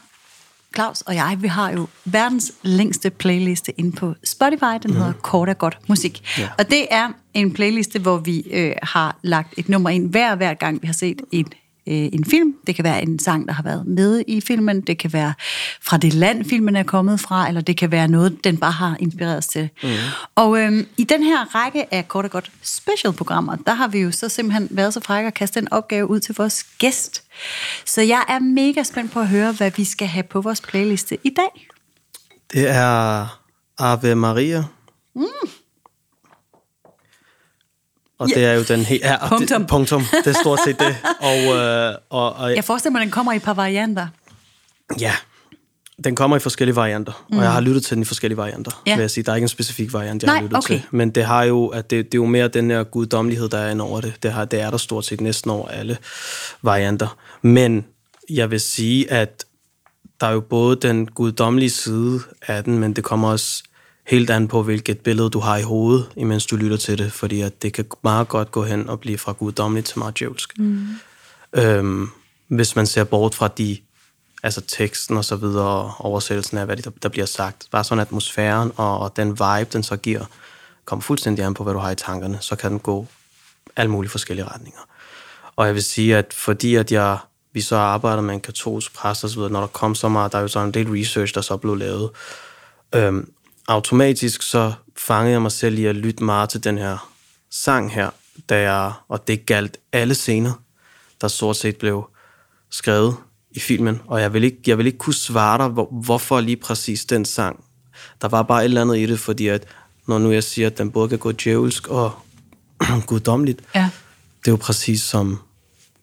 Claus 0.75 1.01
og 1.01 1.15
jeg, 1.15 1.37
vi 1.39 1.47
har 1.47 1.71
jo 1.71 1.87
verdens 2.05 2.51
længste 2.61 3.09
playliste 3.09 3.79
inde 3.79 3.91
på 3.91 4.13
Spotify. 4.23 4.77
Den 4.83 4.93
hedder 4.93 5.13
Kort 5.13 5.49
og 5.49 5.57
Godt 5.57 5.77
Musik. 5.89 6.37
Ja. 6.37 6.49
Og 6.57 6.69
det 6.69 6.87
er 6.91 7.09
en 7.33 7.53
playliste, 7.53 7.99
hvor 7.99 8.17
vi 8.17 8.39
øh, 8.51 8.75
har 8.83 9.17
lagt 9.21 9.53
et 9.57 9.69
nummer 9.69 9.89
ind 9.89 10.09
hver, 10.09 10.35
hver 10.35 10.53
gang, 10.53 10.81
vi 10.81 10.87
har 10.87 10.93
set 10.93 11.21
en 11.31 11.47
øh, 11.87 12.09
en 12.13 12.25
film. 12.25 12.55
Det 12.67 12.75
kan 12.75 12.83
være 12.83 13.01
en 13.01 13.19
sang, 13.19 13.47
der 13.47 13.53
har 13.53 13.63
været 13.63 13.87
med 13.87 14.23
i 14.27 14.41
filmen. 14.41 14.81
Det 14.81 14.97
kan 14.97 15.13
være 15.13 15.33
fra 15.81 15.97
det 15.97 16.13
land, 16.13 16.45
filmen 16.45 16.75
er 16.75 16.83
kommet 16.83 17.19
fra, 17.19 17.47
eller 17.47 17.61
det 17.61 17.77
kan 17.77 17.91
være 17.91 18.07
noget, 18.07 18.43
den 18.43 18.57
bare 18.57 18.71
har 18.71 18.97
inspireret 18.99 19.37
os 19.37 19.47
til. 19.47 19.69
Mm. 19.83 19.89
Og 20.35 20.59
øh, 20.59 20.83
i 20.97 21.03
den 21.03 21.23
her 21.23 21.55
række 21.55 21.93
af 21.93 22.07
kort 22.07 22.25
og 22.25 22.31
godt 22.31 22.51
special-programmer, 22.61 23.55
der 23.55 23.73
har 23.73 23.87
vi 23.87 23.99
jo 23.99 24.11
så 24.11 24.29
simpelthen 24.29 24.67
været 24.71 24.93
så 24.93 24.99
frække 24.99 25.27
at 25.27 25.33
kaste 25.33 25.59
en 25.59 25.73
opgave 25.73 26.09
ud 26.09 26.19
til 26.19 26.35
vores 26.37 26.63
gæst. 26.63 27.23
Så 27.85 28.01
jeg 28.01 28.23
er 28.29 28.39
mega 28.39 28.83
spændt 28.83 29.11
på 29.11 29.19
at 29.19 29.27
høre, 29.27 29.51
hvad 29.51 29.71
vi 29.77 29.83
skal 29.83 30.07
have 30.07 30.23
på 30.23 30.41
vores 30.41 30.61
playliste 30.61 31.17
i 31.23 31.29
dag. 31.29 31.67
Det 32.53 32.69
er 32.69 33.27
Ave 33.79 34.15
Maria. 34.15 34.63
Mm. 35.15 35.25
Og 38.19 38.27
det 38.27 38.45
er 38.45 38.53
jo 38.53 38.63
den 38.63 38.79
helt... 38.79 39.03
Ja, 39.03 39.27
Punktum. 39.29 39.61
Det, 39.61 39.69
punktum. 39.69 40.03
Det 40.25 40.35
er 40.35 40.39
stort 40.41 40.59
set 40.65 40.79
det. 40.79 40.95
Og, 41.19 41.37
øh, 41.55 41.95
og, 42.09 42.33
og 42.33 42.55
Jeg 42.55 42.63
forestiller 42.63 42.91
mig, 42.91 42.99
at 43.01 43.05
den 43.05 43.11
kommer 43.11 43.31
i 43.33 43.35
et 43.35 43.41
par 43.43 43.53
varianter. 43.53 44.07
ja, 44.99 45.13
den 46.03 46.15
kommer 46.15 46.37
i 46.37 46.39
forskellige 46.39 46.75
varianter. 46.75 47.25
Mm. 47.31 47.37
Og 47.37 47.43
jeg 47.43 47.53
har 47.53 47.61
lyttet 47.61 47.85
til 47.85 47.95
den 47.95 48.01
i 48.01 48.05
forskellige 48.05 48.37
varianter, 48.37 48.81
Ja. 48.87 48.95
vil 48.95 49.01
jeg 49.01 49.11
sige. 49.11 49.23
Der 49.23 49.31
er 49.31 49.35
ikke 49.35 49.43
en 49.45 49.49
specifik 49.49 49.93
variant, 49.93 50.23
jeg 50.23 50.27
Nej, 50.27 50.35
har 50.35 50.41
lyttet 50.43 50.57
okay. 50.57 50.67
til. 50.75 50.83
Men 50.91 51.09
det 51.09 51.25
har 51.25 51.43
jo, 51.43 51.67
at 51.67 51.89
det, 51.89 52.05
det 52.05 52.13
er 52.13 52.21
jo 52.21 52.25
mere 52.25 52.47
den 52.47 52.71
her 52.71 52.83
guddommelighed, 52.83 53.49
der 53.49 53.57
er 53.57 53.71
ind 53.71 53.81
over 53.81 54.01
det. 54.01 54.13
Det, 54.23 54.31
har, 54.31 54.45
det 54.45 54.61
er 54.61 54.69
der 54.69 54.77
stort 54.77 55.05
set 55.05 55.21
næsten 55.21 55.51
over 55.51 55.67
alle 55.67 55.97
varianter. 56.61 57.17
Men 57.41 57.85
jeg 58.29 58.51
vil 58.51 58.59
sige, 58.59 59.11
at 59.11 59.45
der 60.21 60.27
er 60.27 60.31
jo 60.31 60.39
både 60.39 60.75
den 60.75 61.05
guddommelige 61.07 61.69
side 61.69 62.19
af 62.47 62.63
den, 62.63 62.79
men 62.79 62.93
det 62.93 63.03
kommer 63.03 63.29
også 63.31 63.63
helt 64.07 64.29
an 64.29 64.47
på, 64.47 64.63
hvilket 64.63 64.99
billede 64.99 65.29
du 65.29 65.39
har 65.39 65.57
i 65.57 65.61
hovedet, 65.61 66.09
imens 66.15 66.45
du 66.45 66.55
lytter 66.55 66.77
til 66.77 66.97
det, 66.97 67.11
fordi 67.11 67.41
at 67.41 67.61
det 67.61 67.73
kan 67.73 67.85
meget 68.03 68.27
godt 68.27 68.51
gå 68.51 68.63
hen 68.63 68.89
og 68.89 68.99
blive 68.99 69.17
fra 69.17 69.31
guddommeligt 69.31 69.87
til 69.87 69.99
meget 69.99 70.19
djævelsk. 70.19 70.59
Mm. 70.59 70.87
Øhm, 71.53 72.09
hvis 72.47 72.75
man 72.75 72.87
ser 72.87 73.03
bort 73.03 73.35
fra 73.35 73.47
de, 73.47 73.77
altså 74.43 74.61
teksten 74.61 75.17
og 75.17 75.25
så 75.25 75.35
videre, 75.35 75.65
og 75.65 75.93
oversættelsen 75.99 76.57
af, 76.57 76.65
hvad 76.65 76.77
der, 76.77 76.91
der 77.03 77.09
bliver 77.09 77.25
sagt. 77.25 77.67
Bare 77.71 77.83
sådan 77.83 78.01
atmosfæren 78.01 78.71
og, 78.75 78.99
og 78.99 79.17
den 79.17 79.29
vibe, 79.29 79.69
den 79.73 79.83
så 79.83 79.97
giver, 79.97 80.25
kommer 80.85 81.01
fuldstændig 81.03 81.45
an 81.45 81.53
på, 81.53 81.63
hvad 81.63 81.73
du 81.73 81.79
har 81.79 81.91
i 81.91 81.95
tankerne, 81.95 82.37
så 82.41 82.55
kan 82.55 82.71
den 82.71 82.79
gå 82.79 83.07
alle 83.75 83.91
mulige 83.91 84.11
forskellige 84.11 84.45
retninger. 84.45 84.79
Og 85.55 85.65
jeg 85.65 85.73
vil 85.73 85.83
sige, 85.83 86.17
at 86.17 86.33
fordi 86.33 86.75
at 86.75 86.91
jeg, 86.91 87.17
vi 87.53 87.61
så 87.61 87.75
arbejder 87.75 88.21
med 88.21 88.33
en 88.33 88.41
katolsk 88.41 88.93
præst 88.93 89.23
og 89.23 89.29
så 89.29 89.35
videre, 89.35 89.51
når 89.51 89.59
der 89.59 89.67
kom 89.67 89.95
så 89.95 90.09
meget, 90.09 90.31
der 90.31 90.37
er 90.37 90.41
jo 90.41 90.47
så 90.47 90.59
en 90.59 90.71
del 90.71 90.89
research, 90.89 91.33
der 91.33 91.41
så 91.41 91.57
blev 91.57 91.75
lavet, 91.75 92.09
øhm, 92.95 93.31
automatisk 93.67 94.41
så 94.41 94.73
fangede 94.97 95.31
jeg 95.31 95.41
mig 95.41 95.51
selv 95.51 95.79
i 95.79 95.85
at 95.85 95.95
lytte 95.95 96.23
meget 96.23 96.49
til 96.49 96.63
den 96.63 96.77
her 96.77 97.11
sang 97.51 97.91
her, 97.93 98.09
da 98.49 98.71
jeg, 98.71 98.91
og 99.07 99.27
det 99.27 99.45
galt 99.45 99.77
alle 99.93 100.15
scener, 100.15 100.53
der 101.21 101.27
stort 101.27 101.55
set 101.57 101.77
blev 101.77 102.09
skrevet 102.69 103.15
i 103.51 103.59
filmen, 103.59 104.01
og 104.07 104.21
jeg 104.21 104.33
vil 104.33 104.43
ikke, 104.43 104.57
jeg 104.67 104.77
vil 104.77 104.85
ikke 104.85 104.97
kunne 104.97 105.13
svare 105.13 105.57
dig, 105.57 105.67
hvor, 105.67 105.89
hvorfor 105.91 106.41
lige 106.41 106.57
præcis 106.57 107.05
den 107.05 107.25
sang. 107.25 107.63
Der 108.21 108.27
var 108.27 108.43
bare 108.43 108.61
et 108.61 108.65
eller 108.65 108.81
andet 108.81 108.97
i 108.97 109.05
det, 109.05 109.19
fordi 109.19 109.47
at, 109.47 109.63
når 110.07 110.19
nu 110.19 110.31
jeg 110.31 110.43
siger, 110.43 110.67
at 110.67 110.77
den 110.77 110.91
både 110.91 111.09
kan 111.09 111.17
gå 111.19 111.31
djævelsk 111.31 111.87
og 111.87 112.11
guddommeligt, 113.07 113.61
Ja. 113.75 113.89
det 114.39 114.47
er 114.47 114.51
jo 114.51 114.55
præcis 114.57 115.01
som 115.01 115.39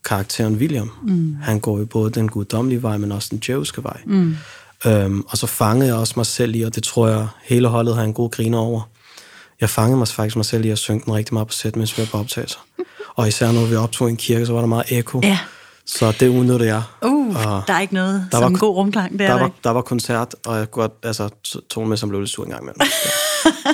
karakteren 0.04 0.56
William. 0.56 0.90
Mm. 1.02 1.36
Han 1.42 1.60
går 1.60 1.78
jo 1.78 1.84
både 1.84 2.10
den 2.10 2.28
guddommelige 2.28 2.82
vej, 2.82 2.96
men 2.96 3.12
også 3.12 3.28
den 3.30 3.38
djævelske 3.38 3.82
vej. 3.84 4.00
Mm. 4.06 4.36
Øhm, 4.87 5.24
og 5.28 5.39
så 5.39 5.47
fangede 5.47 5.89
jeg 5.89 5.97
også 5.97 6.12
mig 6.16 6.26
selv 6.26 6.55
i, 6.55 6.62
og 6.62 6.74
det 6.74 6.83
tror 6.83 7.09
jeg, 7.09 7.26
hele 7.45 7.68
holdet 7.68 7.97
har 7.97 8.03
en 8.03 8.12
god 8.14 8.30
griner 8.30 8.59
over. 8.59 8.80
Jeg 9.61 9.70
fangede 9.70 9.99
mig 9.99 10.09
faktisk 10.09 10.37
mig 10.37 10.45
selv 10.45 10.64
i 10.64 10.70
at 10.70 10.78
synge 10.78 11.03
den 11.05 11.14
rigtig 11.14 11.35
meget 11.35 11.49
på 11.49 11.53
sæt, 11.53 11.76
mens 11.76 11.99
vi 11.99 12.03
var 12.03 12.07
på 12.12 12.18
optagelser. 12.18 12.59
Og 13.14 13.28
især 13.28 13.53
når 13.53 13.64
vi 13.66 13.74
optog 13.76 14.09
i 14.09 14.11
en 14.11 14.16
kirke, 14.16 14.47
så 14.47 14.53
var 14.53 14.61
der 14.61 14.66
meget 14.66 14.85
ekko. 14.93 15.20
Ja. 15.22 15.39
Så 15.87 16.12
det 16.20 16.28
udnyttede 16.28 16.66
jeg. 16.74 16.83
Uh, 17.03 17.37
Og 17.47 17.62
der 17.66 17.74
er 17.74 17.80
ikke 17.80 17.95
noget 17.95 18.26
der 18.33 18.37
som 18.39 18.43
var- 18.43 18.49
en 18.49 18.59
god 18.59 18.74
rumklang. 18.76 19.12
Er 19.14 19.16
der, 19.18 19.26
der 19.26 19.41
var, 19.41 19.51
der 19.64 19.70
var 19.70 19.83
koncert, 19.83 20.35
og 20.47 20.59
jeg 20.59 20.70
godt, 20.70 20.93
altså, 21.03 21.28
tog 21.70 21.89
med, 21.89 21.97
som 21.97 22.09
blev 22.09 22.20
lidt 22.20 22.30
sur 22.30 22.45
en 22.45 22.51
gang 22.51 22.62
imellem. 22.62 22.80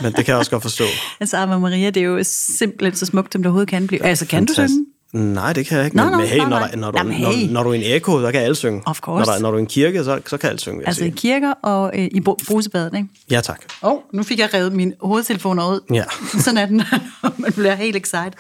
Men 0.03 0.13
det 0.13 0.25
kan 0.25 0.33
jeg 0.33 0.37
også 0.37 0.51
godt 0.51 0.63
forstå. 0.63 0.85
Altså, 1.21 1.37
Ave 1.37 1.61
Maria, 1.61 1.91
det 1.91 1.97
er 2.01 2.05
jo 2.05 2.19
simpelthen 2.25 2.97
så 2.97 3.07
smukt, 3.07 3.33
som 3.33 3.43
det 3.43 3.47
overhovedet 3.47 3.69
kan 3.69 3.87
blive. 3.87 4.05
Altså, 4.05 4.27
kan 4.27 4.47
du 4.47 4.53
Fantastisk. 4.55 4.75
synge? 4.75 4.87
Nej, 5.13 5.53
det 5.53 5.67
kan 5.67 5.77
jeg 5.77 5.85
ikke. 5.85 5.97
Nå, 5.97 6.03
men, 6.03 6.13
nå, 6.13 6.19
men 6.19 6.27
hey, 6.27 6.37
nej, 6.39 6.49
når, 6.49 6.59
nej. 6.59 6.69
der, 6.71 6.77
når, 6.77 6.91
du, 6.91 6.99
Jamen, 6.99 7.13
hey. 7.13 7.47
når, 7.47 7.53
når 7.53 7.63
du 7.63 7.69
er 7.71 7.75
i 7.75 7.77
en 7.77 7.95
ekko, 7.97 8.21
så 8.21 8.33
kan 8.33 8.41
alle 8.41 8.55
synge. 8.55 8.83
Of 8.87 9.01
course. 9.01 9.27
Når, 9.27 9.33
der, 9.35 9.41
når 9.43 9.51
du 9.51 9.55
er 9.57 9.59
i 9.59 9.63
en 9.63 9.67
kirke, 9.67 10.05
så, 10.05 10.21
så 10.27 10.37
kan 10.37 10.49
alle 10.49 10.61
synge, 10.61 10.87
Altså 10.87 11.03
i 11.05 11.07
sige. 11.07 11.17
kirker 11.17 11.53
og 11.63 11.91
øh, 11.95 12.05
i 12.05 12.21
bru- 12.29 12.45
brusebadet, 12.49 12.95
ikke? 12.97 13.09
Ja, 13.31 13.41
tak. 13.41 13.61
Åh, 13.83 13.93
oh, 13.93 13.99
nu 14.13 14.23
fik 14.23 14.39
jeg 14.39 14.55
revet 14.55 14.73
mine 14.73 14.93
hovedtelefoner 15.01 15.69
ud. 15.69 15.81
Ja. 15.95 16.05
Sådan 16.45 16.59
er 16.59 16.67
den, 16.67 16.83
man 17.39 17.53
bliver 17.53 17.75
helt 17.75 17.97
excited. 17.97 18.33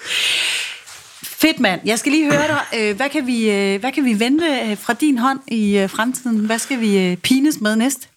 Fedt, 1.24 1.60
mand. 1.60 1.80
Jeg 1.84 1.98
skal 1.98 2.12
lige 2.12 2.24
høre 2.32 2.46
dig. 2.48 2.60
Øh, 2.80 2.96
Hvad 2.96 3.08
kan 3.08 3.26
vi, 3.26 3.50
øh, 3.50 3.80
hvad 3.80 3.92
kan 3.92 4.04
vi 4.04 4.20
vente 4.20 4.44
øh, 4.70 4.78
fra 4.78 4.92
din 4.92 5.18
hånd 5.18 5.38
i 5.48 5.78
øh, 5.78 5.90
fremtiden? 5.90 6.36
Hvad 6.38 6.58
skal 6.58 6.80
vi 6.80 7.16
pines 7.22 7.60
med 7.60 7.76
næst? 7.76 8.08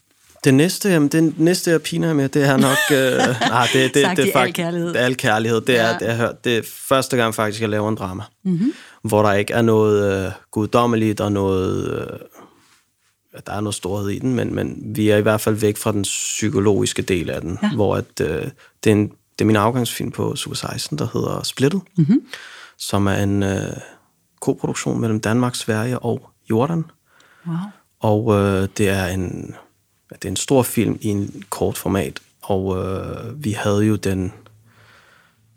Det 0.44 0.54
næste, 0.54 0.90
jamen, 0.90 1.10
det 1.10 1.40
næste, 1.40 1.72
jeg 1.72 1.82
piner 1.82 2.14
med, 2.14 2.30
det 2.30 2.44
er 2.44 2.58
nok... 2.58 2.78
Øh, 2.92 3.36
nej, 3.50 3.68
det, 3.74 3.94
det, 3.94 4.02
Sagt 4.02 4.18
det, 4.18 4.26
i 4.26 4.30
er 4.30 4.38
al 4.40 4.48
fakt- 4.48 4.56
kærlighed. 4.56 4.96
Al 4.96 5.16
kærlighed. 5.18 5.62
Det 5.62 5.80
er, 5.80 5.88
Ja. 5.90 5.98
det, 6.00 6.10
er, 6.10 6.32
det 6.44 6.58
er 6.58 6.62
første 6.90 7.18
gang 7.18 7.36
faktisk, 7.36 7.62
jeg 7.62 7.70
laver 7.70 7.90
en 7.90 7.96
drama. 7.96 8.24
Mm-hmm. 8.44 8.74
Hvor 9.04 9.24
der 9.24 9.34
ikke 9.34 9.54
er 9.54 9.62
noget 9.62 10.26
øh, 10.26 10.32
guddommeligt 10.52 11.22
og 11.22 11.32
noget... 11.32 11.92
Øh, 12.02 12.20
der 13.48 13.54
er 13.54 13.62
noget 13.62 13.76
storhed 13.76 14.10
i 14.10 14.20
den, 14.20 14.36
men, 14.36 14.56
men 14.56 14.82
vi 14.96 15.10
er 15.10 15.18
i 15.18 15.22
hvert 15.22 15.42
fald 15.42 15.56
væk 15.56 15.78
fra 15.78 15.92
den 15.92 16.02
psykologiske 16.02 17.02
del 17.02 17.30
af 17.30 17.42
den, 17.42 17.60
ja. 17.64 17.70
hvor 17.76 17.96
at, 17.96 18.06
øh, 18.22 18.48
det, 18.84 18.90
er 18.90 18.96
en, 18.96 19.08
det 19.08 19.42
er 19.42 19.46
min 19.46 19.56
afgangsfilm 19.56 20.12
på 20.12 20.36
Super 20.36 20.56
16, 20.56 20.98
der 20.98 21.08
hedder 21.14 21.44
Splittet, 21.44 21.82
mm-hmm. 21.98 22.22
som 22.78 23.08
er 23.08 23.16
en 23.16 23.44
øh, 23.44 23.62
koproduktion 24.42 25.00
mellem 25.02 25.20
Danmark, 25.20 25.56
Sverige 25.56 26.00
og 26.00 26.30
Jordan. 26.50 26.84
Wow. 27.48 27.56
Og 28.00 28.34
øh, 28.40 28.68
det 28.78 28.90
er 28.90 29.06
en 29.06 29.56
det 30.16 30.26
er 30.26 30.30
en 30.30 30.36
stor 30.36 30.64
film 30.64 30.98
i 31.02 31.08
en 31.08 31.44
kort 31.50 31.78
format, 31.78 32.20
og 32.42 32.78
øh, 32.78 33.44
vi 33.44 33.52
havde 33.52 33.82
jo 33.86 33.96
den 33.96 34.34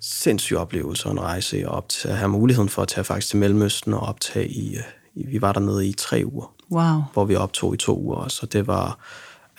sindssyge 0.01 0.59
oplevelse 0.59 1.07
og 1.07 1.13
en 1.13 1.21
rejse 1.21 1.69
op 1.69 1.89
til 1.89 2.09
at 2.09 2.17
have 2.17 2.29
muligheden 2.29 2.69
for 2.69 2.83
at 2.83 2.89
tage 2.89 3.05
faktisk 3.05 3.29
til 3.29 3.39
Mellemøsten 3.39 3.95
og 3.95 4.01
optage 4.01 4.49
i, 4.49 4.77
øh, 4.77 4.83
i 5.15 5.27
vi 5.27 5.43
var 5.43 5.53
dernede 5.53 5.87
i 5.89 5.93
tre 5.93 6.23
uger, 6.27 6.55
Wow. 6.71 7.03
hvor 7.13 7.25
vi 7.25 7.35
optog 7.35 7.75
i 7.75 7.77
to 7.77 7.99
uger 8.01 8.17
også, 8.17 8.39
og 8.43 8.53
det 8.53 8.67
var 8.67 8.99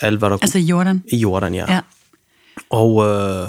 alt, 0.02 0.20
hvad 0.20 0.30
der 0.30 0.38
Altså 0.42 0.60
Jordan. 0.60 1.04
i 1.08 1.18
Jordan, 1.18 1.56
ja. 1.56 1.74
Ja. 1.74 1.82
Og 2.70 3.06
øh, 3.08 3.48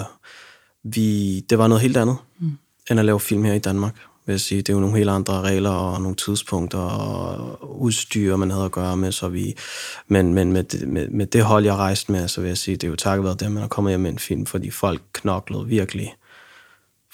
vi, 0.83 1.39
det 1.39 1.57
var 1.57 1.67
noget 1.67 1.81
helt 1.81 1.97
andet, 1.97 2.17
mm. 2.39 2.57
end 2.91 2.99
at 2.99 3.05
lave 3.05 3.19
film 3.19 3.43
her 3.43 3.53
i 3.53 3.59
Danmark. 3.59 3.95
Vil 4.27 4.33
jeg 4.33 4.41
sige. 4.41 4.61
Det 4.61 4.69
er 4.69 4.73
jo 4.73 4.79
nogle 4.79 4.97
helt 4.97 5.09
andre 5.09 5.41
regler 5.41 5.69
og 5.69 6.01
nogle 6.01 6.15
tidspunkter 6.15 6.79
og 6.79 7.81
udstyr, 7.81 8.35
man 8.35 8.51
havde 8.51 8.65
at 8.65 8.71
gøre 8.71 8.97
med. 8.97 9.11
Så 9.11 9.29
vi, 9.29 9.55
men 10.07 10.33
men 10.33 10.53
med, 10.53 10.63
det, 10.63 10.87
med, 10.87 11.07
med 11.07 11.25
det 11.25 11.43
hold, 11.43 11.65
jeg 11.65 11.75
rejste 11.75 12.11
med, 12.11 12.27
så 12.27 12.41
vil 12.41 12.47
jeg 12.47 12.57
sige, 12.57 12.77
det 12.77 12.83
er 12.83 12.87
jo 12.87 12.95
takket 12.95 13.23
være 13.23 13.35
det, 13.39 13.51
man 13.51 13.63
er 13.63 13.67
kommet 13.67 13.91
hjem 13.91 13.99
med 13.99 14.11
en 14.11 14.19
film, 14.19 14.45
fordi 14.45 14.69
folk 14.69 15.01
knoklede 15.13 15.67
virkelig 15.67 16.13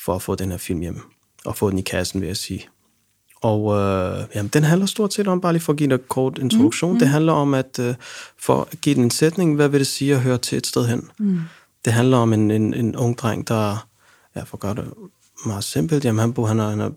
for 0.05 0.15
at 0.15 0.21
få 0.21 0.35
den 0.35 0.51
her 0.51 0.57
film 0.57 0.79
hjem. 0.79 1.01
Og 1.45 1.55
få 1.55 1.69
den 1.69 1.79
i 1.79 1.81
kassen, 1.81 2.21
vil 2.21 2.27
jeg 2.27 2.37
sige. 2.37 2.67
Og 3.41 3.79
øh, 3.79 4.25
jamen, 4.35 4.49
den 4.49 4.63
handler 4.63 4.85
stort 4.85 5.13
set 5.13 5.27
om, 5.27 5.41
bare 5.41 5.53
lige 5.53 5.61
for 5.61 5.73
at 5.73 5.77
give 5.77 5.89
dig 5.89 5.95
en 5.95 6.01
kort 6.07 6.37
introduktion, 6.37 6.91
mm, 6.91 6.95
mm. 6.95 6.99
det 6.99 7.07
handler 7.07 7.33
om, 7.33 7.53
at 7.53 7.79
øh, 7.79 7.95
for 8.39 8.67
at 8.71 8.81
give 8.81 8.95
den 8.95 9.03
en 9.03 9.11
sætning, 9.11 9.55
hvad 9.55 9.69
vil 9.69 9.79
det 9.79 9.87
sige 9.87 10.13
at 10.13 10.21
høre 10.21 10.37
til 10.37 10.57
et 10.57 10.67
sted 10.67 10.87
hen? 10.87 11.09
Mm. 11.19 11.39
Det 11.85 11.93
handler 11.93 12.17
om 12.17 12.33
en, 12.33 12.51
en, 12.51 12.73
en 12.73 12.95
ung 12.95 13.17
dreng, 13.17 13.47
der, 13.47 13.87
ja, 14.35 14.43
for 14.43 14.57
at 14.57 14.59
gøre 14.59 14.75
det 14.75 14.93
meget 15.45 15.63
simpelt, 15.63 16.05
jamen 16.05 16.19
han, 16.19 16.33
bor, 16.33 16.47
han, 16.47 16.59
er, 16.59 16.69
han 16.69 16.79
er 16.79 16.89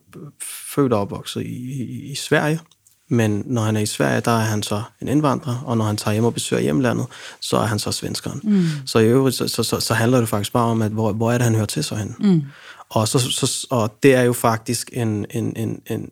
født 0.75 0.93
og 0.93 1.01
opvokset 1.01 1.43
i, 1.43 1.83
i, 1.83 2.11
i 2.11 2.15
Sverige, 2.15 2.61
men 3.09 3.43
når 3.47 3.63
han 3.63 3.77
er 3.77 3.81
i 3.81 3.87
Sverige, 3.87 4.21
der 4.21 4.31
er 4.31 4.45
han 4.45 4.63
så 4.63 4.83
en 5.03 5.09
indvandrer, 5.09 5.63
og 5.67 5.77
når 5.77 5.85
han 5.85 5.97
tager 5.97 6.13
hjem 6.13 6.25
og 6.25 6.35
besøger 6.35 6.63
hjemlandet, 6.63 7.07
så 7.41 7.57
er 7.57 7.67
han 7.67 7.79
så 7.79 7.93
svenskeren. 7.93 8.41
Mm. 8.43 8.65
Så 8.87 8.99
i 8.99 9.07
øvrigt, 9.07 9.37
så, 9.37 9.49
så, 9.49 9.63
så, 9.63 9.81
så 9.81 9.95
handler 9.95 10.21
det 10.21 10.29
faktisk 10.29 10.53
bare 10.53 10.65
om, 10.65 10.83
at 10.83 10.93
hvor, 10.93 11.13
hvor 11.13 11.33
er 11.33 11.39
det, 11.39 11.45
han 11.45 11.55
hører 11.55 11.67
til 11.67 11.85
så 11.85 11.95
hen? 11.95 12.15
Mm. 12.19 12.43
Og, 12.89 13.09
så, 13.09 13.19
så, 13.19 13.67
og 13.71 13.99
det 14.03 14.15
er 14.15 14.23
jo 14.23 14.33
faktisk 14.33 14.91
en, 14.93 15.27
en, 15.31 15.57
en, 15.57 15.83
en 15.91 16.11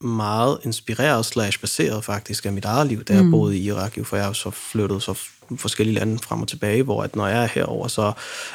meget 0.00 0.58
inspireret 0.64 1.26
slash 1.26 1.60
baseret 1.60 2.04
faktisk 2.04 2.46
af 2.46 2.52
mit 2.52 2.64
eget 2.64 2.86
liv, 2.86 3.04
da 3.04 3.14
jeg 3.14 3.24
mm. 3.24 3.30
boede 3.30 3.58
i 3.58 3.62
Irak, 3.62 3.98
jo, 3.98 4.04
for 4.04 4.16
jeg 4.16 4.24
har 4.24 4.32
så 4.32 4.50
flyttet 4.50 5.02
så 5.02 5.18
forskellige 5.58 5.98
lande 5.98 6.18
frem 6.18 6.42
og 6.42 6.48
tilbage, 6.48 6.82
hvor 6.82 7.02
at 7.02 7.16
når 7.16 7.26
jeg 7.26 7.42
er 7.42 7.48
herover, 7.48 7.88
så 7.88 8.12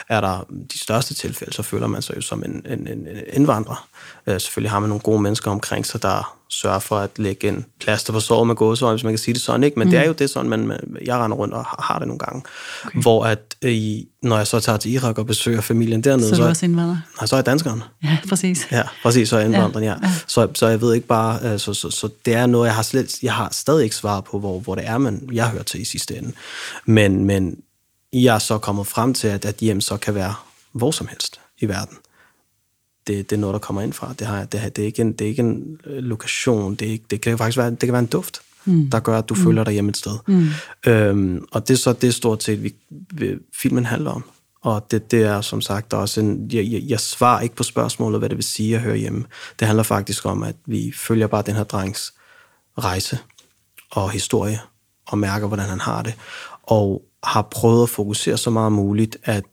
er 0.10 0.22
der 0.22 0.45
de 0.74 0.80
største 0.80 1.14
tilfælde, 1.14 1.54
så 1.54 1.64
føler 1.64 1.88
man 1.88 2.02
sig 2.02 2.16
jo 2.16 2.22
som 2.22 2.43
en, 2.43 2.66
en, 2.70 2.88
en 2.88 3.08
indvandrer. 3.34 3.88
Øh, 4.28 4.41
selvfølgelig 4.41 4.72
har 4.72 4.80
man 4.80 4.89
nogle 4.89 5.02
gode 5.02 5.22
mennesker 5.22 5.52
omkring 5.52 5.86
sig, 5.86 6.02
der 6.02 6.38
sørger 6.50 6.80
for 6.80 6.98
at 6.98 7.10
lægge 7.16 7.48
en 7.48 7.66
plaster 7.80 8.14
på 8.14 8.20
såret 8.20 8.48
med 8.48 8.56
gåsøjne, 8.56 8.93
hvis 8.93 9.04
man 9.04 9.14
kan 9.14 9.18
sige 9.18 9.34
det 9.34 9.41
sådan, 9.41 9.64
ikke? 9.64 9.80
Men 9.80 9.88
mm. 9.88 9.91
det 9.91 10.00
er 10.00 10.06
jo 10.06 10.14
det 10.14 10.30
sådan, 10.30 10.50
man, 10.50 10.72
jeg 11.06 11.18
render 11.18 11.38
rundt 11.38 11.54
og 11.54 11.66
har 11.66 12.00
det 12.00 12.08
nogle 12.08 12.20
gange. 12.20 12.43
Okay. 12.86 13.02
Hvor 13.02 13.26
at, 13.26 13.56
øh, 13.62 13.76
når 14.22 14.38
jeg 14.38 14.48
så 14.48 14.60
tager 14.60 14.78
til 14.78 14.93
Irak 14.93 15.18
og 15.18 15.26
besøger 15.26 15.62
familien 15.62 16.04
dernede, 16.04 16.30
så, 16.30 16.36
er 16.36 16.39
du 16.39 16.50
også 16.50 16.66
indvandrer? 16.66 16.98
Nej, 17.20 17.28
så 17.28 17.36
er 17.36 17.38
jeg 17.38 17.45
danskeren. 17.45 17.84
Ja, 18.04 18.18
præcis. 18.30 18.68
Ja, 18.72 18.84
præcis, 19.04 19.30
så 19.30 19.36
er 19.36 19.39
jeg 19.39 19.48
indvandreren, 19.48 19.84
ja. 19.86 19.95
ja. 20.04 20.12
Så, 20.28 20.48
så 20.54 20.68
jeg 20.68 20.82
ved 20.82 20.93
ikke 20.93 21.08
bare, 21.08 21.39
øh, 21.43 21.60
så, 21.60 21.74
så, 21.74 21.89
så 21.89 22.10
det 22.26 22.34
er 22.34 22.45
noget, 22.45 22.68
jeg 22.68 22.76
har, 22.76 22.84
slet, 22.84 23.24
jeg 23.24 23.34
har 23.34 23.50
stadig 23.52 23.84
ikke 23.84 23.95
svaret 23.95 24.24
på, 24.24 24.39
hvor, 24.39 24.60
hvor 24.60 24.76
det 24.76 24.88
er, 24.88 24.98
men 24.98 25.30
jeg 25.34 25.50
hører 25.50 25.64
til 25.64 25.82
i 25.82 25.86
sidste 25.86 26.18
ende. 26.18 26.32
Men, 26.88 27.26
men 27.26 27.62
jeg 28.14 28.36
er 28.36 28.40
så 28.40 28.58
kommet 28.58 28.88
frem 28.88 29.14
til, 29.14 29.28
at, 29.28 29.46
at 29.46 29.56
hjem 29.56 29.82
så 29.82 29.98
kan 29.98 30.16
være 30.16 30.34
hvor 30.72 30.92
som 30.92 31.08
helst 31.08 31.40
i 31.60 31.66
verden 31.66 31.98
det, 33.08 33.30
det 33.30 33.36
er 33.36 33.40
noget, 33.40 33.54
der 33.54 33.60
kommer 33.60 33.82
ind 33.82 33.94
fra. 33.94 34.14
Det, 34.20 34.28
har, 34.28 34.46
det, 34.46 34.76
det, 34.76 34.82
er, 34.82 34.86
ikke 34.86 35.02
en, 35.02 35.14
det 35.14 35.26
er 35.26 35.30
ikke 35.30 35.40
en 35.40 35.80
øh, 35.86 35.98
lokation, 36.04 36.76
det, 36.76 36.88
er 36.88 36.92
ikke, 36.92 37.06
det 37.10 37.22
kan 37.22 37.38
faktisk 37.38 37.58
være, 37.58 37.70
det 37.70 37.80
kan 37.80 37.92
være 37.92 38.00
en 38.00 38.06
duft, 38.06 38.42
mm. 38.66 38.90
der 38.90 39.00
gør, 39.00 39.18
at 39.18 39.30
du 39.30 39.34
mm. 39.34 39.44
føler 39.44 39.64
dig 39.64 39.74
hjemme 39.74 39.90
et 39.90 39.98
sted. 39.98 40.18
Mm. 40.28 40.48
Øhm, 40.88 41.46
og 41.52 41.68
det 41.68 41.74
er 41.74 41.78
så 41.78 41.94
det 41.94 42.08
er 42.08 42.12
stort 42.12 42.44
set, 42.44 42.64
vi, 42.64 42.76
vi, 42.90 43.36
filmen 43.56 43.86
handler 43.86 44.12
om. 44.12 44.24
Og 44.62 44.88
det, 44.92 45.12
det 45.12 45.24
er 45.24 45.42
som 45.42 45.62
sagt 45.62 45.94
også 45.94 46.22
en... 46.22 46.50
Jeg, 46.54 46.72
jeg, 46.72 46.82
jeg 46.88 47.00
svarer 47.00 47.42
ikke 47.42 47.56
på 47.56 47.64
spørgsmålet, 47.64 48.22
hvad 48.22 48.30
det 48.30 48.38
vil 48.38 48.46
sige 48.46 48.76
at 48.76 48.82
høre 48.82 48.98
hjemme. 48.98 49.26
Det 49.60 49.68
handler 49.68 49.84
faktisk 49.84 50.26
om, 50.26 50.44
at 50.44 50.56
vi 50.66 50.94
følger 50.96 51.28
bare 51.28 51.42
den 51.42 51.56
her 51.56 51.64
drengs 51.64 52.14
rejse 52.78 53.20
og 53.92 54.12
historie, 54.12 54.60
og 55.08 55.18
mærker, 55.18 55.48
hvordan 55.48 55.70
han 55.70 55.80
har 55.80 56.02
det. 56.02 56.14
Og 56.68 57.01
har 57.24 57.41
prøvet 57.41 57.84
at 57.84 57.89
fokusere 57.89 58.38
så 58.38 58.49
meget 58.49 58.72
muligt, 58.72 59.18
at 59.24 59.43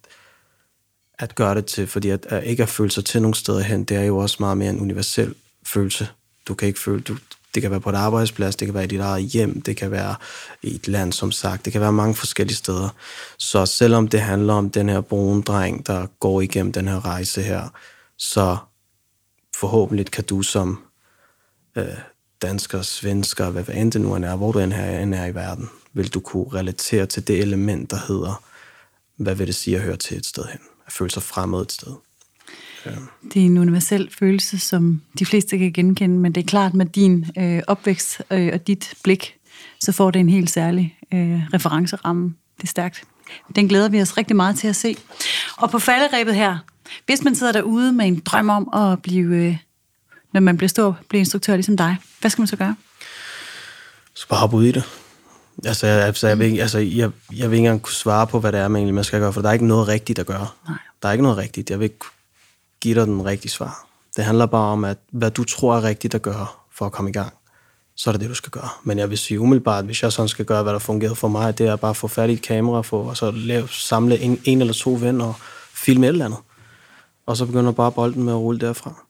at 1.18 1.34
gøre 1.34 1.54
det 1.54 1.66
til, 1.66 1.86
fordi 1.86 2.10
at, 2.10 2.26
at 2.26 2.44
ikke 2.44 2.62
at 2.62 2.68
føle 2.68 2.90
sig 2.90 3.04
til 3.04 3.22
nogle 3.22 3.34
steder 3.34 3.60
hen, 3.60 3.84
det 3.84 3.96
er 3.96 4.02
jo 4.02 4.18
også 4.18 4.36
meget 4.40 4.58
mere 4.58 4.70
en 4.70 4.80
universel 4.80 5.34
følelse. 5.66 6.08
Du 6.48 6.54
kan 6.54 6.68
ikke 6.68 6.80
føle, 6.80 7.00
du, 7.00 7.16
det 7.54 7.62
kan 7.62 7.70
være 7.70 7.80
på 7.80 7.90
et 7.90 7.94
arbejdsplads, 7.94 8.56
det 8.56 8.66
kan 8.66 8.74
være 8.74 8.84
i 8.84 8.86
dit 8.86 9.00
eget 9.00 9.24
hjem, 9.24 9.62
det 9.62 9.76
kan 9.76 9.90
være 9.90 10.14
i 10.62 10.74
et 10.74 10.88
land, 10.88 11.12
som 11.12 11.32
sagt, 11.32 11.64
det 11.64 11.72
kan 11.72 11.80
være 11.80 11.92
mange 11.92 12.14
forskellige 12.14 12.56
steder. 12.56 12.88
Så 13.38 13.66
selvom 13.66 14.08
det 14.08 14.20
handler 14.20 14.54
om 14.54 14.70
den 14.70 14.88
her 14.88 15.00
brune 15.00 15.42
dreng, 15.42 15.86
der 15.86 16.06
går 16.20 16.40
igennem 16.40 16.72
den 16.72 16.88
her 16.88 17.04
rejse 17.04 17.42
her, 17.42 17.68
så 18.18 18.56
forhåbentlig 19.56 20.06
kan 20.06 20.24
du 20.24 20.42
som 20.42 20.82
øh, 21.76 21.86
dansker, 22.42 22.82
svensker, 22.82 23.50
hvad, 23.50 23.62
hvad 23.62 23.74
end 23.74 23.92
det 23.92 24.00
nu 24.00 24.14
er, 24.14 24.36
hvor 24.36 24.52
du 24.52 24.58
end 24.58 24.72
er, 24.72 25.00
end 25.00 25.14
er 25.14 25.26
i 25.26 25.34
verden, 25.34 25.70
vil 25.94 26.14
du 26.14 26.20
kunne 26.20 26.46
relatere 26.54 27.06
til 27.06 27.28
det 27.28 27.40
element, 27.40 27.90
der 27.90 27.98
hedder, 28.08 28.42
hvad 29.16 29.34
vil 29.34 29.46
det 29.46 29.54
sige 29.54 29.76
at 29.76 29.82
høre 29.82 29.96
til 29.96 30.16
et 30.16 30.26
sted 30.26 30.44
hen? 30.44 30.60
at 30.86 30.92
føle 30.92 31.10
sig 31.10 31.22
fremmed 31.22 31.60
et 31.62 31.72
sted. 31.72 31.92
Ja. 32.86 32.90
Det 33.34 33.42
er 33.42 33.46
en 33.46 33.58
universel 33.58 34.10
følelse, 34.18 34.58
som 34.58 35.02
de 35.18 35.26
fleste 35.26 35.58
kan 35.58 35.72
genkende, 35.72 36.18
men 36.18 36.32
det 36.32 36.40
er 36.40 36.46
klart 36.46 36.74
med 36.74 36.86
din 36.86 37.26
øh, 37.38 37.62
opvækst 37.66 38.22
øh, 38.30 38.50
og 38.52 38.66
dit 38.66 38.94
blik, 39.02 39.34
så 39.80 39.92
får 39.92 40.10
det 40.10 40.20
en 40.20 40.28
helt 40.28 40.50
særlig 40.50 40.98
øh, 41.14 41.40
referenceramme. 41.54 42.34
Det 42.56 42.62
er 42.62 42.68
stærkt. 42.68 43.04
Den 43.56 43.68
glæder 43.68 43.88
vi 43.88 44.00
os 44.00 44.16
rigtig 44.16 44.36
meget 44.36 44.58
til 44.58 44.68
at 44.68 44.76
se. 44.76 44.96
Og 45.56 45.70
på 45.70 45.78
falderæbet 45.78 46.34
her, 46.34 46.58
hvis 47.06 47.24
man 47.24 47.34
sidder 47.34 47.52
derude 47.52 47.92
med 47.92 48.06
en 48.06 48.20
drøm 48.20 48.48
om 48.48 48.74
at 48.74 49.02
blive, 49.02 49.36
øh, 49.36 49.56
når 50.32 50.40
man 50.40 50.56
bliver 50.56 50.68
stor, 50.68 50.98
blive 51.08 51.18
instruktør 51.18 51.56
ligesom 51.56 51.76
dig, 51.76 51.96
hvad 52.20 52.30
skal 52.30 52.42
man 52.42 52.46
så 52.46 52.56
gøre? 52.56 52.76
Så 54.14 54.28
bare 54.28 54.40
hoppe 54.40 54.56
ud 54.56 54.64
i 54.64 54.72
det. 54.72 54.84
Altså, 55.64 55.86
jeg, 55.86 56.02
altså, 56.02 56.28
jeg, 56.28 56.38
vil, 56.38 56.58
altså 56.58 56.78
jeg, 56.78 57.10
jeg 57.32 57.50
vil 57.50 57.56
ikke 57.56 57.66
engang 57.66 57.82
kunne 57.82 57.94
svare 57.94 58.26
på, 58.26 58.40
hvad 58.40 58.52
det 58.52 58.60
er, 58.60 58.68
man, 58.68 58.76
egentlig, 58.76 58.94
man 58.94 59.04
skal 59.04 59.20
gøre, 59.20 59.32
for 59.32 59.42
der 59.42 59.48
er 59.48 59.52
ikke 59.52 59.66
noget 59.66 59.88
rigtigt 59.88 60.18
at 60.18 60.26
gøre. 60.26 60.48
Nej. 60.68 60.78
Der 61.02 61.08
er 61.08 61.12
ikke 61.12 61.22
noget 61.22 61.38
rigtigt. 61.38 61.70
Jeg 61.70 61.78
vil 61.78 61.84
ikke 61.84 62.04
give 62.80 63.00
dig 63.00 63.06
den 63.06 63.24
rigtige 63.24 63.50
svar. 63.50 63.86
Det 64.16 64.24
handler 64.24 64.46
bare 64.46 64.72
om, 64.72 64.84
at 64.84 64.98
hvad 65.10 65.30
du 65.30 65.44
tror 65.44 65.76
er 65.76 65.82
rigtigt 65.82 66.14
at 66.14 66.22
gøre 66.22 66.46
for 66.72 66.86
at 66.86 66.92
komme 66.92 67.10
i 67.10 67.12
gang, 67.12 67.32
så 67.96 68.10
er 68.10 68.12
det 68.12 68.20
det, 68.20 68.28
du 68.28 68.34
skal 68.34 68.50
gøre. 68.50 68.68
Men 68.82 68.98
jeg 68.98 69.10
vil 69.10 69.18
sige 69.18 69.40
umiddelbart, 69.40 69.84
hvis 69.84 70.02
jeg 70.02 70.12
sådan 70.12 70.28
skal 70.28 70.44
gøre, 70.44 70.62
hvad 70.62 70.72
der 70.72 70.78
fungerer 70.78 71.14
for 71.14 71.28
mig, 71.28 71.58
det 71.58 71.66
er 71.66 71.76
bare 71.76 71.90
at 71.90 71.96
få 71.96 72.08
fat 72.08 72.30
i 72.30 72.32
et 72.32 72.42
kamera, 72.42 72.82
få, 72.82 73.02
og 73.02 73.16
så 73.16 73.30
lave, 73.30 73.68
samle 73.68 74.18
en, 74.18 74.40
en 74.44 74.60
eller 74.60 74.74
to 74.74 74.98
venner 75.00 75.24
og 75.24 75.34
filme 75.74 76.06
et 76.06 76.08
eller 76.08 76.24
andet. 76.24 76.38
Og 77.26 77.36
så 77.36 77.46
begynder 77.46 77.72
bare 77.72 77.92
bolden 77.92 78.22
med 78.22 78.32
at 78.32 78.38
rulle 78.38 78.60
derfra. 78.60 79.04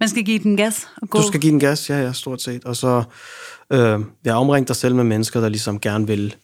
Man 0.00 0.08
skal 0.08 0.22
give 0.22 0.38
den 0.38 0.56
gas 0.56 0.88
og 1.02 1.10
gå. 1.10 1.18
Du 1.18 1.26
skal 1.26 1.40
give 1.40 1.52
den 1.52 1.60
gas, 1.60 1.90
ja, 1.90 2.00
ja, 2.02 2.12
stort 2.12 2.42
set. 2.42 2.64
Og 2.64 2.76
så 2.76 3.02
øh, 3.72 4.00
ja, 4.24 4.40
omring 4.40 4.68
dig 4.68 4.76
selv 4.76 4.94
med 4.94 5.04
mennesker, 5.04 5.40
der 5.40 5.48
ligesom 5.48 5.80
gerne 5.80 6.06
vil 6.06 6.34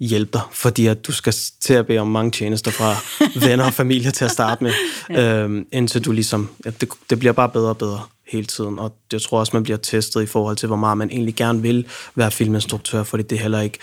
hjælpe 0.00 0.32
dig, 0.32 0.42
fordi 0.52 0.86
at 0.86 1.06
du 1.06 1.12
skal 1.12 1.34
til 1.60 1.74
at 1.74 1.86
bede 1.86 1.98
om 1.98 2.08
mange 2.08 2.30
tjenester 2.30 2.70
fra 2.70 2.94
venner 3.46 3.64
og 3.64 3.72
familie 3.72 4.10
til 4.10 4.24
at 4.24 4.30
starte 4.30 4.64
med, 4.64 4.72
ja. 5.10 5.46
øh, 5.46 5.64
indtil 5.72 6.04
du 6.04 6.12
ligesom, 6.12 6.48
ja, 6.64 6.70
det, 6.70 6.88
det 7.10 7.18
bliver 7.18 7.32
bare 7.32 7.48
bedre 7.48 7.68
og 7.68 7.78
bedre 7.78 8.00
hele 8.28 8.46
tiden, 8.46 8.78
og 8.78 8.96
jeg 9.12 9.22
tror 9.22 9.38
også, 9.38 9.50
man 9.56 9.62
bliver 9.62 9.76
testet 9.76 10.22
i 10.22 10.26
forhold 10.26 10.56
til, 10.56 10.66
hvor 10.66 10.76
meget 10.76 10.98
man 10.98 11.10
egentlig 11.10 11.34
gerne 11.34 11.62
vil 11.62 11.86
være 12.14 12.30
filminstruktør, 12.30 13.02
fordi 13.02 13.22
det 13.22 13.36
er 13.36 13.42
heller 13.42 13.60
ikke, 13.60 13.78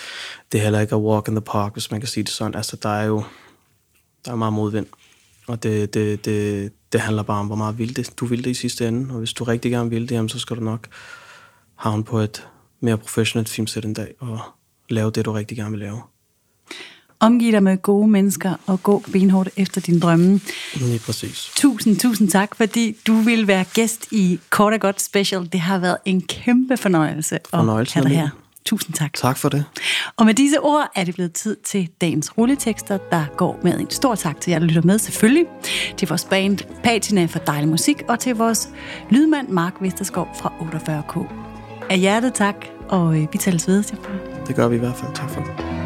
det 0.52 0.58
er 0.58 0.64
heller 0.64 0.80
ikke 0.80 0.96
a 0.96 0.98
walk 0.98 1.28
in 1.28 1.36
the 1.36 1.42
park, 1.42 1.74
hvis 1.74 1.92
man 1.92 2.00
kan 2.00 2.08
sige 2.08 2.24
det 2.24 2.32
sådan. 2.32 2.56
Altså, 2.56 2.78
der 2.84 2.90
er 2.90 3.06
jo 3.06 3.24
der 4.26 4.32
er 4.32 4.36
meget 4.36 4.54
modvind, 4.54 4.86
og 5.48 5.64
det, 5.64 5.94
det, 5.94 6.26
det, 6.26 6.72
det 6.94 7.02
handler 7.02 7.24
bare 7.24 7.40
om, 7.40 7.46
hvor 7.48 7.56
meget 7.56 7.78
vil 7.78 7.96
det, 7.96 8.14
du 8.20 8.26
vil 8.26 8.44
det 8.44 8.50
i 8.50 8.54
sidste 8.54 8.88
ende, 8.88 9.14
og 9.14 9.20
hvis 9.20 9.34
du 9.34 9.44
rigtig 9.44 9.72
gerne 9.72 9.90
vil 9.90 10.10
det, 10.10 10.16
jamen, 10.16 10.30
så 10.30 10.40
skal 10.40 10.56
du 10.56 10.62
nok 10.62 10.88
havne 11.76 12.04
på 12.04 12.20
et 12.20 12.48
mere 12.80 12.98
professionelt 12.98 13.50
filmsæt 13.50 13.86
en 13.86 13.94
dag, 13.94 14.14
og 14.20 14.40
lave 14.90 15.12
det, 15.12 15.26
du 15.26 15.32
rigtig 15.32 15.58
gerne 15.58 15.72
vil 15.72 15.80
lave. 15.80 16.02
Omgiv 17.20 17.52
dig 17.52 17.64
med 17.64 17.78
gode 17.78 18.08
mennesker 18.08 18.54
og 18.66 18.84
gå 18.84 19.04
benhårdt 19.12 19.50
efter 19.58 19.82
din 19.82 20.00
drømme. 20.00 20.40
Lige 20.76 21.00
præcis. 21.00 21.52
Tusind, 21.56 22.00
tusind 22.00 22.30
tak, 22.30 22.56
fordi 22.56 22.98
du 23.08 23.14
vil 23.14 23.48
være 23.48 23.66
gæst 23.74 24.08
i 24.12 24.40
Kort 24.50 24.74
og 24.74 24.80
Godt 24.80 25.02
Special. 25.02 25.50
Det 25.52 25.60
har 25.60 25.78
været 25.78 25.98
en 26.06 26.22
kæmpe 26.22 26.78
fornøjelse, 26.78 27.40
fornøjelse 27.50 28.00
at 28.00 28.06
have 28.06 28.10
dig 28.10 28.22
her. 28.22 28.30
Tusind 28.66 28.96
tak. 28.96 29.14
Tak 29.14 29.38
for 29.38 29.50
det. 29.50 29.66
Og 30.18 30.26
med 30.26 30.34
disse 30.34 30.60
ord 30.60 30.92
er 30.96 31.04
det 31.04 31.16
blevet 31.16 31.34
tid 31.34 31.56
til 31.56 31.90
dagens 32.02 32.38
rulletekster, 32.38 32.98
der 32.98 33.26
går 33.38 33.60
med 33.64 33.80
en 33.80 33.90
stor 33.90 34.16
tak 34.16 34.42
til 34.42 34.52
jer, 34.52 34.60
der 34.60 34.66
lytter 34.66 34.82
med 34.82 35.00
selvfølgelig, 35.00 35.46
til 35.98 36.08
vores 36.08 36.26
band 36.26 36.58
Patina 36.84 37.26
for 37.26 37.40
dejlig 37.40 37.70
musik, 37.70 38.02
og 38.08 38.20
til 38.20 38.36
vores 38.36 38.70
lydmand 39.10 39.50
Mark 39.50 39.74
Vesterskov 39.82 40.28
fra 40.42 40.54
48K. 40.60 41.45
Af 41.90 42.00
hjertet 42.00 42.34
tak, 42.34 42.56
og 42.90 43.16
øh, 43.22 43.28
vi 43.34 43.38
tales 43.38 43.68
ved, 43.68 43.84
Det 44.48 44.56
gør 44.56 44.68
vi 44.68 44.76
i 44.76 44.80
hvert 44.80 44.96
fald. 44.96 45.12
Tak 45.16 45.30
for 45.30 45.42
det. 45.42 45.85